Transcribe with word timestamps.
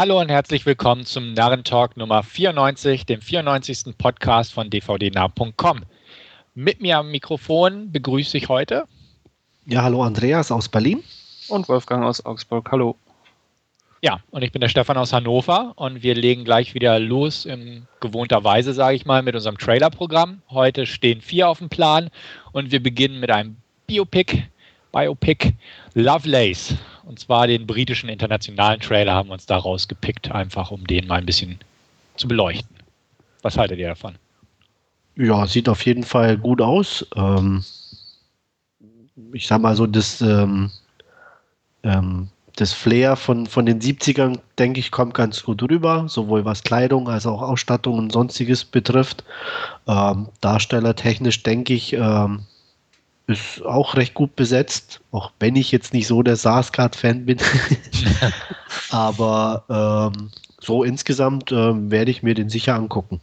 Hallo 0.00 0.18
und 0.18 0.30
herzlich 0.30 0.64
willkommen 0.64 1.04
zum 1.04 1.34
Narrentalk 1.34 1.98
Nummer 1.98 2.22
94, 2.22 3.04
dem 3.04 3.20
94. 3.20 3.98
Podcast 3.98 4.50
von 4.50 4.70
dvdnah.com. 4.70 5.80
Mit 6.54 6.80
mir 6.80 6.96
am 6.96 7.10
Mikrofon 7.10 7.92
begrüße 7.92 8.38
ich 8.38 8.48
heute. 8.48 8.84
Ja, 9.66 9.82
hallo 9.82 10.02
Andreas 10.02 10.50
aus 10.50 10.70
Berlin. 10.70 11.04
Und 11.48 11.68
Wolfgang 11.68 12.02
aus 12.02 12.24
Augsburg. 12.24 12.72
Hallo. 12.72 12.96
Ja, 14.00 14.20
und 14.30 14.40
ich 14.40 14.52
bin 14.52 14.62
der 14.62 14.70
Stefan 14.70 14.96
aus 14.96 15.12
Hannover 15.12 15.74
und 15.76 16.02
wir 16.02 16.14
legen 16.14 16.44
gleich 16.44 16.72
wieder 16.72 16.98
los 16.98 17.44
in 17.44 17.86
gewohnter 18.00 18.42
Weise, 18.42 18.72
sage 18.72 18.96
ich 18.96 19.04
mal, 19.04 19.20
mit 19.22 19.34
unserem 19.34 19.58
Trailer-Programm. 19.58 20.40
Heute 20.48 20.86
stehen 20.86 21.20
vier 21.20 21.46
auf 21.46 21.58
dem 21.58 21.68
Plan 21.68 22.08
und 22.52 22.72
wir 22.72 22.82
beginnen 22.82 23.20
mit 23.20 23.30
einem 23.30 23.58
Biopic, 23.86 24.44
Biopic 24.92 25.52
Lovelace. 25.92 26.78
Und 27.04 27.18
zwar 27.18 27.46
den 27.46 27.66
britischen 27.66 28.08
internationalen 28.08 28.80
Trailer 28.80 29.14
haben 29.14 29.28
wir 29.28 29.34
uns 29.34 29.46
da 29.46 29.56
rausgepickt, 29.56 30.30
einfach 30.30 30.70
um 30.70 30.86
den 30.86 31.06
mal 31.06 31.16
ein 31.16 31.26
bisschen 31.26 31.58
zu 32.16 32.28
beleuchten. 32.28 32.76
Was 33.42 33.56
haltet 33.56 33.78
ihr 33.78 33.88
davon? 33.88 34.16
Ja, 35.16 35.46
sieht 35.46 35.68
auf 35.68 35.84
jeden 35.84 36.04
Fall 36.04 36.36
gut 36.36 36.60
aus. 36.60 37.06
Ähm, 37.16 37.64
ich 39.32 39.46
sag 39.46 39.60
mal 39.60 39.76
so, 39.76 39.86
das, 39.86 40.20
ähm, 40.20 40.70
ähm, 41.82 42.28
das 42.56 42.72
Flair 42.72 43.16
von, 43.16 43.46
von 43.46 43.66
den 43.66 43.80
70ern, 43.80 44.38
denke 44.58 44.80
ich, 44.80 44.90
kommt 44.90 45.14
ganz 45.14 45.42
gut 45.42 45.62
rüber, 45.62 46.06
sowohl 46.08 46.44
was 46.44 46.62
Kleidung 46.62 47.08
als 47.08 47.26
auch 47.26 47.42
Ausstattung 47.42 47.98
und 47.98 48.12
sonstiges 48.12 48.64
betrifft. 48.64 49.24
Ähm, 49.86 50.28
darstellertechnisch, 50.40 51.42
denke 51.42 51.74
ich, 51.74 51.92
ähm, 51.94 52.46
ist 53.30 53.62
auch 53.64 53.94
recht 53.96 54.14
gut 54.14 54.36
besetzt, 54.36 55.00
auch 55.12 55.32
wenn 55.40 55.56
ich 55.56 55.72
jetzt 55.72 55.92
nicht 55.92 56.06
so 56.06 56.22
der 56.22 56.36
Sarsgaard-Fan 56.36 57.26
bin. 57.26 57.38
Aber 58.90 60.12
ähm, 60.14 60.30
so 60.60 60.84
insgesamt 60.84 61.52
ähm, 61.52 61.90
werde 61.90 62.10
ich 62.10 62.22
mir 62.22 62.34
den 62.34 62.48
sicher 62.48 62.74
angucken. 62.74 63.20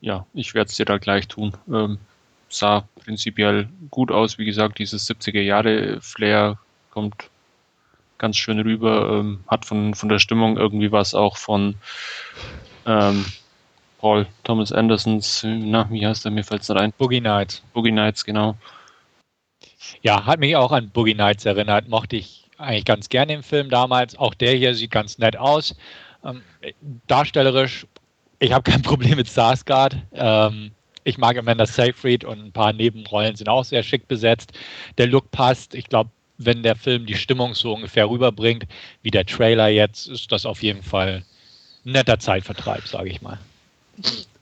Ja, 0.00 0.26
ich 0.34 0.54
werde 0.54 0.70
es 0.70 0.76
dir 0.76 0.86
da 0.86 0.98
gleich 0.98 1.28
tun. 1.28 1.52
Ähm, 1.72 1.98
sah 2.48 2.86
prinzipiell 3.02 3.68
gut 3.90 4.10
aus. 4.10 4.38
Wie 4.38 4.44
gesagt, 4.44 4.78
dieses 4.78 5.08
70er-Jahre-Flair 5.08 6.58
kommt 6.90 7.30
ganz 8.18 8.36
schön 8.36 8.60
rüber. 8.60 9.18
Ähm, 9.18 9.40
hat 9.46 9.64
von, 9.64 9.94
von 9.94 10.08
der 10.08 10.18
Stimmung 10.18 10.56
irgendwie 10.56 10.92
was 10.92 11.14
auch 11.14 11.36
von 11.36 11.74
ähm, 12.86 13.24
Paul 13.98 14.26
Thomas 14.44 14.70
Andersons, 14.70 15.42
na, 15.44 15.88
wie 15.90 16.06
heißt 16.06 16.26
er? 16.26 16.30
Mir 16.30 16.44
fällt 16.44 16.60
es 16.60 16.68
nicht 16.68 16.78
ein. 16.78 16.92
Boogie 16.98 17.22
Nights. 17.22 17.62
Boogie 17.72 17.90
Nights, 17.90 18.24
genau. 18.24 18.54
Ja, 20.02 20.26
hat 20.26 20.40
mich 20.40 20.56
auch 20.56 20.72
an 20.72 20.90
Boogie 20.90 21.14
Nights 21.14 21.44
erinnert. 21.44 21.88
Mochte 21.88 22.16
ich 22.16 22.44
eigentlich 22.58 22.84
ganz 22.84 23.08
gerne 23.08 23.34
im 23.34 23.42
Film 23.42 23.70
damals. 23.70 24.16
Auch 24.18 24.34
der 24.34 24.54
hier 24.54 24.74
sieht 24.74 24.90
ganz 24.90 25.18
nett 25.18 25.36
aus. 25.36 25.74
Ähm, 26.24 26.42
darstellerisch, 27.06 27.86
ich 28.38 28.52
habe 28.52 28.70
kein 28.70 28.82
Problem 28.82 29.16
mit 29.16 29.28
Sarsgaard. 29.28 29.96
Ähm, 30.12 30.72
ich 31.04 31.18
mag 31.18 31.36
Amanda 31.36 31.66
Seyfried 31.66 32.24
und 32.24 32.46
ein 32.46 32.52
paar 32.52 32.72
Nebenrollen 32.72 33.36
sind 33.36 33.48
auch 33.48 33.64
sehr 33.64 33.82
schick 33.82 34.08
besetzt. 34.08 34.52
Der 34.96 35.06
Look 35.06 35.30
passt. 35.30 35.74
Ich 35.74 35.88
glaube, 35.88 36.10
wenn 36.38 36.62
der 36.62 36.76
Film 36.76 37.06
die 37.06 37.14
Stimmung 37.14 37.54
so 37.54 37.74
ungefähr 37.74 38.08
rüberbringt, 38.08 38.64
wie 39.02 39.10
der 39.10 39.26
Trailer 39.26 39.68
jetzt, 39.68 40.08
ist 40.08 40.32
das 40.32 40.46
auf 40.46 40.62
jeden 40.62 40.82
Fall 40.82 41.24
ein 41.84 41.92
netter 41.92 42.18
Zeitvertreib, 42.18 42.86
sage 42.88 43.10
ich 43.10 43.22
mal. 43.22 43.38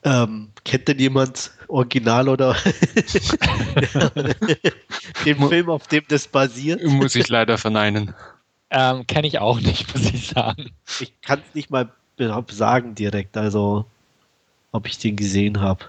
Ähm, 0.04 0.50
kennt 0.64 0.88
denn 0.88 0.98
jemand 0.98 1.52
Original 1.68 2.28
oder 2.28 2.54
den 5.24 5.48
Film, 5.48 5.70
auf 5.70 5.86
dem 5.86 6.02
das 6.08 6.26
basiert? 6.26 6.82
Muss 6.84 7.14
ich 7.14 7.28
leider 7.28 7.56
verneinen. 7.56 8.12
Ähm, 8.70 9.06
Kenne 9.06 9.28
ich 9.28 9.38
auch 9.38 9.60
nicht, 9.60 9.94
muss 9.94 10.12
ich 10.12 10.28
sagen. 10.28 10.72
Ich 11.00 11.12
kann 11.20 11.40
es 11.46 11.54
nicht 11.54 11.70
mal 11.70 11.90
sagen 12.50 12.94
direkt, 12.94 13.36
also 13.36 13.84
ob 14.72 14.86
ich 14.86 14.98
den 14.98 15.16
gesehen 15.16 15.60
habe. 15.60 15.84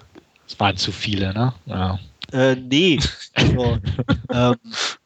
Es 0.48 0.59
waren 0.59 0.77
zu 0.77 0.92
viele, 0.92 1.33
ne? 1.33 1.53
Ja. 1.66 2.00
Äh, 2.31 2.55
nee. 2.55 2.99
Also, 3.33 3.77
ähm, 4.32 4.55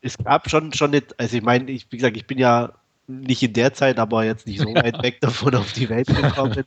es 0.01 0.17
gab 0.17 0.49
schon, 0.49 0.73
schon 0.73 0.91
nicht, 0.91 1.19
also 1.19 1.37
ich 1.37 1.43
meine, 1.43 1.69
ich, 1.71 1.85
wie 1.89 1.97
gesagt, 1.97 2.17
ich 2.17 2.25
bin 2.25 2.37
ja 2.37 2.71
nicht 3.07 3.41
in 3.41 3.53
der 3.53 3.73
Zeit, 3.73 3.99
aber 3.99 4.25
jetzt 4.25 4.45
nicht 4.45 4.59
so 4.59 4.67
weit 4.75 5.01
weg 5.01 5.21
davon 5.21 5.55
auf 5.55 5.73
die 5.73 5.89
Welt 5.89 6.07
gekommen. 6.07 6.63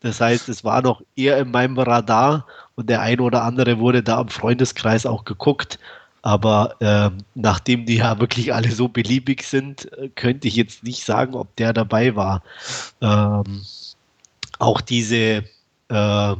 Das 0.00 0.20
heißt, 0.20 0.48
es 0.48 0.64
war 0.64 0.82
noch 0.82 1.02
eher 1.16 1.38
in 1.38 1.50
meinem 1.50 1.78
Radar 1.78 2.46
und 2.74 2.88
der 2.88 3.02
eine 3.02 3.22
oder 3.22 3.44
andere 3.44 3.78
wurde 3.78 4.02
da 4.02 4.20
im 4.20 4.28
Freundeskreis 4.28 5.06
auch 5.06 5.24
geguckt. 5.24 5.78
Aber 6.22 6.76
ähm, 6.80 7.18
nachdem 7.34 7.84
die 7.84 7.96
ja 7.96 8.20
wirklich 8.20 8.54
alle 8.54 8.70
so 8.70 8.88
beliebig 8.88 9.42
sind, 9.42 9.92
äh, 9.98 10.08
könnte 10.08 10.46
ich 10.46 10.54
jetzt 10.54 10.84
nicht 10.84 11.04
sagen, 11.04 11.34
ob 11.34 11.54
der 11.56 11.72
dabei 11.72 12.14
war. 12.14 12.42
Ähm, 13.00 13.62
auch 14.60 14.80
diese 14.80 15.44
äh, 15.88 16.36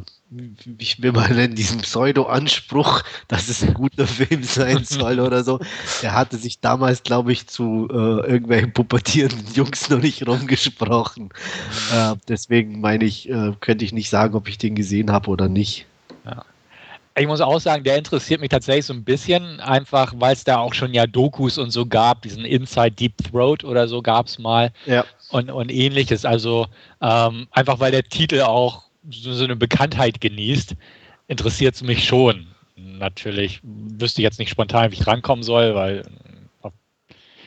ich 0.78 1.02
will 1.02 1.12
mal 1.12 1.28
nennen, 1.28 1.54
diesen 1.54 1.80
Pseudo-Anspruch, 1.80 3.02
dass 3.28 3.48
es 3.48 3.62
ein 3.62 3.74
guter 3.74 4.06
Film 4.06 4.42
sein 4.42 4.84
soll 4.84 5.20
oder 5.20 5.44
so, 5.44 5.60
der 6.02 6.14
hatte 6.14 6.36
sich 6.36 6.60
damals, 6.60 7.02
glaube 7.02 7.32
ich, 7.32 7.46
zu 7.46 7.88
äh, 7.90 7.94
irgendwelchen 7.94 8.72
pubertierenden 8.72 9.52
Jungs 9.54 9.90
noch 9.90 10.00
nicht 10.00 10.26
rumgesprochen. 10.26 11.30
Äh, 11.92 12.14
deswegen 12.28 12.80
meine 12.80 13.04
ich, 13.04 13.28
äh, 13.28 13.52
könnte 13.60 13.84
ich 13.84 13.92
nicht 13.92 14.10
sagen, 14.10 14.34
ob 14.34 14.48
ich 14.48 14.58
den 14.58 14.74
gesehen 14.74 15.10
habe 15.12 15.30
oder 15.30 15.48
nicht. 15.48 15.86
Ja. 16.24 16.44
Ich 17.14 17.26
muss 17.26 17.42
auch 17.42 17.60
sagen, 17.60 17.84
der 17.84 17.98
interessiert 17.98 18.40
mich 18.40 18.48
tatsächlich 18.48 18.86
so 18.86 18.94
ein 18.94 19.04
bisschen, 19.04 19.60
einfach 19.60 20.14
weil 20.16 20.32
es 20.32 20.44
da 20.44 20.56
auch 20.56 20.72
schon 20.72 20.94
ja 20.94 21.06
Dokus 21.06 21.58
und 21.58 21.70
so 21.70 21.84
gab, 21.84 22.22
diesen 22.22 22.46
Inside 22.46 22.92
Deep 22.92 23.12
Throat 23.30 23.64
oder 23.64 23.86
so 23.86 24.00
gab 24.00 24.28
es 24.28 24.38
mal 24.38 24.72
ja. 24.86 25.04
und, 25.28 25.50
und 25.50 25.70
ähnliches. 25.70 26.24
Also 26.24 26.68
ähm, 27.02 27.48
einfach 27.50 27.80
weil 27.80 27.92
der 27.92 28.04
Titel 28.04 28.40
auch 28.40 28.84
so 29.10 29.44
eine 29.44 29.56
Bekanntheit 29.56 30.20
genießt, 30.20 30.76
interessiert 31.28 31.74
es 31.74 31.82
mich 31.82 32.04
schon. 32.04 32.46
Natürlich 32.76 33.60
wüsste 33.62 34.20
ich 34.20 34.24
jetzt 34.24 34.38
nicht 34.38 34.50
spontan, 34.50 34.90
wie 34.90 34.94
ich 34.94 35.06
rankommen 35.06 35.42
soll, 35.42 35.74
weil 35.74 36.04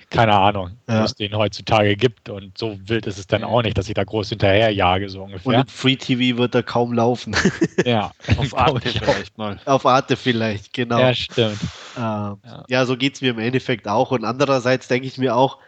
keine 0.09 0.33
Ahnung, 0.33 0.77
ja. 0.87 1.03
es 1.03 1.15
den 1.15 1.35
heutzutage 1.35 1.95
gibt 1.95 2.29
und 2.29 2.57
so 2.57 2.77
wild 2.85 3.07
ist 3.07 3.17
es 3.17 3.27
dann 3.27 3.43
auch 3.43 3.61
nicht, 3.61 3.77
dass 3.77 3.87
ich 3.87 3.95
da 3.95 4.03
groß 4.03 4.29
hinterherjage, 4.29 5.09
so 5.09 5.23
ungefähr. 5.23 5.59
Und 5.59 5.71
Free 5.71 5.95
TV 5.95 6.37
wird 6.37 6.55
er 6.55 6.63
kaum 6.63 6.93
laufen. 6.93 7.35
Ja, 7.85 8.11
auf 8.37 8.57
Arte 8.57 8.89
vielleicht 8.89 9.37
mal. 9.37 9.59
Auf 9.65 9.85
Arte 9.85 10.15
vielleicht, 10.15 10.73
genau. 10.73 10.99
Ja, 10.99 11.13
stimmt. 11.13 11.59
Ähm, 11.97 12.37
ja. 12.43 12.63
ja. 12.67 12.85
so 12.85 12.97
geht 12.97 13.15
es 13.15 13.21
mir 13.21 13.31
im 13.31 13.39
Endeffekt 13.39 13.87
auch 13.87 14.11
und 14.11 14.23
andererseits 14.23 14.87
denke 14.87 15.07
ich 15.07 15.17
mir 15.17 15.35
auch, 15.35 15.59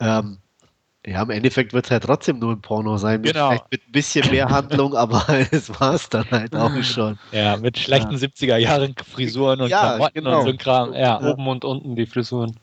ähm, 0.00 0.38
ja, 1.06 1.22
im 1.22 1.30
Endeffekt 1.30 1.72
wird 1.72 1.86
es 1.86 1.90
halt 1.90 2.04
trotzdem 2.04 2.38
nur 2.38 2.52
ein 2.52 2.60
Porno 2.60 2.98
sein. 2.98 3.22
Mit, 3.22 3.32
genau. 3.32 3.52
mit 3.70 3.88
ein 3.88 3.92
bisschen 3.92 4.30
mehr 4.30 4.50
Handlung, 4.50 4.94
aber 4.94 5.24
es 5.50 5.80
war 5.80 5.94
es 5.94 6.08
dann 6.10 6.30
halt 6.30 6.54
auch 6.54 6.70
schon. 6.82 7.18
Ja, 7.32 7.56
mit 7.56 7.78
schlechten 7.78 8.12
ja. 8.12 8.18
70er 8.18 8.56
Jahren 8.58 8.94
Frisuren 9.10 9.62
und 9.62 9.70
ja, 9.70 9.80
Klamotten 9.80 10.14
genau. 10.14 10.38
und 10.38 10.44
so 10.44 10.50
ein 10.50 10.58
Kram. 10.58 10.92
Ja. 10.92 11.20
Oben 11.22 11.46
und 11.48 11.64
unten 11.64 11.96
die 11.96 12.04
Frisuren. 12.04 12.54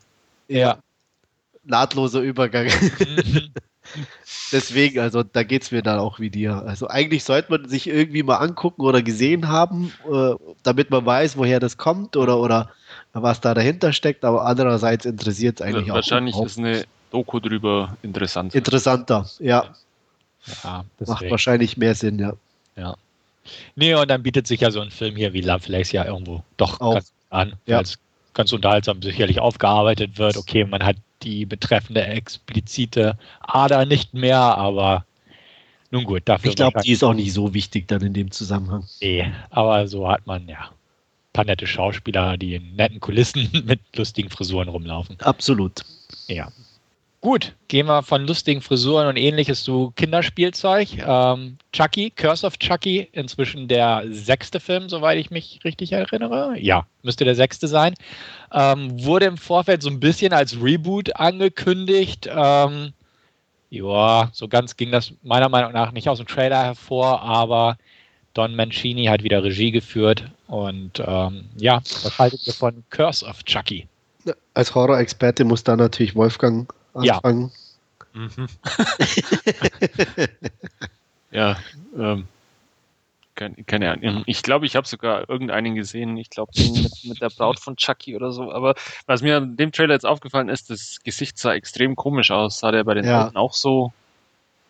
Ja. 0.46 0.78
Nahtloser 1.64 2.20
Übergang. 2.20 2.66
Mhm. 2.66 3.50
Deswegen, 4.52 5.00
also 5.00 5.22
da 5.22 5.42
geht 5.42 5.62
es 5.62 5.72
mir 5.72 5.82
dann 5.82 5.98
auch 5.98 6.20
wie 6.20 6.30
dir. 6.30 6.62
Also 6.64 6.88
eigentlich 6.88 7.24
sollte 7.24 7.50
man 7.50 7.68
sich 7.68 7.86
irgendwie 7.86 8.22
mal 8.22 8.36
angucken 8.36 8.82
oder 8.82 9.02
gesehen 9.02 9.48
haben, 9.48 9.92
äh, 10.10 10.34
damit 10.62 10.90
man 10.90 11.04
weiß, 11.04 11.36
woher 11.36 11.60
das 11.60 11.76
kommt 11.76 12.16
oder, 12.16 12.38
oder 12.38 12.70
was 13.12 13.40
da 13.40 13.52
dahinter 13.52 13.92
steckt, 13.92 14.24
aber 14.24 14.46
andererseits 14.46 15.04
interessiert 15.04 15.60
es 15.60 15.66
eigentlich 15.66 15.88
ja, 15.88 15.94
wahrscheinlich 15.94 16.34
auch. 16.34 16.42
Wahrscheinlich 16.42 16.78
ist 16.78 16.86
eine 16.86 16.97
Doku 17.10 17.40
drüber 17.40 17.96
interessant. 18.02 18.54
Interessanter, 18.54 19.28
ja. 19.38 19.74
ja 20.62 20.84
Macht 21.06 21.30
wahrscheinlich 21.30 21.76
mehr 21.76 21.94
Sinn, 21.94 22.18
ja. 22.18 22.32
Ja. 22.76 22.96
Nee, 23.76 23.94
und 23.94 24.08
dann 24.10 24.22
bietet 24.22 24.46
sich 24.46 24.60
ja 24.60 24.70
so 24.70 24.80
ein 24.80 24.90
Film 24.90 25.16
hier 25.16 25.32
wie 25.32 25.40
Lovelace 25.40 25.92
ja 25.92 26.04
irgendwo 26.04 26.42
doch 26.56 26.80
auch. 26.80 26.94
ganz 26.94 27.12
an, 27.30 27.54
ja. 27.66 27.76
weil 27.76 27.84
es 27.84 27.98
ganz 28.34 28.52
unterhaltsam 28.52 29.02
sicherlich 29.02 29.40
aufgearbeitet 29.40 30.18
wird. 30.18 30.36
Okay, 30.36 30.64
man 30.64 30.84
hat 30.84 30.96
die 31.22 31.46
betreffende 31.46 32.04
explizite 32.04 33.18
Ader 33.40 33.86
nicht 33.86 34.14
mehr, 34.14 34.38
aber 34.38 35.04
nun 35.90 36.04
gut, 36.04 36.22
dafür. 36.26 36.50
Ich 36.50 36.56
glaube, 36.56 36.80
die 36.82 36.92
ist 36.92 37.02
auch 37.02 37.14
nicht 37.14 37.32
so 37.32 37.54
wichtig 37.54 37.88
dann 37.88 38.02
in 38.02 38.12
dem 38.12 38.30
Zusammenhang. 38.30 38.84
Nee, 39.00 39.32
aber 39.50 39.88
so 39.88 40.08
hat 40.08 40.26
man 40.26 40.46
ja 40.46 40.58
ein 40.58 41.32
paar 41.32 41.44
nette 41.44 41.66
Schauspieler, 41.66 42.36
die 42.36 42.54
in 42.54 42.76
netten 42.76 43.00
Kulissen 43.00 43.48
mit 43.66 43.80
lustigen 43.96 44.30
Frisuren 44.30 44.68
rumlaufen. 44.68 45.16
Absolut. 45.20 45.84
Ja, 46.26 46.52
Gut, 47.20 47.56
gehen 47.66 47.86
wir 47.86 48.04
von 48.04 48.28
lustigen 48.28 48.60
Frisuren 48.60 49.08
und 49.08 49.16
ähnliches 49.16 49.64
zu 49.64 49.92
Kinderspielzeug. 49.96 50.98
Ähm, 51.04 51.58
Chucky, 51.72 52.10
Curse 52.10 52.46
of 52.46 52.58
Chucky, 52.58 53.08
inzwischen 53.10 53.66
der 53.66 54.04
sechste 54.08 54.60
Film, 54.60 54.88
soweit 54.88 55.18
ich 55.18 55.32
mich 55.32 55.58
richtig 55.64 55.90
erinnere. 55.90 56.56
Ja, 56.60 56.86
müsste 57.02 57.24
der 57.24 57.34
sechste 57.34 57.66
sein. 57.66 57.94
Ähm, 58.52 59.04
wurde 59.04 59.26
im 59.26 59.36
Vorfeld 59.36 59.82
so 59.82 59.90
ein 59.90 59.98
bisschen 59.98 60.32
als 60.32 60.62
Reboot 60.62 61.16
angekündigt. 61.16 62.28
Ähm, 62.32 62.92
ja, 63.70 64.30
so 64.32 64.46
ganz 64.46 64.76
ging 64.76 64.92
das 64.92 65.12
meiner 65.24 65.48
Meinung 65.48 65.72
nach 65.72 65.90
nicht 65.90 66.08
aus 66.08 66.18
dem 66.18 66.28
Trailer 66.28 66.62
hervor, 66.62 67.20
aber 67.22 67.78
Don 68.32 68.54
Mancini 68.54 69.06
hat 69.06 69.24
wieder 69.24 69.42
Regie 69.42 69.72
geführt. 69.72 70.22
Und 70.46 71.02
ähm, 71.04 71.46
ja, 71.56 71.78
was 72.04 72.16
haltet 72.16 72.46
ihr 72.46 72.52
von 72.52 72.84
Curse 72.90 73.26
of 73.26 73.42
Chucky? 73.42 73.88
Als 74.54 74.72
Horror-Experte 74.72 75.44
muss 75.44 75.64
da 75.64 75.76
natürlich 75.76 76.14
Wolfgang 76.14 76.72
anfangen. 76.94 77.50
Ja. 78.14 78.20
Mhm. 78.20 78.48
ja, 81.30 81.56
ähm, 81.96 82.24
keine, 83.66 83.92
Ahnung. 83.92 84.24
Ich 84.26 84.42
glaube, 84.42 84.66
ich 84.66 84.74
habe 84.74 84.86
sogar 84.86 85.28
irgendeinen 85.28 85.74
gesehen. 85.74 86.16
Ich 86.16 86.30
glaube, 86.30 86.50
mit, 86.56 86.92
mit, 87.04 87.20
der 87.20 87.30
Braut 87.30 87.60
von 87.60 87.76
Chucky 87.76 88.16
oder 88.16 88.32
so. 88.32 88.50
Aber 88.50 88.74
was 89.06 89.22
mir 89.22 89.36
an 89.36 89.56
dem 89.56 89.70
Trailer 89.70 89.94
jetzt 89.94 90.06
aufgefallen 90.06 90.48
ist, 90.48 90.70
das 90.70 90.98
Gesicht 91.04 91.38
sah 91.38 91.54
extrem 91.54 91.94
komisch 91.94 92.30
aus. 92.32 92.58
Sah 92.58 92.72
der 92.72 92.82
bei 92.84 92.94
den 92.94 93.04
ja. 93.04 93.30
Auch 93.34 93.52
so? 93.52 93.92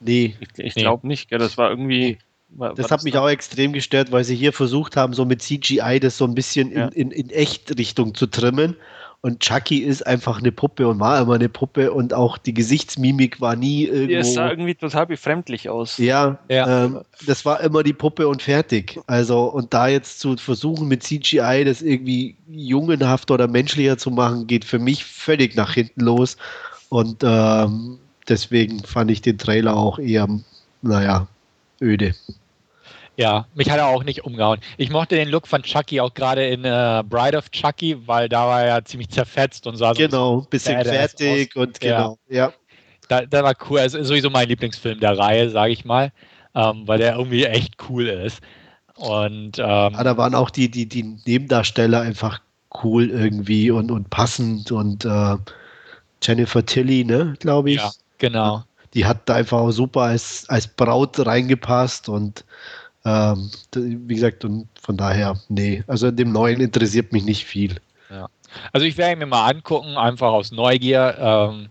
Nee. 0.01 0.37
Ich, 0.41 0.59
ich 0.59 0.75
glaube 0.75 1.07
nicht. 1.07 1.31
Gell? 1.31 1.39
Das 1.39 1.57
war 1.57 1.71
irgendwie. 1.71 2.19
War, 2.51 2.71
das, 2.71 2.79
war 2.79 2.83
das 2.83 2.91
hat 2.91 3.05
mich 3.05 3.15
da? 3.15 3.23
auch 3.23 3.29
extrem 3.29 3.73
gestört, 3.73 4.13
weil 4.13 4.25
sie 4.25 4.37
hier 4.37 4.53
versucht 4.53 4.97
haben, 4.97 5.15
so 5.15 5.25
mit 5.25 5.43
CGI 5.43 5.99
das 6.01 6.19
so 6.19 6.25
ein 6.25 6.35
bisschen 6.35 6.71
ja. 6.73 6.89
in, 6.89 7.11
in, 7.11 7.11
in 7.11 7.31
Echt-Richtung 7.31 8.15
zu 8.15 8.27
trimmen. 8.27 8.77
Und 9.21 9.41
Chucky 9.41 9.79
ist 9.79 10.07
einfach 10.07 10.39
eine 10.39 10.53
Puppe 10.53 10.87
und 10.87 11.01
war 11.01 11.21
immer 11.21 11.35
eine 11.35 11.49
Puppe 11.49 11.93
und 11.93 12.15
auch 12.15 12.39
die 12.39 12.55
Gesichtsmimik 12.55 13.41
war 13.41 13.57
nie 13.57 13.85
irgendwo. 13.85 14.21
Es 14.21 14.35
sah 14.35 14.49
irgendwie 14.49 14.77
total 14.77 15.07
befremdlich 15.07 15.69
aus. 15.69 15.99
Ja, 15.99 16.39
Ja. 16.49 16.85
Ähm, 16.85 17.01
das 17.27 17.45
war 17.45 17.61
immer 17.61 17.83
die 17.83 17.93
Puppe 17.93 18.29
und 18.29 18.43
fertig. 18.43 19.01
Also, 19.09 19.47
und 19.47 19.75
da 19.75 19.89
jetzt 19.89 20.21
zu 20.21 20.37
versuchen 20.37 20.87
mit 20.87 21.03
CGI 21.03 21.65
das 21.65 21.83
irgendwie 21.83 22.37
jungenhafter 22.49 23.35
oder 23.35 23.49
menschlicher 23.49 23.99
zu 23.99 24.13
machen, 24.13 24.47
geht 24.47 24.65
für 24.65 24.79
mich 24.79 25.05
völlig 25.05 25.57
nach 25.57 25.75
hinten 25.75 26.03
los. 26.03 26.37
Und 26.89 27.25
ähm, 27.25 27.99
deswegen 28.29 28.79
fand 28.85 29.11
ich 29.11 29.21
den 29.21 29.37
Trailer 29.37 29.77
auch 29.77 29.99
eher, 29.99 30.29
naja, 30.83 31.27
öde. 31.83 32.15
Ja, 33.19 33.47
mich 33.55 33.69
hat 33.69 33.79
er 33.79 33.89
auch 33.89 34.05
nicht 34.05 34.25
umgehauen. 34.25 34.61
Ich 34.77 34.91
mochte 34.91 35.17
den 35.17 35.29
Look 35.29 35.49
von 35.49 35.65
Chucky 35.65 36.01
auch 36.01 36.15
gerade 36.15 36.47
in 36.47 36.65
äh, 36.65 37.03
Bride 37.05 37.37
of 37.37 37.51
Chucky, 37.51 38.07
weil 38.07 38.29
da 38.29 38.47
war 38.47 38.63
er 38.63 38.85
ziemlich 38.85 39.09
zerfetzt 39.09 39.67
und 39.67 39.77
sah 39.77 39.93
so 39.93 39.99
Genau, 39.99 40.41
bisschen 40.43 40.77
badass 40.77 41.15
fertig 41.17 41.57
und 41.57 41.83
Ja. 41.83 41.97
genau, 41.97 42.19
ja. 42.29 42.53
Da, 43.09 43.27
da 43.27 43.43
war 43.43 43.55
cool. 43.69 43.81
Es 43.81 43.95
ist 43.95 44.07
sowieso 44.07 44.31
mein 44.31 44.49
Lieblingsfilm 44.49 45.01
der 45.01 45.19
Reihe, 45.19 45.51
sage 45.51 45.73
ich 45.73 45.85
mal, 45.85 46.13
ähm, 46.55 46.87
weil 46.87 46.99
der 46.99 47.17
irgendwie 47.17 47.45
echt 47.45 47.75
cool 47.89 48.07
ist. 48.07 48.41
Und 48.95 49.59
ähm, 49.59 49.65
Ah, 49.97 50.05
da 50.05 50.17
waren 50.17 50.37
auch 50.37 50.51
die, 50.51 50.71
die, 50.71 50.87
die 50.87 51.03
Nebendarsteller 51.27 52.01
einfach 52.03 52.41
cool 52.85 53.11
irgendwie 53.11 53.73
und, 53.73 53.91
und 53.91 54.11
passend 54.11 54.71
und 54.71 55.05
äh, 55.05 55.37
Jennifer 56.23 56.65
Tilly, 56.65 57.05
ne, 57.05 57.35
glaube 57.41 57.71
ich. 57.73 57.79
ja, 57.79 57.91
genau. 58.19 58.63
die 58.95 59.07
hat 59.07 59.29
da 59.29 59.35
einfach 59.35 59.59
auch 59.59 59.71
super 59.73 60.03
als, 60.03 60.49
als 60.49 60.69
Braut 60.69 61.19
reingepasst 61.27 62.09
und 62.09 62.45
ähm, 63.05 63.51
wie 63.75 64.15
gesagt, 64.15 64.45
und 64.45 64.69
von 64.81 64.97
daher, 64.97 65.39
nee, 65.49 65.83
also 65.87 66.11
dem 66.11 66.33
Neuen 66.33 66.61
interessiert 66.61 67.13
mich 67.13 67.25
nicht 67.25 67.45
viel. 67.45 67.81
Also 68.73 68.87
ich 68.87 68.97
werde 68.97 69.17
mir 69.17 69.27
mal 69.27 69.49
angucken, 69.51 69.97
einfach 69.97 70.33
aus 70.33 70.53
Neugier. 70.53 71.17
Ähm, 71.19 71.69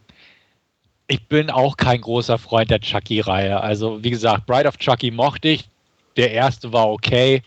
ich 1.08 1.28
bin 1.28 1.50
auch 1.50 1.78
kein 1.78 2.02
großer 2.02 2.38
Freund 2.38 2.70
der 2.70 2.80
Chucky-Reihe. 2.80 3.60
Also 3.60 4.04
wie 4.04 4.10
gesagt, 4.10 4.46
Bride 4.46 4.68
of 4.68 4.78
Chucky 4.78 5.12
mochte 5.12 5.50
ich. 5.50 5.70
Der 6.18 6.32
erste 6.32 6.74
war 6.74 6.90
okay. 6.90 7.44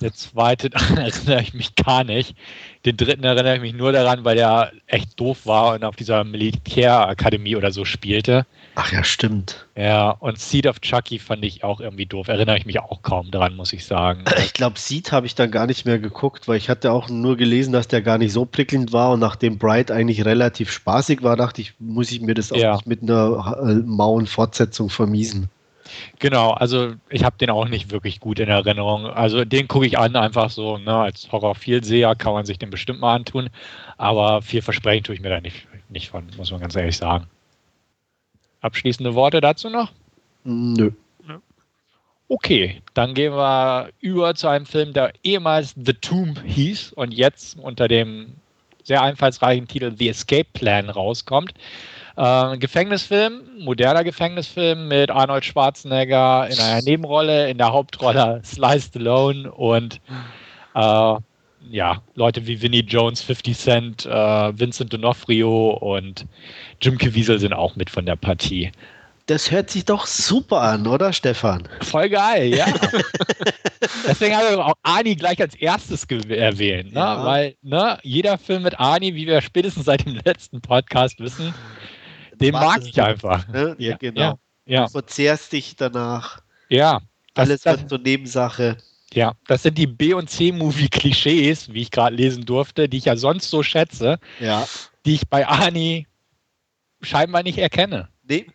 Der 0.00 0.12
zweite 0.14 0.70
erinnere 0.96 1.42
ich 1.42 1.54
mich 1.54 1.74
gar 1.74 2.04
nicht. 2.04 2.36
Den 2.84 2.96
dritten 2.96 3.24
erinnere 3.24 3.56
ich 3.56 3.60
mich 3.60 3.74
nur 3.74 3.92
daran, 3.92 4.24
weil 4.24 4.36
der 4.36 4.72
echt 4.86 5.18
doof 5.18 5.44
war 5.44 5.74
und 5.74 5.84
auf 5.84 5.96
dieser 5.96 6.22
Militärakademie 6.24 7.56
oder 7.56 7.72
so 7.72 7.84
spielte. 7.84 8.46
Ach 8.76 8.92
ja, 8.92 9.02
stimmt. 9.02 9.66
Ja, 9.76 10.10
und 10.10 10.38
Seed 10.38 10.68
of 10.68 10.80
Chucky 10.80 11.18
fand 11.18 11.44
ich 11.44 11.64
auch 11.64 11.80
irgendwie 11.80 12.06
doof. 12.06 12.28
Erinnere 12.28 12.58
ich 12.58 12.64
mich 12.66 12.78
auch 12.78 13.02
kaum 13.02 13.30
dran, 13.32 13.56
muss 13.56 13.72
ich 13.72 13.84
sagen. 13.84 14.24
Ich 14.38 14.52
glaube, 14.54 14.78
Seed 14.78 15.12
habe 15.12 15.26
ich 15.26 15.34
dann 15.34 15.50
gar 15.50 15.66
nicht 15.66 15.84
mehr 15.84 15.98
geguckt, 15.98 16.48
weil 16.48 16.56
ich 16.56 16.68
hatte 16.68 16.90
auch 16.92 17.08
nur 17.08 17.36
gelesen, 17.36 17.72
dass 17.72 17.86
der 17.88 18.02
gar 18.02 18.18
nicht 18.18 18.32
so 18.32 18.44
prickelnd 18.44 18.92
war 18.92 19.12
und 19.12 19.20
nachdem 19.20 19.58
Bright 19.58 19.90
eigentlich 19.90 20.24
relativ 20.24 20.70
spaßig 20.72 21.22
war, 21.22 21.36
dachte 21.36 21.60
ich, 21.60 21.74
muss 21.78 22.10
ich 22.10 22.20
mir 22.20 22.34
das 22.34 22.50
auch 22.52 22.56
Ja. 22.56 22.74
nicht 22.74 22.86
mit 22.86 23.02
einer 23.02 23.56
äh, 23.62 23.74
mauen 23.84 24.26
Fortsetzung 24.26 24.90
vermiesen. 24.90 25.48
Genau, 26.18 26.50
also 26.52 26.94
ich 27.10 27.24
habe 27.24 27.38
den 27.38 27.50
auch 27.50 27.68
nicht 27.68 27.90
wirklich 27.90 28.20
gut 28.20 28.38
in 28.38 28.48
Erinnerung. 28.48 29.06
Also 29.06 29.44
den 29.44 29.68
gucke 29.68 29.86
ich 29.86 29.98
an, 29.98 30.16
einfach 30.16 30.50
so, 30.50 30.78
ne, 30.78 30.94
als 30.94 31.30
Horrorfielseher 31.30 32.14
kann 32.14 32.32
man 32.32 32.44
sich 32.44 32.58
den 32.58 32.70
bestimmt 32.70 33.00
mal 33.00 33.14
antun, 33.14 33.50
aber 33.96 34.42
viel 34.42 34.62
versprechen 34.62 35.04
tue 35.04 35.14
ich 35.14 35.20
mir 35.20 35.30
da 35.30 35.40
nicht, 35.40 35.66
nicht 35.88 36.10
von, 36.10 36.26
muss 36.36 36.50
man 36.50 36.60
ganz 36.60 36.76
ehrlich 36.76 36.96
sagen. 36.96 37.26
Abschließende 38.60 39.14
Worte 39.14 39.40
dazu 39.40 39.70
noch? 39.70 39.92
Nö. 40.44 40.90
Okay, 42.30 42.82
dann 42.92 43.14
gehen 43.14 43.32
wir 43.32 43.88
über 44.00 44.34
zu 44.34 44.48
einem 44.48 44.66
Film, 44.66 44.92
der 44.92 45.12
ehemals 45.22 45.74
The 45.82 45.94
Tomb 45.94 46.42
hieß 46.44 46.92
und 46.92 47.14
jetzt 47.14 47.58
unter 47.58 47.88
dem 47.88 48.34
sehr 48.84 49.02
einfallsreichen 49.02 49.66
Titel 49.66 49.94
The 49.96 50.10
Escape 50.10 50.48
Plan 50.52 50.90
rauskommt. 50.90 51.54
Äh, 52.18 52.58
Gefängnisfilm, 52.58 53.42
moderner 53.60 54.02
Gefängnisfilm 54.02 54.88
mit 54.88 55.08
Arnold 55.08 55.44
Schwarzenegger 55.44 56.48
in 56.50 56.58
einer 56.58 56.82
Nebenrolle, 56.82 57.48
in 57.48 57.58
der 57.58 57.72
Hauptrolle 57.72 58.40
Sly 58.44 58.80
Stallone 58.80 59.52
und 59.52 60.00
äh, 60.74 61.14
ja, 61.70 62.02
Leute 62.16 62.44
wie 62.48 62.60
Vinnie 62.60 62.80
Jones, 62.80 63.22
50 63.22 63.56
Cent, 63.56 64.06
äh, 64.06 64.10
Vincent 64.58 64.92
D'Onofrio 64.92 65.78
und 65.78 66.26
Jim 66.80 66.98
Caviezel 66.98 67.38
sind 67.38 67.52
auch 67.52 67.76
mit 67.76 67.88
von 67.88 68.04
der 68.04 68.16
Partie. 68.16 68.72
Das 69.26 69.52
hört 69.52 69.70
sich 69.70 69.84
doch 69.84 70.06
super 70.06 70.62
an, 70.62 70.88
oder 70.88 71.12
Stefan? 71.12 71.68
Voll 71.82 72.08
geil, 72.08 72.52
ja. 72.52 72.66
Deswegen 74.08 74.34
habe 74.34 74.46
ich 74.50 74.56
auch 74.56 74.72
Ani 74.82 75.14
gleich 75.14 75.40
als 75.40 75.54
erstes 75.54 76.04
erwähnt, 76.04 76.94
ne? 76.94 76.98
Ja. 76.98 77.24
weil 77.24 77.54
ne, 77.62 77.98
jeder 78.02 78.38
Film 78.38 78.64
mit 78.64 78.80
Ani, 78.80 79.14
wie 79.14 79.28
wir 79.28 79.40
spätestens 79.40 79.84
seit 79.84 80.04
dem 80.04 80.18
letzten 80.24 80.60
Podcast 80.60 81.20
wissen, 81.20 81.54
den 82.40 82.52
mag 82.52 82.82
ich 82.84 83.00
einfach. 83.02 83.46
Ne? 83.48 83.74
Ja, 83.78 83.96
genau. 83.96 84.20
Ja, 84.20 84.38
ja, 84.66 84.84
Du 84.86 84.92
verzehrst 84.92 85.52
dich 85.52 85.76
danach. 85.76 86.40
ja. 86.68 87.00
Das, 87.34 87.48
Alles 87.48 87.64
wird 87.66 87.88
zur 87.88 87.98
Nebensache. 87.98 88.78
ja, 89.12 89.32
das 89.46 89.62
sind 89.62 89.78
die 89.78 89.86
B- 89.86 90.12
und 90.14 90.28
C-Movie-Klischees, 90.28 91.72
wie 91.72 91.82
ich 91.82 91.90
gerade 91.92 92.16
lesen 92.16 92.44
durfte, 92.44 92.88
die 92.88 92.96
ich 92.96 93.04
ja 93.04 93.16
sonst 93.16 93.48
so 93.50 93.62
schätze, 93.62 94.18
Ja. 94.40 94.66
die 95.06 95.14
ich 95.14 95.28
bei 95.28 95.46
Ani 95.46 96.06
scheinbar 97.00 97.44
nicht 97.44 97.58
erkenne. 97.58 98.08
Nee, 98.24 98.46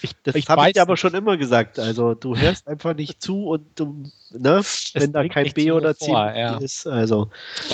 Ich, 0.00 0.12
das 0.22 0.34
habe 0.48 0.68
ich 0.68 0.72
dir 0.74 0.82
aber 0.82 0.96
schon 0.96 1.12
immer 1.12 1.36
gesagt. 1.36 1.78
Also 1.78 2.14
du 2.14 2.34
hörst 2.36 2.66
einfach 2.68 2.94
nicht 2.94 3.20
zu 3.20 3.48
und 3.48 3.66
du, 3.78 4.04
ne, 4.30 4.62
wenn 4.94 5.12
da 5.12 5.26
kein 5.28 5.52
B 5.52 5.70
oder 5.72 5.94
vor, 5.94 6.06
C-Movie 6.28 6.38
ja. 6.38 6.56
ist. 6.58 6.86
Also 6.86 7.30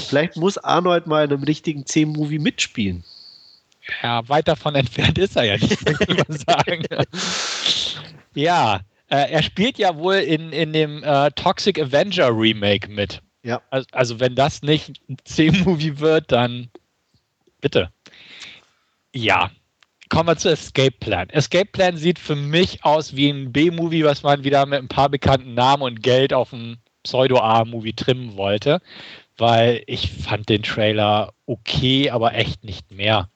vielleicht 0.08 0.36
muss 0.36 0.58
Arnold 0.58 1.06
mal 1.06 1.26
in 1.26 1.32
einem 1.32 1.44
richtigen 1.44 1.86
C-Movie 1.86 2.38
mitspielen. 2.40 3.04
Ja, 4.02 4.28
weit 4.28 4.48
davon 4.48 4.74
entfernt 4.74 5.18
ist 5.18 5.36
er 5.36 5.44
ja 5.44 5.56
nicht, 5.56 5.84
würde 5.86 6.04
ich 6.08 6.28
mal 6.28 6.38
sagen. 6.38 6.84
ja, 8.34 8.80
äh, 9.10 9.30
er 9.30 9.42
spielt 9.42 9.78
ja 9.78 9.96
wohl 9.96 10.16
in, 10.16 10.52
in 10.52 10.72
dem 10.72 11.02
äh, 11.02 11.30
Toxic 11.32 11.78
Avenger 11.78 12.30
Remake 12.30 12.90
mit. 12.90 13.20
Ja. 13.42 13.60
Also, 13.70 13.86
also 13.92 14.20
wenn 14.20 14.34
das 14.34 14.62
nicht 14.62 15.00
ein 15.08 15.16
C-Movie 15.24 15.98
wird, 15.98 16.32
dann 16.32 16.70
bitte. 17.60 17.90
Ja, 19.14 19.50
kommen 20.08 20.28
wir 20.28 20.36
zu 20.36 20.50
Escape 20.50 20.96
Plan. 20.98 21.28
Escape 21.30 21.66
Plan 21.66 21.96
sieht 21.96 22.18
für 22.18 22.36
mich 22.36 22.84
aus 22.84 23.14
wie 23.14 23.28
ein 23.28 23.52
B-Movie, 23.52 24.04
was 24.04 24.22
man 24.22 24.44
wieder 24.44 24.64
mit 24.66 24.80
ein 24.80 24.88
paar 24.88 25.08
bekannten 25.08 25.54
Namen 25.54 25.82
und 25.82 26.02
Geld 26.02 26.32
auf 26.32 26.52
ein 26.52 26.78
Pseudo-A-Movie 27.04 27.92
trimmen 27.92 28.36
wollte, 28.36 28.80
weil 29.36 29.82
ich 29.86 30.10
fand 30.10 30.48
den 30.48 30.62
Trailer 30.62 31.34
okay, 31.46 32.10
aber 32.10 32.34
echt 32.34 32.64
nicht 32.64 32.90
mehr. 32.90 33.28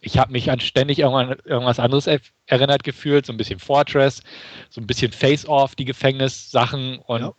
Ich 0.00 0.18
habe 0.18 0.32
mich 0.32 0.50
an 0.50 0.60
ständig 0.60 1.00
irgendwann, 1.00 1.36
irgendwas 1.44 1.80
anderes 1.80 2.06
er 2.06 2.20
erinnert 2.46 2.84
gefühlt, 2.84 3.26
so 3.26 3.32
ein 3.32 3.36
bisschen 3.36 3.58
Fortress, 3.58 4.22
so 4.70 4.80
ein 4.80 4.86
bisschen 4.86 5.10
Face-Off, 5.10 5.74
die 5.74 5.84
Gefängnissachen 5.84 6.98
und 6.98 7.32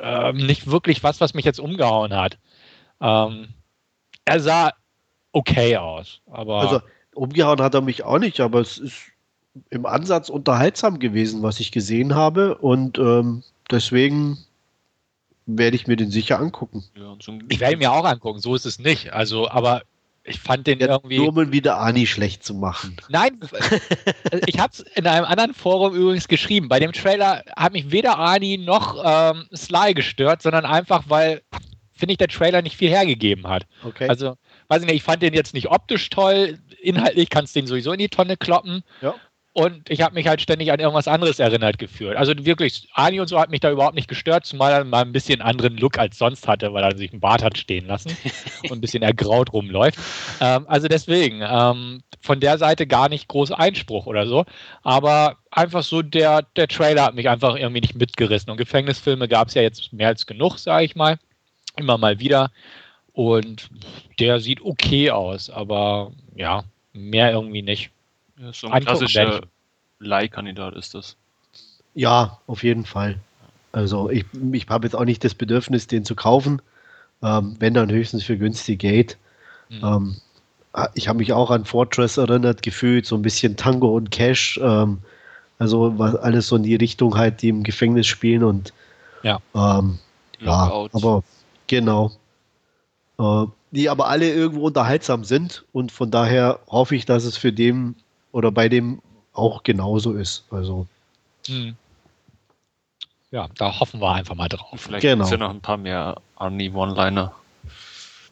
ähm, 0.00 0.36
nicht 0.36 0.66
wirklich 0.66 1.02
was, 1.02 1.20
was 1.20 1.34
mich 1.34 1.44
jetzt 1.44 1.60
umgehauen 1.60 2.14
hat. 2.14 2.38
Ähm, 3.00 3.48
er 4.24 4.40
sah 4.40 4.72
okay 5.32 5.76
aus, 5.76 6.20
aber 6.30 6.60
Also 6.60 6.80
umgehauen 7.14 7.60
hat 7.60 7.74
er 7.74 7.80
mich 7.80 8.04
auch 8.04 8.18
nicht, 8.18 8.40
aber 8.40 8.60
es 8.60 8.78
ist 8.78 9.12
im 9.70 9.86
Ansatz 9.86 10.28
unterhaltsam 10.28 10.98
gewesen, 10.98 11.42
was 11.42 11.60
ich 11.60 11.72
gesehen 11.72 12.14
habe. 12.14 12.56
Und 12.58 12.98
ähm, 12.98 13.42
deswegen 13.70 14.38
werde 15.46 15.76
ich 15.76 15.86
mir 15.86 15.96
den 15.96 16.10
sicher 16.10 16.38
angucken. 16.38 16.84
Ja, 16.96 17.16
ich 17.48 17.60
werde 17.60 17.74
ihn 17.74 17.78
mir 17.78 17.92
auch 17.92 18.04
angucken, 18.04 18.40
so 18.40 18.54
ist 18.54 18.66
es 18.66 18.78
nicht. 18.78 19.12
Also, 19.12 19.50
aber 19.50 19.82
ich 20.24 20.40
fand 20.40 20.66
den 20.66 20.78
Jetzt 20.78 20.88
irgendwie. 20.88 21.18
nur 21.18 21.28
um 21.28 21.52
wieder 21.52 21.78
Ani 21.80 22.06
schlecht 22.06 22.44
zu 22.44 22.54
machen. 22.54 22.96
Nein, 23.08 23.40
ich 24.46 24.58
habe 24.58 24.72
es 24.72 24.80
in 24.80 25.06
einem 25.06 25.24
anderen 25.24 25.54
Forum 25.54 25.94
übrigens 25.94 26.28
geschrieben. 26.28 26.68
Bei 26.68 26.78
dem 26.78 26.92
Trailer 26.92 27.42
hat 27.56 27.72
mich 27.72 27.90
weder 27.90 28.18
Ani 28.18 28.58
noch 28.58 29.02
ähm, 29.04 29.46
Sly 29.54 29.94
gestört, 29.94 30.42
sondern 30.42 30.64
einfach, 30.64 31.04
weil, 31.08 31.42
finde 31.92 32.12
ich, 32.12 32.18
der 32.18 32.28
Trailer 32.28 32.62
nicht 32.62 32.76
viel 32.76 32.90
hergegeben 32.90 33.48
hat. 33.48 33.66
Okay. 33.84 34.08
Also, 34.08 34.36
weiß 34.68 34.82
ich 34.82 34.86
nicht, 34.86 34.96
ich 34.96 35.02
fand 35.02 35.22
den 35.22 35.34
jetzt 35.34 35.54
nicht 35.54 35.68
optisch 35.68 36.08
toll. 36.10 36.58
Inhaltlich 36.80 37.28
kannst 37.28 37.56
du 37.56 37.60
den 37.60 37.66
sowieso 37.66 37.92
in 37.92 37.98
die 37.98 38.08
Tonne 38.08 38.36
kloppen. 38.36 38.82
Ja. 39.00 39.14
Und 39.54 39.90
ich 39.90 40.00
habe 40.00 40.14
mich 40.14 40.26
halt 40.26 40.40
ständig 40.40 40.72
an 40.72 40.80
irgendwas 40.80 41.08
anderes 41.08 41.38
erinnert 41.38 41.78
gefühlt. 41.78 42.16
Also 42.16 42.32
wirklich, 42.38 42.88
Ani 42.94 43.20
und 43.20 43.28
so 43.28 43.38
hat 43.38 43.50
mich 43.50 43.60
da 43.60 43.70
überhaupt 43.70 43.94
nicht 43.94 44.08
gestört, 44.08 44.46
zumal 44.46 44.72
er 44.72 44.84
mal 44.84 45.02
ein 45.02 45.12
bisschen 45.12 45.42
anderen 45.42 45.76
Look 45.76 45.98
als 45.98 46.16
sonst 46.16 46.48
hatte, 46.48 46.72
weil 46.72 46.82
er 46.82 46.96
sich 46.96 47.12
einen 47.12 47.20
Bart 47.20 47.42
hat 47.42 47.58
stehen 47.58 47.86
lassen 47.86 48.16
und 48.64 48.72
ein 48.72 48.80
bisschen 48.80 49.02
ergraut 49.02 49.52
rumläuft. 49.52 49.98
Ähm, 50.40 50.64
also 50.68 50.88
deswegen, 50.88 51.42
ähm, 51.42 52.02
von 52.22 52.40
der 52.40 52.56
Seite 52.56 52.86
gar 52.86 53.08
nicht 53.08 53.28
groß 53.28 53.52
Einspruch 53.52 54.06
oder 54.06 54.26
so. 54.26 54.46
Aber 54.82 55.36
einfach 55.50 55.82
so, 55.82 56.00
der, 56.02 56.42
der 56.56 56.68
Trailer 56.68 57.04
hat 57.04 57.14
mich 57.14 57.28
einfach 57.28 57.56
irgendwie 57.56 57.80
nicht 57.80 57.96
mitgerissen. 57.96 58.50
Und 58.50 58.56
Gefängnisfilme 58.56 59.28
gab 59.28 59.48
es 59.48 59.54
ja 59.54 59.62
jetzt 59.62 59.92
mehr 59.92 60.08
als 60.08 60.26
genug, 60.26 60.58
sage 60.58 60.84
ich 60.84 60.96
mal. 60.96 61.18
Immer 61.76 61.98
mal 61.98 62.20
wieder. 62.20 62.50
Und 63.12 63.68
der 64.18 64.40
sieht 64.40 64.62
okay 64.62 65.10
aus, 65.10 65.50
aber 65.50 66.12
ja, 66.34 66.64
mehr 66.92 67.32
irgendwie 67.32 67.62
nicht. 67.62 67.90
Ja, 68.42 68.52
so 68.52 68.68
ein 68.68 68.84
klassischer 68.84 69.42
Leihkandidat 70.00 70.74
ist 70.74 70.94
das. 70.94 71.16
Ja, 71.94 72.38
auf 72.48 72.64
jeden 72.64 72.84
Fall. 72.84 73.20
Also 73.70 74.10
ich, 74.10 74.24
ich 74.52 74.68
habe 74.68 74.86
jetzt 74.86 74.94
auch 74.94 75.04
nicht 75.04 75.22
das 75.22 75.34
Bedürfnis, 75.34 75.86
den 75.86 76.04
zu 76.04 76.16
kaufen, 76.16 76.60
ähm, 77.22 77.54
wenn 77.60 77.72
dann 77.72 77.90
höchstens 77.90 78.24
für 78.24 78.36
günstig 78.36 78.80
geht. 78.80 79.16
Mhm. 79.68 79.84
Ähm, 79.84 80.16
ah, 80.72 80.88
ich 80.94 81.06
habe 81.06 81.18
mich 81.18 81.32
auch 81.32 81.50
an 81.52 81.64
Fortress 81.64 82.16
erinnert, 82.16 82.62
gefühlt, 82.62 83.06
so 83.06 83.14
ein 83.14 83.22
bisschen 83.22 83.56
Tango 83.56 83.96
und 83.96 84.10
Cash. 84.10 84.58
Ähm, 84.60 84.98
also 85.60 85.96
was 85.98 86.16
alles 86.16 86.48
so 86.48 86.56
in 86.56 86.64
die 86.64 86.74
Richtung 86.74 87.16
halt, 87.16 87.42
die 87.42 87.48
im 87.48 87.62
Gefängnis 87.62 88.08
spielen 88.08 88.42
und 88.42 88.72
ja, 89.22 89.38
ähm, 89.54 90.00
ja 90.40 90.88
aber 90.92 91.22
genau. 91.68 92.10
Äh, 93.20 93.46
die 93.70 93.88
aber 93.88 94.08
alle 94.08 94.30
irgendwo 94.30 94.66
unterhaltsam 94.66 95.22
sind 95.22 95.64
und 95.72 95.92
von 95.92 96.10
daher 96.10 96.58
hoffe 96.66 96.96
ich, 96.96 97.06
dass 97.06 97.24
es 97.24 97.36
für 97.36 97.52
den 97.52 97.94
oder 98.32 98.50
bei 98.50 98.68
dem 98.68 99.00
auch 99.32 99.62
genauso 99.62 100.12
ist. 100.14 100.44
Also. 100.50 100.86
Hm. 101.46 101.76
Ja, 103.30 103.48
da 103.56 103.80
hoffen 103.80 104.00
wir 104.00 104.12
einfach 104.12 104.34
mal 104.34 104.48
drauf. 104.48 104.78
Vielleicht 104.78 105.02
genau. 105.02 105.24
gibt 105.24 105.24
es 105.24 105.30
ja 105.30 105.36
noch 105.38 105.50
ein 105.50 105.60
paar 105.60 105.78
mehr 105.78 106.20
Arnie 106.36 106.70
One-Liner. 106.70 107.32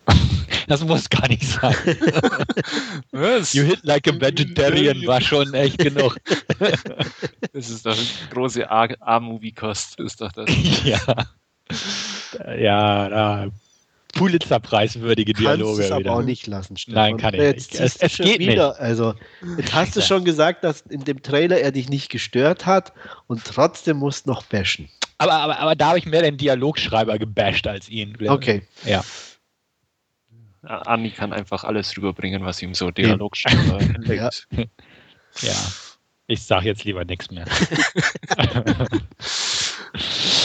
Das 0.66 0.84
muss 0.84 1.08
gar 1.08 1.26
nicht 1.26 1.42
sein. 1.42 1.74
Was? 3.10 3.54
You 3.54 3.64
hit 3.64 3.80
like 3.82 4.06
a 4.06 4.12
vegetarian 4.12 5.04
war 5.04 5.20
schon 5.20 5.52
echt 5.52 5.78
genug. 5.78 6.16
das 7.52 7.70
ist 7.70 7.84
doch 7.84 7.96
eine 7.96 8.06
große 8.30 8.70
A-Movie-Kost, 8.70 9.98
ist 9.98 10.20
doch 10.20 10.30
das. 10.30 10.48
ja. 10.84 11.00
Ja, 12.56 13.08
da 13.08 13.48
Pulitzer-preiswürdige 14.12 15.32
Dialoge. 15.32 15.64
Kannst 15.64 15.80
es 15.80 15.92
aber 15.92 16.16
auch 16.16 16.22
nicht 16.22 16.46
lassen, 16.46 16.76
Stefan. 16.76 16.94
Nein, 16.94 17.16
kann 17.16 17.34
ich 17.34 17.40
jetzt 17.40 17.72
nicht. 17.72 17.82
Es, 17.82 17.96
es 17.96 18.16
geht 18.16 18.40
wieder. 18.40 18.70
nicht. 18.70 18.80
Also, 18.80 19.14
jetzt 19.58 19.74
hast 19.74 19.96
du 19.96 20.02
schon 20.02 20.24
gesagt, 20.24 20.64
dass 20.64 20.82
in 20.82 21.04
dem 21.04 21.22
Trailer 21.22 21.58
er 21.58 21.72
dich 21.72 21.88
nicht 21.88 22.10
gestört 22.10 22.66
hat 22.66 22.92
und 23.26 23.44
trotzdem 23.44 23.98
musst 23.98 24.26
noch 24.26 24.44
bashen. 24.44 24.88
Aber, 25.18 25.34
aber, 25.34 25.58
aber 25.58 25.74
da 25.74 25.88
habe 25.88 25.98
ich 25.98 26.06
mehr 26.06 26.22
den 26.22 26.36
Dialogschreiber 26.36 27.18
gebasht 27.18 27.66
als 27.66 27.88
ihn. 27.88 28.16
Okay. 28.26 28.62
Ja. 28.84 29.02
Anni 30.62 31.10
kann 31.10 31.32
einfach 31.32 31.64
alles 31.64 31.96
rüberbringen, 31.96 32.44
was 32.44 32.62
ihm 32.62 32.74
so 32.74 32.90
Dialogschreiber 32.90 33.80
ja. 34.14 34.30
ja. 35.40 35.54
Ich 36.26 36.42
sage 36.42 36.66
jetzt 36.66 36.84
lieber 36.84 37.04
nichts 37.04 37.30
mehr. 37.30 37.44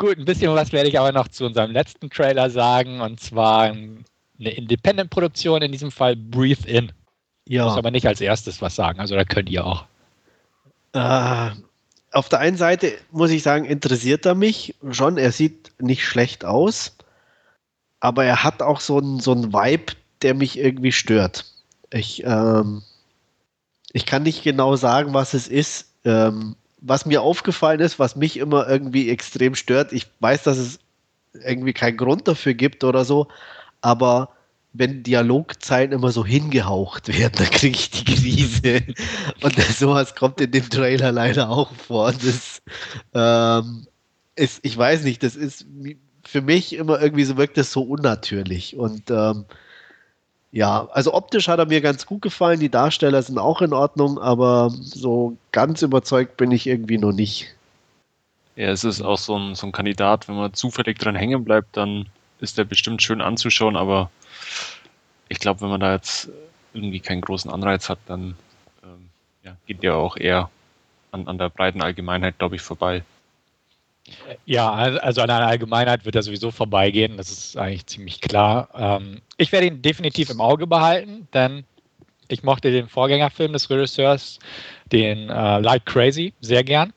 Gut, 0.00 0.16
ein 0.16 0.24
bisschen 0.24 0.54
was 0.54 0.72
werde 0.72 0.88
ich 0.88 0.98
aber 0.98 1.12
noch 1.12 1.28
zu 1.28 1.44
unserem 1.44 1.72
letzten 1.72 2.08
Trailer 2.08 2.48
sagen, 2.48 3.02
und 3.02 3.20
zwar 3.20 3.64
eine 3.64 4.02
Independent-Produktion, 4.38 5.60
in 5.60 5.72
diesem 5.72 5.90
Fall 5.90 6.16
Breathe 6.16 6.66
In. 6.66 6.90
Ja. 7.46 7.64
Ich 7.64 7.68
muss 7.68 7.76
aber 7.76 7.90
nicht 7.90 8.06
als 8.06 8.22
erstes 8.22 8.62
was 8.62 8.74
sagen, 8.74 8.98
also 8.98 9.14
da 9.14 9.24
könnt 9.24 9.50
ihr 9.50 9.62
auch. 9.62 9.84
Äh, 10.94 11.50
auf 12.12 12.30
der 12.30 12.38
einen 12.38 12.56
Seite 12.56 12.94
muss 13.10 13.30
ich 13.30 13.42
sagen, 13.42 13.66
interessiert 13.66 14.24
er 14.24 14.34
mich 14.34 14.74
schon. 14.90 15.18
Er 15.18 15.32
sieht 15.32 15.70
nicht 15.78 16.02
schlecht 16.02 16.46
aus, 16.46 16.96
aber 18.00 18.24
er 18.24 18.42
hat 18.42 18.62
auch 18.62 18.80
so 18.80 18.96
einen 18.96 19.20
so 19.20 19.34
Vibe, 19.52 19.92
der 20.22 20.32
mich 20.32 20.58
irgendwie 20.58 20.92
stört. 20.92 21.44
Ich, 21.90 22.24
ähm, 22.24 22.80
ich 23.92 24.06
kann 24.06 24.22
nicht 24.22 24.44
genau 24.44 24.76
sagen, 24.76 25.12
was 25.12 25.34
es 25.34 25.46
ist. 25.46 25.92
Ähm, 26.06 26.56
was 26.80 27.06
mir 27.06 27.22
aufgefallen 27.22 27.80
ist, 27.80 27.98
was 27.98 28.16
mich 28.16 28.36
immer 28.36 28.68
irgendwie 28.68 29.10
extrem 29.10 29.54
stört, 29.54 29.92
ich 29.92 30.06
weiß, 30.20 30.44
dass 30.44 30.58
es 30.58 30.78
irgendwie 31.44 31.72
keinen 31.72 31.96
Grund 31.96 32.26
dafür 32.26 32.54
gibt 32.54 32.84
oder 32.84 33.04
so, 33.04 33.28
aber 33.80 34.30
wenn 34.72 35.02
Dialogzeilen 35.02 35.92
immer 35.92 36.12
so 36.12 36.24
hingehaucht 36.24 37.08
werden, 37.08 37.34
dann 37.36 37.50
kriege 37.50 37.76
ich 37.76 37.90
die 37.90 38.04
Krise. 38.04 38.82
Und 39.42 39.56
sowas 39.78 40.14
kommt 40.14 40.40
in 40.40 40.50
dem 40.52 40.68
Trailer 40.68 41.12
leider 41.12 41.50
auch 41.50 41.74
vor. 41.74 42.12
Das 42.12 42.62
ähm, 43.14 43.86
ist, 44.36 44.60
ich 44.62 44.76
weiß 44.76 45.02
nicht, 45.04 45.22
das 45.22 45.36
ist 45.36 45.66
für 46.24 46.42
mich 46.42 46.74
immer 46.74 47.00
irgendwie 47.00 47.24
so 47.24 47.36
wirkt 47.36 47.56
das 47.56 47.72
so 47.72 47.82
unnatürlich. 47.82 48.76
Und 48.76 49.10
ähm, 49.10 49.44
ja, 50.52 50.88
also 50.92 51.14
optisch 51.14 51.48
hat 51.48 51.58
er 51.58 51.66
mir 51.66 51.80
ganz 51.80 52.06
gut 52.06 52.22
gefallen. 52.22 52.58
Die 52.58 52.68
Darsteller 52.68 53.22
sind 53.22 53.38
auch 53.38 53.62
in 53.62 53.72
Ordnung, 53.72 54.18
aber 54.18 54.70
so 54.70 55.36
ganz 55.52 55.82
überzeugt 55.82 56.36
bin 56.36 56.50
ich 56.50 56.66
irgendwie 56.66 56.98
noch 56.98 57.12
nicht. 57.12 57.54
Ja, 58.56 58.68
es 58.68 58.82
ist 58.82 59.00
auch 59.00 59.18
so 59.18 59.38
ein, 59.38 59.54
so 59.54 59.66
ein 59.66 59.72
Kandidat, 59.72 60.28
wenn 60.28 60.36
man 60.36 60.52
zufällig 60.52 60.98
dran 60.98 61.14
hängen 61.14 61.44
bleibt, 61.44 61.76
dann 61.76 62.06
ist 62.40 62.58
der 62.58 62.64
bestimmt 62.64 63.02
schön 63.02 63.20
anzuschauen, 63.20 63.76
aber 63.76 64.10
ich 65.28 65.38
glaube, 65.38 65.60
wenn 65.60 65.68
man 65.68 65.80
da 65.80 65.92
jetzt 65.92 66.28
irgendwie 66.74 67.00
keinen 67.00 67.20
großen 67.20 67.50
Anreiz 67.50 67.88
hat, 67.88 67.98
dann 68.06 68.34
ähm, 68.82 69.08
ja, 69.44 69.56
geht 69.66 69.82
der 69.82 69.96
auch 69.96 70.16
eher 70.16 70.50
an, 71.12 71.28
an 71.28 71.38
der 71.38 71.48
breiten 71.48 71.80
Allgemeinheit, 71.80 72.38
glaube 72.38 72.56
ich, 72.56 72.62
vorbei. 72.62 73.04
Ja, 74.44 74.72
also 74.72 75.20
an 75.22 75.30
einer 75.30 75.46
Allgemeinheit 75.46 76.04
wird 76.04 76.14
er 76.14 76.22
sowieso 76.22 76.50
vorbeigehen, 76.50 77.16
das 77.16 77.30
ist 77.30 77.56
eigentlich 77.56 77.86
ziemlich 77.86 78.20
klar. 78.20 78.68
Ähm, 78.74 79.20
ich 79.36 79.52
werde 79.52 79.66
ihn 79.66 79.82
definitiv 79.82 80.30
im 80.30 80.40
Auge 80.40 80.66
behalten, 80.66 81.28
denn 81.32 81.64
ich 82.28 82.42
mochte 82.42 82.70
den 82.70 82.88
Vorgängerfilm 82.88 83.52
des 83.52 83.68
Regisseurs, 83.70 84.38
den 84.92 85.30
äh, 85.30 85.58
Like 85.60 85.84
Crazy, 85.86 86.32
sehr 86.40 86.64
gern. 86.64 86.92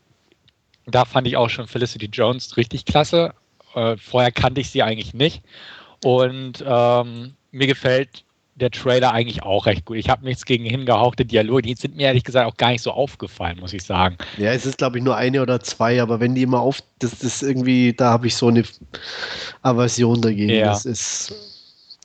Da 0.85 1.05
fand 1.05 1.27
ich 1.27 1.37
auch 1.37 1.49
schon 1.49 1.67
Felicity 1.67 2.07
Jones 2.07 2.57
richtig 2.57 2.85
klasse. 2.85 3.33
Äh, 3.73 3.97
vorher 3.97 4.31
kannte 4.31 4.61
ich 4.61 4.69
sie 4.69 4.83
eigentlich 4.83 5.13
nicht. 5.13 5.41
Und 6.03 6.63
ähm, 6.65 7.35
mir 7.51 7.67
gefällt 7.67 8.22
der 8.55 8.71
Trailer 8.71 9.11
eigentlich 9.11 9.43
auch 9.43 9.65
recht 9.65 9.85
gut. 9.85 9.97
Ich 9.97 10.09
habe 10.09 10.25
nichts 10.25 10.45
gegen 10.45 10.65
hingehauchte 10.65 11.25
Dialoge, 11.25 11.63
die 11.63 11.75
sind 11.75 11.95
mir 11.95 12.07
ehrlich 12.07 12.23
gesagt 12.23 12.45
auch 12.45 12.57
gar 12.57 12.71
nicht 12.71 12.81
so 12.81 12.91
aufgefallen, 12.91 13.59
muss 13.59 13.73
ich 13.73 13.83
sagen. 13.83 14.17
Ja, 14.37 14.51
es 14.51 14.65
ist 14.65 14.77
glaube 14.77 14.99
ich 14.99 15.03
nur 15.03 15.15
eine 15.15 15.41
oder 15.41 15.59
zwei, 15.59 16.01
aber 16.01 16.19
wenn 16.19 16.35
die 16.35 16.43
immer 16.43 16.59
auf, 16.59 16.79
das 16.99 17.23
ist 17.23 17.41
irgendwie, 17.41 17.93
da 17.93 18.11
habe 18.11 18.27
ich 18.27 18.35
so 18.35 18.47
eine 18.47 18.63
Aversion 19.63 20.21
dagegen. 20.21 20.49
Ja. 20.49 20.65
Das 20.65 20.85
ist, 20.85 21.33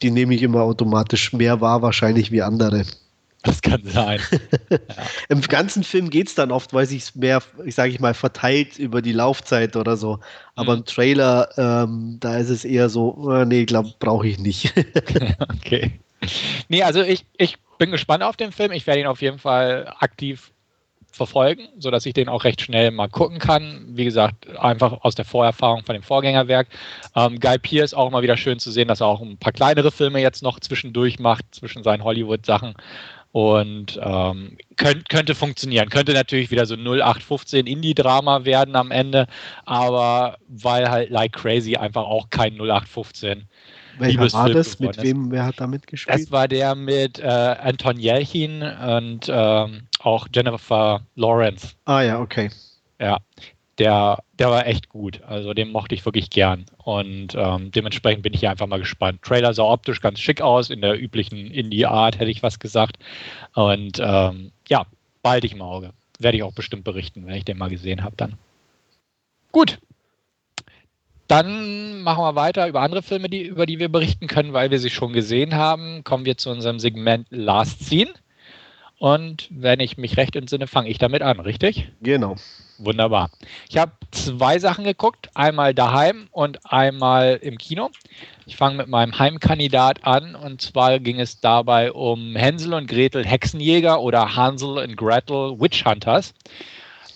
die 0.02 0.10
nehme 0.10 0.34
ich 0.34 0.42
immer 0.42 0.62
automatisch 0.62 1.32
mehr 1.32 1.60
wahr, 1.60 1.82
wahrscheinlich 1.82 2.32
wie 2.32 2.42
andere. 2.42 2.84
Das 3.42 3.62
kann 3.62 3.82
sein. 3.84 4.20
ja. 4.70 4.78
Im 5.28 5.40
ganzen 5.42 5.84
Film 5.84 6.10
geht 6.10 6.28
es 6.28 6.34
dann 6.34 6.50
oft, 6.50 6.74
weil 6.74 6.86
sich 6.86 7.02
es 7.02 7.14
mehr, 7.14 7.40
ich 7.64 7.74
sage 7.74 7.92
ich 7.92 8.00
mal, 8.00 8.14
verteilt 8.14 8.78
über 8.78 9.00
die 9.00 9.12
Laufzeit 9.12 9.76
oder 9.76 9.96
so. 9.96 10.18
Aber 10.56 10.72
mhm. 10.72 10.78
im 10.80 10.84
Trailer, 10.86 11.48
ähm, 11.56 12.16
da 12.18 12.36
ist 12.36 12.50
es 12.50 12.64
eher 12.64 12.88
so, 12.88 13.32
äh, 13.32 13.44
nee, 13.44 13.64
glaube 13.64 13.94
brauche 14.00 14.26
ich 14.26 14.38
nicht. 14.38 14.74
okay. 15.56 16.00
Nee, 16.68 16.82
also 16.82 17.02
ich, 17.02 17.24
ich 17.36 17.56
bin 17.78 17.90
gespannt 17.90 18.22
auf 18.22 18.36
den 18.36 18.52
Film. 18.52 18.72
Ich 18.72 18.86
werde 18.86 19.00
ihn 19.00 19.06
auf 19.06 19.22
jeden 19.22 19.38
Fall 19.38 19.94
aktiv 19.98 20.52
verfolgen, 21.10 21.68
sodass 21.78 22.06
ich 22.06 22.14
den 22.14 22.28
auch 22.28 22.44
recht 22.44 22.60
schnell 22.60 22.90
mal 22.90 23.08
gucken 23.08 23.38
kann. 23.38 23.84
Wie 23.90 24.04
gesagt, 24.04 24.56
einfach 24.58 24.98
aus 25.02 25.14
der 25.14 25.24
Vorerfahrung 25.24 25.84
von 25.84 25.94
dem 25.94 26.02
Vorgängerwerk. 26.02 26.68
Ähm, 27.14 27.40
Guy 27.40 27.58
Pearce 27.58 27.94
auch 27.94 28.10
mal 28.10 28.22
wieder 28.22 28.36
schön 28.36 28.58
zu 28.58 28.70
sehen, 28.70 28.88
dass 28.88 29.00
er 29.00 29.06
auch 29.06 29.20
ein 29.20 29.38
paar 29.38 29.52
kleinere 29.52 29.90
Filme 29.90 30.20
jetzt 30.20 30.42
noch 30.42 30.60
zwischendurch 30.60 31.18
macht, 31.18 31.44
zwischen 31.50 31.82
seinen 31.82 32.04
Hollywood-Sachen. 32.04 32.74
Und 33.32 34.00
ähm, 34.02 34.56
könnt, 34.76 35.08
könnte 35.08 35.34
funktionieren. 35.34 35.90
Könnte 35.90 36.14
natürlich 36.14 36.50
wieder 36.50 36.66
so 36.66 36.74
0815 36.74 37.66
Indie-Drama 37.66 38.44
werden 38.44 38.74
am 38.74 38.90
Ende, 38.90 39.26
aber 39.66 40.38
weil 40.48 40.90
halt 40.90 41.10
Like 41.10 41.32
Crazy 41.32 41.76
einfach 41.76 42.04
auch 42.04 42.30
kein 42.30 42.54
0815 42.54 43.46
welcher 43.98 44.32
war 44.32 44.50
das? 44.50 44.78
Mit 44.78 45.02
wem, 45.02 45.30
wer 45.30 45.44
hat 45.44 45.60
da 45.60 45.66
mitgespielt? 45.66 46.18
Das 46.18 46.30
war 46.30 46.48
der 46.48 46.74
mit 46.74 47.18
äh, 47.18 47.24
Anton 47.24 47.98
Jelchin 47.98 48.62
und 48.62 49.28
ähm, 49.28 49.82
auch 50.00 50.28
Jennifer 50.32 51.02
Lawrence. 51.16 51.74
Ah 51.84 52.02
ja, 52.02 52.20
okay. 52.20 52.50
Ja, 53.00 53.18
der, 53.78 54.18
der 54.38 54.50
war 54.50 54.66
echt 54.66 54.88
gut. 54.88 55.22
Also 55.22 55.54
den 55.54 55.70
mochte 55.70 55.94
ich 55.94 56.04
wirklich 56.04 56.30
gern. 56.30 56.66
Und 56.78 57.34
ähm, 57.36 57.70
dementsprechend 57.70 58.22
bin 58.22 58.34
ich 58.34 58.40
hier 58.40 58.50
einfach 58.50 58.66
mal 58.66 58.78
gespannt. 58.78 59.22
Trailer 59.22 59.54
sah 59.54 59.64
optisch 59.64 60.00
ganz 60.00 60.20
schick 60.20 60.40
aus, 60.40 60.70
in 60.70 60.80
der 60.80 61.00
üblichen 61.00 61.50
Indie-Art, 61.50 62.18
hätte 62.18 62.30
ich 62.30 62.42
was 62.42 62.58
gesagt. 62.58 62.96
Und 63.54 64.00
ähm, 64.00 64.52
ja, 64.68 64.84
bald 65.22 65.44
ich 65.44 65.52
im 65.52 65.62
Auge. 65.62 65.92
Werde 66.18 66.36
ich 66.36 66.42
auch 66.42 66.54
bestimmt 66.54 66.84
berichten, 66.84 67.26
wenn 67.26 67.34
ich 67.34 67.44
den 67.44 67.58
mal 67.58 67.70
gesehen 67.70 68.02
habe 68.02 68.16
dann. 68.16 68.34
Gut, 69.52 69.78
dann 71.28 72.02
machen 72.02 72.24
wir 72.24 72.34
weiter 72.34 72.66
über 72.68 72.80
andere 72.80 73.02
Filme, 73.02 73.28
die, 73.28 73.42
über 73.42 73.66
die 73.66 73.78
wir 73.78 73.90
berichten 73.90 74.26
können, 74.26 74.52
weil 74.54 74.70
wir 74.70 74.78
sie 74.78 74.90
schon 74.90 75.12
gesehen 75.12 75.54
haben. 75.54 76.02
Kommen 76.02 76.24
wir 76.24 76.36
zu 76.36 76.50
unserem 76.50 76.78
Segment 76.78 77.26
Last 77.30 77.84
Scene. 77.84 78.10
Und 78.98 79.46
wenn 79.50 79.78
ich 79.78 79.96
mich 79.96 80.16
recht 80.16 80.34
entsinne, 80.34 80.66
fange 80.66 80.88
ich 80.88 80.98
damit 80.98 81.22
an, 81.22 81.38
richtig? 81.38 81.88
Genau. 82.00 82.34
Wunderbar. 82.78 83.30
Ich 83.68 83.76
habe 83.76 83.92
zwei 84.10 84.58
Sachen 84.58 84.84
geguckt, 84.84 85.28
einmal 85.34 85.74
daheim 85.74 86.28
und 86.32 86.58
einmal 86.64 87.38
im 87.42 87.58
Kino. 87.58 87.90
Ich 88.46 88.56
fange 88.56 88.76
mit 88.76 88.88
meinem 88.88 89.18
Heimkandidat 89.18 90.04
an 90.04 90.34
und 90.34 90.62
zwar 90.62 90.98
ging 90.98 91.20
es 91.20 91.40
dabei 91.40 91.92
um 91.92 92.34
Hänsel 92.34 92.74
und 92.74 92.88
Gretel 92.88 93.24
Hexenjäger 93.24 94.00
oder 94.00 94.34
Hansel 94.34 94.78
und 94.78 94.96
Gretel 94.96 95.60
Witch 95.60 95.84
Hunters. 95.84 96.34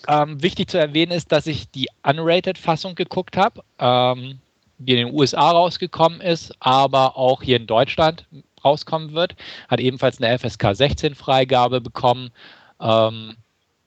Ähm, 0.08 0.42
wichtig 0.42 0.70
zu 0.70 0.78
erwähnen 0.78 1.12
ist, 1.12 1.32
dass 1.32 1.46
ich 1.46 1.70
die 1.70 1.88
Unrated-Fassung 2.02 2.94
geguckt 2.94 3.36
habe, 3.36 3.62
ähm, 3.78 4.38
die 4.78 4.92
in 4.92 5.06
den 5.06 5.14
USA 5.14 5.50
rausgekommen 5.50 6.20
ist, 6.20 6.52
aber 6.60 7.16
auch 7.16 7.42
hier 7.42 7.56
in 7.56 7.66
Deutschland 7.66 8.26
rauskommen 8.64 9.12
wird. 9.12 9.34
Hat 9.68 9.80
ebenfalls 9.80 10.20
eine 10.20 10.38
FSK 10.38 10.74
16 10.74 11.14
Freigabe 11.14 11.80
bekommen. 11.80 12.30
Ähm, 12.80 13.36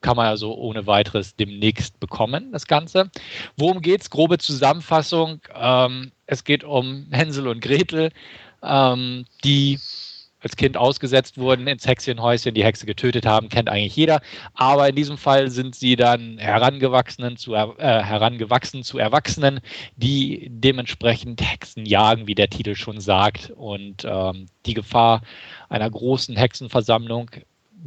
kann 0.02 0.18
man 0.18 0.28
also 0.28 0.54
ohne 0.54 0.86
weiteres 0.86 1.36
demnächst 1.36 2.00
bekommen, 2.00 2.52
das 2.52 2.68
Ganze. 2.68 3.10
Worum 3.58 3.82
geht 3.82 4.02
es? 4.02 4.10
Grobe 4.12 4.38
Zusammenfassung. 4.38 5.42
Ähm, 5.56 6.12
es 6.28 6.44
geht 6.44 6.64
um 6.64 7.08
Hänsel 7.12 7.48
und 7.48 7.60
Gretel, 7.60 8.12
ähm, 8.62 9.26
die 9.44 9.80
als 10.46 10.56
Kind 10.56 10.78
ausgesetzt 10.78 11.40
wurden 11.40 11.66
ins 11.66 11.88
Hexenhäuschen, 11.88 12.54
die 12.54 12.64
Hexe 12.64 12.86
getötet 12.86 13.26
haben, 13.26 13.50
kennt 13.50 13.68
eigentlich 13.68 13.96
jeder. 13.96 14.22
Aber 14.54 14.88
in 14.88 14.96
diesem 14.96 15.18
Fall 15.18 15.50
sind 15.50 15.74
sie 15.74 15.96
dann 15.96 16.38
herangewachsenen 16.38 17.36
zu, 17.36 17.56
äh, 17.56 17.68
herangewachsen 17.80 18.84
zu 18.84 19.00
Erwachsenen, 19.00 19.60
die 19.96 20.48
dementsprechend 20.52 21.42
Hexen 21.42 21.88
jagen, 21.88 22.28
wie 22.28 22.36
der 22.36 22.52
Titel 22.52 22.76
schon 22.76 23.00
sagt. 23.00 23.50
Und 23.56 24.06
ähm, 24.06 24.46
die 24.68 24.76
Gefahr 24.76 25.24
einer 25.68 25.90
großen 25.90 26.36
Hexenversammlung 26.36 27.32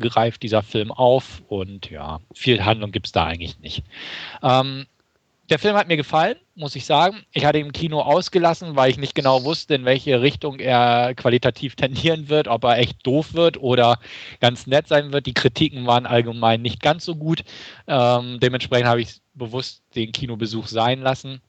greift 0.00 0.42
dieser 0.42 0.64
Film 0.64 0.90
auf 0.90 1.42
und 1.46 1.90
ja, 1.90 2.18
viel 2.34 2.64
Handlung 2.64 2.90
gibt 2.90 3.06
es 3.06 3.12
da 3.12 3.26
eigentlich 3.26 3.60
nicht. 3.60 3.84
Ähm, 4.42 4.86
der 5.50 5.58
Film 5.58 5.76
hat 5.76 5.88
mir 5.88 5.96
gefallen, 5.96 6.36
muss 6.54 6.76
ich 6.76 6.84
sagen. 6.84 7.24
Ich 7.32 7.44
hatte 7.44 7.58
ihn 7.58 7.66
im 7.66 7.72
Kino 7.72 8.00
ausgelassen, 8.00 8.76
weil 8.76 8.90
ich 8.90 8.98
nicht 8.98 9.14
genau 9.14 9.44
wusste, 9.44 9.74
in 9.74 9.84
welche 9.84 10.20
Richtung 10.20 10.58
er 10.58 11.14
qualitativ 11.14 11.74
tendieren 11.76 12.28
wird, 12.28 12.48
ob 12.48 12.64
er 12.64 12.78
echt 12.78 13.06
doof 13.06 13.32
wird 13.34 13.58
oder 13.58 13.98
ganz 14.40 14.66
nett 14.66 14.88
sein 14.88 15.12
wird. 15.12 15.26
Die 15.26 15.34
Kritiken 15.34 15.86
waren 15.86 16.06
allgemein 16.06 16.60
nicht 16.60 16.82
ganz 16.82 17.04
so 17.04 17.16
gut. 17.16 17.44
Ähm, 17.86 18.38
dementsprechend 18.40 18.88
habe 18.88 19.00
ich 19.00 19.20
bewusst 19.34 19.82
den 19.94 20.12
Kinobesuch 20.12 20.66
sein 20.66 21.00
lassen. 21.00 21.40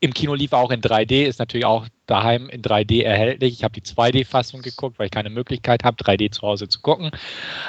Im 0.00 0.14
Kino 0.14 0.32
lief 0.32 0.52
er 0.52 0.58
auch 0.58 0.70
in 0.70 0.80
3D, 0.80 1.24
ist 1.24 1.38
natürlich 1.38 1.66
auch 1.66 1.86
daheim 2.10 2.48
in 2.48 2.62
3D 2.62 3.02
erhältlich. 3.02 3.54
Ich 3.54 3.64
habe 3.64 3.72
die 3.72 3.82
2D-Fassung 3.82 4.62
geguckt, 4.62 4.98
weil 4.98 5.06
ich 5.06 5.12
keine 5.12 5.30
Möglichkeit 5.30 5.84
habe, 5.84 5.96
3D 5.96 6.30
zu 6.32 6.42
Hause 6.42 6.68
zu 6.68 6.80
gucken. 6.80 7.10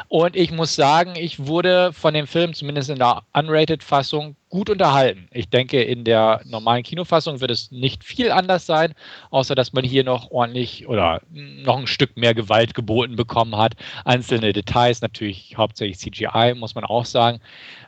Und 0.07 0.35
ich 0.35 0.51
muss 0.51 0.75
sagen, 0.75 1.13
ich 1.15 1.45
wurde 1.47 1.93
von 1.93 2.13
dem 2.13 2.27
Film, 2.27 2.53
zumindest 2.53 2.89
in 2.89 2.99
der 2.99 3.23
Unrated-Fassung, 3.33 4.35
gut 4.51 4.69
unterhalten. 4.69 5.27
Ich 5.31 5.49
denke, 5.49 5.81
in 5.81 6.03
der 6.03 6.41
normalen 6.45 6.83
Kinofassung 6.83 7.39
wird 7.39 7.51
es 7.51 7.71
nicht 7.71 8.03
viel 8.03 8.31
anders 8.31 8.65
sein, 8.65 8.93
außer 9.31 9.55
dass 9.55 9.73
man 9.73 9.83
hier 9.83 10.03
noch 10.03 10.29
ordentlich 10.29 10.87
oder 10.87 11.21
noch 11.31 11.79
ein 11.79 11.87
Stück 11.87 12.17
mehr 12.17 12.35
Gewalt 12.35 12.73
geboten 12.73 13.15
bekommen 13.15 13.55
hat. 13.55 13.75
Einzelne 14.03 14.51
Details, 14.51 15.01
natürlich 15.01 15.55
hauptsächlich 15.57 15.99
CGI, 15.99 16.53
muss 16.55 16.75
man 16.75 16.83
auch 16.83 17.05
sagen. 17.05 17.39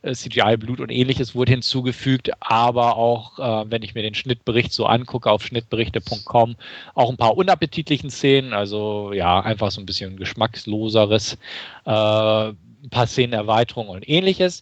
Äh, 0.03 0.13
CGI, 0.13 0.55
Blut 0.57 0.79
und 0.79 0.89
ähnliches 0.89 1.35
wurde 1.35 1.51
hinzugefügt, 1.51 2.31
aber 2.39 2.95
auch, 2.95 3.39
äh, 3.39 3.69
wenn 3.69 3.83
ich 3.83 3.93
mir 3.93 4.01
den 4.01 4.15
Schnittbericht 4.15 4.71
so 4.71 4.85
angucke 4.85 5.29
auf 5.29 5.43
schnittberichte.com, 5.43 6.42
auch 6.93 7.09
ein 7.09 7.17
paar 7.17 7.37
unappetitlichen 7.37 8.09
Szenen, 8.09 8.53
also 8.53 9.11
ja, 9.13 9.39
einfach 9.41 9.71
so 9.71 9.81
ein 9.81 9.85
bisschen 9.85 10.17
geschmacksloseres. 10.17 11.37
Äh, 11.85 12.53
ein 12.83 12.89
paar 12.89 13.07
Szenenerweiterungen 13.07 13.95
und 13.95 14.09
ähnliches. 14.09 14.61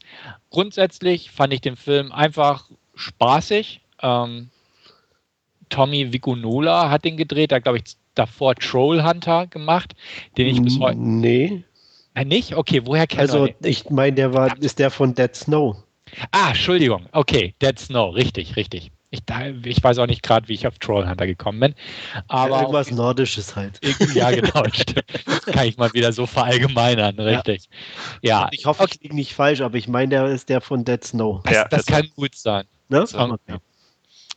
Grundsätzlich 0.52 1.32
fand 1.32 1.54
ich 1.54 1.62
den 1.62 1.76
Film 1.76 2.12
einfach 2.12 2.66
spaßig. 2.96 3.82
Ähm, 4.02 4.50
Tommy 5.70 6.14
Vicunola 6.14 6.90
hat 6.90 7.06
den 7.06 7.18
gedreht, 7.18 7.52
da 7.52 7.60
glaube 7.60 7.80
ich 7.80 7.96
davor 8.14 8.56
Trollhunter 8.56 9.48
gemacht, 9.48 9.96
den 10.38 10.48
ich 10.48 10.62
bis 10.62 10.80
heute. 10.80 11.00
Nee. 11.00 11.64
Äh, 12.14 12.26
nicht? 12.26 12.56
Okay, 12.56 12.82
woher 12.86 13.08
kennst 13.08 13.34
du 13.34 13.44
Also, 13.44 13.54
ich 13.64 13.90
meine, 13.90 14.14
der 14.14 14.34
war, 14.34 14.56
ist 14.62 14.80
der 14.80 14.92
von 14.92 15.16
Dead 15.16 15.34
Snow. 15.36 15.78
Ah, 16.32 16.50
Entschuldigung. 16.50 17.06
Okay, 17.14 17.56
Dead 17.62 17.80
Snow, 17.80 18.14
richtig, 18.14 18.58
richtig. 18.58 18.92
Ich, 19.14 19.20
ich 19.66 19.84
weiß 19.84 19.98
auch 19.98 20.08
nicht 20.08 20.24
gerade, 20.24 20.48
wie 20.48 20.54
ich 20.54 20.66
auf 20.66 20.80
Trollhunter 20.80 21.28
gekommen 21.28 21.60
bin. 21.60 21.76
Aber 22.30 22.56
ja, 22.56 22.62
irgendwas 22.62 22.92
Nordisches 22.92 23.56
halt. 23.56 23.80
Ja, 24.16 24.32
genau, 24.32 24.64
stimmt. 24.74 25.06
Kann 25.46 25.68
ich 25.68 25.78
mal 25.78 25.92
wieder 25.94 26.14
so 26.14 26.26
verallgemeinern, 26.26 27.20
richtig. 27.20 27.70
Ja. 28.22 28.44
ja. 28.44 28.50
Ich 28.52 28.66
hoffe, 28.66 28.84
okay. 28.84 28.94
ich 28.96 29.04
liege 29.04 29.16
nicht 29.16 29.34
falsch, 29.34 29.60
aber 29.62 29.78
ich 29.78 29.90
meine, 29.90 30.10
der 30.10 30.26
ist 30.28 30.48
der 30.48 30.62
von 30.62 30.86
Dead 30.86 31.04
Snow. 31.04 31.42
Das, 31.44 31.54
ja, 31.54 31.68
das, 31.68 31.86
das 31.86 31.94
kann 31.94 32.10
gut 32.16 32.36
sein. 32.36 32.64
Ne? 32.88 33.02
Okay. 33.02 33.58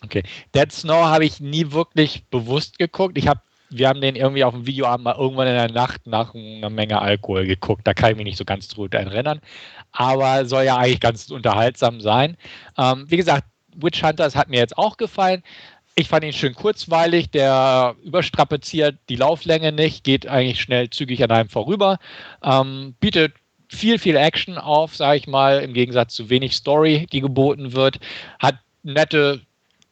okay. 0.02 0.22
Dead 0.54 0.72
Snow 0.72 1.04
habe 1.04 1.24
ich 1.24 1.38
nie 1.40 1.70
wirklich 1.70 2.24
bewusst 2.26 2.78
geguckt. 2.78 3.16
Ich 3.16 3.28
habe 3.28 3.40
wir 3.70 3.88
haben 3.88 4.00
den 4.00 4.14
irgendwie 4.14 4.44
auf 4.44 4.54
dem 4.54 4.66
Videoabend 4.66 5.04
mal 5.04 5.16
irgendwann 5.16 5.48
in 5.48 5.54
der 5.54 5.70
Nacht 5.70 6.06
nach 6.06 6.34
einer 6.34 6.70
Menge 6.70 7.00
Alkohol 7.00 7.46
geguckt. 7.46 7.84
Da 7.84 7.94
kann 7.94 8.12
ich 8.12 8.16
mich 8.16 8.26
nicht 8.26 8.38
so 8.38 8.44
ganz 8.44 8.72
gut 8.72 8.94
erinnern. 8.94 9.40
Aber 9.90 10.46
soll 10.46 10.64
ja 10.64 10.76
eigentlich 10.76 11.00
ganz 11.00 11.30
unterhaltsam 11.30 12.00
sein. 12.00 12.36
Ähm, 12.78 13.06
wie 13.08 13.16
gesagt, 13.16 13.44
Witch 13.76 14.02
Hunters 14.02 14.36
hat 14.36 14.48
mir 14.48 14.58
jetzt 14.58 14.78
auch 14.78 14.96
gefallen. 14.96 15.42
Ich 15.96 16.08
fand 16.08 16.24
ihn 16.24 16.32
schön 16.32 16.54
kurzweilig, 16.54 17.30
der 17.30 17.94
überstrapaziert 18.02 18.96
die 19.08 19.16
Lauflänge 19.16 19.70
nicht, 19.70 20.02
geht 20.02 20.26
eigentlich 20.26 20.60
schnell 20.60 20.90
zügig 20.90 21.22
an 21.22 21.30
einem 21.30 21.48
vorüber, 21.48 21.98
ähm, 22.42 22.96
bietet 22.98 23.34
viel, 23.68 23.98
viel 23.98 24.16
Action 24.16 24.58
auf, 24.58 24.96
sage 24.96 25.18
ich 25.18 25.26
mal, 25.26 25.60
im 25.60 25.72
Gegensatz 25.72 26.14
zu 26.14 26.30
wenig 26.30 26.56
Story, 26.56 27.06
die 27.12 27.20
geboten 27.20 27.72
wird, 27.72 28.00
hat 28.40 28.56
nette 28.82 29.40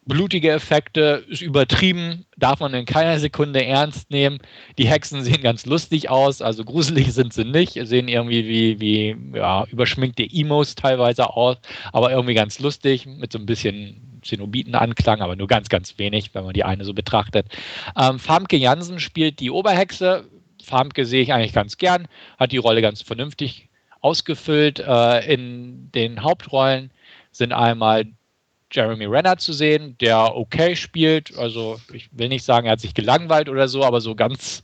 blutige 0.04 0.50
Effekte, 0.50 1.24
ist 1.28 1.42
übertrieben, 1.42 2.26
darf 2.36 2.60
man 2.60 2.74
in 2.74 2.86
keiner 2.86 3.18
Sekunde 3.20 3.64
ernst 3.64 4.10
nehmen. 4.10 4.38
Die 4.78 4.88
Hexen 4.88 5.22
sehen 5.22 5.42
ganz 5.42 5.64
lustig 5.66 6.10
aus, 6.10 6.42
also 6.42 6.64
gruselig 6.64 7.12
sind 7.12 7.32
sie 7.32 7.44
nicht, 7.44 7.78
sehen 7.86 8.08
irgendwie 8.08 8.46
wie, 8.48 8.80
wie 8.80 9.36
ja, 9.36 9.64
überschminkte 9.70 10.24
Emos 10.24 10.74
teilweise 10.74 11.30
aus, 11.30 11.56
aber 11.92 12.10
irgendwie 12.10 12.34
ganz 12.34 12.58
lustig, 12.58 13.06
mit 13.06 13.32
so 13.32 13.38
ein 13.38 13.46
bisschen 13.46 14.20
Zenobiten-Anklang, 14.22 15.20
aber 15.20 15.36
nur 15.36 15.46
ganz, 15.48 15.68
ganz 15.68 15.98
wenig, 15.98 16.34
wenn 16.34 16.44
man 16.44 16.54
die 16.54 16.64
eine 16.64 16.84
so 16.84 16.94
betrachtet. 16.94 17.46
Ähm, 17.96 18.18
Famke 18.18 18.56
Jansen 18.56 19.00
spielt 19.00 19.40
die 19.40 19.50
Oberhexe. 19.50 20.24
Famke 20.62 21.04
sehe 21.06 21.22
ich 21.22 21.32
eigentlich 21.32 21.52
ganz 21.52 21.76
gern, 21.76 22.06
hat 22.38 22.52
die 22.52 22.58
Rolle 22.58 22.82
ganz 22.82 23.02
vernünftig 23.02 23.68
ausgefüllt. 24.00 24.78
Äh, 24.80 25.32
in 25.32 25.90
den 25.92 26.22
Hauptrollen 26.22 26.92
sind 27.32 27.52
einmal 27.52 28.06
Jeremy 28.72 29.06
Renner 29.06 29.36
zu 29.36 29.52
sehen, 29.52 29.96
der 30.00 30.34
okay 30.36 30.76
spielt. 30.76 31.36
Also 31.36 31.80
ich 31.92 32.08
will 32.12 32.28
nicht 32.28 32.44
sagen, 32.44 32.66
er 32.66 32.72
hat 32.72 32.80
sich 32.80 32.94
gelangweilt 32.94 33.48
oder 33.48 33.68
so, 33.68 33.84
aber 33.84 34.00
so 34.00 34.14
ganz 34.14 34.62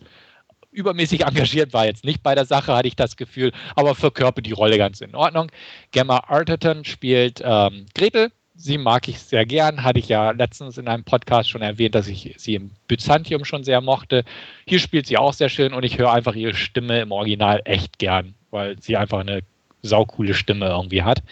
übermäßig 0.70 1.24
engagiert 1.24 1.72
war 1.72 1.86
jetzt 1.86 2.04
nicht 2.04 2.22
bei 2.22 2.34
der 2.34 2.44
Sache, 2.44 2.74
hatte 2.74 2.88
ich 2.88 2.96
das 2.96 3.16
Gefühl, 3.16 3.52
aber 3.74 3.94
verkörpert 3.94 4.46
die 4.46 4.52
Rolle 4.52 4.78
ganz 4.78 5.00
in 5.00 5.14
Ordnung. 5.14 5.50
Gemma 5.90 6.24
Arterton 6.28 6.84
spielt 6.84 7.42
ähm, 7.44 7.86
Gretel. 7.94 8.30
Sie 8.60 8.76
mag 8.76 9.06
ich 9.06 9.20
sehr 9.20 9.46
gern, 9.46 9.84
hatte 9.84 10.00
ich 10.00 10.08
ja 10.08 10.32
letztens 10.32 10.78
in 10.78 10.88
einem 10.88 11.04
Podcast 11.04 11.48
schon 11.48 11.62
erwähnt, 11.62 11.94
dass 11.94 12.08
ich 12.08 12.34
sie 12.38 12.56
im 12.56 12.72
Byzantium 12.88 13.44
schon 13.44 13.62
sehr 13.62 13.80
mochte. 13.80 14.24
Hier 14.66 14.80
spielt 14.80 15.06
sie 15.06 15.16
auch 15.16 15.32
sehr 15.32 15.48
schön 15.48 15.72
und 15.72 15.84
ich 15.84 15.96
höre 15.96 16.12
einfach 16.12 16.34
ihre 16.34 16.54
Stimme 16.54 17.00
im 17.00 17.12
Original 17.12 17.62
echt 17.64 18.00
gern, 18.00 18.34
weil 18.50 18.76
sie 18.80 18.96
einfach 18.96 19.20
eine 19.20 19.42
saukoole 19.82 20.34
Stimme 20.34 20.66
irgendwie 20.66 21.04
hat. 21.04 21.22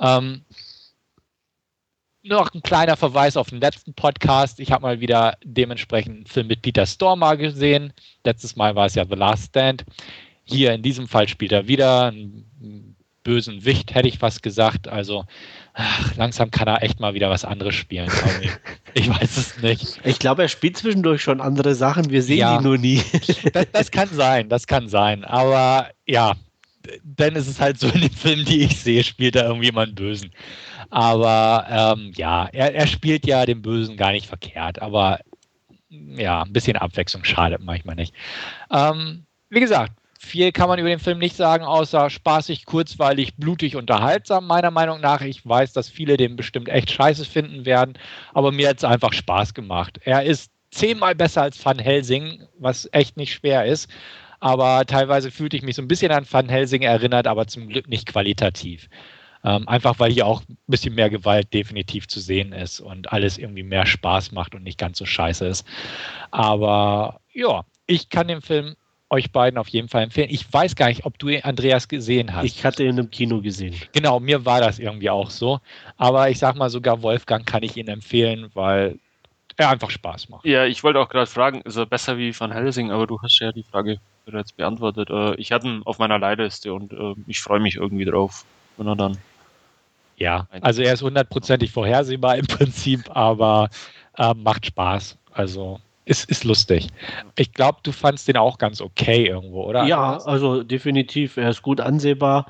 Ähm, 0.00 0.42
noch 2.28 2.52
ein 2.54 2.62
kleiner 2.62 2.96
Verweis 2.96 3.36
auf 3.36 3.50
den 3.50 3.60
letzten 3.60 3.94
Podcast. 3.94 4.60
Ich 4.60 4.72
habe 4.72 4.82
mal 4.82 5.00
wieder 5.00 5.36
dementsprechend 5.44 6.16
einen 6.16 6.26
Film 6.26 6.46
mit 6.48 6.62
Peter 6.62 6.86
Stormare 6.86 7.38
gesehen. 7.38 7.92
Letztes 8.24 8.56
Mal 8.56 8.74
war 8.74 8.86
es 8.86 8.94
ja 8.94 9.04
The 9.04 9.14
Last 9.14 9.50
Stand. 9.50 9.84
Hier 10.44 10.72
in 10.72 10.82
diesem 10.82 11.08
Fall 11.08 11.28
spielt 11.28 11.52
er 11.52 11.66
wieder 11.68 12.06
einen 12.06 12.96
bösen 13.24 13.64
Wicht, 13.64 13.94
hätte 13.94 14.08
ich 14.08 14.18
fast 14.18 14.42
gesagt. 14.42 14.86
Also 14.86 15.24
ach, 15.74 16.14
langsam 16.16 16.50
kann 16.50 16.68
er 16.68 16.82
echt 16.82 17.00
mal 17.00 17.14
wieder 17.14 17.28
was 17.28 17.44
anderes 17.44 17.74
spielen. 17.74 18.10
ich 18.94 19.08
weiß 19.08 19.36
es 19.36 19.62
nicht. 19.62 20.00
Ich 20.04 20.18
glaube, 20.18 20.42
er 20.42 20.48
spielt 20.48 20.76
zwischendurch 20.76 21.22
schon 21.22 21.40
andere 21.40 21.74
Sachen. 21.74 22.10
Wir 22.10 22.22
sehen 22.22 22.38
ja, 22.38 22.58
die 22.58 22.64
nur 22.64 22.78
nie. 22.78 23.02
das, 23.52 23.66
das 23.72 23.90
kann 23.90 24.08
sein, 24.12 24.48
das 24.48 24.66
kann 24.66 24.88
sein. 24.88 25.24
Aber 25.24 25.90
ja, 26.06 26.34
dann 27.02 27.34
ist 27.34 27.48
es 27.48 27.60
halt 27.60 27.80
so 27.80 27.88
in 27.88 28.00
den 28.00 28.12
Filmen, 28.12 28.44
die 28.44 28.62
ich 28.62 28.80
sehe, 28.80 29.02
spielt 29.02 29.34
er 29.34 29.46
irgendwie 29.46 29.68
immer 29.68 29.82
einen 29.82 29.94
Bösen. 29.94 30.30
Aber 30.90 31.66
ähm, 31.68 32.12
ja, 32.16 32.46
er, 32.52 32.74
er 32.74 32.86
spielt 32.86 33.26
ja 33.26 33.44
den 33.46 33.62
Bösen 33.62 33.96
gar 33.96 34.12
nicht 34.12 34.26
verkehrt, 34.26 34.80
aber 34.80 35.20
ja, 35.88 36.42
ein 36.42 36.52
bisschen 36.52 36.76
Abwechslung 36.76 37.24
schadet 37.24 37.62
manchmal 37.62 37.96
nicht. 37.96 38.14
Ähm, 38.70 39.24
wie 39.50 39.60
gesagt, 39.60 39.92
viel 40.18 40.50
kann 40.52 40.68
man 40.68 40.78
über 40.78 40.88
den 40.88 40.98
Film 40.98 41.18
nicht 41.18 41.36
sagen, 41.36 41.64
außer 41.64 42.10
spaßig, 42.10 42.66
kurzweilig, 42.66 43.36
blutig, 43.36 43.76
unterhaltsam, 43.76 44.46
meiner 44.46 44.70
Meinung 44.70 45.00
nach. 45.00 45.20
Ich 45.20 45.46
weiß, 45.46 45.72
dass 45.72 45.88
viele 45.88 46.16
den 46.16 46.36
bestimmt 46.36 46.68
echt 46.68 46.90
scheiße 46.90 47.24
finden 47.24 47.64
werden, 47.64 47.94
aber 48.34 48.50
mir 48.52 48.68
hat 48.68 48.78
es 48.78 48.84
einfach 48.84 49.12
Spaß 49.12 49.54
gemacht. 49.54 50.00
Er 50.04 50.24
ist 50.24 50.50
zehnmal 50.70 51.14
besser 51.14 51.42
als 51.42 51.64
Van 51.64 51.78
Helsing, 51.78 52.42
was 52.58 52.88
echt 52.92 53.16
nicht 53.16 53.32
schwer 53.34 53.64
ist. 53.66 53.88
aber 54.40 54.84
teilweise 54.86 55.30
fühlte 55.30 55.56
ich 55.56 55.62
mich 55.62 55.76
so 55.76 55.82
ein 55.82 55.88
bisschen 55.88 56.12
an 56.12 56.26
Van 56.30 56.48
Helsing 56.48 56.82
erinnert, 56.82 57.26
aber 57.26 57.46
zum 57.46 57.68
Glück 57.68 57.88
nicht 57.88 58.06
qualitativ. 58.06 58.88
Ähm, 59.46 59.68
einfach 59.68 60.00
weil 60.00 60.10
hier 60.10 60.26
auch 60.26 60.42
ein 60.48 60.58
bisschen 60.66 60.96
mehr 60.96 61.08
Gewalt 61.08 61.54
definitiv 61.54 62.08
zu 62.08 62.18
sehen 62.18 62.52
ist 62.52 62.80
und 62.80 63.12
alles 63.12 63.38
irgendwie 63.38 63.62
mehr 63.62 63.86
Spaß 63.86 64.32
macht 64.32 64.56
und 64.56 64.64
nicht 64.64 64.76
ganz 64.76 64.98
so 64.98 65.06
scheiße 65.06 65.46
ist. 65.46 65.64
Aber 66.32 67.20
ja, 67.32 67.64
ich 67.86 68.08
kann 68.08 68.26
den 68.26 68.42
Film 68.42 68.74
euch 69.08 69.30
beiden 69.30 69.56
auf 69.56 69.68
jeden 69.68 69.88
Fall 69.88 70.02
empfehlen. 70.02 70.30
Ich 70.30 70.52
weiß 70.52 70.74
gar 70.74 70.88
nicht, 70.88 71.06
ob 71.06 71.16
du 71.20 71.28
Andreas 71.44 71.86
gesehen 71.86 72.34
hast. 72.34 72.44
Ich 72.44 72.64
hatte 72.64 72.82
ihn 72.82 72.98
im 72.98 73.08
Kino 73.08 73.40
gesehen. 73.40 73.76
Genau, 73.92 74.18
mir 74.18 74.44
war 74.44 74.60
das 74.60 74.80
irgendwie 74.80 75.10
auch 75.10 75.30
so. 75.30 75.60
Aber 75.96 76.28
ich 76.28 76.40
sag 76.40 76.56
mal, 76.56 76.68
sogar 76.68 77.02
Wolfgang 77.02 77.46
kann 77.46 77.62
ich 77.62 77.76
ihn 77.76 77.86
empfehlen, 77.86 78.50
weil 78.54 78.98
er 79.56 79.70
einfach 79.70 79.90
Spaß 79.90 80.28
macht. 80.28 80.44
Ja, 80.44 80.64
ich 80.64 80.82
wollte 80.82 80.98
auch 80.98 81.08
gerade 81.08 81.26
fragen, 81.26 81.60
ist 81.62 81.76
er 81.76 81.86
besser 81.86 82.18
wie 82.18 82.38
Van 82.38 82.50
Helsing, 82.50 82.90
aber 82.90 83.06
du 83.06 83.20
hast 83.22 83.38
ja 83.38 83.52
die 83.52 83.62
Frage 83.62 84.00
bereits 84.24 84.52
beantwortet. 84.52 85.08
Äh, 85.08 85.36
ich 85.36 85.52
hatte 85.52 85.68
ihn 85.68 85.82
auf 85.84 86.00
meiner 86.00 86.18
Leihliste 86.18 86.74
und 86.74 86.92
äh, 86.92 87.14
ich 87.28 87.38
freue 87.38 87.60
mich 87.60 87.76
irgendwie 87.76 88.04
drauf, 88.04 88.44
wenn 88.76 88.88
er 88.88 88.96
dann. 88.96 89.16
Ja, 90.16 90.48
also 90.62 90.82
er 90.82 90.94
ist 90.94 91.02
hundertprozentig 91.02 91.70
vorhersehbar 91.70 92.36
im 92.36 92.46
Prinzip, 92.46 93.04
aber 93.14 93.68
äh, 94.16 94.32
macht 94.34 94.66
Spaß. 94.66 95.18
Also 95.32 95.80
ist, 96.06 96.30
ist 96.30 96.44
lustig. 96.44 96.88
Ich 97.36 97.52
glaube, 97.52 97.78
du 97.82 97.92
fandst 97.92 98.28
den 98.28 98.36
auch 98.36 98.58
ganz 98.58 98.80
okay 98.80 99.26
irgendwo, 99.26 99.64
oder? 99.64 99.84
Ja, 99.84 100.18
also 100.18 100.62
definitiv. 100.62 101.36
Er 101.36 101.50
ist 101.50 101.62
gut 101.62 101.80
ansehbar. 101.80 102.46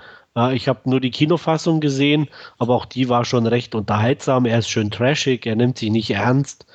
Ich 0.52 0.68
habe 0.68 0.80
nur 0.84 1.00
die 1.00 1.10
Kinofassung 1.10 1.80
gesehen, 1.80 2.28
aber 2.58 2.74
auch 2.74 2.84
die 2.84 3.08
war 3.08 3.24
schon 3.24 3.46
recht 3.46 3.74
unterhaltsam. 3.74 4.44
Er 4.44 4.58
ist 4.58 4.68
schön 4.68 4.90
trashig, 4.90 5.46
er 5.46 5.56
nimmt 5.56 5.78
sich 5.78 5.90
nicht 5.90 6.10
ernst. 6.10 6.66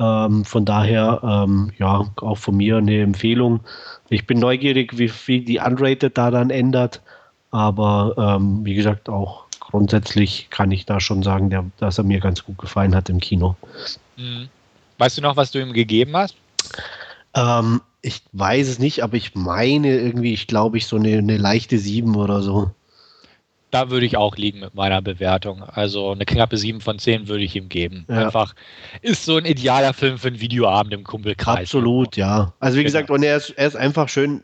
Ähm, 0.00 0.46
von 0.46 0.64
daher, 0.64 1.20
ähm, 1.22 1.72
ja, 1.78 2.06
auch 2.16 2.38
von 2.38 2.56
mir 2.56 2.78
eine 2.78 3.02
Empfehlung. 3.02 3.60
Ich 4.08 4.26
bin 4.26 4.38
neugierig, 4.38 4.96
wie 4.96 5.08
viel 5.08 5.44
die 5.44 5.58
Unrated 5.58 6.16
da 6.16 6.30
dann 6.30 6.48
ändert. 6.48 7.02
Aber 7.50 8.14
ähm, 8.16 8.64
wie 8.64 8.74
gesagt, 8.74 9.10
auch 9.10 9.44
grundsätzlich 9.72 10.48
kann 10.50 10.70
ich 10.70 10.84
da 10.84 11.00
schon 11.00 11.22
sagen, 11.22 11.48
der, 11.48 11.64
dass 11.78 11.96
er 11.96 12.04
mir 12.04 12.20
ganz 12.20 12.44
gut 12.44 12.58
gefallen 12.58 12.94
hat 12.94 13.08
im 13.08 13.20
Kino. 13.20 13.56
Mhm. 14.18 14.48
Weißt 14.98 15.16
du 15.16 15.22
noch, 15.22 15.36
was 15.36 15.50
du 15.50 15.60
ihm 15.60 15.72
gegeben 15.72 16.14
hast? 16.14 16.36
Ähm, 17.34 17.80
ich 18.02 18.20
weiß 18.32 18.68
es 18.68 18.78
nicht, 18.78 19.02
aber 19.02 19.16
ich 19.16 19.34
meine 19.34 19.98
irgendwie, 19.98 20.34
ich 20.34 20.46
glaube, 20.46 20.76
ich 20.76 20.86
so 20.86 20.96
eine, 20.96 21.16
eine 21.16 21.38
leichte 21.38 21.78
7 21.78 22.14
oder 22.16 22.42
so. 22.42 22.70
Da 23.70 23.88
würde 23.88 24.04
ich 24.04 24.18
auch 24.18 24.36
liegen 24.36 24.60
mit 24.60 24.74
meiner 24.74 25.00
Bewertung. 25.00 25.62
Also 25.62 26.10
eine 26.10 26.26
knappe 26.26 26.58
7 26.58 26.82
von 26.82 26.98
10 26.98 27.28
würde 27.28 27.42
ich 27.42 27.56
ihm 27.56 27.70
geben. 27.70 28.04
Ja. 28.10 28.26
Einfach 28.26 28.54
ist 29.00 29.24
so 29.24 29.38
ein 29.38 29.46
idealer 29.46 29.94
Film 29.94 30.18
für 30.18 30.28
einen 30.28 30.40
Videoabend 30.40 30.92
im 30.92 31.04
Kumpelkreis. 31.04 31.60
Absolut, 31.60 32.18
ja. 32.18 32.52
Also 32.60 32.76
wie 32.76 32.82
genau. 32.82 32.88
gesagt, 32.88 33.10
und 33.10 33.22
er 33.22 33.38
ist, 33.38 33.50
er 33.56 33.68
ist 33.68 33.76
einfach 33.76 34.10
schön, 34.10 34.42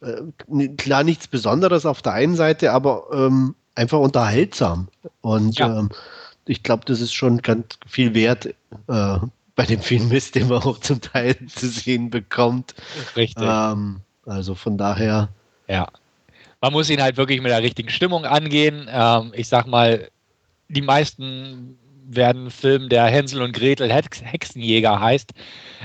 äh, 0.00 0.68
klar 0.76 1.02
nichts 1.02 1.26
Besonderes 1.26 1.84
auf 1.84 2.00
der 2.00 2.12
einen 2.12 2.36
Seite, 2.36 2.72
aber 2.72 3.06
ähm, 3.12 3.56
einfach 3.78 3.98
unterhaltsam. 3.98 4.88
Und 5.22 5.58
ja. 5.58 5.78
ähm, 5.78 5.90
ich 6.46 6.62
glaube, 6.62 6.84
das 6.86 7.00
ist 7.00 7.14
schon 7.14 7.40
ganz 7.42 7.78
viel 7.86 8.14
wert, 8.14 8.46
äh, 8.46 9.18
bei 9.54 9.66
dem 9.66 9.80
Film 9.80 10.12
ist, 10.12 10.34
den 10.34 10.48
man 10.48 10.62
auch 10.62 10.78
zum 10.78 11.00
Teil 11.00 11.36
zu 11.48 11.68
sehen 11.68 12.10
bekommt. 12.10 12.74
Richtig. 13.16 13.44
Ähm, 13.46 14.00
also 14.26 14.54
von 14.54 14.76
daher. 14.76 15.28
Ja. 15.66 15.88
Man 16.60 16.72
muss 16.72 16.90
ihn 16.90 17.00
halt 17.00 17.16
wirklich 17.16 17.40
mit 17.40 17.50
der 17.50 17.62
richtigen 17.62 17.88
Stimmung 17.88 18.24
angehen. 18.24 18.88
Ähm, 18.90 19.32
ich 19.34 19.48
sag 19.48 19.66
mal, 19.66 20.08
die 20.68 20.82
meisten 20.82 21.78
werden 22.08 22.42
einen 22.42 22.50
Film, 22.50 22.88
der 22.88 23.06
Hänsel 23.06 23.42
und 23.42 23.52
Gretel 23.52 23.92
Hex 23.92 24.22
Hexenjäger 24.22 25.00
heißt, 25.00 25.32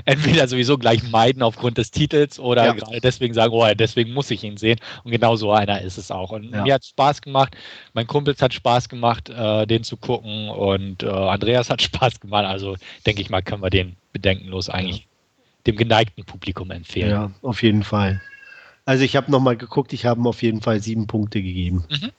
entweder 0.05 0.47
sowieso 0.47 0.77
gleich 0.77 1.03
meiden 1.11 1.43
aufgrund 1.43 1.77
des 1.77 1.91
Titels 1.91 2.39
oder 2.39 2.65
ja. 2.65 2.73
gerade 2.73 3.01
deswegen 3.01 3.33
sagen, 3.33 3.53
oh, 3.53 3.67
deswegen 3.73 4.13
muss 4.13 4.31
ich 4.31 4.43
ihn 4.43 4.57
sehen. 4.57 4.79
Und 5.03 5.11
genau 5.11 5.35
so 5.35 5.51
einer 5.51 5.81
ist 5.81 5.97
es 5.97 6.11
auch. 6.11 6.31
Und 6.31 6.51
ja. 6.51 6.63
mir 6.63 6.73
hat 6.75 6.85
Spaß 6.85 7.21
gemacht, 7.21 7.55
mein 7.93 8.07
Kumpels 8.07 8.41
hat 8.41 8.53
Spaß 8.53 8.89
gemacht, 8.89 9.29
äh, 9.29 9.67
den 9.67 9.83
zu 9.83 9.97
gucken 9.97 10.49
und 10.49 11.03
äh, 11.03 11.07
Andreas 11.07 11.69
hat 11.69 11.81
Spaß 11.83 12.19
gemacht. 12.19 12.45
Also 12.45 12.75
denke 13.05 13.21
ich 13.21 13.29
mal, 13.29 13.41
können 13.41 13.61
wir 13.61 13.69
den 13.69 13.95
bedenkenlos 14.13 14.69
eigentlich 14.69 14.99
ja. 14.99 15.05
dem 15.67 15.75
geneigten 15.75 16.23
Publikum 16.23 16.71
empfehlen. 16.71 17.11
Ja, 17.11 17.31
auf 17.41 17.61
jeden 17.63 17.83
Fall. 17.83 18.21
Also 18.85 19.03
ich 19.03 19.15
habe 19.15 19.31
nochmal 19.31 19.57
geguckt, 19.57 19.93
ich 19.93 20.05
habe 20.05 20.19
ihm 20.19 20.27
auf 20.27 20.41
jeden 20.41 20.61
Fall 20.61 20.79
sieben 20.79 21.07
Punkte 21.07 21.41
gegeben. 21.41 21.85
Mhm. 21.89 22.11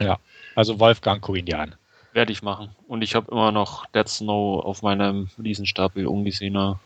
Ja, 0.00 0.18
also 0.54 0.78
Wolfgang, 0.80 1.20
guck 1.20 1.36
ihn 1.36 1.46
dir 1.46 1.58
an. 1.58 1.74
Werde 2.12 2.32
ich 2.32 2.42
machen. 2.42 2.70
Und 2.88 3.02
ich 3.02 3.14
habe 3.14 3.30
immer 3.30 3.52
noch 3.52 3.86
Dead 3.86 4.08
Snow 4.08 4.64
auf 4.64 4.82
meinem 4.82 5.28
Riesenstapel 5.42 6.06
ungesehener 6.06 6.80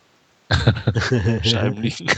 Scheiben 1.42 1.80
liegen. 1.80 2.10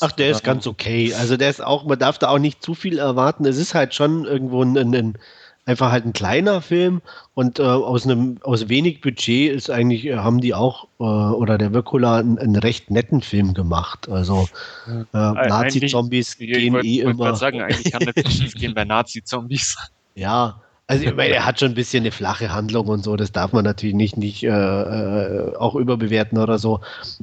Ach, 0.00 0.12
der 0.12 0.30
ist 0.30 0.44
ganz 0.44 0.66
okay. 0.66 1.14
Also 1.14 1.36
der 1.36 1.50
ist 1.50 1.62
auch, 1.62 1.84
man 1.84 1.98
darf 1.98 2.18
da 2.18 2.28
auch 2.28 2.38
nicht 2.38 2.62
zu 2.62 2.74
viel 2.74 2.98
erwarten. 2.98 3.44
Es 3.44 3.56
ist 3.56 3.74
halt 3.74 3.94
schon 3.94 4.24
irgendwo 4.24 4.62
ein, 4.62 4.76
ein 4.76 5.18
einfach 5.64 5.92
halt 5.92 6.04
ein 6.04 6.12
kleiner 6.12 6.60
Film 6.60 7.02
und 7.34 7.58
äh, 7.58 7.62
aus 7.62 8.04
einem 8.04 8.38
aus 8.42 8.68
wenig 8.68 9.00
Budget 9.00 9.52
ist 9.52 9.70
eigentlich 9.70 10.04
äh, 10.06 10.16
haben 10.16 10.40
die 10.40 10.54
auch 10.54 10.88
äh, 10.98 11.04
oder 11.04 11.56
der 11.56 11.72
Wirkula 11.72 12.18
einen, 12.18 12.38
einen, 12.38 12.56
recht 12.56 12.90
netten 12.90 13.22
Film 13.22 13.54
gemacht. 13.54 14.08
Also 14.08 14.48
äh, 14.88 15.04
Nazi-Zombies 15.12 16.38
gehen 16.38 16.74
wollt, 16.74 16.84
eh 16.84 17.00
immer. 17.00 17.32
Ich 17.32 17.38
sagen, 17.38 17.62
eigentlich 17.62 17.92
kann 17.92 18.02
das 18.04 18.24
nicht 18.24 18.56
gehen 18.56 18.74
bei 18.74 18.84
Nazi-Zombies. 18.84 19.76
Ja, 20.14 20.60
also 20.92 21.06
ich 21.06 21.14
meine, 21.14 21.34
er 21.34 21.44
hat 21.46 21.58
schon 21.58 21.72
ein 21.72 21.74
bisschen 21.74 22.02
eine 22.02 22.12
flache 22.12 22.52
Handlung 22.52 22.88
und 22.88 23.02
so, 23.02 23.16
das 23.16 23.32
darf 23.32 23.52
man 23.52 23.64
natürlich 23.64 23.94
nicht, 23.94 24.16
nicht 24.16 24.42
äh, 24.44 24.48
äh, 24.48 25.56
auch 25.56 25.74
überbewerten 25.74 26.38
oder 26.38 26.58
so. 26.58 26.80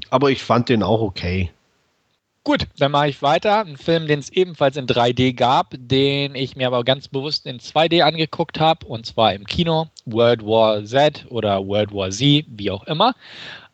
Aber 0.09 0.31
ich 0.31 0.43
fand 0.43 0.69
den 0.69 0.83
auch 0.83 1.01
okay. 1.01 1.51
Gut, 2.43 2.67
dann 2.79 2.91
mache 2.91 3.09
ich 3.09 3.21
weiter. 3.21 3.65
Ein 3.65 3.77
Film, 3.77 4.07
den 4.07 4.19
es 4.19 4.29
ebenfalls 4.29 4.75
in 4.75 4.87
3D 4.87 5.35
gab, 5.35 5.75
den 5.77 6.33
ich 6.35 6.55
mir 6.55 6.67
aber 6.67 6.83
ganz 6.83 7.07
bewusst 7.07 7.45
in 7.45 7.59
2D 7.59 8.01
angeguckt 8.01 8.59
habe, 8.59 8.87
und 8.87 9.05
zwar 9.05 9.33
im 9.33 9.45
Kino, 9.45 9.87
World 10.05 10.43
War 10.43 10.83
Z 10.83 11.25
oder 11.29 11.65
World 11.67 11.93
War 11.93 12.09
Z, 12.09 12.45
wie 12.49 12.71
auch 12.71 12.85
immer. 12.85 13.13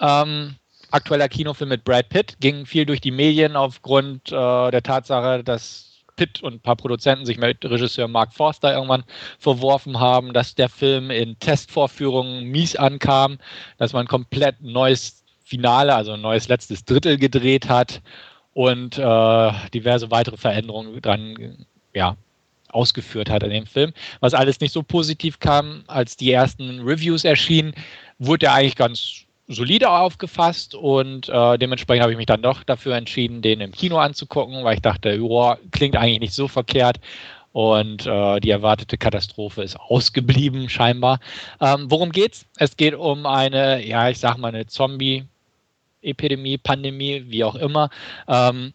Ähm, 0.02 0.56
aktueller 0.92 1.30
Kinofilm 1.30 1.70
mit 1.70 1.86
Brad 1.86 2.10
Pitt, 2.10 2.38
ging 2.42 2.66
viel 2.66 2.86
durch 2.86 3.00
die 3.02 3.12
Medien 3.12 3.56
aufgrund 3.56 4.32
äh, 4.32 4.72
der 4.72 4.84
Tatsache, 4.84 5.44
dass 5.44 5.95
Pitt 6.16 6.42
und 6.42 6.54
ein 6.56 6.60
paar 6.60 6.76
Produzenten 6.76 7.26
sich 7.26 7.38
mit 7.38 7.64
Regisseur 7.64 8.08
Mark 8.08 8.34
Forster 8.34 8.74
irgendwann 8.74 9.04
verworfen 9.40 10.00
haben, 10.00 10.34
dass 10.34 10.56
der 10.56 10.70
Film 10.70 11.12
in 11.12 11.38
Testvorführungen 11.40 12.46
mies 12.46 12.76
ankam, 12.76 13.38
dass 13.78 13.94
man 13.94 14.08
komplett 14.08 14.62
neues 14.62 15.24
Finale, 15.44 15.94
also 15.94 16.14
ein 16.14 16.22
neues 16.22 16.48
letztes 16.48 16.86
Drittel 16.86 17.18
gedreht 17.18 17.70
hat 17.70 18.02
und 18.54 18.98
äh, 18.98 19.52
diverse 19.74 20.10
weitere 20.10 20.38
Veränderungen 20.38 21.02
dran 21.02 21.66
ja, 21.94 22.18
ausgeführt 22.70 23.30
hat 23.30 23.44
an 23.44 23.50
dem 23.50 23.66
Film. 23.66 23.94
Was 24.20 24.34
alles 24.34 24.60
nicht 24.60 24.72
so 24.72 24.82
positiv 24.82 25.40
kam, 25.40 25.84
als 25.88 26.18
die 26.18 26.32
ersten 26.32 26.82
Reviews 26.82 27.24
erschienen, 27.24 27.74
wurde 28.18 28.48
er 28.48 28.54
eigentlich 28.54 28.76
ganz 28.76 29.25
solide 29.48 29.90
aufgefasst 29.90 30.74
und 30.76 31.30
äh, 31.30 31.58
dementsprechend 31.58 32.02
habe 32.02 32.12
ich 32.12 32.18
mich 32.18 32.26
dann 32.26 32.42
doch 32.42 32.64
dafür 32.64 32.96
entschieden, 32.96 33.42
den 33.42 33.62
im 33.62 33.72
Kino 33.72 33.98
anzugucken, 33.98 34.64
weil 34.64 34.76
ich 34.76 34.82
dachte, 34.82 35.14
joa, 35.14 35.58
klingt 35.72 35.96
eigentlich 35.96 36.20
nicht 36.20 36.34
so 36.34 36.48
verkehrt 36.48 37.00
und 37.52 38.06
äh, 38.06 38.40
die 38.42 38.50
erwartete 38.50 38.98
Katastrophe 38.98 39.64
ist 39.64 39.80
ausgeblieben 39.80 40.68
scheinbar. 40.68 41.20
Ähm, 41.62 41.86
worum 41.90 42.12
geht's? 42.12 42.46
Es 42.58 42.76
geht 42.76 42.96
um 42.96 43.26
eine, 43.26 43.86
ja, 43.86 44.10
ich 44.10 44.20
sag 44.20 44.38
mal 44.38 44.50
eine 44.50 44.66
Zombie-Epidemie, 44.66 46.58
Pandemie, 46.58 47.24
wie 47.28 47.44
auch 47.44 47.56
immer. 47.56 47.90
Ähm, 48.28 48.74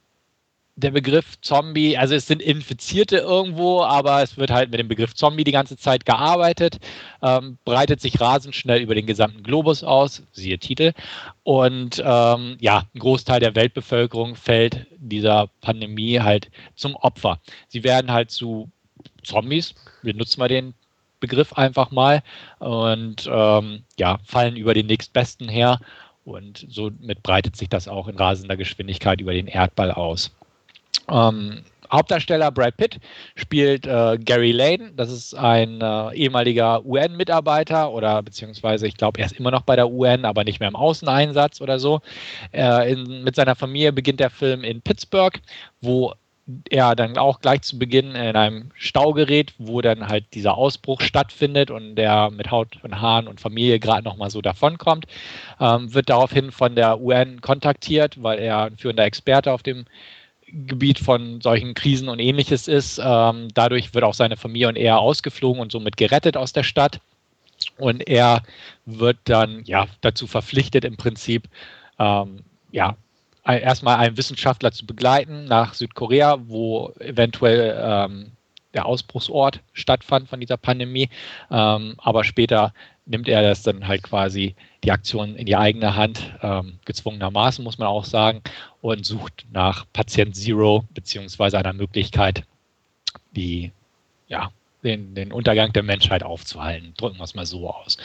der 0.81 0.91
Begriff 0.91 1.41
Zombie, 1.41 1.97
also 1.97 2.15
es 2.15 2.27
sind 2.27 2.43
Infizierte 2.43 3.19
irgendwo, 3.19 3.83
aber 3.83 4.23
es 4.23 4.37
wird 4.37 4.51
halt 4.51 4.71
mit 4.71 4.81
dem 4.81 4.89
Begriff 4.89 5.15
Zombie 5.15 5.45
die 5.45 5.53
ganze 5.53 5.77
Zeit 5.77 6.05
gearbeitet, 6.05 6.79
ähm, 7.23 7.59
breitet 7.65 8.01
sich 8.01 8.21
rasend 8.21 8.55
schnell 8.55 8.81
über 8.81 8.95
den 8.95 9.07
gesamten 9.07 9.43
Globus 9.43 9.85
aus, 9.85 10.23
siehe 10.33 10.59
Titel. 10.59 10.93
Und 11.43 12.03
ähm, 12.05 12.57
ja, 12.61 12.85
ein 12.95 12.99
Großteil 12.99 13.41
der 13.41 13.55
Weltbevölkerung 13.55 14.35
fällt 14.35 14.87
dieser 14.99 15.49
Pandemie 15.61 16.21
halt 16.21 16.51
zum 16.75 16.97
Opfer. 16.97 17.41
Sie 17.69 17.85
werden 17.85 18.11
halt 18.11 18.31
zu 18.31 18.71
Zombies, 19.23 19.75
wir 20.03 20.15
nutzen 20.15 20.41
mal 20.41 20.49
den 20.49 20.75
Begriff 21.21 21.53
einfach 21.53 21.91
mal, 21.91 22.23
und 22.59 23.29
ähm, 23.31 23.85
ja, 23.99 24.19
fallen 24.25 24.57
über 24.57 24.75
den 24.75 24.87
nächstbesten 24.87 25.49
her. 25.49 25.79
Und 26.25 26.67
somit 26.69 27.23
breitet 27.23 27.57
sich 27.57 27.69
das 27.69 27.89
auch 27.89 28.09
in 28.09 28.17
rasender 28.17 28.57
Geschwindigkeit 28.57 29.21
über 29.21 29.33
den 29.33 29.47
Erdball 29.47 29.91
aus. 29.91 30.31
Ähm, 31.11 31.65
Hauptdarsteller 31.93 32.51
Brad 32.53 32.77
Pitt 32.77 33.01
spielt 33.35 33.87
äh, 33.87 34.17
Gary 34.19 34.53
Lane. 34.53 34.93
Das 34.97 35.11
ist 35.11 35.35
ein 35.35 35.81
äh, 35.81 36.15
ehemaliger 36.15 36.85
UN-Mitarbeiter 36.85 37.91
oder 37.91 38.23
beziehungsweise 38.23 38.87
ich 38.87 38.97
glaube, 38.97 39.21
er 39.21 39.27
ist 39.27 39.39
immer 39.39 39.51
noch 39.51 39.63
bei 39.63 39.77
der 39.77 39.91
UN, 39.91 40.25
aber 40.25 40.45
nicht 40.45 40.61
mehr 40.61 40.69
im 40.69 40.77
Außeneinsatz 40.77 41.61
oder 41.61 41.79
so. 41.79 42.01
Äh, 42.53 42.93
in, 42.93 43.25
mit 43.25 43.35
seiner 43.35 43.57
Familie 43.57 43.93
beginnt 43.93 44.21
der 44.21 44.31
Film 44.31 44.63
in 44.63 44.83
Pittsburgh, 44.83 45.41
wo 45.81 46.15
er 46.69 46.97
dann 46.97 47.17
auch 47.17 47.41
gleich 47.41 47.63
zu 47.63 47.79
Beginn 47.79 48.15
in 48.15 48.37
einem 48.37 48.71
Stau 48.75 49.13
gerät, 49.13 49.55
wo 49.59 49.81
dann 49.81 50.09
halt 50.09 50.25
dieser 50.35 50.57
Ausbruch 50.57 51.01
stattfindet 51.01 51.71
und 51.71 51.97
der 51.97 52.31
mit 52.31 52.51
Haut 52.51 52.79
und 52.83 53.01
Haaren 53.01 53.29
und 53.29 53.41
Familie 53.41 53.79
gerade 53.79 54.03
nochmal 54.03 54.31
so 54.31 54.41
davonkommt, 54.41 55.07
ähm, 55.61 55.93
wird 55.95 56.09
daraufhin 56.11 56.51
von 56.51 56.75
der 56.75 57.01
UN 57.01 57.41
kontaktiert, 57.41 58.23
weil 58.23 58.39
er 58.39 58.65
ein 58.65 58.77
führender 58.77 59.05
Experte 59.05 59.53
auf 59.53 59.63
dem 59.63 59.85
Gebiet 60.53 60.99
von 60.99 61.41
solchen 61.41 61.75
Krisen 61.75 62.09
und 62.09 62.19
ähnliches 62.19 62.69
ist. 62.69 63.01
Ähm, 63.03 63.49
dadurch 63.55 63.95
wird 63.95 64.05
auch 64.05 64.15
seine 64.15 64.37
Familie 64.37 64.69
und 64.69 64.77
er 64.77 64.99
ausgeflogen 64.99 65.61
und 65.61 65.73
somit 65.73 65.97
gerettet 65.97 66.37
aus 66.37 66.53
der 66.53 66.63
Stadt. 66.63 67.01
Und 67.77 68.09
er 68.09 68.43
wird 68.87 69.19
dann 69.25 69.65
ja 69.65 69.87
dazu 70.01 70.27
verpflichtet, 70.27 70.85
im 70.85 70.97
Prinzip 70.97 71.49
ähm, 71.99 72.41
ja 72.73 72.97
erstmal 73.45 73.97
einen 73.99 74.17
Wissenschaftler 74.17 74.73
zu 74.73 74.87
begleiten 74.87 75.45
nach 75.45 75.75
Südkorea, 75.75 76.39
wo 76.47 76.93
eventuell 77.01 77.79
ähm, 77.83 78.33
der 78.75 78.87
Ausbruchsort 78.87 79.61
stattfand 79.73 80.29
von 80.29 80.41
dieser 80.41 80.57
Pandemie. 80.57 81.09
Ähm, 81.51 81.95
aber 81.99 82.25
später 82.25 82.73
nimmt 83.11 83.29
er 83.29 83.43
das 83.43 83.63
dann 83.63 83.87
halt 83.87 84.03
quasi 84.05 84.55
die 84.85 84.93
Aktion 84.93 85.35
in 85.35 85.45
die 85.45 85.57
eigene 85.57 85.97
Hand, 85.97 86.33
ähm, 86.43 86.79
gezwungenermaßen 86.85 87.63
muss 87.63 87.79
man 87.79 87.89
auch 87.89 88.05
sagen, 88.05 88.41
und 88.81 89.05
sucht 89.05 89.45
nach 89.53 89.85
Patient 89.93 90.35
Zero 90.35 90.85
beziehungsweise 90.95 91.59
einer 91.59 91.73
Möglichkeit, 91.73 92.45
die 93.33 93.73
ja 94.29 94.51
den, 94.83 95.15
den 95.15 95.33
Untergang 95.33 95.73
der 95.73 95.83
Menschheit 95.83 96.23
aufzuhalten. 96.23 96.95
Drücken 96.97 97.19
wir 97.19 97.25
es 97.25 97.35
mal 97.35 97.45
so 97.45 97.69
aus. 97.69 97.99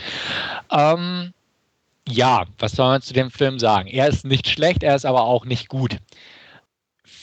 Ähm, 0.72 1.34
ja, 2.08 2.46
was 2.58 2.74
soll 2.74 2.88
man 2.88 3.02
zu 3.02 3.14
dem 3.14 3.32
Film 3.32 3.60
sagen? 3.60 3.88
Er 3.88 4.08
ist 4.08 4.26
nicht 4.26 4.48
schlecht, 4.50 4.84
er 4.84 4.96
ist 4.96 5.06
aber 5.06 5.24
auch 5.24 5.46
nicht 5.46 5.70
gut. 5.70 5.98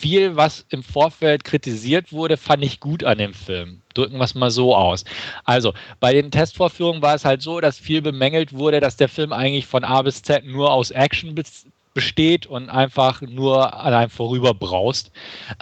Viel, 0.03 0.35
was 0.35 0.67
im 0.71 0.83
Vorfeld 0.83 1.45
kritisiert 1.45 2.13
wurde, 2.13 2.37
fand 2.37 2.65
ich 2.65 2.81
gut 2.81 3.05
an 3.05 3.19
dem 3.19 3.35
Film. 3.35 3.83
Drücken 3.95 4.19
wir 4.19 4.25
es 4.25 4.35
mal 4.35 4.51
so 4.51 4.75
aus. 4.75 5.05
Also, 5.45 5.75
bei 6.01 6.13
den 6.13 6.33
Testvorführungen 6.33 7.03
war 7.03 7.15
es 7.15 7.25
halt 7.25 7.41
so, 7.41 7.61
dass 7.61 7.79
viel 7.79 8.03
bemängelt 8.03 8.53
wurde, 8.53 8.81
dass 8.81 8.97
der 8.97 9.09
Film 9.09 9.33
eigentlich 9.33 9.67
von 9.67 9.85
A 9.85 10.03
bis 10.03 10.21
Z 10.23 10.45
nur 10.45 10.73
aus 10.73 10.91
Action 10.91 11.41
besteht 11.95 12.47
und 12.47 12.69
einfach 12.69 13.21
nur 13.21 13.79
an 13.79 13.95
einem 13.95 14.11
vorüberbraust. 14.11 15.13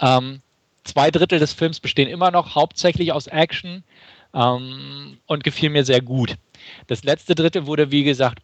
Ähm, 0.01 0.41
zwei 0.85 1.11
Drittel 1.11 1.37
des 1.37 1.53
Films 1.53 1.79
bestehen 1.79 2.09
immer 2.09 2.31
noch 2.31 2.55
hauptsächlich 2.55 3.11
aus 3.11 3.27
Action 3.27 3.83
ähm, 4.33 5.19
und 5.27 5.43
gefiel 5.43 5.69
mir 5.69 5.85
sehr 5.85 6.01
gut. 6.01 6.35
Das 6.87 7.03
letzte 7.03 7.35
Drittel 7.35 7.67
wurde, 7.67 7.91
wie 7.91 8.03
gesagt, 8.03 8.39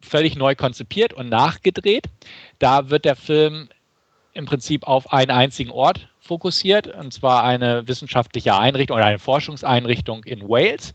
völlig 0.00 0.36
neu 0.36 0.54
konzipiert 0.54 1.12
und 1.12 1.28
nachgedreht. 1.28 2.06
Da 2.60 2.88
wird 2.88 3.04
der 3.04 3.16
Film 3.16 3.68
im 4.36 4.46
Prinzip 4.46 4.86
auf 4.86 5.12
einen 5.12 5.30
einzigen 5.30 5.70
Ort 5.70 6.08
fokussiert, 6.20 6.86
und 6.88 7.12
zwar 7.12 7.44
eine 7.44 7.88
wissenschaftliche 7.88 8.56
Einrichtung 8.56 8.96
oder 8.96 9.06
eine 9.06 9.18
Forschungseinrichtung 9.18 10.24
in 10.24 10.48
Wales. 10.48 10.94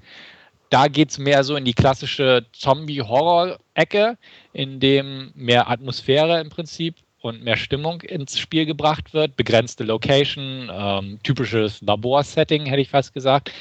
Da 0.70 0.88
geht 0.88 1.10
es 1.10 1.18
mehr 1.18 1.44
so 1.44 1.56
in 1.56 1.66
die 1.66 1.74
klassische 1.74 2.46
Zombie-Horror-Ecke, 2.54 4.18
in 4.54 4.80
dem 4.80 5.32
mehr 5.36 5.70
Atmosphäre 5.70 6.40
im 6.40 6.50
Prinzip 6.50 6.96
und 7.20 7.44
mehr 7.44 7.58
Stimmung 7.58 8.02
ins 8.02 8.40
Spiel 8.40 8.66
gebracht 8.66 9.14
wird. 9.14 9.36
Begrenzte 9.36 9.84
Location, 9.84 10.70
ähm, 10.72 11.20
typisches 11.24 11.82
Labor-Setting, 11.82 12.66
hätte 12.66 12.82
ich 12.82 12.90
fast 12.90 13.14
gesagt. 13.14 13.52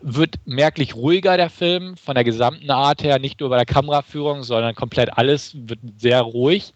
Wird 0.00 0.36
merklich 0.44 0.94
ruhiger, 0.94 1.36
der 1.36 1.50
Film, 1.50 1.96
von 1.96 2.14
der 2.14 2.24
gesamten 2.24 2.70
Art 2.70 3.02
her, 3.02 3.18
nicht 3.18 3.40
nur 3.40 3.50
bei 3.50 3.56
der 3.56 3.66
Kameraführung, 3.66 4.42
sondern 4.42 4.74
komplett 4.74 5.16
alles 5.16 5.56
wird 5.56 5.80
sehr 5.96 6.20
ruhig. 6.20 6.72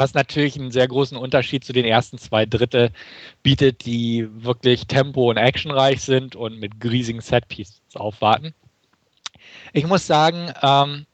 Was 0.00 0.14
natürlich 0.14 0.58
einen 0.58 0.70
sehr 0.70 0.88
großen 0.88 1.18
Unterschied 1.18 1.62
zu 1.62 1.74
den 1.74 1.84
ersten 1.84 2.16
zwei 2.16 2.46
Drittel 2.46 2.90
bietet, 3.42 3.84
die 3.84 4.26
wirklich 4.32 4.86
tempo- 4.86 5.28
und 5.28 5.36
actionreich 5.36 6.00
sind 6.00 6.34
und 6.34 6.58
mit 6.58 6.72
riesigen 6.82 7.20
Setpieces 7.20 7.82
aufwarten. 7.92 8.54
Ich 9.74 9.86
muss 9.86 10.06
sagen, 10.06 10.54
ähm, 10.62 11.04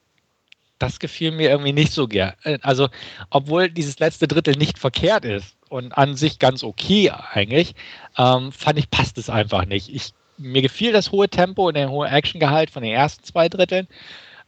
das 0.79 1.01
gefiel 1.01 1.33
mir 1.33 1.51
irgendwie 1.51 1.73
nicht 1.73 1.91
so 1.91 2.07
gern. 2.07 2.35
Also, 2.63 2.89
obwohl 3.31 3.71
dieses 3.71 3.99
letzte 3.99 4.29
Drittel 4.29 4.55
nicht 4.57 4.79
verkehrt 4.79 5.25
ist 5.25 5.57
und 5.69 5.91
an 5.91 6.15
sich 6.15 6.39
ganz 6.39 6.63
okay 6.63 7.11
eigentlich, 7.11 7.75
ähm, 8.17 8.53
fand 8.53 8.79
ich, 8.79 8.89
passt 8.89 9.19
es 9.19 9.29
einfach 9.29 9.67
nicht. 9.67 9.93
Ich, 9.93 10.13
mir 10.39 10.63
gefiel 10.63 10.93
das 10.93 11.11
hohe 11.11 11.29
Tempo 11.29 11.67
und 11.67 11.75
der 11.75 11.91
hohe 11.91 12.09
Actiongehalt 12.09 12.71
von 12.71 12.85
den 12.85 12.93
ersten 12.93 13.25
zwei 13.25 13.49
Dritteln. 13.49 13.89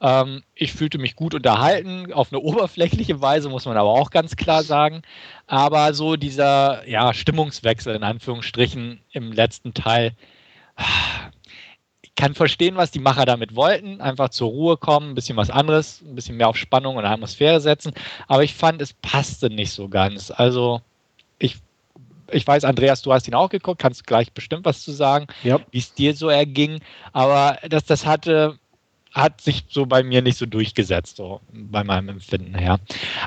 Ähm, 0.00 0.42
ich 0.54 0.72
fühlte 0.72 0.98
mich 0.98 1.16
gut 1.16 1.34
unterhalten, 1.34 2.12
auf 2.12 2.32
eine 2.32 2.40
oberflächliche 2.42 3.20
Weise, 3.20 3.48
muss 3.48 3.66
man 3.66 3.76
aber 3.76 3.90
auch 3.90 4.10
ganz 4.10 4.36
klar 4.36 4.62
sagen. 4.62 5.02
Aber 5.46 5.94
so 5.94 6.16
dieser 6.16 6.86
ja, 6.88 7.14
Stimmungswechsel 7.14 7.94
in 7.94 8.04
Anführungsstrichen 8.04 9.00
im 9.12 9.32
letzten 9.32 9.74
Teil, 9.74 10.14
kann 12.18 12.34
verstehen, 12.34 12.76
was 12.76 12.90
die 12.90 12.98
Macher 12.98 13.24
damit 13.26 13.54
wollten. 13.54 14.00
Einfach 14.00 14.30
zur 14.30 14.48
Ruhe 14.48 14.76
kommen, 14.76 15.10
ein 15.10 15.14
bisschen 15.14 15.36
was 15.36 15.50
anderes, 15.50 16.02
ein 16.02 16.16
bisschen 16.16 16.36
mehr 16.36 16.48
auf 16.48 16.56
Spannung 16.56 16.96
und 16.96 17.04
Atmosphäre 17.04 17.60
setzen. 17.60 17.92
Aber 18.26 18.42
ich 18.42 18.54
fand, 18.54 18.82
es 18.82 18.92
passte 18.92 19.50
nicht 19.50 19.72
so 19.72 19.88
ganz. 19.88 20.32
Also, 20.32 20.80
ich, 21.38 21.58
ich 22.32 22.44
weiß, 22.44 22.64
Andreas, 22.64 23.02
du 23.02 23.12
hast 23.12 23.28
ihn 23.28 23.34
auch 23.34 23.50
geguckt, 23.50 23.80
kannst 23.80 24.04
gleich 24.04 24.32
bestimmt 24.32 24.64
was 24.64 24.82
zu 24.82 24.90
sagen, 24.90 25.28
ja. 25.44 25.60
wie 25.70 25.78
es 25.78 25.94
dir 25.94 26.14
so 26.14 26.28
erging. 26.28 26.80
Aber 27.12 27.58
das, 27.68 27.84
das 27.84 28.04
hatte 28.04 28.58
hat 29.12 29.40
sich 29.40 29.64
so 29.68 29.86
bei 29.86 30.02
mir 30.02 30.22
nicht 30.22 30.38
so 30.38 30.46
durchgesetzt, 30.46 31.16
so 31.16 31.40
bei 31.52 31.82
meinem 31.84 32.08
Empfinden 32.10 32.54
her. 32.54 32.78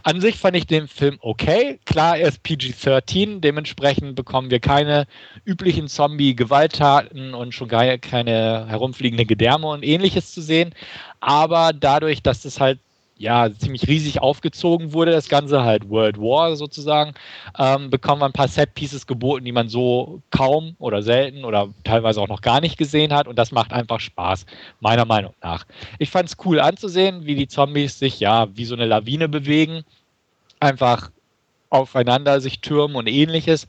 An 0.04 0.22
sich 0.22 0.38
fand 0.38 0.56
ich 0.56 0.68
den 0.68 0.88
Film 0.88 1.18
okay. 1.22 1.80
Klar, 1.86 2.18
er 2.18 2.30
ist 2.30 2.44
PG-13, 2.44 3.40
dementsprechend 3.40 4.16
bekommen 4.16 4.52
wir 4.52 4.60
keine 4.60 5.08
üblichen 5.46 5.88
Zombie-Gewalttaten 5.88 7.34
und 7.34 7.54
schon 7.54 7.68
gar 7.68 7.98
keine 7.98 8.68
herumfliegende 8.68 9.26
Gedärme 9.26 9.68
und 9.68 9.84
ähnliches 9.84 10.32
zu 10.32 10.42
sehen. 10.42 10.74
Aber 11.20 11.74
dadurch, 11.74 12.24
dass 12.24 12.46
es 12.46 12.60
halt 12.60 12.80
ja, 13.22 13.54
ziemlich 13.54 13.88
riesig 13.88 14.22
aufgezogen 14.22 14.94
wurde, 14.94 15.12
das 15.12 15.30
Ganze 15.30 15.64
halt 15.64 15.90
World 15.90 16.18
War 16.18 16.56
sozusagen, 16.56 17.14
ähm, 17.58 17.90
bekommen 17.90 18.22
wir 18.22 18.26
ein 18.26 18.34
paar 18.34 18.48
Set-Pieces 18.48 19.06
geboten, 19.06 19.46
die 19.46 19.52
man 19.52 19.70
so 19.70 20.22
kaum 20.32 20.76
oder 20.80 21.04
selten 21.04 21.46
oder 21.46 21.70
teilweise 21.84 22.20
auch 22.20 22.28
noch 22.28 22.42
gar 22.42 22.62
nicht 22.62 22.78
gesehen 22.78 23.14
hat 23.14 23.28
und 23.28 23.38
das 23.38 23.52
macht 23.52 23.74
einfach 23.74 24.00
Spaß, 24.00 24.46
meiner 24.80 25.06
Meinung 25.06 25.34
nach. 25.42 25.66
Ich 26.00 26.10
fand 26.10 26.30
es 26.30 26.38
cool 26.46 26.60
anzusehen, 26.60 27.26
wie 27.26 27.36
die 27.36 27.48
Zombies 27.48 28.00
sich 28.00 28.20
ja 28.20 28.48
wie 28.56 28.66
so 28.66 28.74
eine 28.76 28.86
Lawine 28.86 29.30
bewegen, 29.30 29.84
einfach 30.60 31.12
aufeinander 31.70 32.42
sich 32.42 32.60
türmen 32.60 32.96
und 32.96 33.08
ähnliches. 33.08 33.68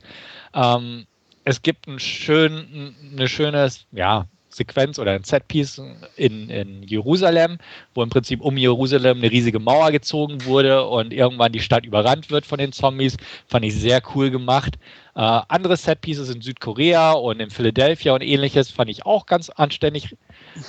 Ähm, 0.53 1.05
es 1.45 1.61
gibt 1.61 1.87
ein 1.87 1.99
schön, 1.99 2.95
eine 3.11 3.27
schönes, 3.27 3.85
ja, 3.91 4.25
Sequenz 4.53 4.99
oder 4.99 5.11
ein 5.11 5.23
Setpiece 5.23 5.81
in, 6.15 6.49
in 6.49 6.83
Jerusalem, 6.83 7.57
wo 7.93 8.03
im 8.03 8.09
Prinzip 8.09 8.41
um 8.41 8.57
Jerusalem 8.57 9.17
eine 9.17 9.31
riesige 9.31 9.59
Mauer 9.59 9.91
gezogen 9.91 10.45
wurde 10.45 10.85
und 10.85 11.13
irgendwann 11.13 11.51
die 11.51 11.59
Stadt 11.59 11.85
überrannt 11.85 12.29
wird 12.29 12.45
von 12.45 12.59
den 12.59 12.71
Zombies. 12.71 13.17
Fand 13.47 13.65
ich 13.65 13.75
sehr 13.75 14.01
cool 14.15 14.29
gemacht. 14.29 14.75
Äh, 15.15 15.41
andere 15.47 15.77
Setpieces 15.77 16.29
in 16.29 16.41
Südkorea 16.41 17.11
und 17.13 17.39
in 17.39 17.49
Philadelphia 17.49 18.13
und 18.13 18.21
ähnliches 18.21 18.71
fand 18.71 18.89
ich 18.89 19.05
auch 19.05 19.25
ganz 19.25 19.49
anständig 19.49 20.15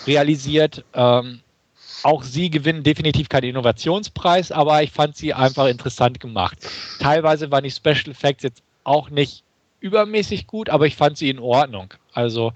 realisiert. 0.06 0.84
Ähm, 0.94 1.40
auch 2.02 2.22
sie 2.22 2.50
gewinnen 2.50 2.82
definitiv 2.82 3.30
keinen 3.30 3.44
Innovationspreis, 3.44 4.52
aber 4.52 4.82
ich 4.82 4.90
fand 4.90 5.16
sie 5.16 5.32
einfach 5.32 5.66
interessant 5.66 6.20
gemacht. 6.20 6.58
Teilweise 7.00 7.50
waren 7.50 7.64
die 7.64 7.70
Special 7.70 8.10
Effects 8.10 8.42
jetzt 8.42 8.62
auch 8.84 9.08
nicht 9.08 9.42
übermäßig 9.80 10.46
gut, 10.46 10.68
aber 10.68 10.86
ich 10.86 10.96
fand 10.96 11.16
sie 11.16 11.30
in 11.30 11.38
Ordnung. 11.38 11.94
Also 12.12 12.52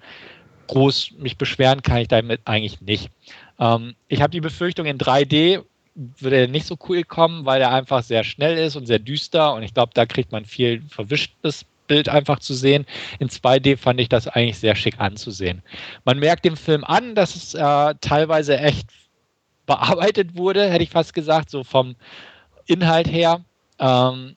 groß 0.69 1.13
mich 1.19 1.37
beschweren 1.37 1.83
kann 1.83 1.99
ich 1.99 2.09
damit 2.09 2.41
eigentlich 2.45 2.81
nicht. 2.81 3.11
Ähm, 3.59 3.95
ich 4.09 4.23
habe 4.23 4.31
die 4.31 4.41
Befürchtung, 4.41 4.87
in 4.87 4.99
3D 4.99 5.65
würde 5.95 6.37
er 6.37 6.49
nicht 6.49 6.67
so 6.67 6.77
cool 6.89 7.03
kommen, 7.03 7.45
weil 7.45 7.61
er 7.61 7.73
einfach 7.73 8.03
sehr 8.03 8.23
schnell 8.23 8.57
ist 8.57 8.77
und 8.77 8.87
sehr 8.87 9.01
düster 9.01 9.55
und 9.55 9.65
ich 9.65 9.75
glaube, 9.75 9.91
da 9.95 10.07
kriegt 10.07 10.31
man 10.31 10.45
viel 10.45 10.83
verwischtes 10.89 11.65
Bild 11.89 12.09
einfach 12.09 12.39
zu 12.39 12.55
sehen. 12.55 12.87
In 13.19 13.29
2D 13.29 13.77
fand 13.77 13.99
ich 14.01 14.09
das 14.09 14.29
eigentlich 14.29 14.59
sehr 14.59 14.77
schick 14.77 15.01
anzusehen. 15.01 15.63
Man 16.05 16.19
merkt 16.21 16.45
dem 16.45 16.57
Film 16.57 16.85
an, 16.85 17.15
dass 17.15 17.35
es 17.35 17.55
äh, 17.55 17.95
teilweise 18.01 18.59
echt 18.59 18.89
bearbeitet 19.67 20.37
wurde, 20.37 20.71
hätte 20.71 20.85
ich 20.85 20.91
fast 20.91 21.15
gesagt, 21.15 21.51
so 21.51 21.65
vom 21.65 21.97
Inhalt 22.67 23.09
her. 23.11 23.41
Ähm, 23.81 24.37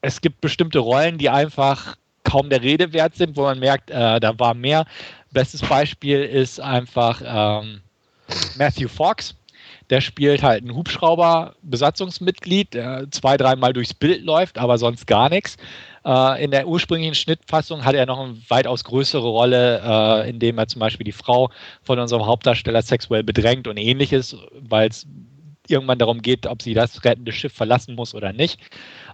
es 0.00 0.20
gibt 0.20 0.40
bestimmte 0.40 0.78
Rollen, 0.78 1.18
die 1.18 1.28
einfach 1.28 1.96
kaum 2.24 2.50
der 2.50 2.62
Rede 2.62 2.92
wert 2.92 3.16
sind, 3.16 3.36
wo 3.36 3.42
man 3.42 3.58
merkt, 3.58 3.90
äh, 3.90 4.20
da 4.20 4.38
war 4.38 4.54
mehr. 4.54 4.84
Bestes 5.32 5.60
Beispiel 5.60 6.22
ist 6.22 6.60
einfach 6.60 7.20
ähm, 7.24 7.80
Matthew 8.56 8.88
Fox. 8.88 9.34
Der 9.90 10.00
spielt 10.00 10.42
halt 10.42 10.62
einen 10.62 10.74
Hubschrauber-Besatzungsmitglied, 10.74 12.74
der 12.74 13.10
zwei, 13.10 13.38
dreimal 13.38 13.72
durchs 13.72 13.94
Bild 13.94 14.22
läuft, 14.22 14.58
aber 14.58 14.76
sonst 14.76 15.06
gar 15.06 15.30
nichts. 15.30 15.56
Äh, 16.04 16.44
in 16.44 16.50
der 16.50 16.68
ursprünglichen 16.68 17.14
Schnittfassung 17.14 17.84
hat 17.84 17.94
er 17.94 18.06
noch 18.06 18.20
eine 18.20 18.36
weitaus 18.48 18.84
größere 18.84 19.26
Rolle, 19.26 19.80
äh, 19.82 20.30
indem 20.30 20.58
er 20.58 20.68
zum 20.68 20.80
Beispiel 20.80 21.04
die 21.04 21.12
Frau 21.12 21.50
von 21.82 21.98
unserem 21.98 22.26
Hauptdarsteller 22.26 22.82
sexuell 22.82 23.22
bedrängt 23.22 23.66
und 23.66 23.76
ähnliches, 23.76 24.36
weil 24.52 24.88
es 24.88 25.06
irgendwann 25.70 25.98
darum 25.98 26.22
geht, 26.22 26.46
ob 26.46 26.62
sie 26.62 26.74
das 26.74 27.04
rettende 27.04 27.32
Schiff 27.32 27.52
verlassen 27.52 27.94
muss 27.94 28.14
oder 28.14 28.32
nicht. 28.32 28.60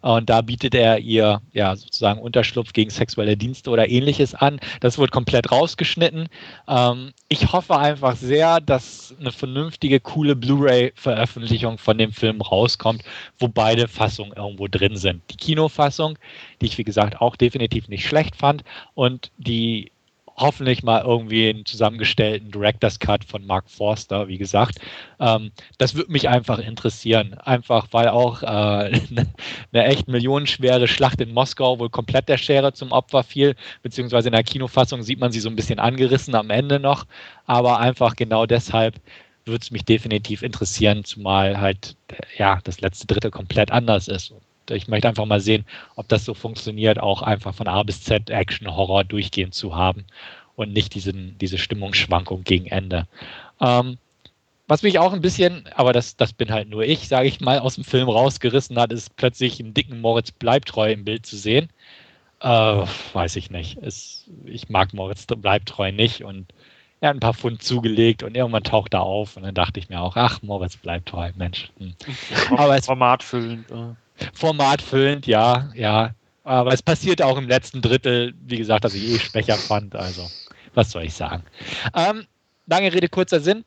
Und 0.02 0.28
da 0.28 0.42
bietet 0.42 0.74
er 0.74 0.98
ihr 0.98 1.40
ja 1.52 1.74
sozusagen 1.76 2.20
Unterschlupf 2.20 2.72
gegen 2.72 2.90
sexuelle 2.90 3.36
Dienste 3.36 3.70
oder 3.70 3.88
ähnliches 3.88 4.34
an. 4.34 4.60
Das 4.80 4.98
wird 4.98 5.10
komplett 5.12 5.50
rausgeschnitten. 5.50 6.28
Ähm, 6.68 7.12
ich 7.28 7.52
hoffe 7.52 7.78
einfach 7.78 8.16
sehr, 8.16 8.60
dass 8.60 9.14
eine 9.18 9.32
vernünftige, 9.32 10.00
coole 10.00 10.36
Blu-ray-Veröffentlichung 10.36 11.78
von 11.78 11.96
dem 11.96 12.12
Film 12.12 12.42
rauskommt, 12.42 13.02
wo 13.38 13.48
beide 13.48 13.88
Fassungen 13.88 14.34
irgendwo 14.36 14.68
drin 14.68 14.96
sind. 14.96 15.22
Die 15.30 15.36
Kinofassung, 15.36 16.18
die 16.60 16.66
ich 16.66 16.76
wie 16.76 16.84
gesagt 16.84 17.20
auch 17.20 17.36
definitiv 17.36 17.88
nicht 17.88 18.06
schlecht 18.06 18.36
fand, 18.36 18.62
und 18.94 19.30
die 19.38 19.90
hoffentlich 20.36 20.82
mal 20.82 21.02
irgendwie 21.02 21.48
einen 21.48 21.64
zusammengestellten 21.64 22.50
Director's 22.50 22.98
Cut 22.98 23.24
von 23.24 23.46
Mark 23.46 23.70
Forster, 23.70 24.28
wie 24.28 24.38
gesagt. 24.38 24.78
Ähm, 25.20 25.52
das 25.78 25.94
würde 25.94 26.12
mich 26.12 26.28
einfach 26.28 26.58
interessieren. 26.58 27.34
Einfach, 27.34 27.88
weil 27.92 28.08
auch 28.08 28.42
äh, 28.42 28.46
eine, 28.46 29.26
echt 29.72 30.08
millionenschwere 30.08 30.88
Schlacht 30.88 31.20
in 31.20 31.32
Moskau 31.32 31.78
wohl 31.78 31.90
komplett 31.90 32.28
der 32.28 32.38
Schere 32.38 32.72
zum 32.72 32.92
Opfer 32.92 33.22
fiel, 33.22 33.54
beziehungsweise 33.82 34.28
in 34.28 34.34
der 34.34 34.42
Kinofassung 34.42 35.02
sieht 35.02 35.20
man 35.20 35.32
sie 35.32 35.40
so 35.40 35.48
ein 35.48 35.56
bisschen 35.56 35.78
angerissen 35.78 36.34
am 36.34 36.50
Ende 36.50 36.80
noch. 36.80 37.06
Aber 37.46 37.78
einfach 37.78 38.16
genau 38.16 38.46
deshalb 38.46 39.00
würde 39.44 39.62
es 39.62 39.70
mich 39.70 39.84
definitiv 39.84 40.42
interessieren, 40.42 41.04
zumal 41.04 41.60
halt 41.60 41.96
ja 42.38 42.60
das 42.64 42.80
letzte 42.80 43.06
Dritte 43.06 43.30
komplett 43.30 43.70
anders 43.70 44.08
ist 44.08 44.32
ich 44.70 44.88
möchte 44.88 45.09
einfach 45.09 45.27
mal 45.27 45.40
sehen, 45.40 45.64
ob 45.96 46.09
das 46.09 46.24
so 46.24 46.35
funktioniert, 46.35 46.98
auch 46.98 47.22
einfach 47.22 47.55
von 47.55 47.68
A 47.68 47.83
bis 47.83 48.03
Z 48.03 48.31
Action, 48.31 48.74
Horror 48.74 49.05
durchgehend 49.05 49.55
zu 49.55 49.74
haben 49.74 50.05
und 50.57 50.72
nicht 50.72 50.94
diesen, 50.94 51.37
diese 51.38 51.59
Stimmungsschwankung 51.59 52.44
gegen 52.44 52.66
Ende. 52.66 53.07
Ähm, 53.61 53.98
was 54.66 54.83
mich 54.83 54.98
auch 54.98 55.12
ein 55.12 55.20
bisschen, 55.20 55.68
aber 55.74 55.92
das, 55.92 56.16
das 56.16 56.33
bin 56.33 56.50
halt 56.50 56.70
nur 56.70 56.85
ich, 56.85 57.09
sage 57.09 57.29
ich 57.29 57.40
mal, 57.40 57.59
aus 57.59 57.74
dem 57.74 57.85
Film 57.85 58.09
rausgerissen 58.09 58.79
hat, 58.79 58.92
ist 58.92 59.14
plötzlich 59.16 59.61
einen 59.61 59.74
dicken 59.74 60.00
Moritz 60.00 60.31
Bleibtreu 60.31 60.90
im 60.90 61.05
Bild 61.05 61.27
zu 61.27 61.37
sehen. 61.37 61.68
Äh, 62.40 62.87
weiß 63.12 63.37
ich 63.37 63.50
nicht. 63.50 63.79
Es, 63.83 64.29
ich 64.44 64.68
mag 64.68 64.94
Moritz 64.94 65.27
Bleibtreu 65.27 65.92
nicht 65.92 66.24
und 66.24 66.46
er 67.00 67.11
hat 67.11 67.16
ein 67.16 67.20
paar 67.20 67.35
Pfund 67.35 67.62
zugelegt 67.62 68.22
und 68.22 68.35
irgendwann 68.35 68.64
taucht 68.64 68.94
er 68.94 69.03
auf 69.03 69.37
und 69.37 69.42
dann 69.42 69.55
dachte 69.55 69.79
ich 69.79 69.90
mir 69.90 70.00
auch, 70.00 70.16
ach, 70.16 70.40
Moritz 70.40 70.77
Bleibtreu, 70.79 71.31
Mensch. 71.37 71.70
Hm. 71.79 71.94
Aber 72.57 72.77
es, 72.77 72.87
Formatfüllend. 72.87 73.70
Äh. 73.70 73.94
Formatfüllend, 74.33 75.27
ja, 75.27 75.70
ja. 75.74 76.14
Aber 76.44 76.72
es 76.72 76.83
passiert 76.83 77.22
auch 77.22 77.38
im 77.38 77.48
letzten 77.48 77.81
Drittel, 77.81 78.35
wie 78.44 78.59
gesagt, 78.59 78.85
dass 78.85 78.94
ich 78.94 79.05
eh 79.09 79.18
schwächer 79.18 79.57
fand. 79.57 79.96
Also, 79.96 80.31
was 80.74 80.90
soll 80.90 81.05
ich 81.05 81.14
sagen? 81.14 81.42
Ähm, 81.94 82.27
lange 82.66 82.92
Rede, 82.92 83.09
kurzer 83.09 83.40
Sinn. 83.40 83.64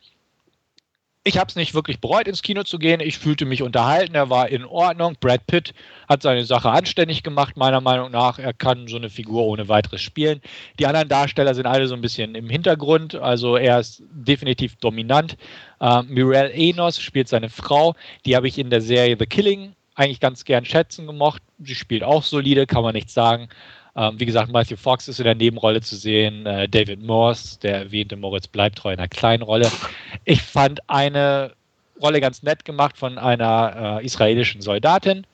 Ich 1.24 1.38
habe 1.38 1.50
es 1.50 1.58
nicht 1.58 1.74
wirklich 1.74 2.00
bereut, 2.00 2.26
ins 2.30 2.42
Kino 2.42 2.64
zu 2.64 2.80
gehen. 2.80 3.02
Ich 3.02 3.18
fühlte 3.18 3.44
mich 3.44 3.62
unterhalten. 3.62 4.16
Er 4.16 4.30
war 4.30 4.48
in 4.48 4.64
Ordnung. 4.64 5.18
Brad 5.20 5.46
Pitt 5.46 5.74
hat 6.08 6.22
seine 6.22 6.46
Sache 6.46 6.70
anständig 6.70 7.22
gemacht, 7.22 7.58
meiner 7.58 7.82
Meinung 7.82 8.12
nach. 8.12 8.40
Er 8.40 8.54
kann 8.54 8.88
so 8.88 8.96
eine 8.96 9.10
Figur 9.10 9.44
ohne 9.46 9.68
weiteres 9.68 10.02
spielen. 10.02 10.40
Die 10.80 10.86
anderen 10.86 11.10
Darsteller 11.10 11.54
sind 11.54 11.66
alle 11.66 11.88
so 11.88 11.96
ein 11.96 12.02
bisschen 12.02 12.34
im 12.34 12.50
Hintergrund. 12.50 13.16
Also 13.16 13.58
er 13.58 13.82
ist 13.82 14.04
definitiv 14.10 14.78
dominant. 14.78 15.36
Ähm, 15.82 16.08
Mirelle 16.08 16.54
Enos 16.54 17.02
spielt 17.02 17.28
seine 17.28 17.50
Frau. 17.50 17.96
Die 18.26 18.38
habe 18.38 18.48
ich 18.48 18.58
in 18.58 18.70
der 18.70 18.80
Serie 18.80 19.18
The 19.20 19.26
Killing 19.26 19.74
eigentlich 19.98 20.20
ganz 20.20 20.46
gern 20.46 20.64
schätzen 20.64 21.08
gemocht. 21.08 21.42
Sie 21.60 21.76
spielt 21.76 22.04
auch 22.04 22.24
solide, 22.24 22.68
kann 22.68 22.84
man 22.84 22.94
nichts 22.94 23.14
sagen. 23.14 23.50
Ähm, 23.96 24.20
wie 24.20 24.28
gesagt, 24.28 24.52
Matthew 24.52 24.78
Fox 24.78 25.08
ist 25.08 25.20
in 25.20 25.26
der 25.26 25.36
Nebenrolle 25.36 25.82
zu 25.82 25.96
sehen. 25.96 26.46
Äh, 26.46 26.70
David 26.70 27.02
Morse, 27.02 27.60
der 27.60 27.80
erwähnte 27.80 28.16
Moritz 28.16 28.48
bleibt 28.48 28.78
treu 28.78 28.94
in 28.94 29.00
einer 29.00 29.08
kleinen 29.08 29.42
Rolle. 29.42 29.70
Ich 30.24 30.42
fand 30.42 30.88
eine 30.88 31.54
Rolle 32.00 32.22
ganz 32.22 32.44
nett 32.44 32.64
gemacht 32.64 32.96
von 32.96 33.18
einer 33.18 34.00
äh, 34.00 34.06
israelischen 34.06 34.62
Soldatin. 34.62 35.26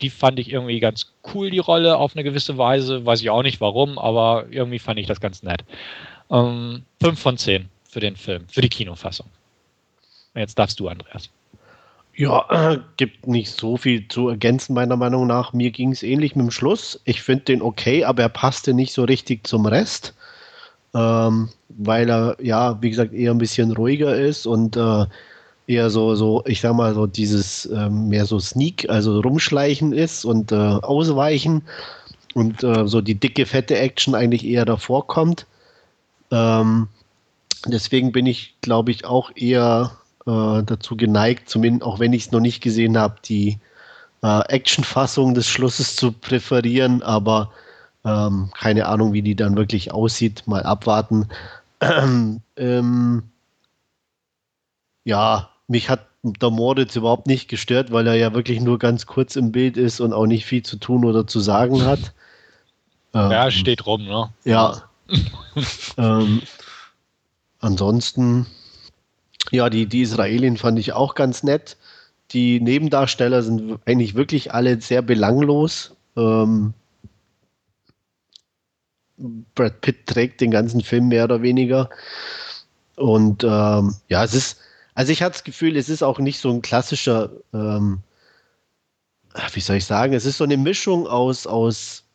Die 0.00 0.10
fand 0.10 0.38
ich 0.38 0.50
irgendwie 0.50 0.80
ganz 0.80 1.12
cool, 1.34 1.50
die 1.50 1.58
Rolle 1.58 1.98
auf 1.98 2.14
eine 2.14 2.24
gewisse 2.24 2.56
Weise. 2.56 3.04
Weiß 3.04 3.20
ich 3.20 3.28
auch 3.28 3.42
nicht 3.42 3.60
warum, 3.60 3.98
aber 3.98 4.46
irgendwie 4.50 4.78
fand 4.78 4.98
ich 4.98 5.06
das 5.06 5.20
ganz 5.20 5.42
nett. 5.42 5.62
Ähm, 6.30 6.84
fünf 7.00 7.20
von 7.20 7.36
zehn 7.36 7.68
für 7.88 8.00
den 8.00 8.16
Film, 8.16 8.46
für 8.48 8.62
die 8.62 8.68
Kinofassung. 8.70 9.26
Jetzt 10.34 10.58
darfst 10.58 10.80
du, 10.80 10.88
Andreas. 10.88 11.30
Ja, 12.18 12.46
äh, 12.48 12.78
gibt 12.96 13.26
nicht 13.26 13.50
so 13.50 13.76
viel 13.76 14.08
zu 14.08 14.30
ergänzen, 14.30 14.72
meiner 14.72 14.96
Meinung 14.96 15.26
nach. 15.26 15.52
Mir 15.52 15.70
ging 15.70 15.92
es 15.92 16.02
ähnlich 16.02 16.34
mit 16.34 16.46
dem 16.46 16.50
Schluss. 16.50 16.98
Ich 17.04 17.22
finde 17.22 17.44
den 17.44 17.60
okay, 17.60 18.04
aber 18.04 18.22
er 18.22 18.28
passte 18.30 18.72
nicht 18.72 18.94
so 18.94 19.04
richtig 19.04 19.46
zum 19.46 19.66
Rest, 19.66 20.14
ähm, 20.94 21.50
weil 21.68 22.08
er, 22.08 22.36
ja, 22.40 22.80
wie 22.80 22.88
gesagt, 22.88 23.12
eher 23.12 23.32
ein 23.32 23.38
bisschen 23.38 23.70
ruhiger 23.72 24.16
ist 24.16 24.46
und 24.46 24.78
äh, 24.78 25.04
eher 25.66 25.90
so, 25.90 26.14
so, 26.14 26.42
ich 26.46 26.62
sag 26.62 26.74
mal, 26.74 26.94
so 26.94 27.06
dieses 27.06 27.66
ähm, 27.66 28.08
mehr 28.08 28.24
so 28.24 28.40
Sneak, 28.40 28.88
also 28.88 29.20
rumschleichen 29.20 29.92
ist 29.92 30.24
und 30.24 30.52
äh, 30.52 30.56
ausweichen 30.56 31.64
und 32.34 32.64
äh, 32.64 32.86
so 32.88 33.02
die 33.02 33.16
dicke, 33.16 33.44
fette 33.44 33.76
Action 33.76 34.14
eigentlich 34.14 34.46
eher 34.46 34.64
davor 34.64 35.06
kommt. 35.06 35.46
Ähm, 36.30 36.88
deswegen 37.66 38.12
bin 38.12 38.24
ich, 38.24 38.54
glaube 38.62 38.90
ich, 38.90 39.04
auch 39.04 39.32
eher 39.34 39.92
äh, 40.26 40.62
dazu 40.62 40.96
geneigt, 40.96 41.48
zumindest 41.48 41.84
auch 41.84 41.98
wenn 41.98 42.12
ich 42.12 42.26
es 42.26 42.32
noch 42.32 42.40
nicht 42.40 42.60
gesehen 42.60 42.98
habe, 42.98 43.16
die 43.24 43.58
äh, 44.22 44.40
Action-Fassung 44.48 45.34
des 45.34 45.48
Schlusses 45.48 45.96
zu 45.96 46.12
präferieren, 46.12 47.02
aber 47.02 47.50
ähm, 48.04 48.50
keine 48.56 48.86
Ahnung, 48.86 49.12
wie 49.12 49.22
die 49.22 49.34
dann 49.34 49.56
wirklich 49.56 49.92
aussieht. 49.92 50.44
Mal 50.46 50.62
abwarten. 50.62 51.28
ähm, 52.56 53.22
ja, 55.04 55.50
mich 55.68 55.88
hat 55.90 56.06
der 56.22 56.50
Moritz 56.50 56.96
überhaupt 56.96 57.26
nicht 57.26 57.48
gestört, 57.48 57.92
weil 57.92 58.06
er 58.06 58.14
ja 58.14 58.34
wirklich 58.34 58.60
nur 58.60 58.78
ganz 58.78 59.06
kurz 59.06 59.36
im 59.36 59.52
Bild 59.52 59.76
ist 59.76 60.00
und 60.00 60.12
auch 60.12 60.26
nicht 60.26 60.44
viel 60.44 60.62
zu 60.62 60.76
tun 60.76 61.04
oder 61.04 61.26
zu 61.26 61.40
sagen 61.40 61.84
hat. 61.84 62.12
Ähm, 63.14 63.30
ja, 63.30 63.50
steht 63.50 63.86
rum, 63.86 64.04
ne? 64.04 64.30
Ja. 64.44 64.82
ähm, 65.96 66.42
ansonsten 67.60 68.46
ja, 69.50 69.70
die, 69.70 69.86
die 69.86 70.02
Israelin 70.02 70.56
fand 70.56 70.78
ich 70.78 70.92
auch 70.92 71.14
ganz 71.14 71.42
nett. 71.42 71.76
Die 72.32 72.60
Nebendarsteller 72.60 73.42
sind 73.42 73.78
eigentlich 73.86 74.14
wirklich 74.14 74.52
alle 74.52 74.80
sehr 74.80 75.02
belanglos. 75.02 75.94
Ähm, 76.16 76.74
Brad 79.54 79.80
Pitt 79.80 80.06
trägt 80.06 80.40
den 80.40 80.50
ganzen 80.50 80.80
Film 80.82 81.08
mehr 81.08 81.24
oder 81.24 81.42
weniger. 81.42 81.88
Und 82.96 83.44
ähm, 83.44 83.94
ja, 84.08 84.24
es 84.24 84.34
ist, 84.34 84.58
also 84.94 85.12
ich 85.12 85.22
hatte 85.22 85.34
das 85.34 85.44
Gefühl, 85.44 85.76
es 85.76 85.88
ist 85.88 86.02
auch 86.02 86.18
nicht 86.18 86.40
so 86.40 86.50
ein 86.50 86.62
klassischer, 86.62 87.30
ähm, 87.52 88.00
wie 89.52 89.60
soll 89.60 89.76
ich 89.76 89.84
sagen, 89.84 90.14
es 90.14 90.24
ist 90.24 90.38
so 90.38 90.44
eine 90.44 90.56
Mischung 90.56 91.06
aus, 91.06 91.46
aus 91.46 92.05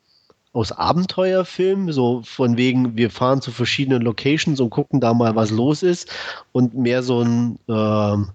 aus 0.52 0.72
Abenteuerfilm, 0.72 1.92
so 1.92 2.22
von 2.24 2.56
wegen, 2.56 2.96
wir 2.96 3.10
fahren 3.10 3.40
zu 3.40 3.50
verschiedenen 3.50 4.02
Locations 4.02 4.60
und 4.60 4.70
gucken 4.70 5.00
da 5.00 5.14
mal, 5.14 5.34
was 5.34 5.50
los 5.50 5.82
ist, 5.82 6.10
und 6.52 6.74
mehr 6.74 7.02
so 7.02 7.22
ein, 7.22 7.58
ähm, 7.68 8.30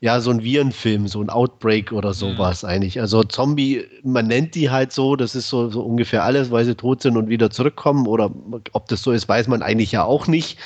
ja, 0.00 0.20
so 0.20 0.30
ein 0.30 0.44
Virenfilm, 0.44 1.08
so 1.08 1.20
ein 1.20 1.30
Outbreak 1.30 1.90
oder 1.90 2.10
mhm. 2.10 2.14
sowas 2.14 2.62
mhm. 2.62 2.68
eigentlich. 2.68 3.00
Also 3.00 3.24
Zombie, 3.24 3.84
man 4.04 4.28
nennt 4.28 4.54
die 4.54 4.70
halt 4.70 4.92
so, 4.92 5.16
das 5.16 5.34
ist 5.34 5.48
so, 5.48 5.68
so 5.70 5.82
ungefähr 5.82 6.22
alles, 6.22 6.52
weil 6.52 6.64
sie 6.64 6.76
tot 6.76 7.02
sind 7.02 7.16
und 7.16 7.28
wieder 7.28 7.50
zurückkommen, 7.50 8.06
oder 8.06 8.30
ob 8.72 8.86
das 8.88 9.02
so 9.02 9.10
ist, 9.10 9.28
weiß 9.28 9.48
man 9.48 9.62
eigentlich 9.62 9.90
ja 9.90 10.04
auch 10.04 10.28
nicht. 10.28 10.58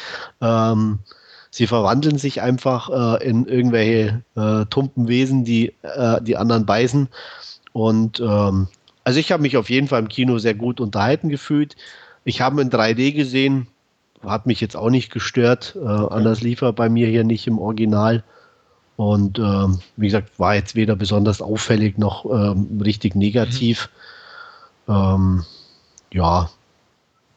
Ähm, 0.42 0.98
sie 1.50 1.66
verwandeln 1.66 2.18
sich 2.18 2.42
einfach 2.42 2.90
äh, 3.20 3.26
in 3.26 3.46
irgendwelche 3.46 4.22
äh, 4.36 4.66
tumpen 4.66 5.08
Wesen, 5.08 5.44
die 5.44 5.72
äh, 5.82 6.20
die 6.20 6.36
anderen 6.36 6.66
beißen. 6.66 7.08
Und 7.72 8.20
ähm, 8.20 8.68
also 9.04 9.18
ich 9.18 9.32
habe 9.32 9.42
mich 9.42 9.56
auf 9.56 9.70
jeden 9.70 9.88
Fall 9.88 10.00
im 10.00 10.08
Kino 10.08 10.38
sehr 10.38 10.54
gut 10.54 10.80
unterhalten 10.80 11.28
gefühlt. 11.28 11.76
Ich 12.24 12.40
habe 12.40 12.56
ihn 12.60 12.68
in 12.68 12.70
3D 12.70 13.12
gesehen, 13.12 13.66
hat 14.24 14.46
mich 14.46 14.60
jetzt 14.60 14.76
auch 14.76 14.90
nicht 14.90 15.10
gestört. 15.10 15.76
Äh, 15.76 15.86
anders 15.86 16.42
lief 16.42 16.62
er 16.62 16.72
bei 16.72 16.88
mir 16.88 17.08
hier 17.08 17.24
nicht 17.24 17.46
im 17.46 17.58
Original. 17.58 18.22
Und 18.96 19.38
ähm, 19.38 19.80
wie 19.96 20.06
gesagt, 20.06 20.38
war 20.38 20.54
jetzt 20.54 20.74
weder 20.74 20.94
besonders 20.94 21.42
auffällig 21.42 21.98
noch 21.98 22.24
ähm, 22.26 22.80
richtig 22.82 23.16
negativ. 23.16 23.88
Mhm. 24.86 24.94
Ähm, 24.94 25.44
ja, 26.12 26.50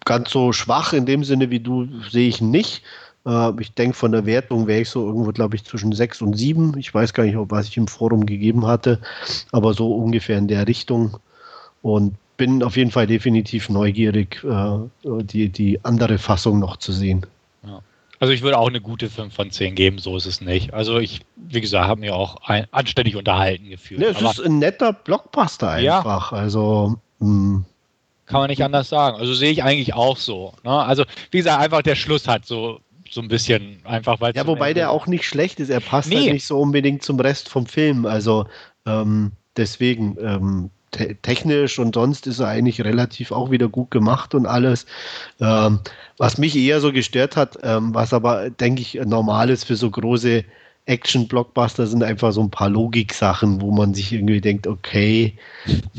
ganz 0.03 0.29
so 0.29 0.53
schwach 0.53 0.93
in 0.93 1.05
dem 1.05 1.23
Sinne 1.23 1.49
wie 1.49 1.59
du 1.59 1.87
sehe 2.09 2.27
ich 2.27 2.41
nicht. 2.41 2.83
Äh, 3.25 3.51
ich 3.59 3.73
denke, 3.73 3.95
von 3.95 4.11
der 4.11 4.25
Wertung 4.25 4.67
wäre 4.67 4.81
ich 4.81 4.89
so 4.89 5.05
irgendwo, 5.05 5.31
glaube 5.31 5.55
ich, 5.55 5.65
zwischen 5.65 5.91
6 5.91 6.21
und 6.21 6.37
7. 6.37 6.77
Ich 6.77 6.93
weiß 6.93 7.13
gar 7.13 7.23
nicht, 7.23 7.37
was 7.37 7.67
ich 7.67 7.77
im 7.77 7.87
Forum 7.87 8.25
gegeben 8.25 8.67
hatte, 8.67 8.99
aber 9.51 9.73
so 9.73 9.95
ungefähr 9.95 10.37
in 10.37 10.47
der 10.47 10.67
Richtung. 10.67 11.17
Und 11.85 12.15
bin 12.37 12.63
auf 12.63 12.77
jeden 12.77 12.89
Fall 12.89 13.05
definitiv 13.05 13.69
neugierig, 13.69 14.43
äh, 14.43 14.79
die, 15.03 15.49
die 15.49 15.79
andere 15.85 16.17
Fassung 16.17 16.57
noch 16.57 16.77
zu 16.77 16.91
sehen. 16.91 17.27
Ja. 17.63 17.79
Also 18.19 18.33
ich 18.33 18.41
würde 18.41 18.57
auch 18.57 18.69
eine 18.69 18.81
gute 18.81 19.07
5 19.07 19.31
von 19.31 19.51
10 19.51 19.75
geben, 19.75 19.99
so 19.99 20.17
ist 20.17 20.25
es 20.25 20.41
nicht. 20.41 20.73
Also 20.73 20.97
ich, 20.97 21.21
wie 21.35 21.61
gesagt, 21.61 21.87
habe 21.87 22.01
mir 22.01 22.15
auch 22.15 22.37
ein, 22.47 22.65
anständig 22.71 23.15
unterhalten 23.15 23.69
gefühlt. 23.69 24.01
Ja, 24.01 24.07
es 24.07 24.17
Aber, 24.17 24.31
ist 24.31 24.39
ein 24.39 24.57
netter 24.57 24.93
Blockbuster 24.93 25.69
einfach. 25.69 26.31
Ja. 26.31 26.37
Also 26.39 26.95
mh. 27.19 27.27
Hm. 27.27 27.65
kann 28.25 28.39
man 28.41 28.49
nicht 28.49 28.63
anders 28.63 28.89
sagen. 28.89 29.19
Also 29.19 29.35
sehe 29.35 29.51
ich 29.51 29.61
eigentlich 29.61 29.93
auch 29.93 30.17
so. 30.17 30.53
Ne? 30.63 30.71
Also 30.71 31.03
wie 31.29 31.37
gesagt, 31.37 31.61
einfach 31.61 31.83
der 31.83 31.95
Schluss 31.95 32.27
hat 32.27 32.47
so 32.47 32.79
so 33.11 33.21
ein 33.21 33.27
bisschen 33.27 33.79
einfach, 33.83 34.19
weil. 34.21 34.35
Ja, 34.35 34.47
wobei 34.47 34.73
der 34.73 34.89
auch 34.89 35.05
nicht 35.05 35.27
schlecht 35.27 35.59
ist. 35.59 35.69
Er 35.69 35.81
passt 35.81 36.09
nee. 36.09 36.15
halt 36.15 36.33
nicht 36.33 36.47
so 36.47 36.59
unbedingt 36.59 37.03
zum 37.03 37.19
Rest 37.19 37.47
vom 37.47 37.67
Film. 37.67 38.07
Also 38.07 38.47
ähm, 38.87 39.33
deswegen, 39.55 40.17
ähm, 40.19 40.71
te 40.95 41.15
technisch 41.21 41.77
und 41.79 41.95
sonst 41.95 42.27
ist 42.27 42.39
er 42.39 42.47
eigentlich 42.47 42.83
relativ 42.83 43.31
auch 43.31 43.51
wieder 43.51 43.67
gut 43.67 43.91
gemacht 43.91 44.33
und 44.33 44.45
alles. 44.45 44.85
Ähm, 45.39 45.79
was 46.17 46.37
mich 46.37 46.55
eher 46.55 46.79
so 46.79 46.91
gestört 46.91 47.35
hat, 47.35 47.57
ähm, 47.63 47.93
was 47.93 48.13
aber, 48.13 48.49
denke 48.49 48.81
ich, 48.81 48.95
normal 49.05 49.49
ist 49.49 49.65
für 49.65 49.75
so 49.75 49.91
große 49.91 50.43
Action-Blockbuster, 50.85 51.87
sind 51.87 52.03
einfach 52.03 52.31
so 52.31 52.41
ein 52.41 52.51
paar 52.51 52.69
Logik-Sachen, 52.69 53.61
wo 53.61 53.71
man 53.71 53.93
sich 53.93 54.13
irgendwie 54.13 54.41
denkt, 54.41 54.67
okay, 54.67 55.35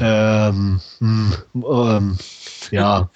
ähm, 0.00 0.80
hm, 0.98 1.32
ähm, 1.54 2.18
ja. 2.70 3.10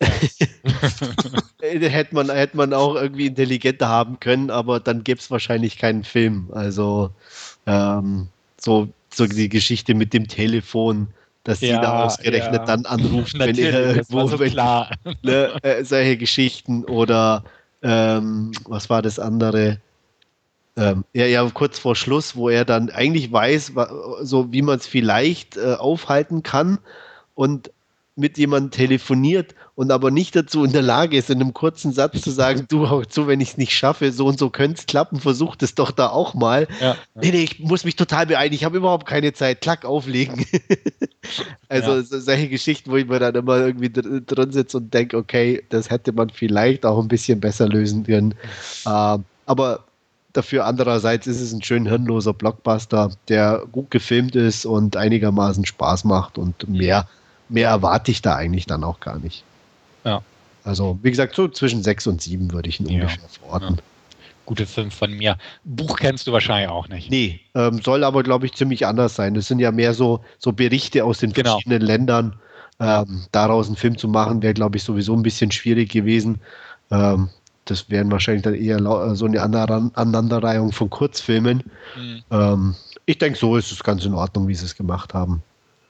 hätte, 1.60 2.14
man, 2.14 2.28
hätte 2.28 2.56
man 2.56 2.74
auch 2.74 2.96
irgendwie 2.96 3.26
intelligenter 3.26 3.88
haben 3.88 4.18
können, 4.20 4.50
aber 4.50 4.80
dann 4.80 5.04
gäbe 5.04 5.20
es 5.20 5.30
wahrscheinlich 5.30 5.78
keinen 5.78 6.04
Film. 6.04 6.48
Also 6.52 7.10
ähm, 7.66 8.28
so, 8.60 8.88
so 9.14 9.26
die 9.26 9.48
Geschichte 9.48 9.94
mit 9.94 10.12
dem 10.12 10.28
Telefon, 10.28 11.08
dass 11.44 11.60
ja, 11.60 11.76
sie 11.76 11.80
da 11.80 12.04
ausgerechnet 12.04 12.60
ja. 12.60 12.64
dann 12.64 12.86
anruft, 12.86 13.38
wenn 13.38 13.58
er 13.58 13.86
irgendwo 13.86 14.26
so 14.26 14.38
wenn, 14.38 14.54
ne, 15.22 15.62
äh, 15.62 15.84
solche 15.84 16.16
Geschichten 16.16 16.84
oder 16.84 17.44
ähm, 17.82 18.52
was 18.64 18.88
war 18.90 19.02
das 19.02 19.18
andere? 19.18 19.78
Ähm, 20.76 21.04
ja, 21.12 21.26
ja, 21.26 21.48
kurz 21.52 21.78
vor 21.78 21.96
Schluss, 21.96 22.36
wo 22.36 22.48
er 22.48 22.64
dann 22.64 22.90
eigentlich 22.90 23.30
weiß, 23.30 23.72
so 24.22 24.52
wie 24.52 24.62
man 24.62 24.78
es 24.78 24.86
vielleicht 24.86 25.56
äh, 25.56 25.74
aufhalten 25.74 26.42
kann 26.42 26.78
und 27.34 27.70
mit 28.14 28.36
jemandem 28.36 28.70
telefoniert 28.70 29.54
und 29.74 29.90
aber 29.90 30.10
nicht 30.10 30.36
dazu 30.36 30.64
in 30.64 30.72
der 30.72 30.82
Lage 30.82 31.16
ist, 31.16 31.30
in 31.30 31.40
einem 31.40 31.54
kurzen 31.54 31.92
Satz 31.92 32.20
zu 32.20 32.30
sagen, 32.30 32.66
du 32.68 32.84
auch 32.84 33.06
zu, 33.06 33.26
wenn 33.26 33.40
ich 33.40 33.52
es 33.52 33.56
nicht 33.56 33.72
schaffe, 33.72 34.12
so 34.12 34.26
und 34.26 34.38
so 34.38 34.50
könnte 34.50 34.80
es 34.80 34.86
klappen, 34.86 35.18
versuch 35.18 35.56
es 35.60 35.74
doch 35.74 35.90
da 35.90 36.08
auch 36.08 36.34
mal. 36.34 36.68
Ja, 36.80 36.96
Nee, 37.14 37.30
nee, 37.30 37.42
ich 37.42 37.60
muss 37.60 37.84
mich 37.84 37.96
total 37.96 38.26
beeilen, 38.26 38.52
ich 38.52 38.64
habe 38.64 38.76
überhaupt 38.76 39.06
keine 39.06 39.32
Zeit, 39.32 39.62
klack, 39.62 39.86
auflegen. 39.86 40.44
also 41.68 41.96
ja. 41.96 42.02
solche 42.02 42.48
Geschichten, 42.48 42.90
wo 42.90 42.96
ich 42.96 43.06
mir 43.06 43.18
dann 43.18 43.34
immer 43.34 43.58
irgendwie 43.58 43.90
drin 43.90 44.52
sitze 44.52 44.76
und 44.76 44.92
denke, 44.92 45.16
okay, 45.16 45.62
das 45.70 45.88
hätte 45.88 46.12
man 46.12 46.28
vielleicht 46.28 46.84
auch 46.84 47.00
ein 47.00 47.08
bisschen 47.08 47.40
besser 47.40 47.66
lösen 47.66 48.04
können. 48.04 48.34
Uh, 48.84 49.18
aber 49.46 49.84
dafür 50.34 50.66
andererseits 50.66 51.26
ist 51.26 51.40
es 51.40 51.52
ein 51.52 51.62
schön 51.62 51.86
hirnloser 51.86 52.34
Blockbuster, 52.34 53.12
der 53.28 53.64
gut 53.72 53.90
gefilmt 53.90 54.36
ist 54.36 54.66
und 54.66 54.96
einigermaßen 54.96 55.64
Spaß 55.64 56.04
macht 56.04 56.36
und 56.36 56.68
mehr 56.68 57.06
mehr 57.48 57.68
erwarte 57.68 58.10
ich 58.10 58.22
da 58.22 58.36
eigentlich 58.36 58.66
dann 58.66 58.84
auch 58.84 59.00
gar 59.00 59.18
nicht. 59.18 59.44
Ja. 60.04 60.22
Also, 60.64 60.98
wie 61.02 61.10
gesagt, 61.10 61.34
so 61.34 61.48
zwischen 61.48 61.82
sechs 61.82 62.06
und 62.06 62.22
sieben 62.22 62.52
würde 62.52 62.68
ich 62.68 62.80
ihn 62.80 62.86
ja. 62.86 63.02
ungefähr 63.02 63.28
verorten. 63.28 63.76
Ja. 63.76 63.82
Gute 64.44 64.66
fünf 64.66 64.94
von 64.94 65.12
mir. 65.12 65.36
Buch 65.64 65.96
kennst 65.98 66.26
du 66.26 66.32
wahrscheinlich 66.32 66.68
auch 66.68 66.88
nicht. 66.88 67.10
Nee, 67.10 67.40
ähm, 67.54 67.80
soll 67.80 68.02
aber, 68.02 68.22
glaube 68.22 68.46
ich, 68.46 68.54
ziemlich 68.54 68.86
anders 68.86 69.14
sein. 69.14 69.34
Das 69.34 69.46
sind 69.46 69.60
ja 69.60 69.70
mehr 69.70 69.94
so, 69.94 70.24
so 70.38 70.52
Berichte 70.52 71.04
aus 71.04 71.18
den 71.18 71.32
genau. 71.32 71.52
verschiedenen 71.52 71.82
Ländern. 71.82 72.36
Ähm, 72.80 73.26
daraus 73.30 73.68
einen 73.68 73.76
Film 73.76 73.96
zu 73.96 74.08
machen, 74.08 74.42
wäre, 74.42 74.54
glaube 74.54 74.76
ich, 74.76 74.82
sowieso 74.82 75.14
ein 75.14 75.22
bisschen 75.22 75.52
schwierig 75.52 75.90
gewesen. 75.90 76.40
Ähm, 76.90 77.28
das 77.64 77.88
wären 77.90 78.10
wahrscheinlich 78.10 78.42
dann 78.42 78.54
eher 78.54 78.78
äh, 78.78 79.14
so 79.14 79.26
eine 79.26 79.40
Aneinanderreihung 79.40 80.72
von 80.72 80.90
Kurzfilmen. 80.90 81.62
Mhm. 81.96 82.22
Ähm, 82.30 82.74
ich 83.06 83.18
denke, 83.18 83.38
so 83.38 83.56
ist 83.56 83.70
es 83.70 83.82
ganz 83.82 84.04
in 84.04 84.14
Ordnung, 84.14 84.48
wie 84.48 84.54
sie 84.54 84.64
es 84.64 84.74
gemacht 84.74 85.14
haben. 85.14 85.42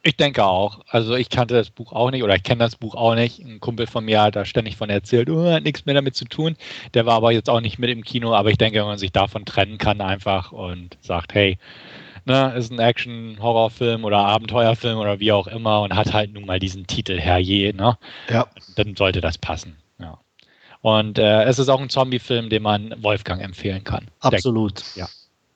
Ich 0.05 0.17
denke 0.17 0.45
auch. 0.45 0.81
Also 0.89 1.15
ich 1.15 1.31
kannte 1.31 1.55
das 1.55 1.71
Buch 1.71 1.93
auch 1.93 2.11
nicht 2.11 2.25
oder 2.25 2.35
ich 2.35 2.43
kenne 2.43 2.59
das 2.59 2.75
Buch 2.75 2.97
auch 2.97 3.15
nicht. 3.15 3.39
Ein 3.39 3.61
Kumpel 3.61 3.87
von 3.87 4.05
mir 4.05 4.21
hat 4.21 4.35
da 4.35 4.45
ständig 4.45 4.77
von 4.77 4.91
erzählt, 4.91 5.31
oh, 5.31 5.51
hat 5.51 5.63
nichts 5.63 5.87
mehr 5.87 5.95
damit 5.95 6.17
zu 6.17 6.25
tun. 6.25 6.57
Der 6.95 7.07
war 7.07 7.15
aber 7.15 7.31
jetzt 7.31 7.49
auch 7.49 7.61
nicht 7.61 7.79
mit 7.79 7.89
im 7.89 8.03
Kino, 8.03 8.35
aber 8.35 8.51
ich 8.51 8.59
denke, 8.59 8.81
wenn 8.81 8.87
man 8.87 8.99
sich 8.99 9.13
davon 9.13 9.45
trennen 9.45 9.79
kann 9.79 10.01
einfach 10.01 10.51
und 10.51 10.99
sagt, 11.03 11.35
hey, 11.35 11.57
ne, 12.25 12.53
ist 12.57 12.73
ein 12.73 12.81
Action-Horrorfilm 12.81 14.05
oder 14.05 14.19
Abenteuerfilm 14.19 14.99
oder 14.99 15.21
wie 15.21 15.31
auch 15.31 15.47
immer 15.47 15.83
und 15.83 15.95
hat 15.95 16.13
halt 16.13 16.33
nun 16.33 16.47
mal 16.47 16.59
diesen 16.59 16.89
Titel 16.89 17.19
Herrje, 17.19 17.73
ne? 17.73 17.97
Ja. 18.29 18.49
Dann 18.77 18.97
sollte 18.97 19.21
das 19.21 19.39
passen. 19.39 19.77
Ja. 19.99 20.19
Und 20.81 21.21
äh, 21.21 21.45
es 21.45 21.61
ist 21.61 21.69
auch 21.69 21.81
ein 21.81 21.91
Zombie-Film, 21.91 22.51
den 22.51 22.63
man 22.65 22.93
Wolfgang 23.03 23.41
empfehlen 23.41 23.85
kann. 23.85 24.09
Absolut. 24.19 24.83
Ja. 24.97 25.09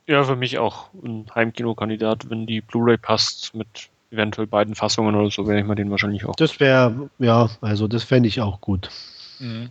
Ja, 0.08 0.22
für 0.22 0.36
mich 0.36 0.58
auch 0.58 0.90
ein 1.04 1.26
Heimkinokandidat, 1.34 2.30
wenn 2.30 2.46
die 2.46 2.60
Blu-ray 2.60 2.96
passt 2.96 3.56
mit 3.56 3.88
eventuell 4.10 4.46
beiden 4.46 4.74
Fassungen 4.74 5.14
oder 5.14 5.30
so, 5.30 5.46
werde 5.46 5.60
ich 5.60 5.66
mir 5.66 5.74
den 5.74 5.90
wahrscheinlich 5.90 6.24
auch. 6.24 6.36
Das 6.36 6.60
wäre, 6.60 7.10
ja, 7.18 7.50
also 7.60 7.88
das 7.88 8.04
fände 8.04 8.28
ich 8.28 8.40
auch 8.40 8.60
gut. 8.60 8.90
Mhm. 9.38 9.70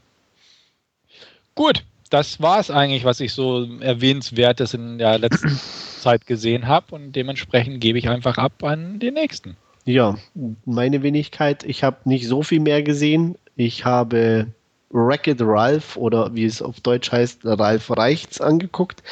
Gut, 1.55 1.83
das 2.09 2.41
war 2.41 2.59
es 2.59 2.69
eigentlich, 2.69 3.05
was 3.05 3.19
ich 3.19 3.33
so 3.33 3.65
erwähnenswertes 3.79 4.73
in 4.73 4.97
der 4.97 5.17
letzten 5.17 5.49
Zeit 5.99 6.25
gesehen 6.27 6.67
habe 6.67 6.93
und 6.95 7.13
dementsprechend 7.13 7.81
gebe 7.81 7.97
ich 7.97 8.09
einfach 8.09 8.37
ab 8.37 8.63
an 8.63 8.99
den 8.99 9.13
nächsten. 9.13 9.57
Ja, 9.85 10.17
meine 10.65 11.03
Wenigkeit, 11.03 11.63
ich 11.63 11.83
habe 11.83 11.97
nicht 12.05 12.27
so 12.27 12.41
viel 12.41 12.59
mehr 12.59 12.81
gesehen. 12.81 13.37
Ich 13.55 13.85
habe 13.85 14.47
Wreck-It 14.89 15.41
Ralph 15.41 15.95
oder 15.95 16.33
wie 16.33 16.45
es 16.45 16.61
auf 16.61 16.79
Deutsch 16.81 17.11
heißt, 17.11 17.41
Ralph 17.43 17.91
Reichts 17.91 18.41
angeguckt. 18.41 19.03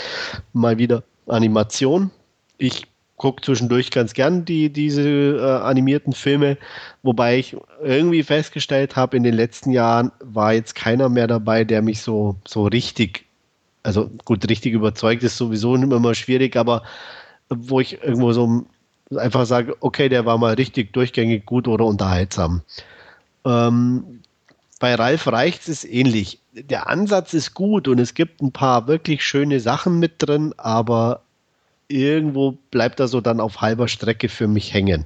Mal 0.54 0.78
wieder 0.78 1.04
Animation. 1.28 2.10
Ich 2.58 2.88
gucke 3.24 3.42
zwischendurch 3.42 3.90
ganz 3.90 4.14
gern 4.14 4.44
die, 4.44 4.70
diese 4.70 5.02
äh, 5.02 5.62
animierten 5.64 6.12
Filme, 6.12 6.58
wobei 7.04 7.40
ich 7.40 7.56
irgendwie 7.82 8.22
festgestellt 8.22 8.98
habe, 8.98 9.16
in 9.16 9.24
den 9.24 9.34
letzten 9.34 9.72
Jahren 9.72 10.12
war 10.20 10.52
jetzt 10.52 10.76
keiner 10.76 11.08
mehr 11.08 11.28
dabei, 11.28 11.64
der 11.64 11.82
mich 11.82 12.02
so, 12.02 12.36
so 12.46 12.66
richtig, 12.66 13.24
also 13.82 14.10
gut, 14.26 14.50
richtig 14.50 14.74
überzeugt 14.74 15.24
ist 15.24 15.38
sowieso 15.38 15.74
immer 15.76 16.14
schwierig, 16.16 16.58
aber 16.58 16.84
wo 17.48 17.80
ich 17.80 18.04
irgendwo 18.04 18.34
so 18.34 18.66
einfach 19.16 19.46
sage, 19.46 19.78
okay, 19.80 20.10
der 20.10 20.26
war 20.26 20.38
mal 20.38 20.56
richtig 20.56 20.92
durchgängig 20.92 21.46
gut 21.46 21.70
oder 21.70 21.86
unterhaltsam. 21.86 22.62
Ähm, 23.46 24.20
bei 24.82 24.96
Ralf 24.96 25.28
Reichts 25.28 25.70
ist 25.70 25.86
ähnlich. 25.86 26.40
Der 26.52 26.90
Ansatz 26.90 27.34
ist 27.34 27.54
gut 27.54 27.88
und 27.88 28.00
es 28.00 28.16
gibt 28.16 28.42
ein 28.42 28.52
paar 28.52 28.90
wirklich 28.90 29.24
schöne 29.24 29.62
Sachen 29.62 30.00
mit 30.00 30.16
drin, 30.18 30.54
aber 30.58 31.22
irgendwo 31.88 32.58
bleibt 32.72 33.00
er 33.00 33.08
so 33.08 33.22
dann 33.22 33.40
auf 33.40 33.62
halber 33.62 33.88
Strecke 33.88 34.30
für 34.30 34.48
mich 34.48 34.74
hängen. 34.74 35.06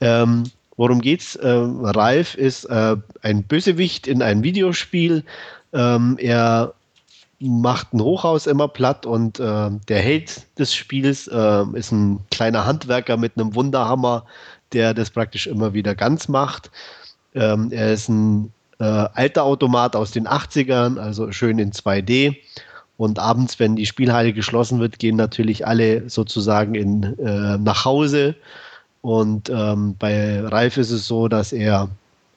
Ähm, 0.00 0.44
worum 0.76 1.00
geht's? 1.00 1.38
Ähm, 1.42 1.84
Ralf 1.84 2.34
ist 2.34 2.64
äh, 2.64 2.96
ein 3.22 3.44
Bösewicht 3.44 4.06
in 4.06 4.22
einem 4.22 4.42
Videospiel. 4.42 5.24
Ähm, 5.72 6.16
er 6.18 6.74
macht 7.40 7.92
ein 7.92 8.00
Hochhaus 8.00 8.46
immer 8.46 8.68
platt 8.68 9.06
und 9.06 9.38
äh, 9.38 9.70
der 9.88 10.00
Held 10.00 10.46
des 10.58 10.74
Spiels 10.74 11.26
äh, 11.28 11.64
ist 11.74 11.92
ein 11.92 12.20
kleiner 12.30 12.64
Handwerker 12.64 13.16
mit 13.16 13.32
einem 13.36 13.54
Wunderhammer, 13.54 14.24
der 14.72 14.94
das 14.94 15.10
praktisch 15.10 15.46
immer 15.46 15.74
wieder 15.74 15.94
ganz 15.94 16.28
macht. 16.28 16.70
Ähm, 17.34 17.70
er 17.70 17.92
ist 17.92 18.08
ein 18.08 18.52
äh, 18.78 18.84
alter 18.84 19.44
Automat 19.44 19.96
aus 19.96 20.10
den 20.10 20.26
80ern, 20.26 20.98
also 20.98 21.32
schön 21.32 21.58
in 21.58 21.72
2D 21.72 22.36
und 22.96 23.18
abends, 23.18 23.58
wenn 23.58 23.76
die 23.76 23.86
Spielhalle 23.86 24.32
geschlossen 24.32 24.78
wird, 24.78 24.98
gehen 24.98 25.16
natürlich 25.16 25.66
alle 25.66 26.08
sozusagen 26.08 26.74
in, 26.74 27.18
äh, 27.18 27.58
nach 27.58 27.84
Hause. 27.84 28.36
Und 29.00 29.50
ähm, 29.50 29.96
bei 29.98 30.40
Ralf 30.40 30.76
ist 30.76 30.90
es 30.90 31.06
so, 31.06 31.28
dass 31.28 31.52
er 31.52 31.88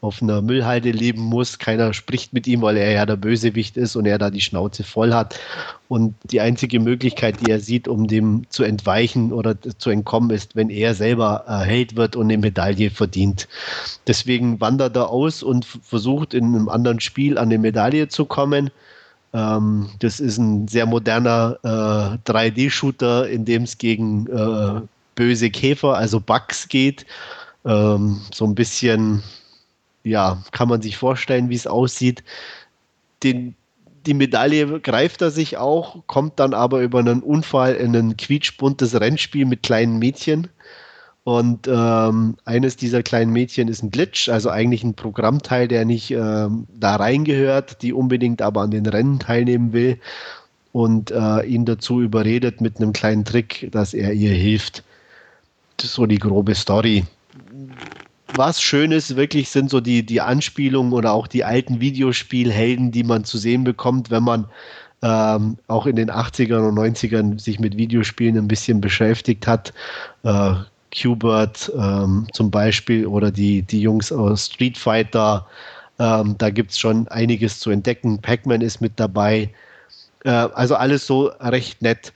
auf 0.01 0.21
einer 0.21 0.41
Müllhalde 0.41 0.91
leben 0.91 1.21
muss. 1.21 1.59
Keiner 1.59 1.93
spricht 1.93 2.33
mit 2.33 2.47
ihm, 2.47 2.61
weil 2.61 2.77
er 2.77 2.91
ja 2.91 3.05
der 3.05 3.15
Bösewicht 3.15 3.77
ist 3.77 3.95
und 3.95 4.05
er 4.05 4.17
da 4.17 4.29
die 4.29 4.41
Schnauze 4.41 4.83
voll 4.83 5.13
hat. 5.13 5.39
Und 5.87 6.15
die 6.23 6.41
einzige 6.41 6.79
Möglichkeit, 6.79 7.37
die 7.41 7.51
er 7.51 7.59
sieht, 7.59 7.87
um 7.87 8.07
dem 8.07 8.43
zu 8.49 8.63
entweichen 8.63 9.31
oder 9.33 9.55
zu 9.61 9.89
entkommen, 9.89 10.29
ist, 10.31 10.55
wenn 10.55 10.69
er 10.69 10.93
selber 10.93 11.43
erhält 11.47 11.95
wird 11.95 12.15
und 12.15 12.25
eine 12.25 12.37
Medaille 12.37 12.91
verdient. 12.91 13.47
Deswegen 14.05 14.59
wandert 14.59 14.95
er 14.95 15.09
aus 15.09 15.41
und 15.41 15.65
versucht 15.65 16.33
in 16.33 16.45
einem 16.45 16.69
anderen 16.69 16.99
Spiel 16.99 17.37
an 17.37 17.45
eine 17.45 17.57
Medaille 17.57 18.07
zu 18.07 18.25
kommen 18.25 18.69
ähm, 19.38 19.89
das 19.99 20.19
ist 20.19 20.39
ein 20.39 20.67
sehr 20.67 20.88
moderner 20.88 21.59
äh, 21.63 22.29
3D-Shooter, 22.29 23.29
in 23.29 23.45
dem 23.45 23.63
es 23.63 23.77
gegen 23.77 24.25
äh, 24.27 24.81
böse 25.13 25.51
Käfer, 25.51 25.95
also 25.95 26.19
Bugs 26.19 26.67
geht. 26.67 27.05
Ähm, 27.63 28.19
so 28.33 28.45
ein 28.45 28.55
bisschen, 28.55 29.21
ja, 30.03 30.41
kann 30.51 30.69
man 30.69 30.81
sich 30.81 30.97
vorstellen, 30.97 31.49
wie 31.49 31.55
es 31.55 31.67
aussieht. 31.67 32.23
Den, 33.21 33.53
die 34.07 34.15
Medaille 34.15 34.79
greift 34.79 35.21
er 35.21 35.29
sich 35.29 35.57
auch, 35.57 36.01
kommt 36.07 36.39
dann 36.39 36.55
aber 36.55 36.81
über 36.81 36.97
einen 36.99 37.21
Unfall 37.21 37.75
in 37.75 37.95
ein 37.95 38.17
quietschbuntes 38.17 38.99
Rennspiel 38.99 39.45
mit 39.45 39.61
kleinen 39.61 39.99
Mädchen. 39.99 40.47
Und 41.28 41.67
ähm, 41.67 42.38
eines 42.45 42.78
dieser 42.78 43.03
kleinen 43.03 43.34
Mädchen 43.34 43.67
ist 43.67 43.84
ein 43.84 43.91
Glitch, 43.91 44.30
also 44.30 44.49
eigentlich 44.49 44.86
ein 44.86 44.93
Programmteil, 44.93 45.67
der 45.67 45.84
nicht 45.84 46.09
ähm, 46.11 46.67
da 46.73 46.95
reingehört, 46.95 47.82
die 47.82 47.91
unbedingt 47.91 48.41
aber 48.41 48.61
an 48.61 48.71
den 48.71 48.86
Rennen 48.86 49.19
teilnehmen 49.19 49.73
will 49.73 49.99
und 50.71 51.11
äh, 51.11 51.41
ihn 51.41 51.65
dazu 51.65 51.99
überredet 51.99 52.61
mit 52.61 52.78
einem 52.78 52.93
kleinen 52.93 53.25
Trick, 53.25 53.67
dass 53.73 53.93
er 53.93 54.13
ihr 54.13 54.32
hilft. 54.32 54.86
Das 55.75 55.88
ist 55.88 55.95
so 55.95 56.05
die 56.05 56.17
grobe 56.17 56.55
Story. 56.55 57.03
was 58.34 58.61
schön 58.61 58.93
ist, 58.93 59.17
wirklich 59.17 59.49
sind 59.49 59.69
so 59.69 59.82
die, 59.82 60.05
die 60.05 60.21
Anspielungen 60.21 60.93
oder 60.93 61.11
auch 61.11 61.28
die 61.28 61.43
alten 61.43 61.82
Videospielhelden, 61.82 62.93
die 62.93 63.03
man 63.03 63.25
zu 63.25 63.38
sehen 63.38 63.65
bekommt, 63.65 64.11
wenn 64.11 64.23
man 64.23 64.45
ähm, 65.01 65.57
auch 65.67 65.88
in 65.88 65.97
den 65.97 66.09
80ern 66.09 66.69
und 66.69 66.80
90ern 66.80 67.38
sich 67.38 67.59
mit 67.59 67.75
Videospielen 67.75 68.38
ein 68.38 68.47
bisschen 68.47 68.80
beschäftigt 68.80 69.45
hat. 69.45 69.73
Äh, 70.23 70.53
Qbert 70.91 71.71
ähm, 71.77 72.27
zum 72.33 72.51
Beispiel 72.51 73.05
oder 73.05 73.31
die, 73.31 73.61
die 73.61 73.81
Jungs 73.81 74.11
aus 74.11 74.45
Street 74.47 74.77
Fighter. 74.77 75.47
Ähm, 75.99 76.35
da 76.38 76.49
gibt 76.49 76.71
es 76.71 76.79
schon 76.79 77.07
einiges 77.07 77.59
zu 77.59 77.69
entdecken. 77.71 78.21
Pac-Man 78.21 78.61
ist 78.61 78.81
mit 78.81 78.99
dabei. 78.99 79.53
Äh, 80.23 80.29
also 80.29 80.75
alles 80.75 81.07
so 81.07 81.27
recht 81.39 81.81
nett. 81.81 82.13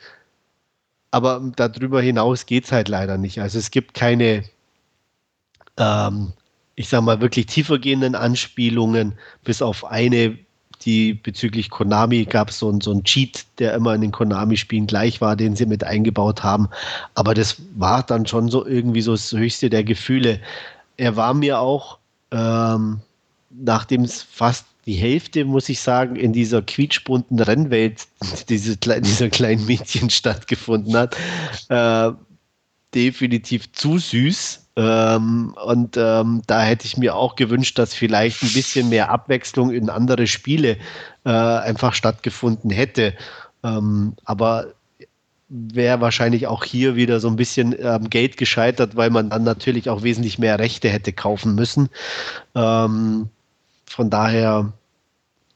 Aber 1.12 1.42
darüber 1.56 2.02
hinaus 2.02 2.46
geht 2.46 2.66
es 2.66 2.72
halt 2.72 2.88
leider 2.88 3.18
nicht. 3.18 3.42
Also 3.42 3.60
es 3.60 3.72
gibt 3.72 3.94
keine, 3.94 4.44
ähm, 5.78 6.34
ich 6.76 6.88
sag 6.88 7.02
mal, 7.02 7.20
wirklich 7.20 7.48
tiefergehenden 7.48 8.16
Anspielungen, 8.16 9.18
bis 9.44 9.62
auf 9.62 9.84
eine 9.86 10.38
die 10.86 11.14
bezüglich 11.14 11.70
Konami 11.70 12.26
gab 12.26 12.50
es 12.50 12.60
so, 12.60 12.78
so 12.82 12.92
einen 12.92 13.04
Cheat, 13.04 13.46
der 13.60 13.74
immer 13.74 13.94
in 13.94 14.02
den 14.02 14.12
Konami-Spielen 14.12 14.88
gleich 14.88 15.22
war, 15.22 15.36
den 15.36 15.56
sie 15.56 15.66
mit 15.66 15.84
eingebaut 15.84 16.44
haben. 16.44 16.70
Aber 17.16 17.34
das 17.34 17.62
war 17.76 18.04
dann 18.04 18.26
schon 18.26 18.50
so 18.50 18.66
irgendwie 18.66 19.02
so 19.02 19.12
das 19.12 19.32
höchste 19.32 19.70
der 19.70 19.84
Gefühle. 19.84 20.40
Er 20.98 21.16
war 21.16 21.34
mir 21.34 21.60
auch, 21.60 22.00
ähm, 22.32 23.02
nachdem 23.50 24.02
es 24.02 24.24
fast 24.24 24.66
die 24.86 24.94
Hälfte, 24.94 25.46
muss 25.46 25.70
ich 25.70 25.80
sagen, 25.80 26.16
in 26.16 26.34
dieser 26.34 26.62
quietschbunten 26.62 27.40
Rennwelt 27.40 28.08
diese, 28.50 28.78
dieser 28.78 29.30
kleinen 29.30 29.66
Mädchen 29.66 30.10
stattgefunden 30.10 30.96
hat, 30.96 31.16
äh, 31.70 32.12
definitiv 32.94 33.72
zu 33.74 33.98
süß 33.98 34.62
ähm, 34.76 35.54
und 35.66 35.98
ähm, 35.98 36.42
da 36.48 36.62
hätte 36.62 36.86
ich 36.86 36.98
mir 36.98 37.16
auch 37.16 37.36
gewünscht, 37.36 37.78
dass 37.78 37.94
vielleicht 37.94 38.42
ein 38.42 38.54
bisschen 38.54 38.90
mehr 38.90 39.10
Abwechslung 39.10 39.72
in 39.72 39.90
andere 39.90 40.28
Spiele 40.28 40.78
äh, 41.26 41.30
einfach 41.30 41.94
stattgefunden 41.94 42.72
hätte. 42.72 43.14
Ähm, 43.64 44.14
aber 44.24 44.74
wäre 45.50 46.00
wahrscheinlich 46.00 46.48
auch 46.48 46.64
hier 46.64 46.96
wieder 46.96 47.20
so 47.20 47.28
ein 47.28 47.36
bisschen 47.36 47.76
ähm, 47.78 48.10
Geld 48.10 48.38
gescheitert, 48.38 48.96
weil 48.96 49.10
man 49.10 49.30
dann 49.30 49.44
natürlich 49.44 49.90
auch 49.90 50.04
wesentlich 50.04 50.40
mehr 50.40 50.58
Rechte 50.58 50.88
hätte 50.88 51.12
kaufen 51.12 51.56
müssen. 51.56 51.90
Ähm, 52.56 53.30
von 53.86 54.10
daher 54.10 54.72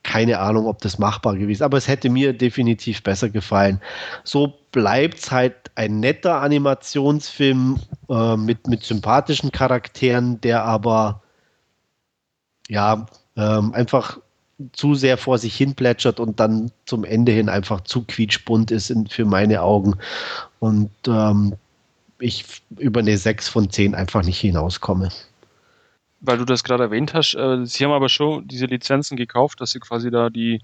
keine 0.05 0.39
Ahnung, 0.39 0.67
ob 0.67 0.81
das 0.81 0.99
machbar 0.99 1.33
gewesen 1.33 1.51
ist, 1.51 1.61
aber 1.63 1.77
es 1.77 1.87
hätte 1.87 2.09
mir 2.09 2.31
definitiv 2.31 3.01
besser 3.01 3.27
gefallen. 3.27 3.81
So 4.23 4.53
bleibt 4.71 5.17
es 5.17 5.31
halt 5.31 5.55
ein 5.73 5.99
netter 5.99 6.41
Animationsfilm 6.41 7.79
äh, 8.09 8.37
mit, 8.37 8.67
mit 8.67 8.83
sympathischen 8.83 9.51
Charakteren, 9.51 10.39
der 10.41 10.63
aber 10.63 11.23
ja 12.69 13.07
ähm, 13.35 13.73
einfach 13.73 14.19
zu 14.73 14.93
sehr 14.93 15.17
vor 15.17 15.39
sich 15.39 15.55
hin 15.55 15.73
plätschert 15.73 16.19
und 16.19 16.39
dann 16.39 16.71
zum 16.85 17.03
Ende 17.03 17.31
hin 17.31 17.49
einfach 17.49 17.81
zu 17.81 18.03
quietschbunt 18.03 18.69
ist 18.69 18.91
in, 18.91 19.07
für 19.07 19.25
meine 19.25 19.63
Augen. 19.63 19.95
Und 20.59 20.91
ähm, 21.07 21.55
ich 22.19 22.45
über 22.77 22.99
eine 22.99 23.17
6 23.17 23.49
von 23.49 23.71
10 23.71 23.95
einfach 23.95 24.23
nicht 24.23 24.39
hinauskomme 24.39 25.09
weil 26.25 26.37
du 26.37 26.45
das 26.45 26.63
gerade 26.63 26.83
erwähnt 26.83 27.13
hast, 27.13 27.35
äh, 27.35 27.65
sie 27.65 27.83
haben 27.83 27.91
aber 27.91 28.09
schon 28.09 28.47
diese 28.47 28.65
Lizenzen 28.65 29.17
gekauft, 29.17 29.61
dass 29.61 29.71
sie 29.71 29.79
quasi 29.79 30.11
da 30.11 30.29
die 30.29 30.61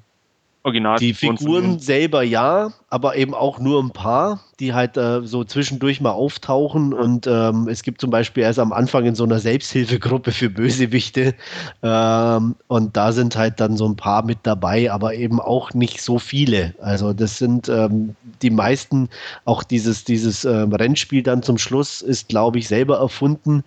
Original 0.63 0.99
Die 0.99 1.13
Figuren 1.15 1.79
selber 1.79 2.21
ja, 2.21 2.71
aber 2.89 3.15
eben 3.15 3.33
auch 3.33 3.59
nur 3.59 3.81
ein 3.81 3.89
paar, 3.89 4.41
die 4.59 4.73
halt 4.73 4.95
äh, 4.95 5.21
so 5.23 5.43
zwischendurch 5.43 6.01
mal 6.01 6.11
auftauchen. 6.11 6.93
Und 6.93 7.25
ähm, 7.25 7.67
es 7.67 7.81
gibt 7.81 7.99
zum 7.99 8.11
Beispiel 8.11 8.43
erst 8.43 8.59
am 8.59 8.71
Anfang 8.71 9.05
in 9.05 9.15
so 9.15 9.23
einer 9.23 9.39
Selbsthilfegruppe 9.39 10.31
für 10.31 10.51
Bösewichte. 10.51 11.33
Ähm, 11.81 12.55
und 12.67 12.95
da 12.95 13.11
sind 13.11 13.35
halt 13.35 13.59
dann 13.59 13.75
so 13.75 13.87
ein 13.87 13.95
paar 13.95 14.23
mit 14.23 14.39
dabei, 14.43 14.91
aber 14.91 15.15
eben 15.15 15.39
auch 15.39 15.73
nicht 15.73 15.99
so 15.99 16.19
viele. 16.19 16.75
Also 16.79 17.13
das 17.13 17.39
sind 17.39 17.67
ähm, 17.67 18.15
die 18.43 18.51
meisten, 18.51 19.09
auch 19.45 19.63
dieses, 19.63 20.03
dieses 20.03 20.45
äh, 20.45 20.51
Rennspiel 20.51 21.23
dann 21.23 21.41
zum 21.41 21.57
Schluss 21.57 22.01
ist, 22.01 22.29
glaube 22.29 22.59
ich, 22.59 22.67
selber 22.67 22.99
erfunden. 22.99 23.63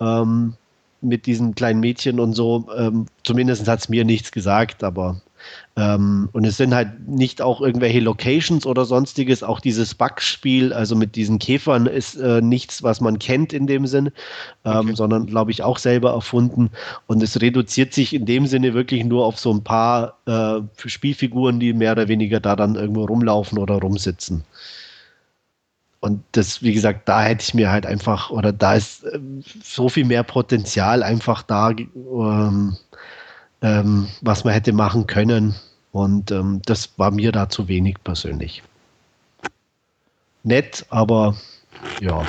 Ähm, 0.00 0.54
mit 1.00 1.26
diesen 1.26 1.54
kleinen 1.54 1.80
Mädchen 1.80 2.20
und 2.20 2.32
so. 2.32 2.68
Ähm, 2.76 3.06
zumindest 3.24 3.68
hat 3.68 3.80
es 3.80 3.88
mir 3.88 4.04
nichts 4.04 4.32
gesagt, 4.32 4.82
aber 4.84 5.20
ähm, 5.76 6.30
und 6.32 6.46
es 6.46 6.56
sind 6.56 6.74
halt 6.74 7.06
nicht 7.06 7.42
auch 7.42 7.60
irgendwelche 7.60 8.00
Locations 8.00 8.64
oder 8.66 8.84
sonstiges. 8.84 9.42
Auch 9.42 9.60
dieses 9.60 9.94
Bugspiel, 9.94 10.72
also 10.72 10.96
mit 10.96 11.16
diesen 11.16 11.38
Käfern, 11.38 11.86
ist 11.86 12.16
äh, 12.16 12.40
nichts, 12.40 12.82
was 12.82 13.00
man 13.00 13.18
kennt 13.18 13.52
in 13.52 13.66
dem 13.66 13.86
Sinn, 13.86 14.10
ähm, 14.64 14.76
okay. 14.76 14.94
sondern 14.94 15.26
glaube 15.26 15.50
ich 15.50 15.62
auch 15.62 15.78
selber 15.78 16.12
erfunden. 16.12 16.70
Und 17.06 17.22
es 17.22 17.40
reduziert 17.40 17.92
sich 17.92 18.14
in 18.14 18.24
dem 18.24 18.46
Sinne 18.46 18.74
wirklich 18.74 19.04
nur 19.04 19.26
auf 19.26 19.38
so 19.38 19.52
ein 19.52 19.64
paar 19.64 20.16
äh, 20.26 20.60
Spielfiguren, 20.88 21.60
die 21.60 21.74
mehr 21.74 21.92
oder 21.92 22.08
weniger 22.08 22.40
da 22.40 22.56
dann 22.56 22.74
irgendwo 22.74 23.04
rumlaufen 23.04 23.58
oder 23.58 23.74
rumsitzen. 23.74 24.44
Und 26.06 26.22
das, 26.32 26.62
wie 26.62 26.72
gesagt, 26.72 27.08
da 27.08 27.24
hätte 27.24 27.42
ich 27.42 27.52
mir 27.52 27.68
halt 27.68 27.84
einfach, 27.84 28.30
oder 28.30 28.52
da 28.52 28.74
ist 28.74 29.02
äh, 29.02 29.18
so 29.60 29.88
viel 29.88 30.04
mehr 30.04 30.22
Potenzial 30.22 31.02
einfach 31.02 31.42
da, 31.42 31.70
ähm, 31.70 32.76
ähm, 33.60 34.08
was 34.20 34.44
man 34.44 34.54
hätte 34.54 34.72
machen 34.72 35.08
können. 35.08 35.56
Und 35.90 36.30
ähm, 36.30 36.62
das 36.64 36.96
war 36.96 37.10
mir 37.10 37.32
da 37.32 37.48
zu 37.48 37.66
wenig 37.66 37.96
persönlich. 38.04 38.62
Nett, 40.44 40.86
aber 40.90 41.34
ja. 42.00 42.24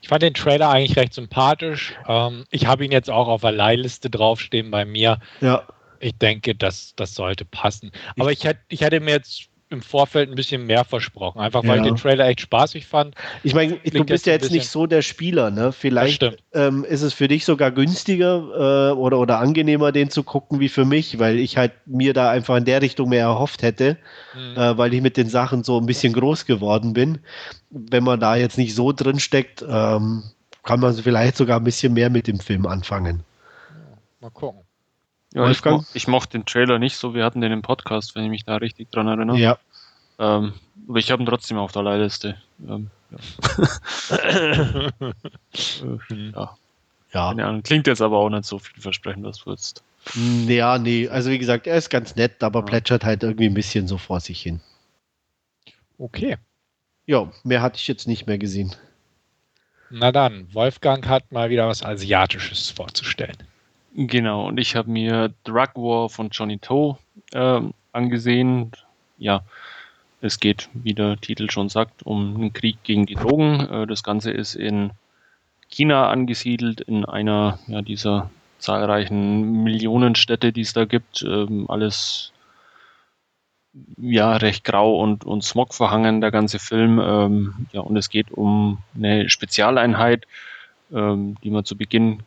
Ich 0.00 0.08
fand 0.08 0.22
den 0.22 0.32
Trailer 0.32 0.70
eigentlich 0.70 0.96
recht 0.96 1.12
sympathisch. 1.12 1.92
Ähm, 2.08 2.44
ich 2.50 2.64
habe 2.64 2.82
ihn 2.82 2.92
jetzt 2.92 3.10
auch 3.10 3.28
auf 3.28 3.42
der 3.42 3.52
Leihliste 3.52 4.08
draufstehen 4.08 4.70
bei 4.70 4.86
mir. 4.86 5.20
Ja. 5.42 5.64
Ich 6.00 6.16
denke, 6.16 6.54
das, 6.54 6.94
das 6.96 7.14
sollte 7.14 7.44
passen. 7.44 7.92
Aber 8.18 8.32
ich, 8.32 8.42
ich, 8.42 8.56
ich 8.68 8.80
hätte 8.80 9.00
mir 9.00 9.10
jetzt 9.10 9.51
im 9.72 9.82
Vorfeld 9.82 10.30
ein 10.30 10.34
bisschen 10.34 10.66
mehr 10.66 10.84
versprochen, 10.84 11.40
einfach 11.40 11.62
weil 11.62 11.78
ja. 11.78 11.82
ich 11.82 11.88
den 11.88 11.96
Trailer 11.96 12.26
echt 12.26 12.40
spaßig 12.40 12.86
fand. 12.86 13.14
Ich 13.42 13.54
meine, 13.54 13.78
du 13.78 14.04
bist 14.04 14.26
ja 14.26 14.32
jetzt 14.34 14.50
nicht 14.50 14.68
so 14.68 14.86
der 14.86 15.02
Spieler, 15.02 15.50
ne? 15.50 15.72
Vielleicht 15.72 16.22
ähm, 16.52 16.84
ist 16.84 17.02
es 17.02 17.12
für 17.14 17.28
dich 17.28 17.44
sogar 17.44 17.70
günstiger 17.70 18.90
äh, 18.90 18.92
oder, 18.92 19.18
oder 19.18 19.38
angenehmer, 19.38 19.92
den 19.92 20.10
zu 20.10 20.22
gucken, 20.22 20.60
wie 20.60 20.68
für 20.68 20.84
mich, 20.84 21.18
weil 21.18 21.38
ich 21.38 21.56
halt 21.56 21.72
mir 21.86 22.14
da 22.14 22.30
einfach 22.30 22.56
in 22.56 22.64
der 22.64 22.82
Richtung 22.82 23.08
mehr 23.08 23.24
erhofft 23.24 23.62
hätte, 23.62 23.96
mhm. 24.34 24.56
äh, 24.56 24.78
weil 24.78 24.94
ich 24.94 25.00
mit 25.00 25.16
den 25.16 25.28
Sachen 25.28 25.64
so 25.64 25.78
ein 25.78 25.86
bisschen 25.86 26.12
groß 26.12 26.46
geworden 26.46 26.92
bin. 26.92 27.18
Wenn 27.70 28.04
man 28.04 28.20
da 28.20 28.36
jetzt 28.36 28.58
nicht 28.58 28.74
so 28.74 28.92
drin 28.92 29.18
steckt, 29.18 29.64
ähm, 29.68 30.24
kann 30.62 30.80
man 30.80 30.94
vielleicht 30.94 31.36
sogar 31.36 31.58
ein 31.58 31.64
bisschen 31.64 31.92
mehr 31.94 32.10
mit 32.10 32.26
dem 32.26 32.38
Film 32.38 32.66
anfangen. 32.66 33.22
Mal 34.20 34.30
gucken. 34.30 34.61
Ja, 35.34 35.50
ich, 35.50 35.64
mo 35.64 35.84
ich, 35.94 36.08
mochte 36.08 36.38
den 36.38 36.44
Trailer 36.44 36.78
nicht 36.78 36.96
so. 36.96 37.14
Wir 37.14 37.24
hatten 37.24 37.40
den 37.40 37.52
im 37.52 37.62
Podcast, 37.62 38.14
wenn 38.14 38.24
ich 38.24 38.30
mich 38.30 38.44
da 38.44 38.56
richtig 38.56 38.90
dran 38.90 39.08
erinnere. 39.08 39.38
Ja. 39.38 39.58
Ähm, 40.18 40.52
aber 40.88 40.98
ich 40.98 41.10
habe 41.10 41.22
ihn 41.22 41.26
trotzdem 41.26 41.58
auf 41.58 41.72
der 41.72 41.82
Leihliste. 41.82 42.36
Ähm, 42.68 42.90
ja. 43.10 43.18
ja. 47.12 47.32
ja. 47.32 47.60
Klingt 47.62 47.86
jetzt 47.86 48.02
aber 48.02 48.18
auch 48.18 48.28
nicht 48.28 48.44
so 48.44 48.58
vielversprechend, 48.58 49.24
was 49.24 49.38
du 49.38 49.50
jetzt. 49.50 49.82
Ja, 50.14 50.78
nee. 50.78 51.08
Also 51.08 51.30
wie 51.30 51.38
gesagt, 51.38 51.66
er 51.66 51.76
ist 51.76 51.88
ganz 51.88 52.16
nett, 52.16 52.42
aber 52.42 52.60
ja. 52.60 52.66
plätschert 52.66 53.04
halt 53.04 53.22
irgendwie 53.22 53.46
ein 53.46 53.54
bisschen 53.54 53.88
so 53.88 53.98
vor 53.98 54.20
sich 54.20 54.40
hin. 54.42 54.60
Okay. 55.98 56.36
Ja, 57.06 57.30
mehr 57.42 57.62
hatte 57.62 57.76
ich 57.76 57.88
jetzt 57.88 58.06
nicht 58.06 58.26
mehr 58.26 58.38
gesehen. 58.38 58.74
Na 59.90 60.10
dann, 60.10 60.52
Wolfgang 60.54 61.06
hat 61.06 61.32
mal 61.32 61.50
wieder 61.50 61.68
was 61.68 61.82
Asiatisches 61.82 62.70
vorzustellen. 62.70 63.36
Genau, 63.94 64.46
und 64.46 64.58
ich 64.58 64.74
habe 64.74 64.90
mir 64.90 65.34
Drug 65.44 65.74
War 65.74 66.08
von 66.08 66.30
Johnny 66.30 66.58
Toe 66.58 66.96
äh, 67.32 67.60
angesehen. 67.92 68.72
Ja, 69.18 69.42
es 70.22 70.40
geht, 70.40 70.70
wie 70.72 70.94
der 70.94 71.20
Titel 71.20 71.50
schon 71.50 71.68
sagt, 71.68 72.02
um 72.02 72.36
einen 72.36 72.52
Krieg 72.54 72.82
gegen 72.84 73.04
die 73.04 73.16
Drogen. 73.16 73.60
Äh, 73.60 73.86
das 73.86 74.02
Ganze 74.02 74.30
ist 74.30 74.54
in 74.54 74.92
China 75.68 76.08
angesiedelt, 76.08 76.80
in 76.80 77.04
einer 77.04 77.58
ja, 77.66 77.82
dieser 77.82 78.30
zahlreichen 78.58 79.62
Millionenstädte, 79.62 80.52
die 80.52 80.62
es 80.62 80.72
da 80.72 80.86
gibt. 80.86 81.22
Ähm, 81.22 81.66
alles 81.68 82.32
ja 83.98 84.36
recht 84.36 84.64
grau 84.64 84.96
und, 85.00 85.24
und 85.24 85.44
Smog 85.44 85.74
verhangen, 85.74 86.20
der 86.22 86.30
ganze 86.30 86.58
Film. 86.58 86.98
Ähm, 86.98 87.66
ja, 87.72 87.80
und 87.80 87.96
es 87.96 88.08
geht 88.08 88.30
um 88.30 88.78
eine 88.94 89.28
Spezialeinheit, 89.28 90.26
ähm, 90.92 91.36
die 91.42 91.50
man 91.50 91.64
zu 91.64 91.76
Beginn 91.76 92.22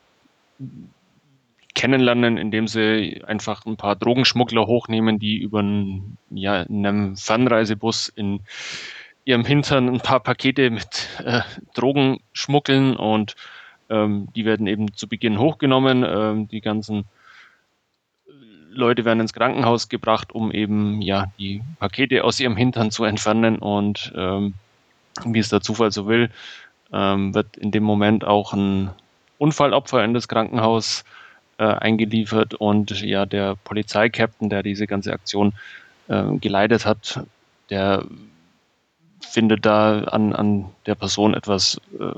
kennenlernen, 1.75 2.37
indem 2.37 2.67
sie 2.67 3.21
einfach 3.27 3.65
ein 3.65 3.77
paar 3.77 3.95
Drogenschmuggler 3.95 4.65
hochnehmen, 4.65 5.19
die 5.19 5.37
über 5.37 5.59
einen, 5.59 6.17
ja, 6.31 6.63
in 6.63 6.85
einem 6.85 7.17
Fernreisebus 7.17 8.07
in 8.07 8.39
ihrem 9.25 9.45
Hintern 9.45 9.89
ein 9.89 9.99
paar 9.99 10.21
Pakete 10.21 10.69
mit 10.69 11.07
äh, 11.23 11.41
Drogen 11.73 12.19
schmuggeln 12.33 12.95
und 12.95 13.35
ähm, 13.89 14.29
die 14.35 14.45
werden 14.45 14.67
eben 14.67 14.93
zu 14.93 15.07
Beginn 15.07 15.37
hochgenommen. 15.37 16.05
Ähm, 16.07 16.47
die 16.47 16.61
ganzen 16.61 17.05
Leute 18.69 19.05
werden 19.05 19.19
ins 19.21 19.33
Krankenhaus 19.33 19.89
gebracht, 19.89 20.33
um 20.33 20.51
eben 20.51 21.01
ja 21.01 21.31
die 21.39 21.61
Pakete 21.79 22.23
aus 22.23 22.39
ihrem 22.39 22.57
Hintern 22.57 22.91
zu 22.91 23.03
entfernen 23.03 23.57
und 23.57 24.13
ähm, 24.15 24.53
wie 25.23 25.39
es 25.39 25.49
der 25.49 25.61
Zufall 25.61 25.91
so 25.91 26.07
will, 26.07 26.29
ähm, 26.91 27.33
wird 27.33 27.57
in 27.57 27.71
dem 27.71 27.83
Moment 27.83 28.25
auch 28.25 28.53
ein 28.53 28.91
Unfallopfer 29.37 30.03
in 30.03 30.13
das 30.13 30.27
Krankenhaus 30.27 31.03
äh, 31.57 31.63
eingeliefert 31.63 32.53
und 32.53 33.01
ja, 33.01 33.25
der 33.25 33.55
Polizeikapitän, 33.55 34.49
der 34.49 34.63
diese 34.63 34.87
ganze 34.87 35.13
Aktion 35.13 35.53
äh, 36.07 36.37
geleitet 36.37 36.85
hat, 36.85 37.21
der 37.69 38.05
findet 39.21 39.65
da 39.65 39.99
an, 40.03 40.33
an 40.33 40.65
der 40.85 40.95
Person 40.95 41.33
etwas 41.33 41.79
äh, 41.99 42.11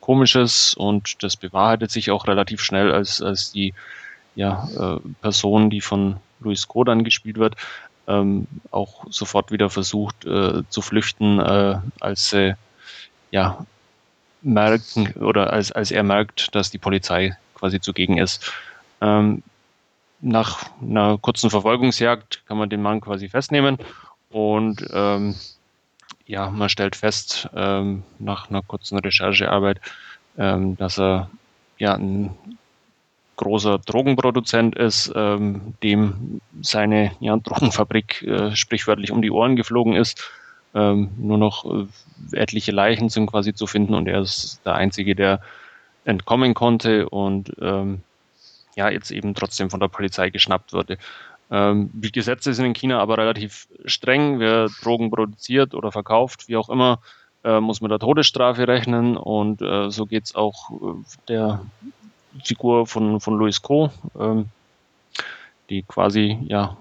Komisches 0.00 0.74
und 0.74 1.22
das 1.22 1.36
bewahrheitet 1.36 1.90
sich 1.90 2.10
auch 2.10 2.26
relativ 2.26 2.62
schnell, 2.62 2.92
als, 2.92 3.20
als 3.20 3.52
die 3.52 3.74
ja, 4.34 4.68
äh, 4.78 5.08
Person, 5.20 5.70
die 5.70 5.80
von 5.80 6.16
Luis 6.40 6.68
Kodan 6.68 7.04
gespielt 7.04 7.38
wird, 7.38 7.56
ähm, 8.06 8.46
auch 8.70 9.04
sofort 9.10 9.52
wieder 9.52 9.70
versucht 9.70 10.24
äh, 10.24 10.62
zu 10.68 10.82
flüchten, 10.82 11.38
äh, 11.38 11.78
als 12.00 12.30
sie 12.30 12.56
ja 13.30 13.64
merken 14.42 15.12
oder 15.20 15.52
als, 15.52 15.72
als 15.72 15.90
er 15.90 16.02
merkt, 16.02 16.54
dass 16.54 16.70
die 16.70 16.78
Polizei 16.78 17.36
quasi 17.54 17.80
zugegen 17.80 18.18
ist. 18.18 18.52
Ähm, 19.02 19.42
nach 20.20 20.70
einer 20.80 21.18
kurzen 21.18 21.50
Verfolgungsjagd 21.50 22.46
kann 22.46 22.56
man 22.56 22.70
den 22.70 22.80
Mann 22.80 23.00
quasi 23.00 23.28
festnehmen 23.28 23.78
und 24.30 24.86
ähm, 24.92 25.34
ja, 26.26 26.48
man 26.50 26.68
stellt 26.68 26.94
fest 26.94 27.50
ähm, 27.54 28.04
nach 28.20 28.48
einer 28.48 28.62
kurzen 28.62 28.98
Recherchearbeit, 28.98 29.80
ähm, 30.38 30.76
dass 30.76 30.98
er 30.98 31.28
ja 31.78 31.94
ein 31.94 32.30
großer 33.36 33.78
Drogenproduzent 33.78 34.76
ist, 34.76 35.12
ähm, 35.16 35.74
dem 35.82 36.40
seine 36.60 37.10
ja, 37.18 37.36
Drogenfabrik 37.36 38.22
äh, 38.22 38.54
sprichwörtlich 38.54 39.10
um 39.10 39.22
die 39.22 39.32
Ohren 39.32 39.56
geflogen 39.56 39.94
ist. 39.94 40.30
Ähm, 40.74 41.10
nur 41.18 41.38
noch 41.38 41.64
äh, 41.64 41.86
etliche 42.36 42.70
Leichen 42.70 43.08
sind 43.08 43.26
quasi 43.26 43.52
zu 43.52 43.66
finden 43.66 43.94
und 43.94 44.06
er 44.06 44.20
ist 44.20 44.60
der 44.64 44.76
Einzige, 44.76 45.16
der 45.16 45.40
entkommen 46.04 46.54
konnte 46.54 47.08
und 47.08 47.52
ähm, 47.60 48.02
ja, 48.76 48.90
jetzt 48.90 49.10
eben 49.10 49.34
trotzdem 49.34 49.70
von 49.70 49.80
der 49.80 49.88
Polizei 49.88 50.30
geschnappt 50.30 50.72
wurde. 50.72 50.98
Ähm, 51.50 51.90
die 51.92 52.12
Gesetze 52.12 52.54
sind 52.54 52.64
in 52.64 52.72
China 52.72 53.00
aber 53.00 53.18
relativ 53.18 53.68
streng. 53.84 54.38
Wer 54.40 54.68
Drogen 54.82 55.10
produziert 55.10 55.74
oder 55.74 55.92
verkauft, 55.92 56.48
wie 56.48 56.56
auch 56.56 56.70
immer, 56.70 57.00
äh, 57.44 57.60
muss 57.60 57.80
mit 57.80 57.90
der 57.90 57.98
Todesstrafe 57.98 58.66
rechnen 58.68 59.16
und 59.16 59.60
äh, 59.60 59.90
so 59.90 60.06
geht 60.06 60.24
es 60.24 60.34
auch 60.34 60.70
äh, 60.70 61.04
der 61.28 61.60
Figur 62.42 62.86
von, 62.86 63.20
von 63.20 63.36
Louis 63.36 63.60
Co., 63.60 63.90
ähm, 64.18 64.46
die 65.68 65.82
quasi 65.82 66.38
ja 66.46 66.76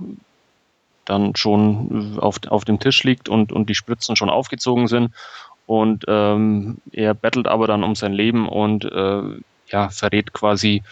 dann 1.05 1.35
schon 1.35 2.19
auf, 2.19 2.39
auf 2.47 2.63
dem 2.63 2.79
Tisch 2.79 3.03
liegt 3.03 3.27
und, 3.27 3.51
und 3.51 3.69
die 3.69 3.75
Spritzen 3.75 4.15
schon 4.15 4.29
aufgezogen 4.29 4.87
sind. 4.87 5.11
Und 5.65 6.05
ähm, 6.07 6.77
er 6.91 7.13
bettelt 7.13 7.47
aber 7.47 7.67
dann 7.67 7.83
um 7.83 7.95
sein 7.95 8.13
Leben 8.13 8.47
und 8.47 8.85
äh, 8.85 9.21
ja, 9.67 9.89
verrät 9.89 10.33
quasi 10.33 10.83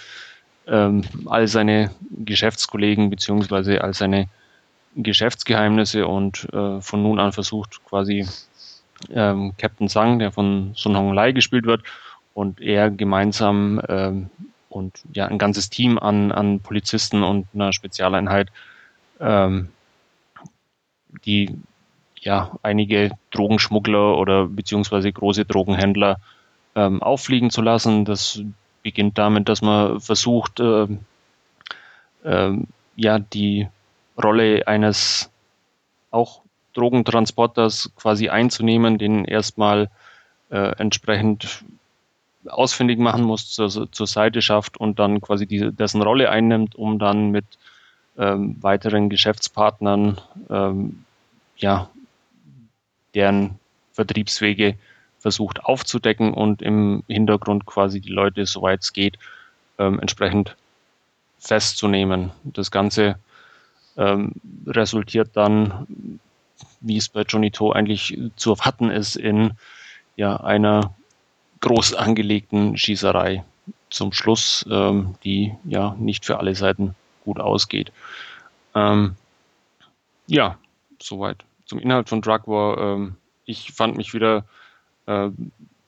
ähm, 0.70 1.04
all 1.26 1.48
seine 1.48 1.92
Geschäftskollegen 2.12 3.10
beziehungsweise 3.10 3.82
all 3.84 3.94
seine 3.94 4.28
Geschäftsgeheimnisse 4.96 6.08
und 6.08 6.48
äh, 6.54 6.82
von 6.82 7.04
nun 7.04 7.20
an 7.20 7.32
versucht 7.32 7.84
quasi 7.86 8.28
ähm, 9.12 9.54
Captain 9.58 9.88
Sang, 9.88 10.20
der 10.20 10.32
von 10.32 10.74
Sun 10.76 10.98
Hong 10.98 11.14
Lai 11.14 11.32
gespielt 11.32 11.66
wird, 11.66 11.84
und 12.34 12.62
er 12.62 12.90
gemeinsam 12.90 13.82
ähm, 13.90 14.30
und 14.70 15.02
ja 15.14 15.28
ein 15.28 15.38
ganzes 15.38 15.70
Team 15.70 15.98
an, 15.98 16.32
an 16.32 16.60
Polizisten 16.60 17.24
und 17.24 17.48
einer 17.54 17.74
Spezialeinheit, 17.74 18.50
ähm, 19.20 19.70
die 21.26 21.58
ja 22.16 22.52
einige 22.62 23.12
Drogenschmuggler 23.32 24.18
oder 24.18 24.48
beziehungsweise 24.48 25.12
große 25.12 25.46
Drogenhändler 25.46 26.18
ähm, 26.76 27.02
auffliegen 27.02 27.50
zu 27.50 27.62
lassen. 27.62 28.06
Das 28.06 28.42
beginnt 28.84 29.18
damit, 29.18 29.50
dass 29.50 29.62
man 29.62 30.00
versucht, 30.00 30.60
äh, 30.60 30.88
äh, 32.24 32.58
ja, 32.96 33.20
die 33.20 33.68
Rolle 34.22 34.68
eines 34.68 35.30
auch 36.12 36.42
Drogentransporters 36.74 37.92
quasi 37.96 38.30
einzunehmen, 38.30 38.98
den 38.98 39.26
erstmal 39.26 39.90
äh, 40.50 40.76
entsprechend 40.78 41.64
ausfindig 42.48 43.00
machen 43.00 43.24
muss, 43.24 43.52
zur, 43.52 43.92
zur 43.92 44.08
Seite 44.08 44.42
schafft 44.42 44.78
und 44.78 45.00
dann 45.00 45.22
quasi 45.22 45.46
diese, 45.46 45.72
dessen 45.74 46.02
Rolle 46.02 46.30
einnimmt, 46.30 46.76
um 46.76 47.00
dann 47.00 47.32
mit 47.32 47.46
ähm, 48.18 48.58
weiteren 48.62 49.10
Geschäftspartnern 49.10 50.20
ähm, 50.50 51.06
ja, 51.58 51.90
deren 53.14 53.60
Vertriebswege 53.94 54.76
versucht 55.20 55.64
aufzudecken 55.64 56.34
und 56.34 56.62
im 56.62 57.04
Hintergrund 57.08 57.66
quasi 57.66 58.00
die 58.00 58.12
Leute, 58.12 58.46
soweit 58.46 58.82
es 58.82 58.94
geht, 58.94 59.18
ähm, 59.78 60.00
entsprechend 60.00 60.56
festzunehmen. 61.40 62.32
Das 62.44 62.72
Ganze 62.72 63.20
ähm, 63.98 64.34
resultiert 64.66 65.32
dann, 65.34 66.20
wie 66.82 66.98
es 66.98 67.10
bei 67.10 67.22
Johnny 67.22 67.52
To 67.52 67.72
eigentlich 67.72 68.18
zu 68.36 68.52
erwarten 68.52 68.90
ist, 68.90 69.16
in 69.16 69.52
ja, 70.16 70.38
einer 70.38 70.94
groß 71.62 71.94
angelegten 71.94 72.78
Schießerei 72.78 73.44
zum 73.90 74.14
Schluss, 74.14 74.66
ähm, 74.70 75.16
die 75.24 75.54
ja 75.66 75.96
nicht 75.98 76.26
für 76.26 76.40
alle 76.40 76.56
Seiten 76.56 76.96
gut 77.26 77.40
ausgeht. 77.40 77.92
Ähm, 78.76 79.16
ja, 80.28 80.58
soweit 81.02 81.44
zum 81.66 81.80
Inhalt 81.80 82.10
von 82.10 82.22
Drug 82.22 82.48
War. 82.48 82.78
Ähm, 82.78 83.16
ich 83.46 83.72
fand 83.72 83.98
mich 83.98 84.14
wieder 84.14 84.46
äh, 85.10 85.32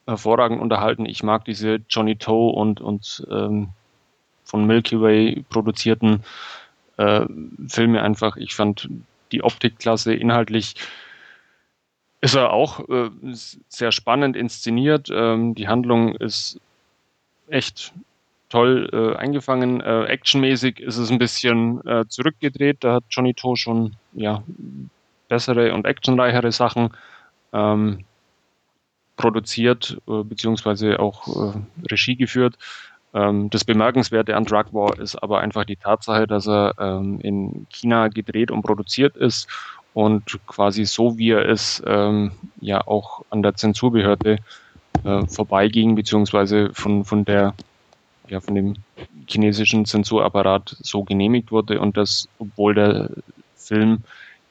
hervorragend 0.07 0.61
unterhalten. 0.61 1.05
Ich 1.05 1.23
mag 1.23 1.45
diese 1.45 1.79
Johnny 1.89 2.15
Toe 2.17 2.51
und, 2.51 2.81
und 2.81 3.25
ähm, 3.29 3.69
von 4.43 4.65
Milky 4.65 4.99
Way 4.99 5.45
produzierten 5.49 6.23
äh, 6.97 7.25
Filme 7.67 8.01
einfach. 8.01 8.35
Ich 8.37 8.55
fand 8.55 8.89
die 9.31 9.43
Optik 9.43 9.79
klasse, 9.79 10.13
inhaltlich 10.13 10.75
ist 12.19 12.35
er 12.35 12.51
auch 12.51 12.87
äh, 12.89 13.09
sehr 13.67 13.91
spannend 13.91 14.35
inszeniert. 14.35 15.09
Ähm, 15.11 15.55
die 15.55 15.67
Handlung 15.67 16.15
ist 16.15 16.59
echt 17.47 17.93
toll 18.49 18.89
äh, 18.93 19.17
eingefangen. 19.17 19.81
Äh, 19.81 20.03
actionmäßig 20.05 20.79
ist 20.79 20.97
es 20.97 21.09
ein 21.09 21.17
bisschen 21.17 21.85
äh, 21.87 22.05
zurückgedreht. 22.07 22.83
Da 22.83 22.95
hat 22.95 23.05
Johnny 23.09 23.33
Toe 23.33 23.57
schon 23.57 23.95
ja, 24.13 24.43
bessere 25.29 25.73
und 25.73 25.85
actionreichere 25.85 26.51
Sachen. 26.51 26.89
Ähm, 27.53 28.03
produziert 29.21 29.97
äh, 30.07 30.23
beziehungsweise 30.23 30.99
auch 30.99 31.27
äh, 31.27 31.59
Regie 31.89 32.15
geführt. 32.15 32.57
Ähm, 33.13 33.49
das 33.49 33.65
Bemerkenswerte 33.65 34.35
an 34.35 34.45
Drug 34.45 34.73
War 34.73 34.99
ist 34.99 35.15
aber 35.15 35.39
einfach 35.39 35.65
die 35.65 35.75
Tatsache, 35.75 36.27
dass 36.27 36.47
er 36.47 36.75
ähm, 36.79 37.19
in 37.21 37.67
China 37.69 38.07
gedreht 38.07 38.51
und 38.51 38.63
produziert 38.63 39.15
ist 39.17 39.47
und 39.93 40.39
quasi 40.47 40.85
so 40.85 41.17
wie 41.17 41.31
er 41.31 41.45
ist, 41.45 41.83
ähm, 41.85 42.31
ja 42.59 42.85
auch 42.87 43.23
an 43.29 43.43
der 43.43 43.55
Zensurbehörde 43.55 44.37
äh, 45.03 45.25
vorbeiging, 45.27 45.95
beziehungsweise 45.95 46.71
von, 46.73 47.03
von 47.05 47.25
der 47.25 47.53
ja, 48.29 48.39
von 48.39 48.55
dem 48.55 48.75
chinesischen 49.27 49.85
Zensurapparat 49.85 50.77
so 50.79 51.03
genehmigt 51.03 51.51
wurde 51.51 51.81
und 51.81 51.97
das, 51.97 52.29
obwohl 52.39 52.73
der 52.73 53.09
Film 53.55 54.03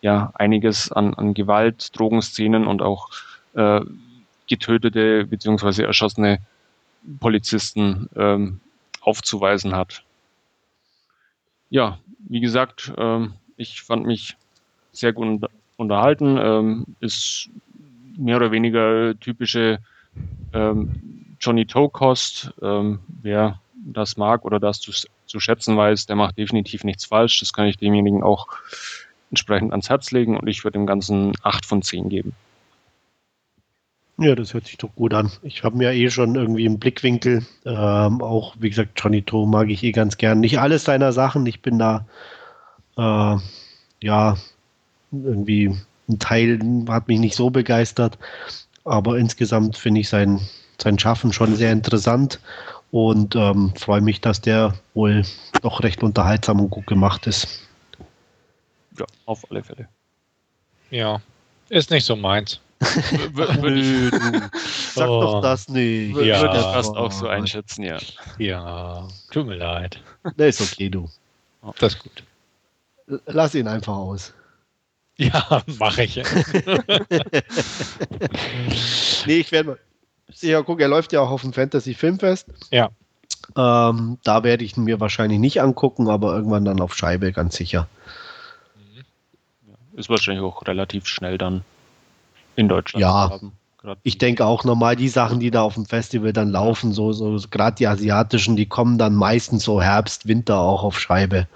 ja 0.03 0.33
einiges 0.35 0.93
an, 0.93 1.15
an 1.15 1.33
Gewalt, 1.33 1.99
Drogenszenen 1.99 2.67
und 2.67 2.83
auch 2.83 3.09
äh, 3.55 3.81
getötete 4.51 5.25
bzw. 5.25 5.85
erschossene 5.85 6.41
Polizisten 7.21 8.11
ähm, 8.17 8.61
aufzuweisen 9.01 9.75
hat. 9.75 10.03
Ja, 11.71 11.99
wie 12.29 12.41
gesagt, 12.41 12.93
ähm, 12.99 13.35
ich 13.57 13.81
fand 13.81 14.05
mich 14.05 14.37
sehr 14.93 15.13
gut 15.13 15.49
unterhalten. 15.77 16.37
Ähm, 16.37 16.85
ist 17.01 17.49
mehr 18.19 18.37
oder 18.37 18.51
weniger 18.51 19.19
typische 19.19 19.79
ähm, 20.53 21.37
Johnny 21.41 21.65
Toe-Kost. 21.65 22.53
Ähm, 22.61 23.01
wer 23.23 23.61
das 23.75 24.17
mag 24.17 24.45
oder 24.45 24.61
das 24.61 24.81
zu, 24.81 24.93
zu 25.27 25.41
schätzen 25.41 25.77
weiß, 25.77 26.07
der 26.07 26.17
macht 26.17 26.37
definitiv 26.37 26.85
nichts 26.85 27.07
falsch. 27.07 27.41
Das 27.41 27.53
kann 27.53 27.67
ich 27.67 27.79
demjenigen 27.79 28.23
auch 28.23 28.49
entsprechend 29.31 29.71
ans 29.71 29.89
Herz 29.89 30.11
legen 30.11 30.37
und 30.37 30.49
ich 30.49 30.65
würde 30.65 30.79
dem 30.79 30.87
Ganzen 30.87 31.33
8 31.43 31.65
von 31.65 31.83
10 31.83 32.09
geben. 32.09 32.35
Ja, 34.21 34.35
das 34.35 34.53
hört 34.53 34.67
sich 34.67 34.77
doch 34.77 34.95
gut 34.97 35.15
an. 35.15 35.33
Ich 35.41 35.65
habe 35.65 35.79
mir 35.79 35.93
eh 35.95 36.11
schon 36.11 36.35
irgendwie 36.35 36.67
im 36.67 36.79
Blickwinkel, 36.79 37.47
ähm, 37.65 38.21
auch 38.21 38.55
wie 38.59 38.69
gesagt, 38.69 39.01
Johnny 39.01 39.23
To 39.23 39.47
mag 39.47 39.71
ich 39.71 39.83
eh 39.83 39.93
ganz 39.93 40.19
gern. 40.19 40.41
Nicht 40.41 40.59
alles 40.59 40.85
seiner 40.85 41.15
Sachen, 41.15 41.47
ich 41.47 41.63
bin 41.63 41.79
da, 41.79 42.05
äh, 42.99 43.39
ja, 44.03 44.37
irgendwie 45.11 45.75
ein 46.07 46.19
Teil 46.19 46.59
hat 46.91 47.09
mich 47.09 47.19
nicht 47.19 47.35
so 47.35 47.49
begeistert, 47.49 48.19
aber 48.85 49.17
insgesamt 49.17 49.79
finde 49.79 50.03
ich 50.03 50.11
sein, 50.11 50.39
sein 50.77 50.99
Schaffen 50.99 51.33
schon 51.33 51.57
sehr 51.57 51.73
interessant 51.73 52.41
und 52.91 53.37
ähm, 53.37 53.73
freue 53.75 54.03
mich, 54.03 54.21
dass 54.21 54.43
der 54.43 54.75
wohl 54.93 55.23
doch 55.63 55.83
recht 55.83 56.03
unterhaltsam 56.03 56.61
und 56.61 56.69
gut 56.69 56.87
gemacht 56.87 57.27
ist. 57.27 57.67
Ja, 58.99 59.07
auf 59.25 59.51
alle 59.51 59.63
Fälle. 59.63 59.89
Ja, 60.91 61.23
ist 61.71 61.91
nicht 61.91 62.05
so 62.05 62.17
meins 62.17 62.61
Nö, 63.61 64.11
du. 64.11 64.51
Sag 64.95 65.09
Oh. 65.09 65.21
doch 65.21 65.43
das 65.43 65.69
nicht. 65.69 66.15
Würde 66.15 66.29
Ja. 66.29 66.55
ich 66.55 66.61
fast 66.63 66.97
auch 66.97 67.13
so 67.13 67.27
einschätzen, 67.29 67.83
ja. 67.83 67.99
Ja, 68.39 69.07
tut 69.31 69.47
mir 69.47 69.57
leid. 69.57 70.01
Ne, 70.37 70.47
ist 70.49 70.61
okay, 70.61 70.89
du. 70.89 71.09
Das 71.79 71.95
ist 71.95 72.03
gut. 72.03 72.23
Lass 73.27 73.55
ihn 73.55 73.69
einfach 73.69 73.95
aus. 73.95 74.33
Ja, 75.19 75.63
mache 75.79 76.05
ich. 76.05 76.17
Nee, 79.27 79.39
ich 79.41 79.53
werde 79.53 79.69
mal. 79.71 79.79
Ja, 80.41 80.63
guck, 80.63 80.81
er 80.81 80.89
läuft 80.89 81.13
ja 81.13 81.21
auch 81.21 81.31
auf 81.31 81.43
dem 81.43 81.53
Fantasy 81.53 81.93
Filmfest. 81.95 82.47
Ja. 82.71 82.91
Ähm, 83.57 84.19
da 84.23 84.43
werde 84.45 84.65
ich 84.65 84.77
ihn 84.77 84.85
mir 84.85 85.01
wahrscheinlich 85.01 85.39
nicht 85.41 85.61
angucken, 85.61 86.09
aber 86.09 86.35
irgendwann 86.35 86.65
dann 86.65 86.81
auf 86.81 86.95
Scheibe, 86.97 87.33
ganz 87.33 87.57
sicher. 87.57 87.89
Ist 89.95 90.09
wahrscheinlich 90.09 90.43
auch 90.45 90.67
relativ 90.67 91.07
schnell 91.07 91.37
dann 91.37 91.65
in 92.61 92.69
Deutschland 92.69 93.01
Ja. 93.01 93.31
haben. 93.31 93.53
Ich 94.03 94.19
denke 94.19 94.45
auch 94.45 94.65
normal, 94.65 94.95
die 94.95 95.09
Sachen, 95.09 95.41
die 95.41 95.51
da 95.51 95.63
auf 95.63 95.75
dem 95.75 95.87
Festival 95.87 96.35
dann 96.35 96.51
laufen, 96.51 96.93
so, 96.93 97.13
so 97.13 97.41
gerade 97.51 97.77
die 97.77 97.87
asiatischen, 97.87 98.55
die 98.55 98.67
kommen 98.67 98.99
dann 98.99 99.15
meistens 99.15 99.65
so 99.65 99.81
Herbst, 99.81 100.29
Winter 100.29 100.59
auch 100.59 100.85
auf 100.85 101.01
Scheibe. 101.01 101.49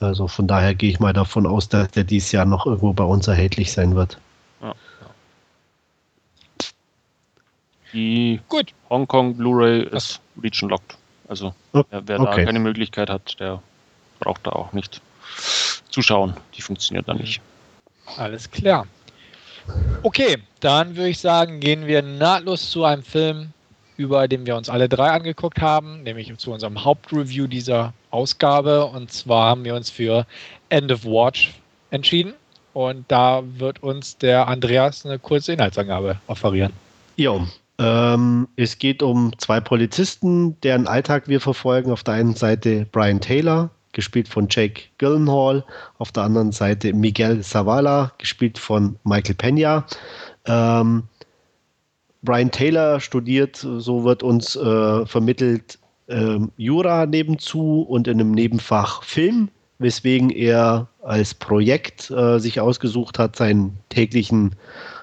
Also 0.00 0.26
von 0.26 0.48
daher 0.48 0.74
gehe 0.74 0.90
ich 0.90 0.98
mal 0.98 1.12
davon 1.12 1.46
aus, 1.46 1.68
dass 1.68 1.92
der 1.92 2.02
dieses 2.02 2.32
Jahr 2.32 2.44
noch 2.44 2.66
irgendwo 2.66 2.92
bei 2.92 3.04
uns 3.04 3.28
erhältlich 3.28 3.72
sein 3.72 3.94
wird. 3.94 4.18
Die 7.92 8.40
Gut. 8.48 8.74
Hongkong 8.90 9.36
Blu-ray 9.36 9.82
ist 9.84 10.20
region 10.42 10.70
locked. 10.70 10.96
Also 11.28 11.54
wer, 11.72 11.84
wer 11.90 12.20
okay. 12.20 12.40
da 12.40 12.44
keine 12.44 12.58
Möglichkeit 12.58 13.10
hat, 13.10 13.38
der 13.40 13.62
braucht 14.20 14.46
da 14.46 14.50
auch 14.50 14.72
nicht 14.72 15.00
zuschauen. 15.90 16.34
Die 16.54 16.62
funktioniert 16.62 17.08
da 17.08 17.14
nicht. 17.14 17.40
Alles 18.16 18.50
klar. 18.50 18.86
Okay, 20.02 20.38
dann 20.60 20.96
würde 20.96 21.10
ich 21.10 21.18
sagen, 21.18 21.60
gehen 21.60 21.86
wir 21.86 22.02
nahtlos 22.02 22.70
zu 22.70 22.84
einem 22.84 23.02
Film, 23.02 23.50
über 23.96 24.28
den 24.28 24.46
wir 24.46 24.56
uns 24.56 24.68
alle 24.68 24.88
drei 24.88 25.10
angeguckt 25.10 25.60
haben, 25.60 26.02
nämlich 26.04 26.32
zu 26.38 26.52
unserem 26.52 26.84
Hauptreview 26.84 27.46
dieser 27.46 27.92
Ausgabe. 28.10 28.86
Und 28.86 29.12
zwar 29.12 29.50
haben 29.50 29.64
wir 29.64 29.74
uns 29.74 29.90
für 29.90 30.24
End 30.68 30.92
of 30.92 31.04
Watch 31.04 31.54
entschieden. 31.90 32.34
Und 32.74 33.04
da 33.08 33.42
wird 33.44 33.82
uns 33.82 34.16
der 34.18 34.46
Andreas 34.46 35.04
eine 35.04 35.18
kurze 35.18 35.52
Inhaltsangabe 35.52 36.20
offerieren. 36.28 36.72
Jo, 37.16 37.44
ähm, 37.78 38.46
es 38.56 38.78
geht 38.78 39.02
um 39.02 39.36
zwei 39.38 39.60
Polizisten, 39.60 40.60
deren 40.60 40.86
Alltag 40.86 41.28
wir 41.28 41.40
verfolgen. 41.40 41.90
Auf 41.90 42.04
der 42.04 42.14
einen 42.14 42.34
Seite 42.34 42.86
Brian 42.92 43.20
Taylor, 43.20 43.70
gespielt 43.92 44.28
von 44.28 44.46
Jake 44.50 44.82
Gyllenhaal. 44.98 45.64
Auf 45.98 46.12
der 46.12 46.24
anderen 46.24 46.52
Seite 46.52 46.92
Miguel 46.92 47.40
Zavala, 47.42 48.12
gespielt 48.18 48.58
von 48.58 48.96
Michael 49.04 49.34
Pena. 49.34 49.86
Ähm, 50.46 51.04
Brian 52.22 52.50
Taylor 52.50 53.00
studiert, 53.00 53.56
so 53.56 54.04
wird 54.04 54.22
uns 54.22 54.56
äh, 54.56 55.06
vermittelt, 55.06 55.78
ähm, 56.08 56.50
Jura 56.56 57.06
nebenzu 57.06 57.82
und 57.82 58.08
in 58.08 58.20
einem 58.20 58.32
Nebenfach 58.32 59.02
Film, 59.02 59.48
weswegen 59.78 60.30
er 60.30 60.88
als 61.02 61.34
Projekt 61.34 62.10
äh, 62.10 62.38
sich 62.38 62.60
ausgesucht 62.60 63.18
hat, 63.18 63.36
seinen 63.36 63.78
täglichen 63.88 64.56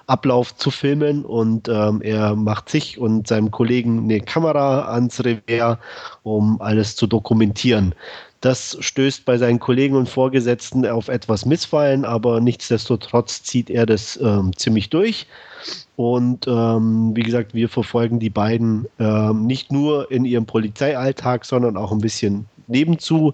Ablauf 0.07 0.55
zu 0.55 0.69
filmen 0.69 1.25
und 1.25 1.67
ähm, 1.67 2.01
er 2.01 2.35
macht 2.35 2.69
sich 2.69 2.99
und 2.99 3.27
seinem 3.27 3.49
Kollegen 3.49 4.03
eine 4.03 4.21
Kamera 4.21 4.91
ans 4.93 5.23
Revers, 5.23 5.77
um 6.23 6.61
alles 6.61 6.95
zu 6.95 7.07
dokumentieren. 7.07 7.95
Das 8.45 8.77
stößt 8.79 9.25
bei 9.25 9.39
seinen 9.39 9.57
Kollegen 9.57 9.95
und 9.95 10.07
Vorgesetzten 10.07 10.85
auf 10.85 11.07
etwas 11.07 11.47
Missfallen, 11.47 12.05
aber 12.05 12.39
nichtsdestotrotz 12.39 13.41
zieht 13.41 13.71
er 13.71 13.87
das 13.87 14.19
ähm, 14.21 14.55
ziemlich 14.55 14.91
durch. 14.91 15.25
Und 15.95 16.47
ähm, 16.47 17.15
wie 17.15 17.23
gesagt, 17.23 17.55
wir 17.55 17.69
verfolgen 17.69 18.19
die 18.19 18.29
beiden 18.29 18.87
ähm, 18.99 19.47
nicht 19.47 19.71
nur 19.71 20.11
in 20.11 20.25
ihrem 20.25 20.45
Polizeialltag, 20.45 21.43
sondern 21.43 21.75
auch 21.75 21.91
ein 21.91 22.01
bisschen 22.01 22.45
nebenzu. 22.67 23.33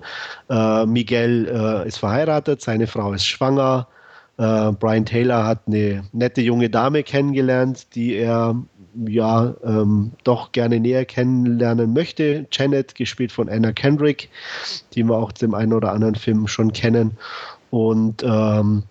Äh, 0.49 0.85
Miguel 0.85 1.45
äh, 1.45 1.85
ist 1.89 1.97
verheiratet, 1.97 2.61
seine 2.61 2.87
Frau 2.87 3.11
ist 3.11 3.25
schwanger. 3.25 3.87
Äh, 4.37 4.71
Brian 4.71 5.05
Taylor 5.05 5.45
hat 5.45 5.59
eine 5.67 6.05
nette 6.13 6.39
junge 6.39 6.69
Dame 6.69 7.03
kennengelernt, 7.03 7.95
die 7.95 8.13
er 8.13 8.55
ja 9.07 9.53
ähm, 9.63 10.11
doch 10.23 10.51
gerne 10.51 10.79
näher 10.79 11.05
kennenlernen 11.05 11.93
möchte. 11.93 12.45
Janet, 12.51 12.95
gespielt 12.95 13.31
von 13.31 13.49
Anna 13.49 13.71
Kendrick, 13.71 14.29
die 14.93 15.03
wir 15.03 15.15
auch 15.15 15.31
dem 15.31 15.53
einen 15.53 15.73
oder 15.73 15.91
anderen 15.91 16.15
Film 16.15 16.47
schon 16.47 16.73
kennen. 16.73 17.17
Und 17.69 18.23
ähm, 18.23 18.83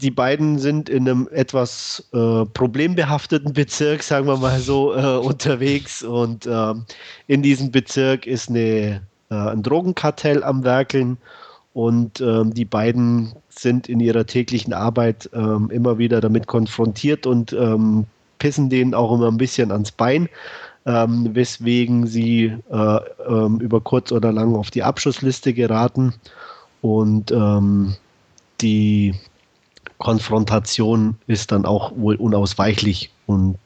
die 0.00 0.10
beiden 0.10 0.58
sind 0.58 0.88
in 0.88 1.08
einem 1.08 1.28
etwas 1.32 2.08
äh, 2.12 2.44
problembehafteten 2.44 3.52
Bezirk, 3.52 4.02
sagen 4.02 4.26
wir 4.26 4.36
mal 4.36 4.60
so, 4.60 4.94
äh, 4.94 5.16
unterwegs. 5.18 6.02
Und 6.02 6.46
ähm, 6.46 6.84
in 7.26 7.42
diesem 7.42 7.72
Bezirk 7.72 8.26
ist 8.26 8.48
eine, 8.48 9.02
äh, 9.30 9.34
ein 9.34 9.62
Drogenkartell 9.62 10.44
am 10.44 10.64
Werkeln. 10.64 11.18
Und 11.74 12.20
ähm, 12.20 12.54
die 12.54 12.64
beiden 12.64 13.32
sind 13.48 13.88
in 13.88 14.00
ihrer 14.00 14.26
täglichen 14.26 14.72
Arbeit 14.72 15.28
ähm, 15.32 15.70
immer 15.70 15.98
wieder 15.98 16.20
damit 16.20 16.46
konfrontiert 16.46 17.26
und 17.26 17.52
ähm, 17.52 18.06
pissen 18.38 18.70
denen 18.70 18.94
auch 18.94 19.12
immer 19.12 19.28
ein 19.28 19.38
bisschen 19.38 19.72
ans 19.72 19.92
Bein, 19.92 20.28
ähm, 20.86 21.34
weswegen 21.34 22.06
sie 22.06 22.54
äh, 22.70 23.00
ähm, 23.28 23.60
über 23.60 23.80
kurz 23.80 24.12
oder 24.12 24.32
lang 24.32 24.54
auf 24.54 24.70
die 24.70 24.82
Abschussliste 24.82 25.52
geraten. 25.52 26.14
Und 26.80 27.30
ähm, 27.30 27.94
die 28.60 29.14
Konfrontation 29.98 31.16
ist 31.26 31.52
dann 31.52 31.66
auch 31.66 31.92
wohl 31.96 32.16
unausweichlich. 32.16 33.10
Und 33.26 33.58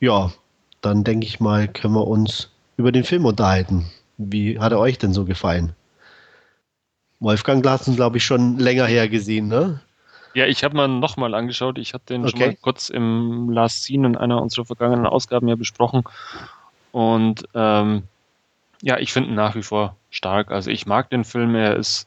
ja, 0.00 0.32
dann 0.80 1.04
denke 1.04 1.26
ich 1.26 1.40
mal, 1.40 1.68
können 1.68 1.94
wir 1.94 2.06
uns 2.06 2.50
über 2.76 2.92
den 2.92 3.04
Film 3.04 3.24
unterhalten. 3.24 3.86
Wie 4.18 4.58
hat 4.58 4.72
er 4.72 4.78
euch 4.78 4.98
denn 4.98 5.12
so 5.12 5.24
gefallen? 5.24 5.72
Wolfgang 7.20 7.62
Glatzen, 7.62 7.96
glaube 7.96 8.16
ich, 8.16 8.24
schon 8.24 8.58
länger 8.58 8.86
her 8.86 9.08
gesehen, 9.08 9.48
ne? 9.48 9.80
Ja, 10.34 10.46
ich 10.46 10.62
habe 10.62 10.76
mal 10.76 10.88
nochmal 10.88 11.34
angeschaut. 11.34 11.78
Ich 11.78 11.92
hatte 11.94 12.14
den 12.14 12.28
schon 12.28 12.40
Okay. 12.40 12.50
mal 12.50 12.56
kurz 12.60 12.88
im 12.88 13.50
Last 13.50 13.84
Scene 13.84 14.06
in 14.06 14.16
einer 14.16 14.40
unserer 14.40 14.64
vergangenen 14.64 15.06
Ausgaben 15.06 15.48
ja 15.48 15.56
besprochen. 15.56 16.04
Und 16.92 17.44
ähm, 17.54 18.04
ja, 18.82 18.98
ich 18.98 19.12
finde 19.12 19.30
ihn 19.30 19.34
nach 19.34 19.54
wie 19.54 19.62
vor 19.62 19.96
stark. 20.10 20.50
Also 20.50 20.70
ich 20.70 20.86
mag 20.86 21.10
den 21.10 21.24
Film. 21.24 21.54
Er 21.54 21.76
ist 21.76 22.06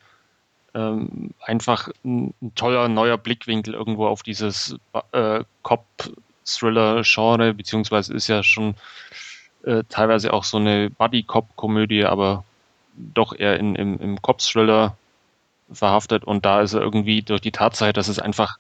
ähm, 0.74 1.32
einfach 1.42 1.90
ein, 2.04 2.34
ein 2.42 2.56
toller 2.56 2.88
neuer 2.88 3.18
Blickwinkel 3.18 3.74
irgendwo 3.74 4.08
auf 4.08 4.24
dieses 4.24 4.76
äh, 5.12 5.44
Cop-Thriller-Genre, 5.62 7.54
beziehungsweise 7.54 8.14
ist 8.14 8.28
ja 8.28 8.42
schon 8.42 8.76
äh, 9.64 9.84
teilweise 9.90 10.34
auch 10.34 10.44
so 10.44 10.58
eine 10.58 10.90
Buddy-Cop-Komödie, 10.90 12.06
aber 12.06 12.44
doch 12.96 13.36
eher 13.38 13.60
in, 13.60 13.76
im, 13.76 14.00
im 14.00 14.22
Cop-Thriller 14.22 14.98
verhaftet 15.76 16.24
und 16.26 16.46
da 16.46 16.62
ist 16.62 16.74
er 16.74 16.82
irgendwie 16.82 17.22
durch 17.22 17.42
die 17.42 17.52
Tatsache, 17.52 17.94
dass 17.94 18.08
es 18.08 18.20
einfach 18.20 18.58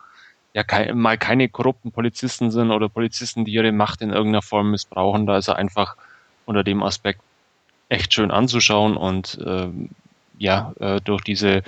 ja 0.53 0.63
kei- 0.63 0.93
mal 0.93 1.17
keine 1.17 1.49
korrupten 1.49 1.91
Polizisten 1.91 2.51
sind 2.51 2.71
oder 2.71 2.89
Polizisten, 2.89 3.45
die 3.45 3.53
ihre 3.53 3.71
Macht 3.71 4.01
in 4.01 4.11
irgendeiner 4.11 4.41
Form 4.41 4.71
missbrauchen, 4.71 5.25
da 5.25 5.37
ist 5.37 5.47
er 5.47 5.57
einfach 5.57 5.95
unter 6.45 6.63
dem 6.63 6.83
Aspekt 6.83 7.21
echt 7.89 8.13
schön 8.13 8.31
anzuschauen 8.31 8.97
und 8.97 9.39
ähm, 9.45 9.89
ja, 10.39 10.73
äh, 10.79 11.01
durch 11.01 11.21
diese 11.23 11.63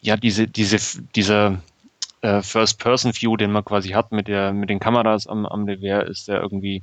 ja, 0.00 0.16
diese, 0.16 0.46
diese, 0.48 1.02
dieser 1.14 1.62
äh, 2.22 2.42
First-Person-View, 2.42 3.36
den 3.36 3.52
man 3.52 3.64
quasi 3.64 3.90
hat 3.90 4.12
mit 4.12 4.28
der, 4.28 4.52
mit 4.52 4.70
den 4.70 4.80
Kameras 4.80 5.26
am, 5.26 5.46
am 5.46 5.64
Revers, 5.64 6.08
ist 6.10 6.28
der 6.28 6.40
irgendwie, 6.42 6.82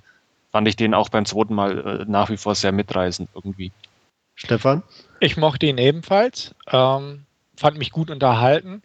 fand 0.52 0.68
ich 0.68 0.76
den 0.76 0.94
auch 0.94 1.10
beim 1.10 1.26
zweiten 1.26 1.56
Mal 1.56 2.02
äh, 2.02 2.06
nach 2.08 2.30
wie 2.30 2.38
vor 2.38 2.56
sehr 2.56 2.72
mitreißend 2.72 3.30
irgendwie. 3.34 3.72
Stefan? 4.36 4.84
Ich 5.20 5.38
mochte 5.38 5.66
ihn 5.66 5.78
ebenfalls, 5.78 6.54
ähm, 6.72 7.26
fand 7.58 7.78
mich 7.78 7.92
gut 7.92 8.12
unterhalten. 8.12 8.84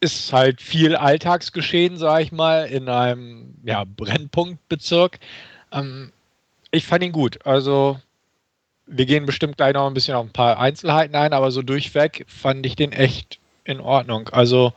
Ist 0.00 0.32
halt 0.32 0.60
viel 0.60 0.96
Alltagsgeschehen, 0.96 1.96
sage 1.96 2.24
ich 2.24 2.32
mal, 2.32 2.66
in 2.66 2.88
einem 2.88 3.54
ja, 3.64 3.84
Brennpunktbezirk. 3.84 5.18
Ähm, 5.72 6.12
ich 6.70 6.86
fand 6.86 7.04
ihn 7.04 7.12
gut. 7.12 7.44
Also, 7.44 8.00
wir 8.86 9.06
gehen 9.06 9.26
bestimmt 9.26 9.56
gleich 9.56 9.74
noch 9.74 9.86
ein 9.86 9.94
bisschen 9.94 10.14
auf 10.14 10.26
ein 10.26 10.32
paar 10.32 10.58
Einzelheiten 10.58 11.14
ein, 11.14 11.32
aber 11.32 11.50
so 11.50 11.62
durchweg 11.62 12.24
fand 12.28 12.64
ich 12.66 12.76
den 12.76 12.92
echt 12.92 13.38
in 13.64 13.80
Ordnung. 13.80 14.28
Also, 14.30 14.72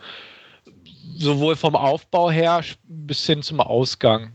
sowohl 1.17 1.55
vom 1.55 1.75
Aufbau 1.75 2.29
her 2.29 2.63
bis 2.83 3.25
hin 3.25 3.41
zum 3.41 3.59
Ausgang. 3.61 4.34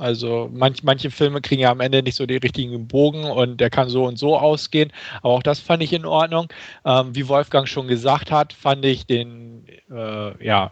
Also 0.00 0.48
manch, 0.50 0.82
manche 0.82 1.10
Filme 1.10 1.42
kriegen 1.42 1.60
ja 1.60 1.70
am 1.70 1.80
Ende 1.80 2.02
nicht 2.02 2.14
so 2.14 2.24
den 2.24 2.38
richtigen 2.38 2.88
Bogen 2.88 3.24
und 3.24 3.60
der 3.60 3.68
kann 3.68 3.90
so 3.90 4.06
und 4.06 4.18
so 4.18 4.38
ausgehen. 4.38 4.92
Aber 5.18 5.34
auch 5.34 5.42
das 5.42 5.60
fand 5.60 5.82
ich 5.82 5.92
in 5.92 6.06
Ordnung. 6.06 6.48
Ähm, 6.86 7.14
wie 7.14 7.28
Wolfgang 7.28 7.68
schon 7.68 7.86
gesagt 7.86 8.32
hat, 8.32 8.54
fand 8.54 8.84
ich 8.86 9.04
den, 9.04 9.66
äh, 9.90 10.44
ja, 10.44 10.70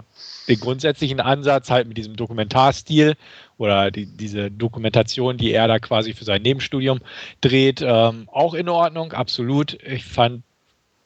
den 0.48 0.58
grundsätzlichen 0.58 1.20
Ansatz 1.20 1.68
halt 1.68 1.86
mit 1.88 1.98
diesem 1.98 2.16
Dokumentarstil 2.16 3.16
oder 3.58 3.90
die, 3.90 4.06
diese 4.06 4.50
Dokumentation, 4.50 5.36
die 5.36 5.52
er 5.52 5.68
da 5.68 5.78
quasi 5.78 6.14
für 6.14 6.24
sein 6.24 6.40
Nebenstudium 6.40 7.00
dreht, 7.42 7.82
ähm, 7.82 8.28
auch 8.32 8.54
in 8.54 8.70
Ordnung, 8.70 9.12
absolut. 9.12 9.74
Ich 9.84 10.06
fand 10.06 10.42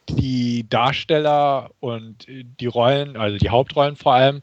die 0.08 0.64
Darsteller 0.68 1.70
und 1.80 2.26
die 2.28 2.66
Rollen, 2.66 3.16
also 3.16 3.36
die 3.38 3.50
Hauptrollen 3.50 3.96
vor 3.96 4.14
allem, 4.14 4.42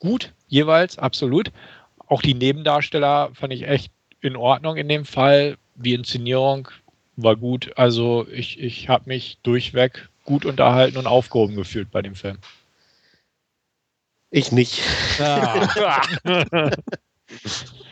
gut, 0.00 0.32
jeweils, 0.48 0.98
absolut. 0.98 1.52
Auch 2.12 2.20
die 2.20 2.34
Nebendarsteller 2.34 3.30
fand 3.32 3.54
ich 3.54 3.62
echt 3.62 3.90
in 4.20 4.36
Ordnung 4.36 4.76
in 4.76 4.86
dem 4.86 5.06
Fall. 5.06 5.56
Die 5.76 5.94
Inszenierung 5.94 6.68
war 7.16 7.36
gut. 7.36 7.72
Also 7.78 8.28
ich, 8.30 8.60
ich 8.60 8.90
habe 8.90 9.04
mich 9.06 9.38
durchweg 9.42 10.10
gut 10.26 10.44
unterhalten 10.44 10.98
und 10.98 11.06
aufgehoben 11.06 11.56
gefühlt 11.56 11.90
bei 11.90 12.02
dem 12.02 12.14
Film. 12.14 12.36
Ich 14.28 14.52
nicht. 14.52 14.82
Ja. 15.18 16.02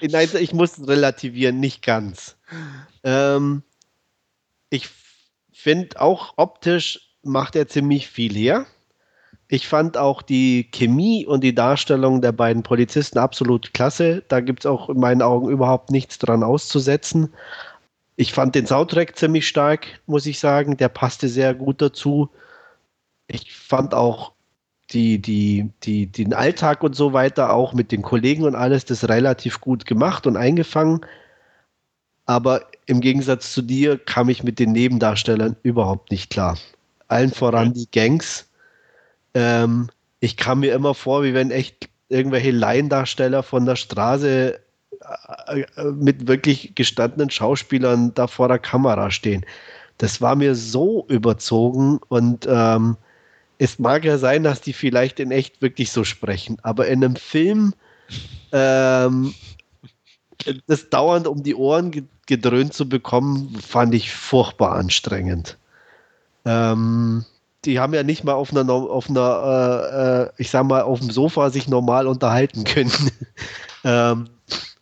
Nein, 0.03 0.29
ich 0.39 0.53
muss 0.53 0.87
relativieren, 0.87 1.59
nicht 1.59 1.81
ganz. 1.81 2.37
Ähm, 3.03 3.63
ich 4.69 4.91
finde 5.51 5.99
auch 5.99 6.35
optisch 6.37 7.15
macht 7.23 7.57
er 7.57 7.69
ziemlich 7.69 8.09
viel 8.09 8.35
her. 8.35 8.67
Ich 9.53 9.67
fand 9.67 9.97
auch 9.97 10.23
die 10.23 10.69
Chemie 10.71 11.27
und 11.27 11.43
die 11.43 11.57
Darstellung 11.57 12.23
der 12.23 12.31
beiden 12.31 12.63
Polizisten 12.63 13.19
absolut 13.19 13.75
klasse. 13.75 14.23
Da 14.29 14.39
gibt 14.39 14.61
es 14.61 14.67
auch 14.67 14.89
in 14.89 15.01
meinen 15.01 15.23
Augen 15.23 15.49
überhaupt 15.49 15.91
nichts 15.91 16.19
dran 16.19 16.45
auszusetzen. 16.45 17.35
Ich 18.15 18.33
fand 18.33 18.55
den 18.55 18.67
Soundtrack 18.67 19.17
ziemlich 19.17 19.49
stark, 19.49 20.01
muss 20.07 20.27
ich 20.27 20.39
sagen. 20.39 20.77
Der 20.77 20.89
passte 20.89 21.29
sehr 21.29 21.53
gut 21.53 21.83
dazu. 21.83 22.31
Ich 23.27 23.53
fand 23.53 23.93
auch 23.93 24.35
die, 24.93 25.21
die, 25.21 25.71
die, 25.83 26.07
den 26.07 26.33
Alltag 26.33 26.85
und 26.85 26.95
so 26.95 27.13
weiter, 27.13 27.53
auch 27.53 27.73
mit 27.73 27.91
den 27.91 28.03
Kollegen 28.03 28.45
und 28.45 28.55
alles, 28.55 28.85
das 28.85 29.09
relativ 29.09 29.61
gut 29.61 29.85
gemacht 29.85 30.29
und 30.29 30.37
eingefangen. 30.37 31.01
Aber 32.25 32.67
im 32.87 33.01
Gegensatz 33.01 33.53
zu 33.53 33.63
dir 33.63 33.99
kam 33.99 34.29
ich 34.29 34.45
mit 34.45 34.61
den 34.61 34.71
Nebendarstellern 34.71 35.57
überhaupt 35.65 36.13
nicht 36.13 36.31
klar. 36.31 36.57
Allen 37.09 37.33
voran 37.33 37.73
die 37.75 37.91
Gangs. 37.91 38.50
Ähm, 39.35 39.89
ich 40.21 40.37
kam 40.37 40.61
mir 40.61 40.75
immer 40.75 40.95
vor, 40.95 41.23
wie 41.23 41.35
wenn 41.35 41.51
echt 41.51 41.89
irgendwelche 42.09 42.51
Laiendarsteller 42.51 43.43
von 43.43 43.67
der 43.67 43.77
Straße 43.77 44.61
äh, 45.47 45.61
äh, 45.61 45.85
mit 45.93 46.27
wirklich 46.27 46.75
gestandenen 46.75 47.31
Schauspielern 47.31 48.13
da 48.15 48.27
vor 48.27 48.49
der 48.49 48.59
Kamera 48.59 49.11
stehen. 49.11 49.47
Das 49.99 50.21
war 50.21 50.35
mir 50.35 50.55
so 50.55 51.07
überzogen 51.09 52.01
und 52.09 52.47
ähm, 52.51 52.97
es 53.59 53.79
mag 53.79 54.05
ja 54.05 54.19
sein, 54.19 54.43
dass 54.43 54.61
die 54.61 54.73
vielleicht 54.73 55.21
in 55.21 55.31
echt 55.31 55.61
wirklich 55.63 55.93
so 55.93 56.05
sprechen, 56.05 56.59
aber 56.63 56.89
in 56.89 57.05
einem 57.05 57.17
Film 57.17 57.75
ähm, 58.53 59.35
das 60.67 60.89
dauernd 60.89 61.27
um 61.27 61.43
die 61.43 61.55
Ohren 61.55 62.09
gedröhnt 62.27 62.73
zu 62.73 62.89
bekommen, 62.89 63.59
fand 63.61 63.95
ich 63.95 64.13
furchtbar 64.13 64.73
anstrengend. 64.73 65.59
Ähm, 66.45 67.25
die 67.65 67.79
haben 67.79 67.95
ja 67.95 68.03
nicht 68.03 68.25
mal 68.25 68.33
auf 68.33 68.51
einer, 68.51 68.73
auf 68.73 69.11
einer 69.11 69.91
äh, 69.93 70.23
äh, 70.23 70.31
ich 70.39 70.51
sag 70.51 70.65
mal, 70.65 70.83
auf 70.83 71.01
dem 71.01 71.11
Sofa 71.11 71.51
sich 71.51 71.69
normal 71.69 72.07
unterhalten 72.07 72.65
können. 72.65 72.93
ähm, 73.85 74.29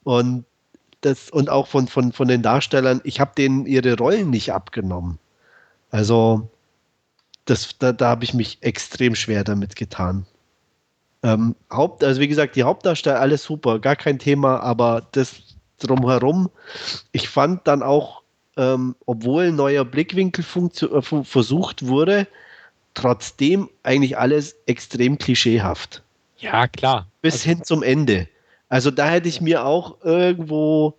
und 0.05 0.45
das, 1.01 1.31
und 1.31 1.51
auch 1.51 1.67
von, 1.67 1.89
von, 1.89 2.13
von 2.13 2.29
den 2.29 2.43
Darstellern, 2.43 3.01
ich 3.05 3.21
habe 3.21 3.33
denen 3.37 3.67
ihre 3.67 3.97
Rollen 3.97 4.31
nicht 4.31 4.53
abgenommen. 4.53 5.19
Also, 5.91 6.51
das, 7.45 7.79
da, 7.79 7.93
da 7.93 8.09
habe 8.09 8.25
ich 8.25 8.35
mich 8.35 8.59
extrem 8.63 9.15
schwer 9.15 9.45
damit 9.45 9.77
getan. 9.77 10.27
Ähm, 11.23 11.57
Haupt, 11.71 12.05
also 12.05 12.21
wie 12.21 12.29
gesagt, 12.29 12.57
die 12.57 12.63
Hauptdarsteller, 12.63 13.21
alles 13.21 13.43
super, 13.43 13.79
gar 13.81 13.97
kein 13.97 14.19
Thema, 14.19 14.61
aber 14.61 15.07
das 15.13 15.57
drumherum, 15.79 16.51
ich 17.13 17.29
fand 17.29 17.67
dann 17.67 17.83
auch, 17.83 18.23
ähm, 18.57 18.95
obwohl 19.07 19.53
neuer 19.53 19.85
Blickwinkel 19.85 20.45
äh, 20.45 21.25
versucht 21.25 21.87
wurde, 21.87 22.27
trotzdem 22.99 23.69
eigentlich 23.83 24.19
alles 24.19 24.57
extrem 24.67 25.19
klischeehaft. 25.19 26.03
Ja, 26.39 26.69
klar. 26.69 27.07
Bis 27.23 27.35
also, 27.35 27.49
hin 27.49 27.65
zum 27.65 27.83
Ende. 27.83 28.29
Also 28.69 28.91
da 28.91 29.09
hätte 29.09 29.29
ich 29.29 29.41
mir 29.41 29.65
auch 29.65 30.03
irgendwo 30.03 30.95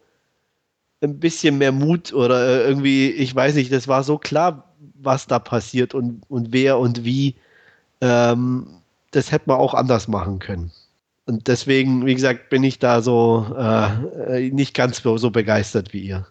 ein 1.02 1.20
bisschen 1.20 1.58
mehr 1.58 1.72
Mut 1.72 2.14
oder 2.14 2.45
äh, 2.45 2.68
irgendwie, 2.68 3.10
ich 3.12 3.34
weiß 3.34 3.56
nicht, 3.56 3.72
das 3.72 3.88
war 3.88 4.04
so 4.04 4.18
klar, 4.18 4.66
was 4.95 5.28
da 5.28 5.39
passiert 5.39 5.93
und, 5.93 6.24
und 6.30 6.52
wer 6.52 6.80
und 6.80 7.06
wie. 7.06 7.36
Ähm, 8.02 8.68
das 9.12 9.32
hätte 9.32 9.45
man 9.47 9.58
auch 9.58 9.74
anders 9.74 10.08
machen 10.08 10.39
können. 10.39 10.72
Und 11.26 11.47
deswegen, 11.47 12.06
wie 12.06 12.16
gesagt, 12.16 12.50
bin 12.50 12.64
ich 12.64 12.80
da 12.80 13.02
so 13.02 13.45
äh, 13.58 14.50
nicht 14.50 14.74
ganz 14.74 15.02
so 15.02 15.32
begeistert 15.32 15.93
wie 15.93 16.02
ihr. 16.02 16.28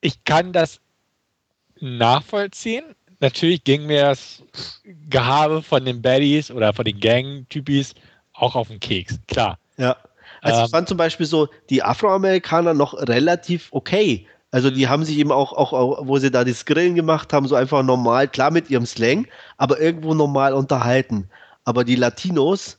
Ich 0.00 0.24
kann 0.24 0.52
das 0.52 0.80
nachvollziehen. 1.80 2.84
Natürlich 3.22 3.62
ging 3.62 3.86
mir 3.86 4.02
das 4.02 4.42
Gehabe 5.08 5.62
von 5.62 5.84
den 5.84 6.02
Baddies 6.02 6.50
oder 6.50 6.74
von 6.74 6.84
den 6.84 6.98
Gang-Typis 6.98 7.94
auch 8.32 8.56
auf 8.56 8.66
den 8.66 8.80
Keks, 8.80 9.20
klar. 9.28 9.58
Ja. 9.76 9.96
Also 10.40 10.58
ähm, 10.58 10.64
ich 10.64 10.70
fand 10.72 10.88
zum 10.88 10.98
Beispiel 10.98 11.26
so 11.26 11.48
die 11.70 11.84
Afroamerikaner 11.84 12.74
noch 12.74 12.94
relativ 12.94 13.68
okay. 13.70 14.26
Also 14.50 14.70
die 14.70 14.88
haben 14.88 15.04
sich 15.04 15.18
eben 15.18 15.30
auch, 15.30 15.52
auch, 15.52 15.72
auch, 15.72 16.06
wo 16.06 16.18
sie 16.18 16.32
da 16.32 16.42
das 16.42 16.64
Grillen 16.64 16.96
gemacht 16.96 17.32
haben, 17.32 17.46
so 17.46 17.54
einfach 17.54 17.84
normal, 17.84 18.26
klar 18.26 18.50
mit 18.50 18.70
ihrem 18.70 18.86
Slang, 18.86 19.28
aber 19.56 19.80
irgendwo 19.80 20.14
normal 20.14 20.52
unterhalten. 20.52 21.28
Aber 21.64 21.84
die 21.84 21.94
Latinos, 21.94 22.78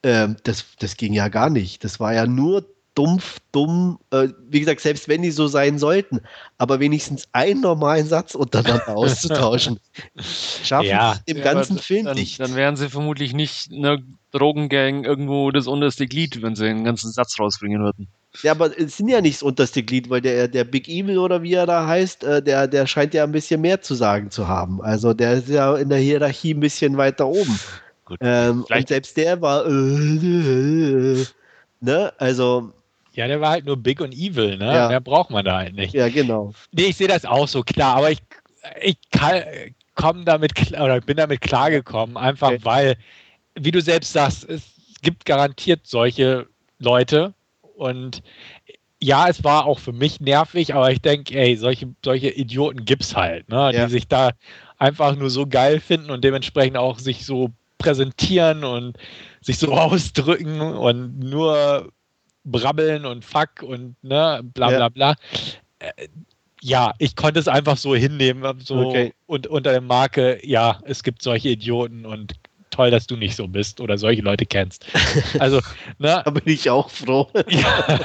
äh, 0.00 0.28
das, 0.44 0.64
das 0.78 0.96
ging 0.96 1.12
ja 1.12 1.28
gar 1.28 1.50
nicht. 1.50 1.84
Das 1.84 2.00
war 2.00 2.14
ja 2.14 2.26
nur 2.26 2.64
dumpf, 2.94 3.38
dumm. 3.52 3.98
Äh, 4.10 4.28
wie 4.48 4.60
gesagt, 4.60 4.80
selbst 4.80 5.08
wenn 5.08 5.22
die 5.22 5.30
so 5.30 5.46
sein 5.46 5.78
sollten, 5.78 6.20
aber 6.58 6.80
wenigstens 6.80 7.28
einen 7.32 7.60
normalen 7.60 8.06
Satz 8.06 8.34
untereinander 8.34 8.88
auszutauschen, 8.96 9.80
schaffen 10.16 10.88
ja. 10.88 11.16
im 11.26 11.38
ja, 11.38 11.44
ganzen 11.44 11.78
Film 11.78 12.06
dann, 12.06 12.16
nicht. 12.16 12.40
Dann 12.40 12.54
wären 12.54 12.76
sie 12.76 12.88
vermutlich 12.88 13.32
nicht 13.32 13.72
eine 13.72 14.02
Drogengang 14.30 15.04
irgendwo 15.04 15.50
das 15.50 15.66
unterste 15.66 16.06
Glied, 16.06 16.42
wenn 16.42 16.54
sie 16.54 16.66
einen 16.66 16.84
ganzen 16.84 17.12
Satz 17.12 17.38
rausbringen 17.38 17.82
würden. 17.82 18.08
Ja, 18.42 18.52
aber 18.52 18.78
es 18.78 18.96
sind 18.96 19.08
ja 19.08 19.20
nicht 19.20 19.36
das 19.36 19.42
unterste 19.42 19.82
Glied, 19.82 20.08
weil 20.08 20.22
der, 20.22 20.48
der 20.48 20.64
Big 20.64 20.88
Evil 20.88 21.18
oder 21.18 21.42
wie 21.42 21.52
er 21.52 21.66
da 21.66 21.86
heißt, 21.86 22.24
äh, 22.24 22.42
der, 22.42 22.66
der 22.66 22.86
scheint 22.86 23.12
ja 23.12 23.24
ein 23.24 23.32
bisschen 23.32 23.60
mehr 23.60 23.82
zu 23.82 23.94
sagen 23.94 24.30
zu 24.30 24.48
haben. 24.48 24.80
Also 24.80 25.12
der 25.12 25.34
ist 25.34 25.48
ja 25.48 25.76
in 25.76 25.90
der 25.90 25.98
Hierarchie 25.98 26.54
ein 26.54 26.60
bisschen 26.60 26.96
weiter 26.96 27.28
oben. 27.28 27.58
Ähm, 28.20 28.64
und 28.68 28.88
selbst 28.88 29.16
der 29.16 29.40
war, 29.40 29.66
äh, 29.66 29.70
äh, 31.20 31.26
ne, 31.80 32.12
also. 32.18 32.72
Ja, 33.14 33.26
der 33.28 33.40
war 33.40 33.50
halt 33.50 33.66
nur 33.66 33.76
big 33.76 34.00
und 34.00 34.14
evil, 34.14 34.56
ne? 34.56 34.74
Ja. 34.74 34.88
Mehr 34.88 35.00
braucht 35.00 35.30
man 35.30 35.44
da 35.44 35.58
halt 35.58 35.74
nicht. 35.74 35.94
Ja, 35.94 36.08
genau. 36.08 36.52
Nee, 36.72 36.86
ich 36.86 36.96
sehe 36.96 37.08
das 37.08 37.24
auch 37.24 37.48
so 37.48 37.62
klar, 37.62 37.96
aber 37.96 38.10
ich, 38.10 38.18
ich 38.82 38.96
komme 39.94 40.24
damit 40.24 40.52
oder 40.72 41.00
bin 41.00 41.16
damit 41.18 41.40
klargekommen, 41.40 42.16
einfach 42.16 42.52
okay. 42.52 42.60
weil, 42.62 42.96
wie 43.54 43.70
du 43.70 43.80
selbst 43.80 44.12
sagst, 44.12 44.48
es 44.48 44.62
gibt 45.02 45.26
garantiert 45.26 45.80
solche 45.84 46.46
Leute, 46.78 47.34
und 47.82 48.22
ja, 49.00 49.28
es 49.28 49.42
war 49.42 49.66
auch 49.66 49.80
für 49.80 49.92
mich 49.92 50.20
nervig, 50.20 50.74
aber 50.74 50.92
ich 50.92 51.00
denke, 51.00 51.34
ey, 51.34 51.56
solche, 51.56 51.92
solche 52.04 52.30
Idioten 52.30 52.84
es 53.00 53.16
halt, 53.16 53.48
ne? 53.48 53.72
Ja. 53.74 53.84
die 53.86 53.90
sich 53.90 54.06
da 54.06 54.30
einfach 54.78 55.16
nur 55.16 55.30
so 55.30 55.46
geil 55.46 55.80
finden 55.80 56.10
und 56.10 56.22
dementsprechend 56.22 56.76
auch 56.76 57.00
sich 57.00 57.26
so 57.26 57.50
präsentieren 57.78 58.62
und 58.62 58.96
sich 59.40 59.58
so 59.58 59.72
ausdrücken 59.72 60.60
und 60.60 61.18
nur 61.18 61.90
brabbeln 62.44 63.06
und 63.06 63.24
fuck 63.24 63.62
und 63.62 63.96
ne, 64.02 64.40
bla 64.42 64.68
bla 64.68 64.78
ja. 64.78 64.88
bla. 64.88 65.14
Äh, 65.78 66.08
ja, 66.60 66.94
ich 66.98 67.16
konnte 67.16 67.40
es 67.40 67.48
einfach 67.48 67.76
so 67.76 67.94
hinnehmen, 67.94 68.60
so 68.60 68.76
okay. 68.76 69.12
und 69.26 69.48
unter 69.48 69.72
der 69.72 69.80
Marke, 69.80 70.38
ja, 70.46 70.78
es 70.84 71.02
gibt 71.02 71.20
solche 71.20 71.50
Idioten 71.50 72.06
und 72.06 72.34
toll, 72.70 72.90
dass 72.90 73.06
du 73.06 73.16
nicht 73.16 73.34
so 73.34 73.48
bist 73.48 73.80
oder 73.80 73.98
solche 73.98 74.22
Leute 74.22 74.46
kennst. 74.46 74.86
Also, 75.38 75.60
ne? 75.98 76.22
da 76.24 76.30
bin 76.30 76.42
ich 76.46 76.70
auch 76.70 76.88
froh. 76.88 77.28
ja. 77.48 78.00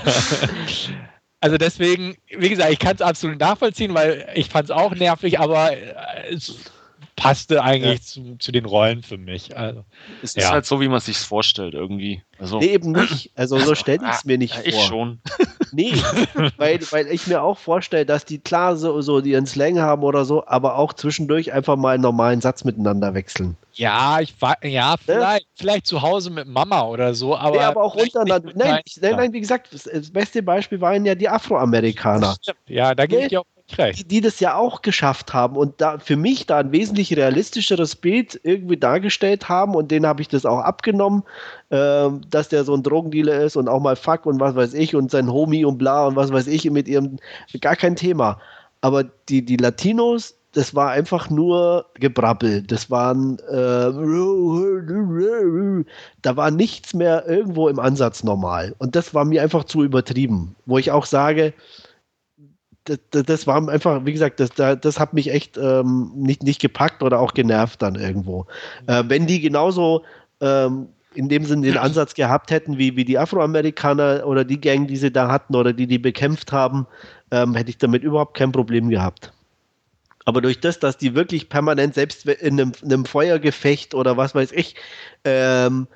Also 1.40 1.58
deswegen, 1.58 2.18
wie 2.36 2.50
gesagt, 2.50 2.72
ich 2.74 2.80
kann 2.80 2.96
es 2.96 3.02
absolut 3.02 3.40
nachvollziehen, 3.40 3.94
weil 3.94 4.28
ich 4.34 4.50
fand 4.50 4.66
es 4.66 4.72
auch 4.72 4.96
nervig, 4.96 5.40
aber 5.40 5.72
es 6.32 6.72
passte 7.18 7.63
eigentlich 7.63 7.99
ja. 7.99 8.01
zu, 8.01 8.38
zu, 8.38 8.51
den 8.53 8.63
Rollen 8.63 9.03
für 9.03 9.18
mich. 9.18 9.57
Also, 9.57 9.84
es 10.24 10.36
ist 10.36 10.43
ja. 10.43 10.51
halt 10.51 10.65
so, 10.65 10.80
wie 10.80 10.88
man 10.88 11.01
sich 11.01 11.18
vorstellt 11.18 11.74
irgendwie. 11.74 12.22
Also, 12.39 12.59
nee, 12.59 12.68
eben 12.68 12.93
nicht. 12.93 13.32
Also 13.36 13.59
so 13.59 13.76
stelle 13.76 14.05
ich 14.07 14.15
es 14.15 14.24
mir 14.24 14.38
nicht 14.38 14.55
ich 14.63 14.74
vor. 14.74 14.84
Ich 14.84 14.88
schon. 14.88 15.20
Nee, 15.74 15.91
weil, 16.55 16.80
weil 16.91 17.07
ich 17.07 17.28
mir 17.28 17.41
auch 17.41 17.57
vorstelle, 17.57 18.05
dass 18.05 18.24
die 18.24 18.39
klar 18.39 18.78
so, 18.78 19.01
so 19.01 19.20
ihren 19.20 19.45
Slang 19.45 19.80
haben 19.80 20.01
oder 20.01 20.24
so, 20.24 20.47
aber 20.47 20.78
auch 20.78 20.93
zwischendurch 20.93 21.51
einfach 21.51 21.76
mal 21.76 21.95
einen 21.95 22.03
normalen 22.03 22.39
Satz 22.39 22.63
miteinander 22.63 23.13
wechseln. 23.13 23.57
Ja, 23.74 24.22
ich 24.22 24.41
war, 24.41 24.55
ja, 24.63 24.95
vielleicht, 24.97 25.45
ne? 25.45 25.53
vielleicht 25.55 25.86
zu 25.86 26.01
Hause 26.01 26.30
mit 26.30 26.47
Mama 26.47 26.84
oder 26.84 27.13
so, 27.13 27.36
aber. 27.36 27.57
Nee, 27.57 27.63
aber 27.63 27.84
auch 27.84 27.95
untereinander. 27.95 28.53
Nein, 28.55 28.82
nein, 29.01 29.15
nein, 29.18 29.34
wie 29.34 29.41
gesagt, 29.41 29.68
das 29.74 30.09
beste 30.09 30.41
Beispiel 30.41 30.80
waren 30.80 31.05
ja 31.05 31.15
die 31.15 31.28
Afroamerikaner. 31.28 32.38
Ja, 32.68 32.95
da 32.95 33.05
gebe 33.05 33.26
ich 33.26 33.38
auch 33.38 33.45
die, 33.76 34.03
die, 34.05 34.22
das 34.22 34.39
ja 34.39 34.55
auch 34.55 34.82
geschafft 34.82 35.34
haben 35.34 35.57
und 35.57 35.82
da 35.82 35.99
für 35.99 36.15
mich 36.15 36.45
da 36.45 36.59
ein 36.59 36.72
wesentlich 36.72 37.15
realistischeres 37.15 37.95
Bild 37.95 38.39
irgendwie 38.43 38.78
dargestellt 38.78 39.49
haben 39.49 39.76
und 39.76 39.91
denen 39.91 40.07
habe 40.07 40.22
ich 40.22 40.30
das 40.30 40.45
auch 40.45 40.59
abgenommen, 40.59 41.24
äh, 41.70 42.09
dass 42.30 42.49
der 42.49 42.63
so 42.63 42.74
ein 42.74 42.84
Drogendealer 42.84 43.41
ist 43.41 43.57
und 43.57 43.68
auch 43.68 43.82
mal 43.82 43.95
Fuck 43.95 44.26
und 44.26 44.39
was 44.39 44.55
weiß 44.55 44.74
ich 44.74 44.95
und 44.95 45.11
sein 45.11 45.32
Homie 45.32 45.65
und 45.65 45.78
bla 45.78 46.07
und 46.07 46.15
was 46.15 46.32
weiß 46.32 46.47
ich 46.47 46.70
mit 46.72 46.88
ihrem, 46.88 47.18
gar 47.59 47.76
kein 47.76 47.95
Thema. 47.95 48.39
Aber 48.82 49.03
die, 49.28 49.43
die 49.43 49.57
Latinos, 49.57 50.36
das 50.53 50.74
war 50.74 50.91
einfach 50.91 51.30
nur 51.30 51.86
Gebrabbel. 51.95 52.63
Das 52.63 52.89
waren, 52.89 53.38
äh, 53.49 53.91
da 56.22 56.38
war 56.38 56.51
nichts 56.51 56.93
mehr 56.93 57.28
irgendwo 57.28 57.68
im 57.68 57.80
Ansatz 57.80 58.24
normal. 58.24 58.74
Und 58.78 58.95
das 58.95 59.13
war 59.13 59.26
mir 59.26 59.43
einfach 59.43 59.65
zu 59.65 59.84
übertrieben. 59.84 60.55
Wo 60.65 60.78
ich 60.78 60.91
auch 60.91 61.05
sage, 61.05 61.53
das, 62.88 63.24
das 63.24 63.48
war 63.48 63.68
einfach, 63.70 64.06
wie 64.06 64.14
gesagt, 64.14 64.40
das, 64.40 64.50
das 64.56 65.00
hat 65.00 65.14
mich 65.14 65.32
echt 65.32 65.58
ähm, 65.58 66.12
nicht, 66.16 66.44
nicht 66.44 66.62
gepackt 66.62 67.04
oder 67.04 67.20
auch 67.20 67.34
genervt 67.34 67.82
dann 67.82 67.96
irgendwo. 67.96 68.46
Äh, 68.88 69.04
wenn 69.08 69.28
die 69.28 69.42
genauso 69.42 70.04
ähm, 70.42 70.88
in 71.14 71.30
dem 71.30 71.46
Sinne 71.46 71.68
den 71.68 71.78
Ansatz 71.78 72.14
gehabt 72.14 72.52
hätten, 72.52 72.78
wie, 72.78 72.96
wie 72.96 73.06
die 73.06 73.18
Afroamerikaner 73.18 74.26
oder 74.26 74.46
die 74.46 74.62
Gang, 74.62 74.88
die 74.88 74.98
sie 74.98 75.12
da 75.12 75.30
hatten 75.30 75.56
oder 75.56 75.74
die 75.74 75.88
die 75.88 75.98
bekämpft 75.98 76.52
haben, 76.52 76.86
ähm, 77.32 77.56
hätte 77.56 77.70
ich 77.70 77.78
damit 77.78 78.04
überhaupt 78.04 78.38
kein 78.38 78.52
Problem 78.52 78.90
gehabt. 78.90 79.34
Aber 80.26 80.42
durch 80.42 80.60
das, 80.60 80.80
dass 80.80 80.98
die 80.98 81.16
wirklich 81.16 81.50
permanent, 81.50 81.94
selbst 81.96 82.26
in 82.28 82.60
einem, 82.60 82.74
in 82.82 82.94
einem 82.94 83.06
Feuergefecht 83.06 83.96
oder 83.96 84.18
was 84.18 84.36
weiß 84.36 84.52
ich, 84.52 84.76
ähm, 85.24 85.88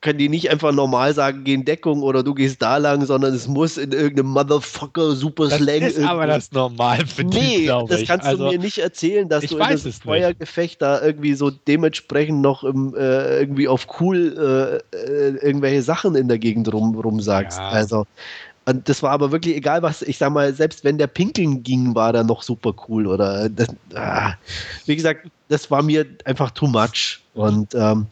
können 0.00 0.18
die 0.18 0.28
nicht 0.28 0.50
einfach 0.50 0.72
normal 0.72 1.14
sagen, 1.14 1.44
geh 1.44 1.54
in 1.54 1.64
Deckung 1.64 2.02
oder 2.02 2.22
du 2.22 2.34
gehst 2.34 2.60
da 2.62 2.76
lang, 2.76 3.04
sondern 3.04 3.34
es 3.34 3.48
muss 3.48 3.76
in 3.76 3.92
irgendeinem 3.92 4.28
Motherfucker 4.28 5.12
Super 5.12 5.50
Slang. 5.50 5.80
Das 5.80 5.94
ist 5.94 6.04
aber 6.06 6.26
das 6.26 6.52
normal 6.52 7.06
für 7.06 7.24
die, 7.24 7.38
Nee, 7.38 7.66
das 7.88 8.04
kannst 8.04 8.26
also, 8.26 8.44
du 8.44 8.52
mir 8.52 8.58
nicht 8.58 8.78
erzählen, 8.78 9.28
dass 9.28 9.44
du 9.46 9.56
in 9.56 9.62
einem 9.62 9.78
Feuergefecht 9.78 10.80
da 10.82 11.00
irgendwie 11.02 11.34
so 11.34 11.50
dementsprechend 11.50 12.40
noch 12.40 12.64
im, 12.64 12.94
äh, 12.94 13.38
irgendwie 13.40 13.68
auf 13.68 13.86
cool 14.00 14.82
äh, 14.92 14.96
äh, 14.96 15.36
irgendwelche 15.36 15.82
Sachen 15.82 16.14
in 16.14 16.28
der 16.28 16.38
Gegend 16.38 16.72
rum, 16.72 16.94
rum 16.94 17.20
sagst. 17.20 17.58
Ja. 17.58 17.68
Also 17.68 18.06
und 18.68 18.88
das 18.88 19.00
war 19.00 19.12
aber 19.12 19.30
wirklich 19.30 19.54
egal, 19.54 19.82
was, 19.82 20.02
ich 20.02 20.18
sag 20.18 20.32
mal, 20.32 20.52
selbst 20.52 20.82
wenn 20.82 20.98
der 20.98 21.06
Pinkeln 21.06 21.62
ging, 21.62 21.94
war 21.94 22.12
da 22.12 22.24
noch 22.24 22.42
super 22.42 22.74
cool. 22.88 23.06
Oder 23.06 23.48
das, 23.48 23.68
ah, 23.94 24.32
wie 24.86 24.96
gesagt, 24.96 25.28
das 25.48 25.70
war 25.70 25.82
mir 25.82 26.04
einfach 26.24 26.50
too 26.50 26.66
much. 26.66 27.20
Und 27.34 27.76
ähm, 27.76 28.08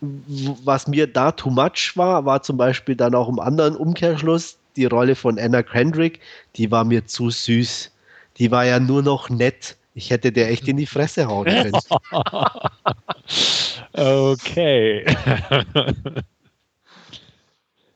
was 0.00 0.86
mir 0.86 1.06
da 1.06 1.32
too 1.32 1.50
much 1.50 1.92
war, 1.96 2.24
war 2.24 2.42
zum 2.42 2.56
Beispiel 2.56 2.94
dann 2.94 3.14
auch 3.14 3.28
im 3.28 3.40
anderen 3.40 3.76
Umkehrschluss 3.76 4.58
die 4.76 4.86
Rolle 4.86 5.14
von 5.14 5.38
Anna 5.38 5.62
Kendrick, 5.62 6.20
die 6.56 6.70
war 6.70 6.84
mir 6.84 7.04
zu 7.06 7.30
süß. 7.30 7.90
Die 8.38 8.50
war 8.50 8.64
ja 8.64 8.78
nur 8.78 9.02
noch 9.02 9.28
nett. 9.28 9.76
Ich 9.94 10.10
hätte 10.10 10.30
der 10.30 10.50
echt 10.50 10.68
in 10.68 10.76
die 10.76 10.86
Fresse 10.86 11.26
hauen 11.26 11.46
können. 11.46 11.72
okay. 13.92 15.04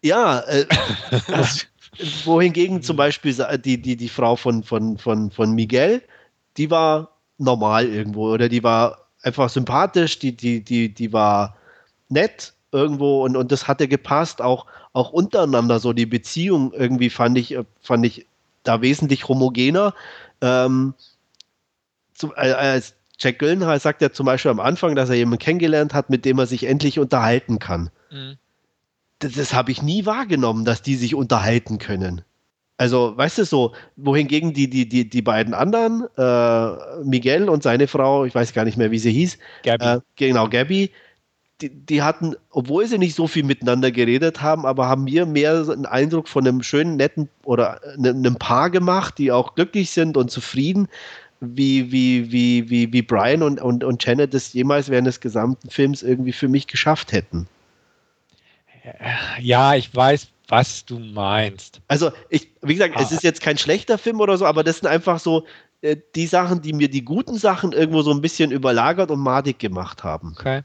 ja, 0.03 0.41
äh, 0.41 0.67
wohingegen 2.25 2.83
zum 2.83 2.97
Beispiel 2.97 3.37
die, 3.65 3.81
die, 3.81 3.97
die 3.97 4.09
Frau 4.09 4.35
von, 4.35 4.65
von, 4.65 4.99
von, 4.99 5.31
von 5.31 5.53
Miguel, 5.53 6.03
die 6.57 6.69
war 6.69 7.17
normal 7.39 7.87
irgendwo 7.87 8.33
oder 8.33 8.49
die 8.49 8.65
war 8.65 9.07
einfach 9.23 9.49
sympathisch, 9.49 10.19
die, 10.19 10.37
die, 10.37 10.65
die, 10.65 10.93
die 10.93 11.13
war 11.13 11.57
nett 12.13 12.55
irgendwo 12.73 13.25
und, 13.25 13.37
und 13.37 13.53
das 13.53 13.69
hatte 13.69 13.89
gepasst, 13.89 14.41
auch, 14.41 14.67
auch 14.93 15.11
untereinander 15.11 15.79
so 15.79 15.93
die 15.93 16.07
Beziehung 16.07 16.73
irgendwie 16.73 17.11
fand 17.11 17.39
ich, 17.39 17.57
fand 17.81 18.07
ich 18.07 18.27
da 18.63 18.81
wesentlich 18.81 19.29
homogener. 19.29 19.95
Ähm, 20.41 20.95
zum, 22.15 22.33
äh, 22.37 22.53
als 22.53 22.95
Jack 23.19 23.39
Gyllenhaal 23.39 23.79
sagt 23.81 24.03
ja 24.03 24.11
zum 24.11 24.27
Beispiel 24.27 24.51
am 24.51 24.61
Anfang, 24.61 24.95
dass 24.95 25.11
er 25.11 25.17
jemanden 25.17 25.45
kennengelernt 25.45 25.95
hat, 25.95 26.11
mit 26.11 26.25
dem 26.25 26.39
er 26.39 26.47
sich 26.47 26.65
endlich 26.65 26.99
unterhalten 26.99 27.59
kann. 27.59 27.91
Mhm 28.11 28.39
das, 29.23 29.33
das 29.33 29.55
habe 29.55 29.71
ich 29.71 29.83
nie 29.83 30.07
wahrgenommen, 30.07 30.65
dass 30.65 30.83
die 30.83 30.97
sich 30.97 31.15
unterhalten 31.15 31.79
können. 31.79 32.23
Also, 32.79 33.17
weißt 33.17 33.39
du 33.39 33.45
so, 33.45 33.73
wohingegen 33.97 34.55
die, 34.55 34.69
die, 34.69 34.89
die, 34.89 35.09
die 35.09 35.23
beiden 35.23 35.55
anderen, 35.55 36.09
äh, 36.17 37.05
Miguel 37.05 37.49
und 37.49 37.63
seine 37.63 37.87
Frau, 37.87 38.25
ich 38.25 38.35
weiß 38.35 38.53
gar 38.55 38.65
nicht 38.65 38.77
mehr, 38.77 38.91
wie 38.91 38.99
sie 38.99 39.13
hieß, 39.13 39.39
Gabby. 39.63 39.85
Äh, 39.85 40.01
genau, 40.17 40.49
Gabby, 40.49 40.91
die, 41.63 41.71
die, 41.71 42.03
hatten, 42.03 42.35
obwohl 42.51 42.87
sie 42.87 42.99
nicht 42.99 43.15
so 43.15 43.27
viel 43.27 43.45
miteinander 43.45 43.91
geredet 43.91 44.43
haben, 44.43 44.67
aber 44.67 44.89
haben 44.89 45.05
mir 45.05 45.25
mehr 45.25 45.65
einen 45.71 45.87
Eindruck 45.87 46.29
von 46.29 46.47
einem 46.47 46.63
schönen, 46.63 46.97
netten 46.97 47.29
oder 47.45 47.81
ne, 47.97 48.11
einem 48.11 48.37
Paar 48.37 48.71
gemacht, 48.71 49.19
die 49.19 49.31
auch 49.33 49.55
glücklich 49.55 49.91
sind 49.91 50.17
und 50.17 50.31
zufrieden, 50.31 50.89
wie, 51.41 51.91
wie, 51.91 52.31
wie, 52.31 52.69
wie, 52.69 52.93
wie 52.93 53.03
Brian 53.03 53.43
und, 53.43 53.61
und, 53.61 53.85
und 53.85 54.05
Janet 54.05 54.35
das 54.35 54.53
jemals 54.53 54.89
während 54.89 55.07
des 55.07 55.21
gesamten 55.21 55.71
Films 55.71 56.03
irgendwie 56.03 56.33
für 56.33 56.49
mich 56.49 56.67
geschafft 56.67 57.13
hätten. 57.13 57.47
Ja, 59.41 59.75
ich 59.75 59.95
weiß, 59.95 60.29
was 60.49 60.85
du 60.85 60.99
meinst. 60.99 61.81
Also, 61.89 62.11
ich, 62.29 62.51
wie 62.63 62.75
gesagt, 62.75 62.95
ah. 62.97 63.03
es 63.03 63.13
ist 63.13 63.23
jetzt 63.23 63.41
kein 63.41 63.59
schlechter 63.59 63.97
Film 63.97 64.21
oder 64.21 64.37
so, 64.37 64.45
aber 64.45 64.65
das 64.65 64.79
sind 64.79 64.89
einfach 64.89 65.19
so 65.19 65.47
äh, 65.83 65.97
die 66.15 66.27
Sachen, 66.27 66.63
die 66.63 66.73
mir 66.73 66.89
die 66.89 67.05
guten 67.05 67.37
Sachen 67.37 67.73
irgendwo 67.73 68.03
so 68.03 68.13
ein 68.13 68.21
bisschen 68.21 68.51
überlagert 68.51 69.11
und 69.11 69.21
madig 69.21 69.59
gemacht 69.59 70.05
haben. 70.05 70.35
Okay. 70.39 70.63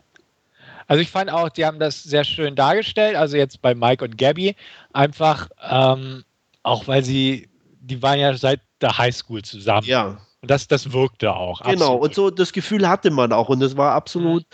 Also 0.87 1.01
ich 1.01 1.11
fand 1.11 1.31
auch, 1.31 1.49
die 1.49 1.65
haben 1.65 1.79
das 1.79 2.03
sehr 2.03 2.23
schön 2.23 2.55
dargestellt. 2.55 3.15
Also 3.15 3.37
jetzt 3.37 3.61
bei 3.61 3.75
Mike 3.75 4.03
und 4.03 4.17
Gabby 4.17 4.55
einfach, 4.93 5.49
ähm, 5.69 6.23
auch 6.63 6.87
weil 6.87 7.03
sie, 7.03 7.49
die 7.81 8.01
waren 8.01 8.19
ja 8.19 8.35
seit 8.35 8.61
der 8.81 8.97
Highschool 8.97 9.41
zusammen. 9.41 9.85
Ja. 9.85 10.17
Und 10.41 10.51
das, 10.51 10.67
das 10.67 10.93
wirkte 10.93 11.33
auch. 11.33 11.61
Genau, 11.61 11.95
absolut. 11.95 12.01
und 12.01 12.15
so 12.15 12.29
das 12.29 12.53
Gefühl 12.53 12.87
hatte 12.87 13.11
man 13.11 13.33
auch. 13.33 13.49
Und 13.49 13.61
es 13.61 13.75
war 13.75 13.93
absolut 13.93 14.45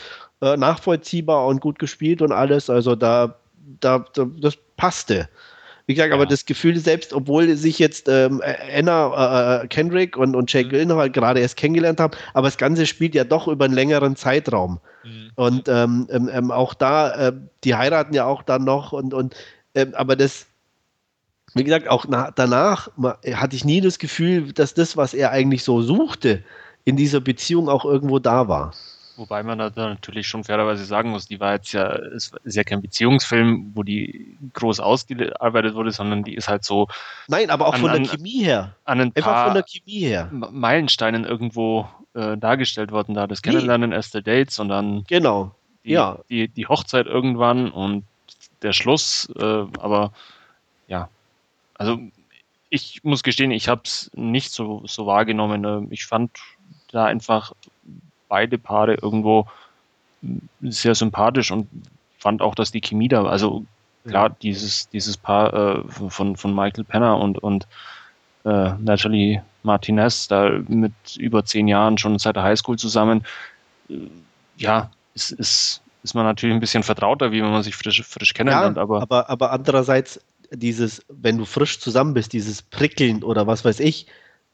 mhm. 0.42 0.48
äh, 0.48 0.58
nachvollziehbar 0.58 1.46
und 1.48 1.62
gut 1.62 1.78
gespielt 1.78 2.22
und 2.22 2.32
alles. 2.32 2.70
Also 2.70 2.96
da 2.96 3.36
da, 3.80 4.06
da, 4.14 4.26
das 4.40 4.58
passte. 4.78 5.30
Wie 5.86 5.96
gesagt, 5.96 6.10
ja. 6.10 6.16
aber 6.16 6.26
das 6.26 6.46
Gefühl 6.46 6.78
selbst, 6.78 7.14
obwohl 7.14 7.56
sich 7.56 7.78
jetzt 7.78 8.08
ähm, 8.08 8.42
Anna 8.74 9.64
äh, 9.64 9.68
Kendrick 9.68 10.16
und, 10.16 10.36
und 10.36 10.52
Jake 10.52 10.68
mhm. 10.68 10.72
Gyllenhaal 10.72 11.10
gerade 11.10 11.42
erst 11.42 11.58
kennengelernt 11.58 12.00
haben, 12.00 12.14
aber 12.34 12.48
das 12.48 12.58
Ganze 12.58 12.86
spielt 12.86 13.16
ja 13.16 13.26
doch 13.26 13.48
über 13.48 13.66
einen 13.66 13.74
längeren 13.74 14.16
Zeitraum. 14.16 14.80
Mhm. 15.04 15.32
Und 15.36 15.68
ähm, 15.68 16.08
ähm, 16.10 16.30
ähm 16.32 16.52
auch 16.52 16.74
da, 16.74 17.30
äh, 17.30 17.34
die 17.64 17.76
heiraten 17.76 18.14
ja 18.14 18.26
auch 18.26 18.44
dann 18.44 18.64
noch 18.64 18.94
und, 18.94 19.14
und 19.14 19.36
ähm, 19.76 19.94
aber 19.96 20.16
das, 20.16 20.46
wie 21.54 21.64
gesagt, 21.66 21.90
auch 21.90 22.06
na, 22.08 22.32
danach 22.34 22.90
hatte 23.34 23.56
ich 23.56 23.66
nie 23.66 23.82
das 23.82 24.00
Gefühl, 24.00 24.54
dass 24.54 24.74
das, 24.74 24.96
was 24.96 25.14
er 25.14 25.32
eigentlich 25.32 25.64
so 25.64 25.82
suchte, 25.82 26.44
in 26.86 26.96
dieser 26.96 27.20
Beziehung 27.20 27.68
auch 27.68 27.84
irgendwo 27.86 28.20
da 28.20 28.48
war. 28.48 28.74
Wobei 29.16 29.44
man 29.44 29.60
da 29.60 29.72
natürlich 29.76 30.28
schon 30.28 30.44
fairerweise 30.44 30.86
sagen 30.86 31.12
muss, 31.12 31.28
die 31.28 31.40
war 31.40 31.54
jetzt 31.54 31.72
ja, 31.72 31.88
ist, 31.88 32.36
ist 32.44 32.56
ja 32.56 32.64
kein 32.64 32.82
Beziehungsfilm, 32.82 33.72
wo 33.76 33.84
die 33.84 34.38
groß 34.54 34.80
ausgearbeitet 34.80 35.76
wurde, 35.76 35.92
sondern 35.92 36.24
die 36.24 36.34
ist 36.34 36.48
halt 36.48 36.64
so. 36.64 36.88
Nein, 37.28 37.52
aber 37.52 37.68
auch 37.68 37.76
an, 37.76 37.82
von 37.82 37.92
der 37.92 38.06
Chemie 38.06 38.44
her. 38.44 38.76
An 38.86 39.02
ein 39.02 39.16
Einfach 39.16 39.32
paar 39.32 39.46
von 39.46 39.54
der 39.54 39.64
Chemie 39.64 40.00
her. 40.00 40.30
Meilensteinen 40.32 41.26
irgendwo 41.26 41.88
äh, 42.16 42.38
dargestellt 42.38 42.92
worden, 42.92 43.14
da 43.14 43.28
das 43.28 43.44
Kennenlernen, 43.44 43.92
nee. 43.92 43.96
erste 43.96 44.24
Dates 44.24 44.58
und 44.60 44.70
dann. 44.70 45.04
Genau. 45.08 45.54
Die, 45.84 45.92
ja. 45.92 46.20
Die, 46.30 46.48
die 46.48 46.68
Hochzeit 46.68 47.06
irgendwann 47.06 47.70
und 47.70 48.06
der 48.64 48.74
Schluss, 48.74 49.30
äh, 49.38 49.44
aber 49.44 50.12
ja. 50.88 51.10
Also 51.76 52.00
ich 52.70 53.04
muss 53.04 53.22
gestehen, 53.22 53.52
ich 53.52 53.68
habe 53.68 53.82
es 53.86 54.10
nicht 54.16 54.52
so, 54.52 54.82
so 54.88 55.06
wahrgenommen. 55.06 55.64
Ähm, 55.66 55.88
ich 55.92 56.08
fand 56.08 56.32
da 56.92 57.06
einfach 57.06 57.54
beide 58.34 58.58
Paare 58.58 58.96
irgendwo 58.96 59.46
sehr 60.62 60.96
sympathisch 60.96 61.52
und 61.52 61.68
fand 62.18 62.42
auch, 62.42 62.56
dass 62.56 62.72
die 62.72 62.82
Chemie 62.82 63.08
da, 63.08 63.26
also 63.26 63.64
klar, 64.08 64.30
ja. 64.30 64.36
dieses, 64.42 64.90
dieses 64.90 65.18
Paar 65.18 65.54
äh, 65.54 65.84
von, 66.10 66.36
von 66.36 66.56
Michael 66.56 66.84
Penner 66.84 67.20
und, 67.20 67.38
und 67.38 67.68
äh, 68.44 68.72
Natalie 68.80 69.44
Martinez, 69.62 70.28
da 70.30 70.50
mit 70.68 70.94
über 71.20 71.46
zehn 71.46 71.68
Jahren 71.68 72.00
schon 72.00 72.18
seit 72.18 72.36
der 72.36 72.42
Highschool 72.42 72.80
zusammen, 72.80 73.24
äh, 73.90 73.98
ja, 74.58 74.90
ist, 75.14 75.30
ist, 75.34 75.82
ist 76.02 76.16
man 76.16 76.26
natürlich 76.26 76.56
ein 76.56 76.60
bisschen 76.60 76.82
vertrauter, 76.82 77.32
wie 77.32 77.44
wenn 77.44 77.52
man 77.52 77.62
sich 77.62 77.76
frisch, 77.76 78.02
frisch 78.02 78.34
kennenlernt. 78.34 78.78
Ja, 78.78 78.82
aber, 78.82 79.04
aber, 79.04 79.30
aber 79.30 79.52
andererseits, 79.52 80.20
dieses, 80.50 81.06
wenn 81.08 81.38
du 81.38 81.46
frisch 81.46 81.80
zusammen 81.80 82.16
bist, 82.16 82.34
dieses 82.34 82.64
Prickeln 82.64 83.22
oder 83.22 83.46
was 83.46 83.64
weiß 83.64 83.80
ich, 83.80 84.08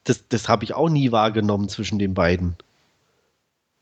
das, 0.04 0.28
das 0.28 0.50
habe 0.50 0.66
ich 0.66 0.74
auch 0.74 0.90
nie 0.90 1.14
wahrgenommen 1.14 1.70
zwischen 1.70 1.98
den 1.98 2.14
beiden 2.14 2.58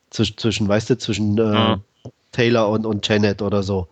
zwischen, 0.09 0.37
zwischen 0.37 0.67
weißt 0.67 0.89
du, 0.89 0.97
zwischen 0.97 1.37
äh. 1.37 1.77
Taylor 2.31 2.69
und, 2.69 2.85
und 2.85 3.07
Janet 3.07 3.41
oder 3.41 3.63
so. 3.63 3.87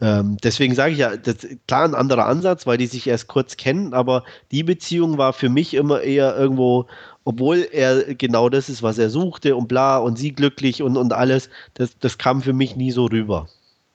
Ähm, 0.00 0.36
deswegen 0.42 0.74
sage 0.74 0.92
ich 0.92 0.98
ja, 0.98 1.16
das, 1.16 1.46
klar 1.66 1.84
ein 1.84 1.94
anderer 1.94 2.26
Ansatz, 2.26 2.66
weil 2.66 2.78
die 2.78 2.86
sich 2.86 3.06
erst 3.06 3.28
kurz 3.28 3.56
kennen, 3.56 3.94
aber 3.94 4.24
die 4.50 4.64
Beziehung 4.64 5.18
war 5.18 5.32
für 5.32 5.48
mich 5.48 5.72
immer 5.72 6.02
eher 6.02 6.36
irgendwo, 6.36 6.86
obwohl 7.24 7.66
er 7.70 8.14
genau 8.14 8.48
das 8.48 8.68
ist, 8.68 8.82
was 8.82 8.98
er 8.98 9.08
suchte 9.08 9.56
und 9.56 9.68
bla 9.68 9.98
und 9.98 10.18
sie 10.18 10.32
glücklich 10.32 10.82
und, 10.82 10.96
und 10.96 11.12
alles, 11.12 11.48
das, 11.74 11.96
das 11.98 12.18
kam 12.18 12.42
für 12.42 12.52
mich 12.52 12.76
nie 12.76 12.90
so 12.90 13.06
rüber. 13.06 13.48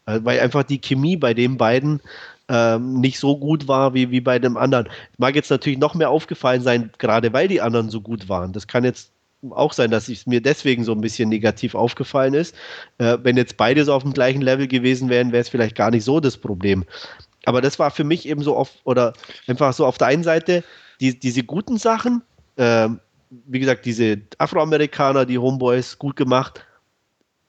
Äh, 0.05 0.21
weil 0.23 0.39
einfach 0.39 0.63
die 0.63 0.79
Chemie 0.79 1.17
bei 1.17 1.33
den 1.33 1.57
beiden 1.57 2.01
ähm, 2.47 2.99
nicht 3.01 3.19
so 3.19 3.37
gut 3.37 3.67
war 3.67 3.93
wie, 3.93 4.09
wie 4.09 4.21
bei 4.21 4.39
dem 4.39 4.57
anderen. 4.57 4.89
Mag 5.17 5.35
jetzt 5.35 5.51
natürlich 5.51 5.79
noch 5.79 5.95
mehr 5.95 6.09
aufgefallen 6.09 6.61
sein, 6.61 6.91
gerade 6.97 7.33
weil 7.33 7.47
die 7.47 7.61
anderen 7.61 7.89
so 7.89 8.01
gut 8.01 8.29
waren. 8.29 8.53
Das 8.53 8.67
kann 8.67 8.83
jetzt 8.83 9.11
auch 9.51 9.73
sein, 9.73 9.91
dass 9.91 10.09
es 10.09 10.25
mir 10.25 10.41
deswegen 10.41 10.83
so 10.83 10.91
ein 10.91 11.01
bisschen 11.01 11.29
negativ 11.29 11.75
aufgefallen 11.75 12.33
ist. 12.33 12.55
Äh, 12.97 13.17
wenn 13.23 13.37
jetzt 13.37 13.57
beide 13.57 13.85
so 13.85 13.93
auf 13.93 14.03
dem 14.03 14.13
gleichen 14.13 14.41
Level 14.41 14.67
gewesen 14.67 15.09
wären, 15.09 15.31
wäre 15.31 15.41
es 15.41 15.49
vielleicht 15.49 15.75
gar 15.75 15.91
nicht 15.91 16.03
so 16.03 16.19
das 16.19 16.37
Problem. 16.37 16.85
Aber 17.45 17.61
das 17.61 17.79
war 17.79 17.91
für 17.91 18.03
mich 18.03 18.27
eben 18.27 18.41
so 18.41 18.55
oft, 18.55 18.75
oder 18.83 19.13
einfach 19.47 19.73
so 19.73 19.85
auf 19.85 19.97
der 19.97 20.07
einen 20.07 20.23
Seite 20.23 20.63
die, 20.99 21.17
diese 21.17 21.43
guten 21.43 21.77
Sachen, 21.77 22.21
äh, 22.57 22.89
wie 23.29 23.59
gesagt, 23.59 23.85
diese 23.85 24.21
Afroamerikaner, 24.37 25.25
die 25.25 25.37
Homeboys, 25.37 25.97
gut 25.97 26.15
gemacht 26.15 26.65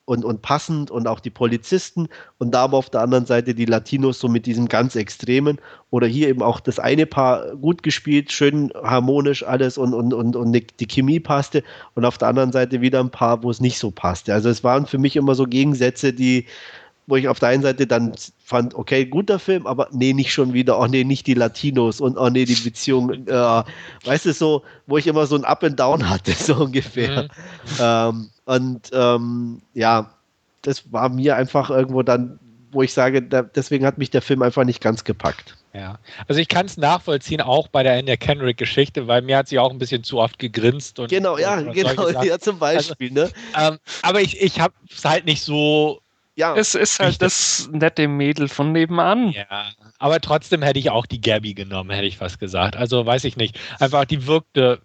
und, 0.04 0.24
und 0.24 0.42
passend 0.42 0.90
und 0.90 1.06
auch 1.06 1.20
die 1.20 1.30
Polizisten 1.30 2.08
und 2.38 2.52
da 2.52 2.64
aber 2.64 2.78
auf 2.78 2.90
der 2.90 3.00
anderen 3.00 3.26
Seite 3.26 3.54
die 3.54 3.64
Latinos 3.64 4.18
so 4.18 4.28
mit 4.28 4.46
diesem 4.46 4.66
ganz 4.68 4.96
Extremen 4.96 5.58
oder 5.90 6.06
hier 6.06 6.28
eben 6.28 6.42
auch 6.42 6.60
das 6.60 6.78
eine 6.78 7.06
Paar 7.06 7.54
gut 7.56 7.82
gespielt, 7.82 8.32
schön 8.32 8.72
harmonisch 8.82 9.44
alles 9.44 9.78
und, 9.78 9.94
und, 9.94 10.12
und, 10.12 10.34
und 10.36 10.52
die 10.52 10.86
Chemie 10.86 11.20
passte 11.20 11.62
und 11.94 12.04
auf 12.04 12.18
der 12.18 12.28
anderen 12.28 12.52
Seite 12.52 12.80
wieder 12.80 13.00
ein 13.00 13.10
paar, 13.10 13.42
wo 13.42 13.50
es 13.50 13.60
nicht 13.60 13.78
so 13.78 13.90
passte. 13.90 14.34
Also 14.34 14.48
es 14.48 14.64
waren 14.64 14.86
für 14.86 14.98
mich 14.98 15.16
immer 15.16 15.34
so 15.34 15.46
Gegensätze, 15.46 16.12
die, 16.12 16.46
wo 17.06 17.16
ich 17.16 17.28
auf 17.28 17.38
der 17.38 17.50
einen 17.50 17.62
Seite 17.62 17.86
dann 17.86 18.12
fand, 18.38 18.74
okay, 18.74 19.04
guter 19.04 19.38
Film, 19.38 19.66
aber 19.66 19.88
nee, 19.92 20.12
nicht 20.12 20.32
schon 20.32 20.52
wieder, 20.52 20.78
oh 20.80 20.86
nee, 20.86 21.04
nicht 21.04 21.26
die 21.26 21.34
Latinos 21.34 22.00
und 22.00 22.16
oh 22.16 22.30
nee, 22.30 22.44
die 22.44 22.54
Beziehung, 22.54 23.26
äh, 23.26 23.62
weißt 24.04 24.26
du, 24.26 24.32
so, 24.32 24.62
wo 24.86 24.96
ich 24.96 25.06
immer 25.06 25.26
so 25.26 25.36
ein 25.36 25.44
Up 25.44 25.62
and 25.62 25.78
Down 25.78 26.08
hatte, 26.08 26.32
so 26.38 26.56
ungefähr. 26.56 27.24
Mhm. 27.24 27.28
Ähm, 27.80 28.30
und 28.50 28.90
ähm, 28.92 29.62
ja, 29.74 30.10
das 30.62 30.92
war 30.92 31.08
mir 31.08 31.36
einfach 31.36 31.70
irgendwo 31.70 32.02
dann, 32.02 32.40
wo 32.72 32.82
ich 32.82 32.92
sage, 32.92 33.22
da, 33.22 33.42
deswegen 33.42 33.86
hat 33.86 33.96
mich 33.96 34.10
der 34.10 34.22
Film 34.22 34.42
einfach 34.42 34.64
nicht 34.64 34.80
ganz 34.80 35.04
gepackt. 35.04 35.56
Ja, 35.72 36.00
also 36.26 36.40
ich 36.40 36.48
kann 36.48 36.66
es 36.66 36.76
nachvollziehen, 36.76 37.42
auch 37.42 37.68
bei 37.68 37.84
der 37.84 37.96
Ender 37.96 38.16
Kendrick-Geschichte, 38.16 39.06
weil 39.06 39.22
mir 39.22 39.36
hat 39.36 39.46
sie 39.46 39.60
auch 39.60 39.70
ein 39.70 39.78
bisschen 39.78 40.02
zu 40.02 40.18
oft 40.18 40.40
gegrinst. 40.40 40.98
Und, 40.98 41.10
genau, 41.10 41.38
ja, 41.38 41.58
und, 41.58 41.72
genau, 41.74 42.08
ja, 42.22 42.40
zum 42.40 42.58
Beispiel. 42.58 43.16
Also, 43.16 43.32
ne? 43.32 43.40
Ähm, 43.56 43.78
aber 44.02 44.20
ich, 44.20 44.40
ich 44.40 44.58
habe 44.58 44.74
es 44.92 45.04
halt 45.04 45.26
nicht 45.26 45.42
so 45.42 46.00
ja, 46.34 46.56
es 46.56 46.74
ist 46.74 46.98
halt 46.98 47.22
das 47.22 47.68
nette 47.70 48.08
Mädel 48.08 48.48
von 48.48 48.72
nebenan. 48.72 49.30
Ja, 49.30 49.70
aber 50.00 50.20
trotzdem 50.20 50.62
hätte 50.62 50.80
ich 50.80 50.90
auch 50.90 51.06
die 51.06 51.20
Gabby 51.20 51.54
genommen, 51.54 51.90
hätte 51.90 52.06
ich 52.06 52.18
fast 52.18 52.40
gesagt. 52.40 52.74
Also 52.74 53.06
weiß 53.06 53.22
ich 53.24 53.36
nicht. 53.36 53.60
Einfach 53.78 54.06
die 54.06 54.26
wirkte 54.26 54.80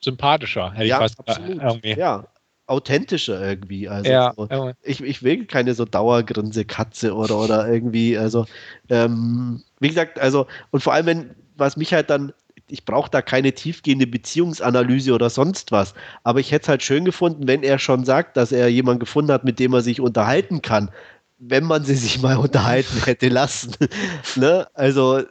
sympathischer, 0.00 0.72
hätte 0.72 0.86
ja, 0.86 0.96
ich 0.96 1.02
fast 1.02 1.20
absolut. 1.20 1.62
irgendwie. 1.62 1.92
Ja, 1.92 2.24
authentischer 2.66 3.40
irgendwie. 3.40 3.88
Also 3.88 4.10
ja, 4.10 4.32
so, 4.36 4.72
ich, 4.82 5.02
ich 5.02 5.22
will 5.22 5.46
keine 5.46 5.74
so 5.74 5.84
Dauergrinse 5.84 6.64
Katze 6.64 7.14
oder, 7.14 7.38
oder 7.38 7.68
irgendwie, 7.68 8.18
also 8.18 8.46
ähm, 8.88 9.62
wie 9.80 9.88
gesagt, 9.88 10.18
also 10.18 10.46
und 10.70 10.82
vor 10.82 10.92
allem, 10.92 11.06
wenn, 11.06 11.30
was 11.56 11.76
mich 11.76 11.92
halt 11.92 12.10
dann 12.10 12.32
ich 12.68 12.84
brauche 12.84 13.10
da 13.10 13.22
keine 13.22 13.52
tiefgehende 13.52 14.06
Beziehungsanalyse 14.06 15.12
oder 15.12 15.30
sonst 15.30 15.72
was. 15.72 15.94
Aber 16.24 16.40
ich 16.40 16.50
hätte 16.50 16.64
es 16.64 16.68
halt 16.68 16.82
schön 16.82 17.04
gefunden, 17.04 17.46
wenn 17.46 17.62
er 17.62 17.78
schon 17.78 18.04
sagt, 18.04 18.36
dass 18.36 18.52
er 18.52 18.68
jemanden 18.68 19.00
gefunden 19.00 19.32
hat, 19.32 19.44
mit 19.44 19.58
dem 19.58 19.72
er 19.72 19.82
sich 19.82 20.00
unterhalten 20.00 20.62
kann, 20.62 20.90
wenn 21.38 21.64
man 21.64 21.84
sie 21.84 21.94
sich 21.96 22.20
mal 22.20 22.36
unterhalten 22.36 23.04
hätte 23.04 23.28
lassen. 23.28 23.74
ne? 24.36 24.66
Also, 24.74 25.22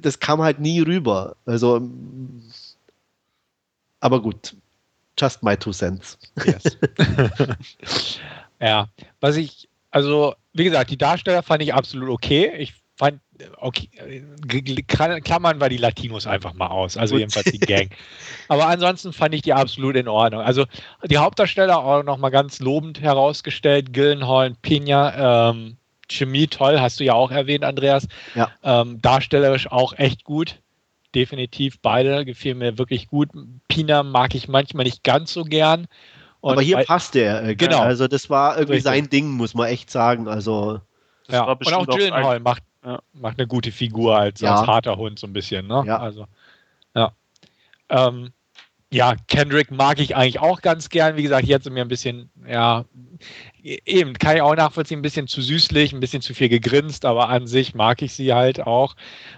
das 0.00 0.20
kam 0.20 0.42
halt 0.42 0.60
nie 0.60 0.80
rüber. 0.80 1.36
Also, 1.46 1.88
aber 4.00 4.20
gut. 4.20 4.54
Just 5.18 5.42
my 5.42 5.56
two 5.56 5.72
cents. 5.72 6.18
Yes. 6.44 6.76
ja, 8.60 8.88
was 9.20 9.36
ich, 9.36 9.68
also, 9.90 10.34
wie 10.52 10.64
gesagt, 10.64 10.90
die 10.90 10.98
Darsteller 10.98 11.42
fand 11.42 11.62
ich 11.62 11.72
absolut 11.72 12.08
okay. 12.08 12.52
Ich 12.58 12.74
fand 12.96 13.20
okay, 13.58 13.88
klammern 15.24 15.60
wir 15.60 15.68
die 15.68 15.76
Latinos 15.76 16.26
einfach 16.26 16.54
mal 16.54 16.68
aus, 16.68 16.96
also 16.96 17.14
Gut. 17.14 17.20
jedenfalls 17.20 17.50
die 17.50 17.58
Gang. 17.58 17.90
Aber 18.48 18.66
ansonsten 18.66 19.12
fand 19.12 19.34
ich 19.34 19.42
die 19.42 19.52
absolut 19.52 19.96
in 19.96 20.08
Ordnung. 20.08 20.42
Also 20.42 20.66
die 21.04 21.18
Hauptdarsteller 21.18 21.78
auch 21.78 22.02
nochmal 22.02 22.30
ganz 22.30 22.60
lobend 22.60 23.00
herausgestellt, 23.00 23.92
Gillenhall 23.92 24.48
und 24.50 24.62
Pena, 24.62 25.50
ähm, 25.50 25.76
Chemie 26.08 26.46
toll, 26.46 26.80
hast 26.80 27.00
du 27.00 27.04
ja 27.04 27.14
auch 27.14 27.30
erwähnt, 27.30 27.64
Andreas. 27.64 28.06
Ja. 28.34 28.50
Ähm, 28.62 29.00
darstellerisch 29.00 29.70
auch 29.70 29.94
echt 29.94 30.24
gut. 30.24 30.60
Definitiv 31.14 31.80
beide 31.80 32.24
gefielen 32.24 32.58
mir 32.58 32.78
wirklich 32.78 33.08
gut. 33.08 33.30
Pina 33.68 34.02
mag 34.02 34.34
ich 34.34 34.48
manchmal 34.48 34.84
nicht 34.84 35.04
ganz 35.04 35.32
so 35.32 35.44
gern. 35.44 35.86
Und 36.40 36.52
Aber 36.52 36.62
hier 36.62 36.78
passte 36.78 37.20
er. 37.20 37.44
Äh, 37.44 37.54
genau. 37.54 37.80
Also 37.80 38.08
das 38.08 38.28
war 38.28 38.56
irgendwie 38.56 38.74
Richtig. 38.74 38.92
sein 38.92 39.08
Ding, 39.08 39.30
muss 39.30 39.54
man 39.54 39.68
echt 39.68 39.90
sagen. 39.90 40.28
Also 40.28 40.80
ja. 41.28 41.44
und 41.44 41.72
auch 41.72 41.86
Gyllenhaal 41.86 42.40
macht 42.40 42.62
ja, 42.84 43.00
macht 43.14 43.38
eine 43.38 43.48
gute 43.48 43.72
Figur 43.72 44.16
als, 44.16 44.40
ja. 44.40 44.56
als 44.56 44.66
harter 44.66 44.96
Hund 44.96 45.18
so 45.18 45.26
ein 45.26 45.32
bisschen. 45.32 45.66
Ne? 45.66 45.84
Ja. 45.86 45.98
Also, 45.98 46.26
ja. 46.94 47.12
Ähm, 47.88 48.32
ja, 48.94 49.16
Kendrick 49.26 49.72
mag 49.72 49.98
ich 49.98 50.14
eigentlich 50.14 50.38
auch 50.38 50.62
ganz 50.62 50.88
gern. 50.88 51.16
Wie 51.16 51.24
gesagt, 51.24 51.46
jetzt 51.46 51.68
mir 51.68 51.82
ein 51.82 51.88
bisschen, 51.88 52.30
ja, 52.48 52.84
eben, 53.60 54.14
kann 54.14 54.36
ich 54.36 54.42
auch 54.42 54.54
nachvollziehen, 54.54 55.00
ein 55.00 55.02
bisschen 55.02 55.26
zu 55.26 55.42
süßlich, 55.42 55.92
ein 55.92 55.98
bisschen 55.98 56.22
zu 56.22 56.32
viel 56.32 56.48
gegrinst, 56.48 57.04
aber 57.04 57.28
an 57.28 57.48
sich 57.48 57.74
mag 57.74 58.02
ich 58.02 58.14
sie 58.14 58.32
halt 58.32 58.64
auch. 58.64 58.94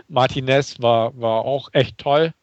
Martinez 0.09 0.77
war, 0.83 1.19
war 1.19 1.47
auch 1.47 1.71
echt 1.73 1.97
toll. 1.97 2.35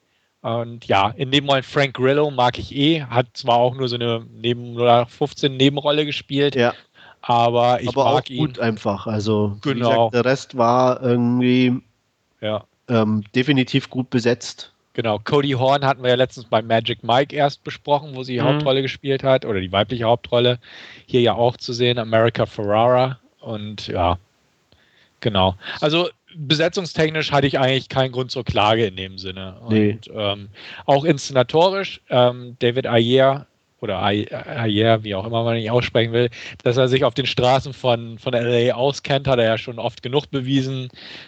Und 0.42 0.88
ja, 0.88 1.10
in 1.16 1.30
dem 1.30 1.46
Moment 1.46 1.68
Frank 1.68 1.94
Grillo 1.94 2.32
mag 2.32 2.58
ich 2.58 2.76
eh, 2.76 3.04
hat 3.04 3.28
zwar 3.34 3.58
auch 3.58 3.76
nur 3.76 3.88
so 3.88 3.96
eine 3.96 4.26
neben 4.32 4.76
15 5.08 5.56
Nebenrolle 5.56 6.06
gespielt, 6.06 6.56
ja. 6.56 6.74
Aber 7.22 7.80
ich 7.80 7.90
aber 7.90 8.06
mag 8.06 8.24
auch 8.24 8.26
gut 8.26 8.58
ihn. 8.58 8.64
einfach. 8.64 9.06
Also 9.06 9.56
genau. 9.62 10.10
Gesagt, 10.10 10.14
der 10.16 10.26
Rest 10.26 10.58
war 10.58 11.02
irgendwie 11.02 11.80
ja. 12.42 12.66
ähm, 12.90 13.24
definitiv 13.36 13.90
gut 13.90 14.10
besetzt. 14.10 14.73
Genau, 14.94 15.20
Cody 15.20 15.52
Horn 15.52 15.84
hatten 15.84 16.04
wir 16.04 16.12
ja 16.12 16.16
letztens 16.16 16.46
bei 16.46 16.62
Magic 16.62 17.04
Mike 17.04 17.36
erst 17.36 17.64
besprochen, 17.64 18.16
wo 18.16 18.24
sie 18.24 18.34
die 18.34 18.40
mhm. 18.40 18.46
Hauptrolle 18.46 18.84
gespielt 18.84 19.24
hat, 19.24 19.44
oder 19.44 19.60
die 19.60 19.72
weibliche 19.72 20.04
Hauptrolle. 20.04 20.60
Hier 21.08 21.22
ja 21.22 21.34
auch 21.34 21.58
zu 21.58 21.74
sehen, 21.74 21.98
America 21.98 22.46
Ferrara. 22.46 23.20
Und 23.40 23.88
ja, 23.88 24.18
genau. 25.20 25.56
Also 25.82 26.10
besetzungstechnisch 26.36 27.32
hatte 27.32 27.48
ich 27.48 27.60
eigentlich 27.60 27.90
keinen 27.90 28.12
Grund 28.12 28.32
zur 28.32 28.44
Klage 28.46 28.86
in 28.86 28.96
dem 28.96 29.18
Sinne. 29.18 29.58
Nee. 29.70 29.94
Und 29.94 30.10
ähm, 30.14 30.50
auch 30.86 31.04
inszenatorisch, 31.06 32.02
ähm, 32.10 32.56
David 32.60 32.88
Ayer 32.88 33.48
oder 33.84 34.02
Ayer, 34.02 35.04
wie 35.04 35.14
auch 35.14 35.28
immer 35.28 35.44
man 35.44 35.58
ihn 35.58 35.70
aussprechen 35.70 36.14
will, 36.14 36.30
dass 36.64 36.78
er 36.78 36.88
sich 36.88 37.04
auf 37.04 37.14
den 37.14 37.26
Straßen 37.26 37.74
von, 37.74 38.18
von 38.18 38.34
LA 38.34 38.74
auskennt, 38.74 39.28
hat 39.28 39.40
er 39.40 39.46
ja 39.46 39.58
schon 39.58 39.78
oft 39.78 40.02
genug 40.02 40.32
bewiesen 40.32 40.88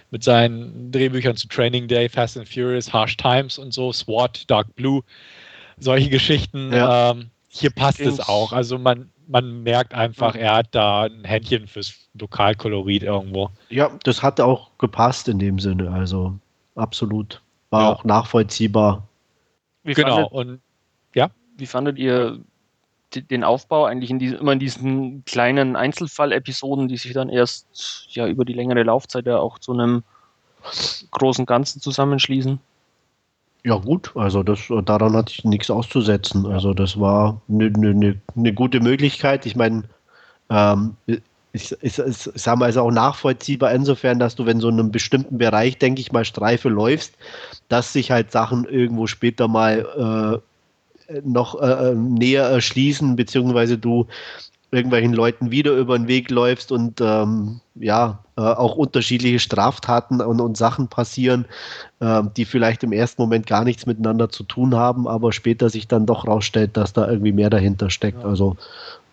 mit 0.09 0.23
seinen 0.23 0.89
Drehbüchern 0.89 1.35
zu 1.35 1.49
Training 1.49 1.89
Day, 1.89 2.07
Fast 2.07 2.37
and 2.37 2.47
Furious, 2.47 2.93
Harsh 2.93 3.17
Times 3.17 3.57
und 3.57 3.73
so, 3.73 3.91
SWAT, 3.91 4.49
Dark 4.49 4.73
Blue, 4.75 5.01
solche 5.77 6.09
Geschichten. 6.09 6.71
Ja. 6.71 7.11
Ähm, 7.11 7.29
hier 7.49 7.71
passt 7.71 7.97
Kings. 7.97 8.19
es 8.19 8.27
auch. 8.27 8.53
Also 8.53 8.79
man, 8.79 9.09
man 9.27 9.63
merkt 9.63 9.93
einfach, 9.93 10.35
er 10.35 10.55
hat 10.55 10.67
da 10.71 11.03
ein 11.03 11.25
Händchen 11.25 11.67
fürs 11.67 11.93
Lokalkolorit 12.17 13.03
irgendwo. 13.03 13.49
Ja, 13.67 13.91
das 14.05 14.23
hat 14.23 14.39
auch 14.39 14.71
gepasst 14.77 15.27
in 15.27 15.39
dem 15.39 15.59
Sinne, 15.59 15.91
also 15.91 16.33
absolut. 16.75 17.41
War 17.69 17.81
ja. 17.81 17.93
auch 17.93 18.05
nachvollziehbar. 18.05 19.05
Wie 19.83 19.93
genau, 19.93 20.27
und 20.29 20.61
wie 21.57 21.65
fandet 21.65 21.97
ihr 21.97 22.39
den 23.13 23.43
Aufbau 23.43 23.85
eigentlich 23.85 24.09
in 24.09 24.19
diesen, 24.19 24.39
immer 24.39 24.53
in 24.53 24.59
diesen 24.59 25.23
kleinen 25.25 25.75
Einzelfall-Episoden, 25.75 26.87
die 26.87 26.97
sich 26.97 27.13
dann 27.13 27.29
erst 27.29 28.07
ja 28.09 28.27
über 28.27 28.45
die 28.45 28.53
längere 28.53 28.83
Laufzeit 28.83 29.25
ja 29.25 29.37
auch 29.37 29.59
zu 29.59 29.73
einem 29.73 30.03
großen 31.11 31.45
Ganzen 31.45 31.81
zusammenschließen? 31.81 32.59
Ja, 33.63 33.77
gut, 33.77 34.11
also 34.15 34.43
das, 34.43 34.59
daran 34.85 35.15
hatte 35.15 35.33
ich 35.33 35.43
nichts 35.43 35.71
auszusetzen. 35.71 36.45
Also 36.45 36.73
das 36.73 36.99
war 36.99 37.41
eine 37.49 37.71
ne, 37.71 37.93
ne, 37.93 38.21
ne 38.35 38.53
gute 38.53 38.79
Möglichkeit. 38.79 39.45
Ich 39.45 39.55
meine, 39.55 39.83
ähm, 40.49 40.95
ich, 41.07 41.75
ich, 41.81 41.97
ich 41.97 42.17
sage 42.35 42.59
mal, 42.59 42.69
ist 42.69 42.77
auch 42.77 42.91
nachvollziehbar 42.91 43.73
insofern, 43.73 44.19
dass 44.19 44.35
du, 44.35 44.45
wenn 44.45 44.59
so 44.59 44.69
in 44.69 44.79
einem 44.79 44.91
bestimmten 44.91 45.37
Bereich, 45.37 45.79
denke 45.79 46.01
ich 46.01 46.11
mal, 46.11 46.25
Streife 46.25 46.69
läufst, 46.69 47.15
dass 47.69 47.93
sich 47.93 48.11
halt 48.11 48.31
Sachen 48.31 48.65
irgendwo 48.65 49.07
später 49.07 49.47
mal 49.47 50.41
äh, 50.41 50.54
noch 51.23 51.61
äh, 51.61 51.91
äh, 51.91 51.95
näher 51.95 52.43
erschließen, 52.43 53.15
beziehungsweise 53.15 53.77
du 53.77 54.07
irgendwelchen 54.71 55.13
Leuten 55.13 55.51
wieder 55.51 55.71
über 55.73 55.97
den 55.97 56.07
Weg 56.07 56.29
läufst 56.29 56.71
und 56.71 56.99
ähm, 56.99 57.61
ja, 57.75 58.19
äh, 58.35 58.41
auch 58.41 58.75
unterschiedliche 58.75 59.39
Straftaten 59.39 60.21
und, 60.21 60.41
und 60.41 60.57
Sachen 60.57 60.87
passieren, 60.87 61.45
äh, 61.99 62.23
die 62.35 62.45
vielleicht 62.45 62.83
im 62.83 62.91
ersten 62.91 63.21
Moment 63.21 63.47
gar 63.47 63.63
nichts 63.63 63.85
miteinander 63.85 64.29
zu 64.29 64.43
tun 64.43 64.75
haben, 64.75 65.07
aber 65.07 65.31
später 65.31 65.69
sich 65.69 65.87
dann 65.87 66.05
doch 66.05 66.27
rausstellt, 66.27 66.75
dass 66.75 66.93
da 66.93 67.07
irgendwie 67.09 67.31
mehr 67.31 67.49
dahinter 67.49 67.89
steckt. 67.89 68.23
Ja. 68.23 68.29
Also 68.29 68.57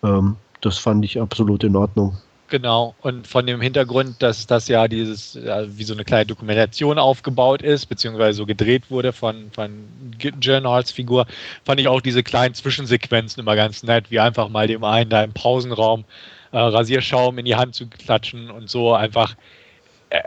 ähm, 0.03 0.35
das 0.61 0.77
fand 0.77 1.05
ich 1.05 1.21
absolut 1.21 1.63
in 1.63 1.75
Ordnung. 1.75 2.17
Genau, 2.53 2.93
und 3.01 3.25
von 3.25 3.47
dem 3.47 3.61
Hintergrund, 3.61 4.21
dass 4.21 4.45
das 4.45 4.67
ja 4.67 4.87
dieses, 4.87 5.33
ja, 5.33 5.65
wie 5.75 5.83
so 5.83 5.95
eine 5.95 6.05
kleine 6.05 6.27
Dokumentation 6.27 6.99
aufgebaut 6.99 7.63
ist, 7.63 7.87
beziehungsweise 7.87 8.37
so 8.37 8.45
gedreht 8.45 8.91
wurde 8.91 9.11
von, 9.11 9.49
von 9.49 9.71
Gyllenhaals 10.19 10.91
Figur, 10.91 11.25
fand 11.65 11.79
ich 11.79 11.87
auch 11.87 11.99
diese 11.99 12.21
kleinen 12.21 12.53
Zwischensequenzen 12.53 13.41
immer 13.41 13.55
ganz 13.55 13.81
nett, 13.81 14.11
wie 14.11 14.19
einfach 14.19 14.49
mal 14.49 14.67
dem 14.67 14.83
einen 14.83 15.09
da 15.09 15.23
im 15.23 15.33
Pausenraum 15.33 16.05
äh, 16.51 16.59
Rasierschaum 16.59 17.39
in 17.39 17.45
die 17.45 17.55
Hand 17.55 17.73
zu 17.73 17.87
klatschen 17.87 18.51
und 18.51 18.69
so 18.69 18.93
einfach, 18.93 19.35
äh, 20.11 20.21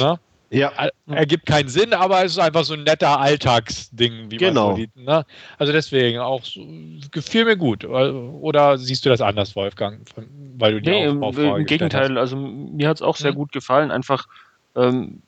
ne? 0.00 0.20
Ja. 0.52 0.72
Ergibt 1.06 1.46
keinen 1.46 1.68
Sinn, 1.68 1.94
aber 1.94 2.24
es 2.24 2.32
ist 2.32 2.38
einfach 2.38 2.64
so 2.64 2.74
ein 2.74 2.82
netter 2.82 3.20
Alltagsding, 3.20 4.32
wie 4.32 4.36
genau. 4.36 4.68
man 4.68 4.76
so 4.76 4.82
die, 4.82 5.00
ne? 5.00 5.24
Also 5.58 5.72
deswegen 5.72 6.18
auch 6.18 6.44
so, 6.44 6.60
gefiel 7.12 7.44
mir 7.44 7.56
gut. 7.56 7.84
Oder 7.84 8.76
siehst 8.76 9.06
du 9.06 9.10
das 9.10 9.20
anders, 9.20 9.54
Wolfgang? 9.54 10.00
Weil 10.58 10.72
du 10.72 10.82
die 10.82 10.90
nee, 10.90 11.06
im, 11.06 11.22
im 11.22 11.66
Gegenteil, 11.66 12.10
hast. 12.10 12.18
also 12.18 12.36
mir 12.36 12.88
hat 12.88 12.96
es 12.96 13.02
auch 13.02 13.16
sehr 13.16 13.30
mhm. 13.30 13.36
gut 13.36 13.52
gefallen. 13.52 13.92
Einfach 13.92 14.26
ähm, 14.74 15.22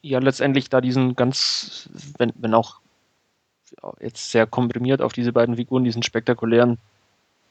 ja 0.00 0.20
letztendlich 0.20 0.70
da 0.70 0.80
diesen 0.80 1.16
ganz, 1.16 1.90
wenn, 2.16 2.32
wenn 2.36 2.54
auch 2.54 2.80
jetzt 4.00 4.30
sehr 4.30 4.46
komprimiert 4.46 5.02
auf 5.02 5.12
diese 5.12 5.32
beiden 5.32 5.56
Figuren, 5.56 5.84
diesen 5.84 6.02
spektakulären 6.02 6.78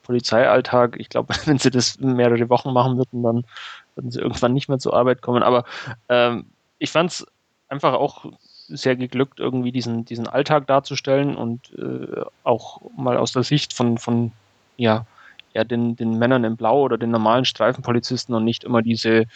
Polizeialltag. 0.02 0.96
Ich 1.00 1.10
glaube, 1.10 1.36
wenn 1.46 1.60
sie 1.60 1.70
das 1.70 2.00
mehrere 2.00 2.50
Wochen 2.50 2.74
machen 2.74 2.98
würden, 2.98 3.22
dann 3.22 3.46
würden 3.94 4.10
sie 4.10 4.20
irgendwann 4.20 4.54
nicht 4.54 4.70
mehr 4.70 4.80
zur 4.80 4.96
Arbeit 4.96 5.22
kommen. 5.22 5.44
Aber 5.44 5.66
ähm, 6.10 6.46
ich 6.84 6.92
fand 6.92 7.12
es 7.12 7.26
einfach 7.70 7.94
auch 7.94 8.26
sehr 8.68 8.98
geglückt, 8.98 9.40
irgendwie 9.40 9.72
diesen, 9.72 10.04
diesen 10.04 10.28
Alltag 10.28 10.68
darzustellen 10.68 11.38
und 11.38 11.72
äh, 11.78 12.24
auch 12.44 12.82
mal 12.98 13.16
aus 13.16 13.32
der 13.32 13.44
Sicht 13.44 13.74
von, 13.74 13.98
von 13.98 14.34
ja, 14.76 15.06
eher 15.54 15.64
den, 15.64 15.96
den 15.96 16.20
Männern 16.20 16.44
im 16.44 16.58
Blau 16.58 16.82
oder 16.82 16.98
den 16.98 17.12
normalen 17.12 17.46
Streifenpolizisten 17.46 18.36
und 18.36 18.44
nicht 18.44 18.66
immer 18.66 18.82
diese 18.82 19.28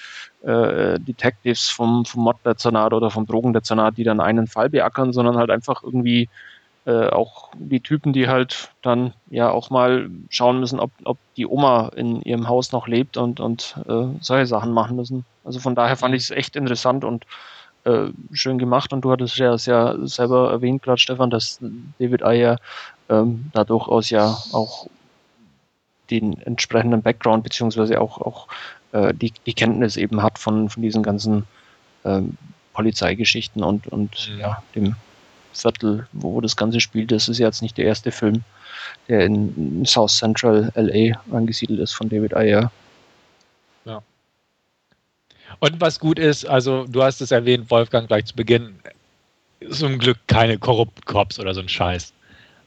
äh, 0.44 1.00
Detectives 1.00 1.70
vom, 1.70 2.04
vom 2.04 2.24
Morddezernat 2.24 2.92
oder 2.92 3.12
vom 3.12 3.26
Drogendezernat, 3.26 3.98
die 3.98 4.04
dann 4.04 4.20
einen 4.20 4.48
Fall 4.48 4.70
beackern, 4.70 5.14
sondern 5.14 5.38
halt 5.38 5.50
einfach 5.50 5.84
irgendwie 5.84 6.28
äh, 6.88 7.10
auch 7.10 7.50
die 7.54 7.82
Typen, 7.82 8.14
die 8.14 8.30
halt 8.30 8.72
dann 8.82 9.14
ja 9.30 9.52
auch 9.52 9.70
mal 9.70 10.10
schauen 10.30 10.62
müssen, 10.62 10.80
ob, 10.80 10.90
ob 11.04 11.18
die 11.36 11.46
Oma 11.46 11.92
in 11.94 12.22
ihrem 12.22 12.48
Haus 12.48 12.72
noch 12.72 12.88
lebt 12.88 13.18
und, 13.18 13.42
und 13.42 13.76
äh, 13.90 14.06
solche 14.22 14.46
Sachen 14.46 14.72
machen 14.72 14.96
müssen. 14.96 15.26
Also 15.44 15.60
von 15.60 15.76
daher 15.76 15.98
fand 15.98 16.16
ich 16.16 16.24
es 16.24 16.32
echt 16.32 16.56
interessant 16.56 17.04
und 17.04 17.26
äh, 17.84 18.08
schön 18.32 18.58
gemacht 18.58 18.94
und 18.94 19.02
du 19.02 19.12
hattest 19.12 19.36
ja, 19.36 19.54
ja 19.58 19.96
selber 20.08 20.50
erwähnt, 20.50 20.82
gerade 20.82 20.98
Stefan, 20.98 21.30
dass 21.30 21.60
David 22.00 22.24
Ayer 22.24 22.58
ähm, 23.10 23.52
da 23.54 23.66
durchaus 23.66 24.10
ja 24.10 24.38
auch 24.54 24.88
den 26.10 26.40
entsprechenden 26.44 27.02
Background 27.02 27.44
beziehungsweise 27.44 28.00
auch, 28.00 28.22
auch 28.22 28.48
äh, 28.94 29.14
die, 29.14 29.34
die 29.46 29.54
Kenntnis 29.54 29.98
eben 29.98 30.24
hat 30.24 30.40
von, 30.40 30.70
von 30.70 30.82
diesen 30.82 31.04
ganzen 31.04 31.48
ähm, 32.06 32.38
Polizeigeschichten 32.72 33.62
und, 33.62 33.88
und 33.88 34.30
mhm. 34.32 34.40
ja, 34.40 34.64
dem 34.74 34.96
Viertel, 35.62 36.08
wo 36.14 36.42
das 36.42 36.56
Ganze 36.56 36.80
spielt. 36.80 37.12
Das 37.12 37.30
ist 37.30 37.40
jetzt 37.40 37.62
nicht 37.62 37.78
der 37.78 37.86
erste 37.86 38.12
Film, 38.12 38.44
der 39.08 39.26
in 39.26 39.86
South 39.86 40.18
Central 40.18 40.72
LA 40.76 41.20
angesiedelt 41.32 41.80
ist 41.80 41.94
von 41.94 42.10
David 42.10 42.36
Ayer. 42.36 42.72
Und 45.60 45.80
was 45.82 46.00
gut 46.00 46.20
ist, 46.20 46.46
also 46.46 46.86
du 46.88 47.04
hast 47.04 47.22
es 47.22 47.32
erwähnt, 47.32 47.70
Wolfgang, 47.72 48.08
gleich 48.08 48.26
zu 48.26 48.36
Beginn, 48.36 48.76
zum 49.72 49.98
Glück 49.98 50.18
keine 50.28 50.58
korrupten 50.58 51.04
Cops 51.06 51.40
oder 51.40 51.54
so 51.54 51.62
ein 51.62 51.70
Scheiß. 51.70 52.14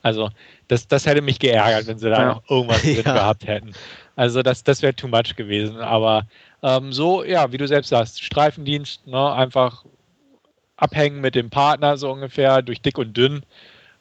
Also 0.03 0.31
das, 0.69 0.89
das 0.89 1.07
hätte 1.07 1.23
mich 1.23 1.39
geärgert, 1.39 1.87
wenn 1.87 1.99
sie 1.99 2.11
da 2.11 2.21
ja. 2.21 2.29
noch 2.35 2.51
irgendwas 2.51 2.83
drin 2.83 2.97
ja. 3.05 3.13
gehabt 3.13 3.47
hätten. 3.47 3.73
Also 4.17 4.43
das, 4.43 4.65
das 4.65 4.83
wäre 4.83 4.95
too 4.95 5.09
much 5.09 5.37
gewesen. 5.37 5.79
Aber 5.79 6.27
ähm, 6.63 6.93
so, 6.93 7.23
ja, 7.23 7.53
wie 7.53 7.59
du 7.59 7.69
selbst 7.69 7.91
sagst, 7.91 8.23
Streifendienst, 8.23 9.07
ne, 9.07 9.33
einfach 9.33 9.85
abhängen 10.81 11.21
mit 11.21 11.35
dem 11.35 11.51
Partner 11.51 11.97
so 11.97 12.11
ungefähr, 12.11 12.63
durch 12.63 12.83
dick 12.83 12.99
und 12.99 13.17
dünn 13.17 13.43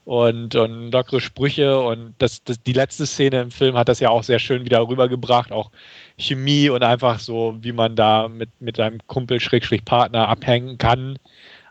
und, 0.06 0.56
und 0.56 0.92
lockere 0.92 1.22
Sprüche 1.22 1.80
und 1.80 2.16
das, 2.18 2.44
das, 2.44 2.64
die 2.64 2.74
letzte 2.74 3.06
Szene 3.06 3.42
im 3.42 3.52
Film 3.52 3.78
hat 3.78 3.90
das 3.90 4.00
ja 4.00 4.10
auch 4.10 4.24
sehr 4.24 4.40
schön 4.40 4.66
wieder 4.66 4.88
rübergebracht, 4.88 5.52
auch 5.52 5.70
Chemie 6.18 6.70
und 6.70 6.82
einfach 6.82 7.20
so, 7.20 7.58
wie 7.62 7.74
man 7.74 7.96
da 7.96 8.28
mit, 8.28 8.50
mit 8.60 8.78
seinem 8.78 9.00
Kumpel 9.06 9.40
Schrägstrich 9.40 9.86
Partner 9.86 10.28
abhängen 10.28 10.78
kann, 10.78 11.20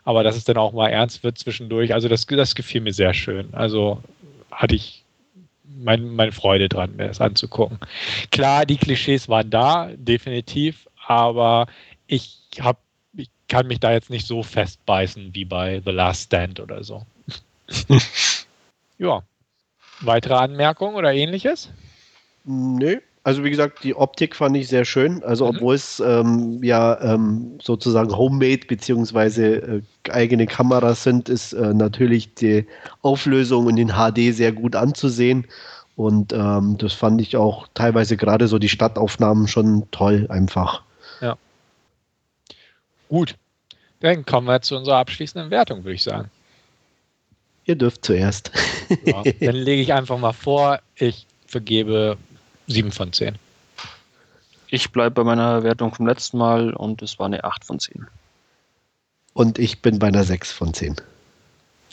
aber 0.05 0.23
dass 0.23 0.37
es 0.37 0.45
dann 0.45 0.57
auch 0.57 0.71
mal 0.71 0.87
ernst 0.87 1.23
wird 1.23 1.37
zwischendurch. 1.37 1.93
Also 1.93 2.07
das, 2.07 2.25
das 2.27 2.55
gefiel 2.55 2.81
mir 2.81 2.93
sehr 2.93 3.13
schön. 3.13 3.49
Also 3.51 4.01
hatte 4.51 4.75
ich 4.75 5.03
mein, 5.77 6.09
meine 6.15 6.31
Freude 6.31 6.69
dran, 6.69 6.95
mir 6.95 7.07
das 7.07 7.21
anzugucken. 7.21 7.79
Klar, 8.31 8.65
die 8.65 8.77
Klischees 8.77 9.27
waren 9.27 9.49
da, 9.49 9.89
definitiv, 9.95 10.87
aber 11.05 11.67
ich 12.07 12.39
habe 12.59 12.79
kann 13.49 13.67
mich 13.67 13.79
da 13.79 13.91
jetzt 13.91 14.09
nicht 14.09 14.25
so 14.25 14.43
festbeißen 14.43 15.31
wie 15.33 15.45
bei 15.45 15.81
The 15.83 15.91
Last 15.91 16.25
Stand 16.25 16.59
oder 16.59 16.83
so. 16.83 17.05
ja. 18.97 19.21
Weitere 20.01 20.35
Anmerkungen 20.35 20.95
oder 20.95 21.13
ähnliches? 21.13 21.69
Nö, 22.45 22.99
also 23.23 23.43
wie 23.43 23.49
gesagt, 23.49 23.83
die 23.83 23.95
Optik 23.95 24.35
fand 24.35 24.55
ich 24.55 24.69
sehr 24.69 24.85
schön. 24.85 25.23
Also 25.23 25.45
mhm. 25.45 25.57
obwohl 25.57 25.75
es 25.75 25.99
ähm, 25.99 26.63
ja 26.63 26.99
ähm, 27.01 27.59
sozusagen 27.61 28.15
Homemade 28.15 28.61
beziehungsweise 28.67 29.55
äh, 29.55 29.81
eigene 30.09 30.45
Kameras 30.45 31.03
sind, 31.03 31.27
ist 31.27 31.53
äh, 31.53 31.73
natürlich 31.73 32.33
die 32.35 32.65
Auflösung 33.01 33.77
in 33.77 33.89
HD 33.89 34.33
sehr 34.33 34.51
gut 34.51 34.75
anzusehen. 34.75 35.45
Und 35.95 36.31
ähm, 36.31 36.77
das 36.77 36.93
fand 36.93 37.19
ich 37.19 37.35
auch 37.35 37.67
teilweise 37.73 38.15
gerade 38.15 38.47
so 38.47 38.57
die 38.57 38.69
Stadtaufnahmen 38.69 39.49
schon 39.49 39.83
toll 39.91 40.27
einfach. 40.29 40.81
Gut. 43.09 43.35
Dann 43.99 44.25
kommen 44.25 44.47
wir 44.47 44.61
zu 44.61 44.77
unserer 44.77 44.97
abschließenden 44.97 45.51
Wertung, 45.51 45.83
würde 45.83 45.95
ich 45.95 46.03
sagen. 46.03 46.31
Ihr 47.65 47.75
dürft 47.75 48.05
zuerst. 48.05 48.51
Ja, 49.05 49.21
dann 49.23 49.55
lege 49.55 49.81
ich 49.81 49.93
einfach 49.93 50.17
mal 50.17 50.33
vor, 50.33 50.79
ich 50.95 51.27
vergebe 51.45 52.17
7 52.67 52.91
von 52.91 53.11
10. 53.11 53.37
Ich 54.67 54.91
bleibe 54.91 55.15
bei 55.15 55.23
meiner 55.23 55.63
Wertung 55.63 55.93
vom 55.93 56.07
letzten 56.07 56.37
Mal 56.37 56.73
und 56.73 57.01
es 57.01 57.19
war 57.19 57.25
eine 57.25 57.43
8 57.43 57.65
von 57.65 57.79
10. 57.79 58.07
Und 59.33 59.59
ich 59.59 59.81
bin 59.81 59.99
bei 59.99 60.07
einer 60.07 60.23
6 60.23 60.51
von 60.51 60.73
10. 60.73 60.95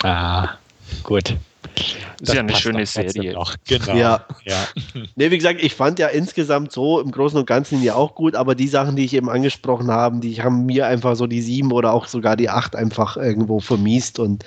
Ah, 0.02 0.54
gut. 1.02 1.36
Das 1.74 2.28
ist 2.28 2.34
ja 2.34 2.40
eine 2.40 2.56
schöne 2.56 2.86
Serie. 2.86 3.32
Noch. 3.32 3.54
Genau. 3.66 3.94
Ja. 3.94 4.26
ja. 4.44 4.66
nee, 5.16 5.30
wie 5.30 5.36
gesagt, 5.36 5.62
ich 5.62 5.74
fand 5.74 5.98
ja 5.98 6.08
insgesamt 6.08 6.72
so 6.72 7.00
im 7.00 7.10
Großen 7.10 7.38
und 7.38 7.46
Ganzen 7.46 7.82
ja 7.82 7.94
auch 7.94 8.14
gut, 8.14 8.34
aber 8.34 8.54
die 8.54 8.68
Sachen, 8.68 8.96
die 8.96 9.04
ich 9.04 9.14
eben 9.14 9.28
angesprochen 9.28 9.90
habe, 9.90 10.18
die 10.20 10.42
haben 10.42 10.66
mir 10.66 10.86
einfach 10.86 11.16
so 11.16 11.26
die 11.26 11.42
7 11.42 11.72
oder 11.72 11.92
auch 11.92 12.06
sogar 12.06 12.36
die 12.36 12.48
8 12.48 12.76
einfach 12.76 13.16
irgendwo 13.16 13.60
vermiest 13.60 14.18
und 14.18 14.44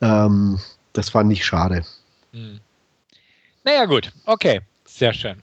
ähm, 0.00 0.60
das 0.92 1.10
fand 1.10 1.32
ich 1.32 1.44
schade. 1.44 1.84
Hm. 2.32 2.60
Naja, 3.64 3.86
gut. 3.86 4.12
Okay. 4.26 4.60
Sehr 4.84 5.12
schön. 5.12 5.42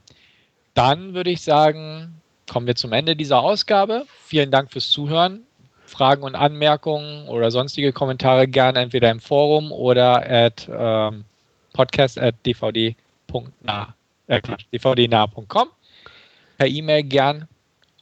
Dann 0.74 1.12
würde 1.12 1.30
ich 1.30 1.42
sagen, 1.42 2.22
kommen 2.50 2.66
wir 2.66 2.74
zum 2.74 2.92
Ende 2.92 3.16
dieser 3.16 3.40
Ausgabe. 3.40 4.06
Vielen 4.24 4.50
Dank 4.50 4.72
fürs 4.72 4.88
Zuhören. 4.88 5.42
Fragen 5.92 6.22
und 6.22 6.34
Anmerkungen 6.34 7.28
oder 7.28 7.50
sonstige 7.50 7.92
Kommentare 7.92 8.48
gerne 8.48 8.80
entweder 8.80 9.10
im 9.10 9.20
Forum 9.20 9.70
oder 9.72 10.28
at 10.28 10.68
ähm, 10.72 11.24
podcast 11.72 12.18
at 12.18 12.34
dvd.nah, 12.44 13.94
äh, 14.26 14.40
dvdnah.com 14.72 15.68
per 16.58 16.66
E-Mail 16.66 17.02
gern. 17.04 17.48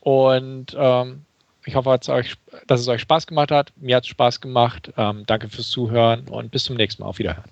Und 0.01 0.77
ähm, 0.79 1.25
ich 1.67 1.75
hoffe, 1.75 1.91
euch, 1.91 2.37
dass 2.67 2.81
es 2.81 2.89
euch 2.89 3.03
Spaß 3.03 3.27
gemacht 3.27 3.51
hat. 3.51 3.73
Mir 3.77 3.97
hat 3.97 4.05
es 4.05 4.09
Spaß 4.09 4.41
gemacht. 4.41 4.93
Ähm, 4.97 5.25
danke 5.27 5.49
fürs 5.49 5.69
Zuhören 5.69 6.29
und 6.29 6.51
bis 6.51 6.65
zum 6.65 6.77
nächsten 6.77 7.03
Mal. 7.03 7.09
Auf 7.09 7.19
Wiederhören. 7.19 7.51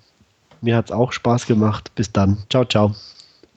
Mir 0.61 0.75
hat 0.75 0.85
es 0.85 0.91
auch 0.91 1.11
Spaß 1.11 1.45
gemacht. 1.45 1.93
Bis 1.95 2.11
dann. 2.11 2.43
Ciao, 2.49 2.65
ciao 2.65 2.95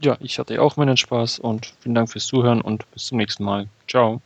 ja, 0.04 0.16
ich 0.20 0.38
hatte 0.38 0.60
auch 0.60 0.76
meinen 0.76 0.96
Spaß 0.96 1.38
und 1.38 1.74
vielen 1.80 1.94
Dank 1.94 2.10
fürs 2.10 2.26
Zuhören 2.26 2.60
und 2.60 2.90
bis 2.92 3.06
zum 3.06 3.18
nächsten 3.18 3.44
Mal. 3.44 3.68
Ciao. 3.88 4.20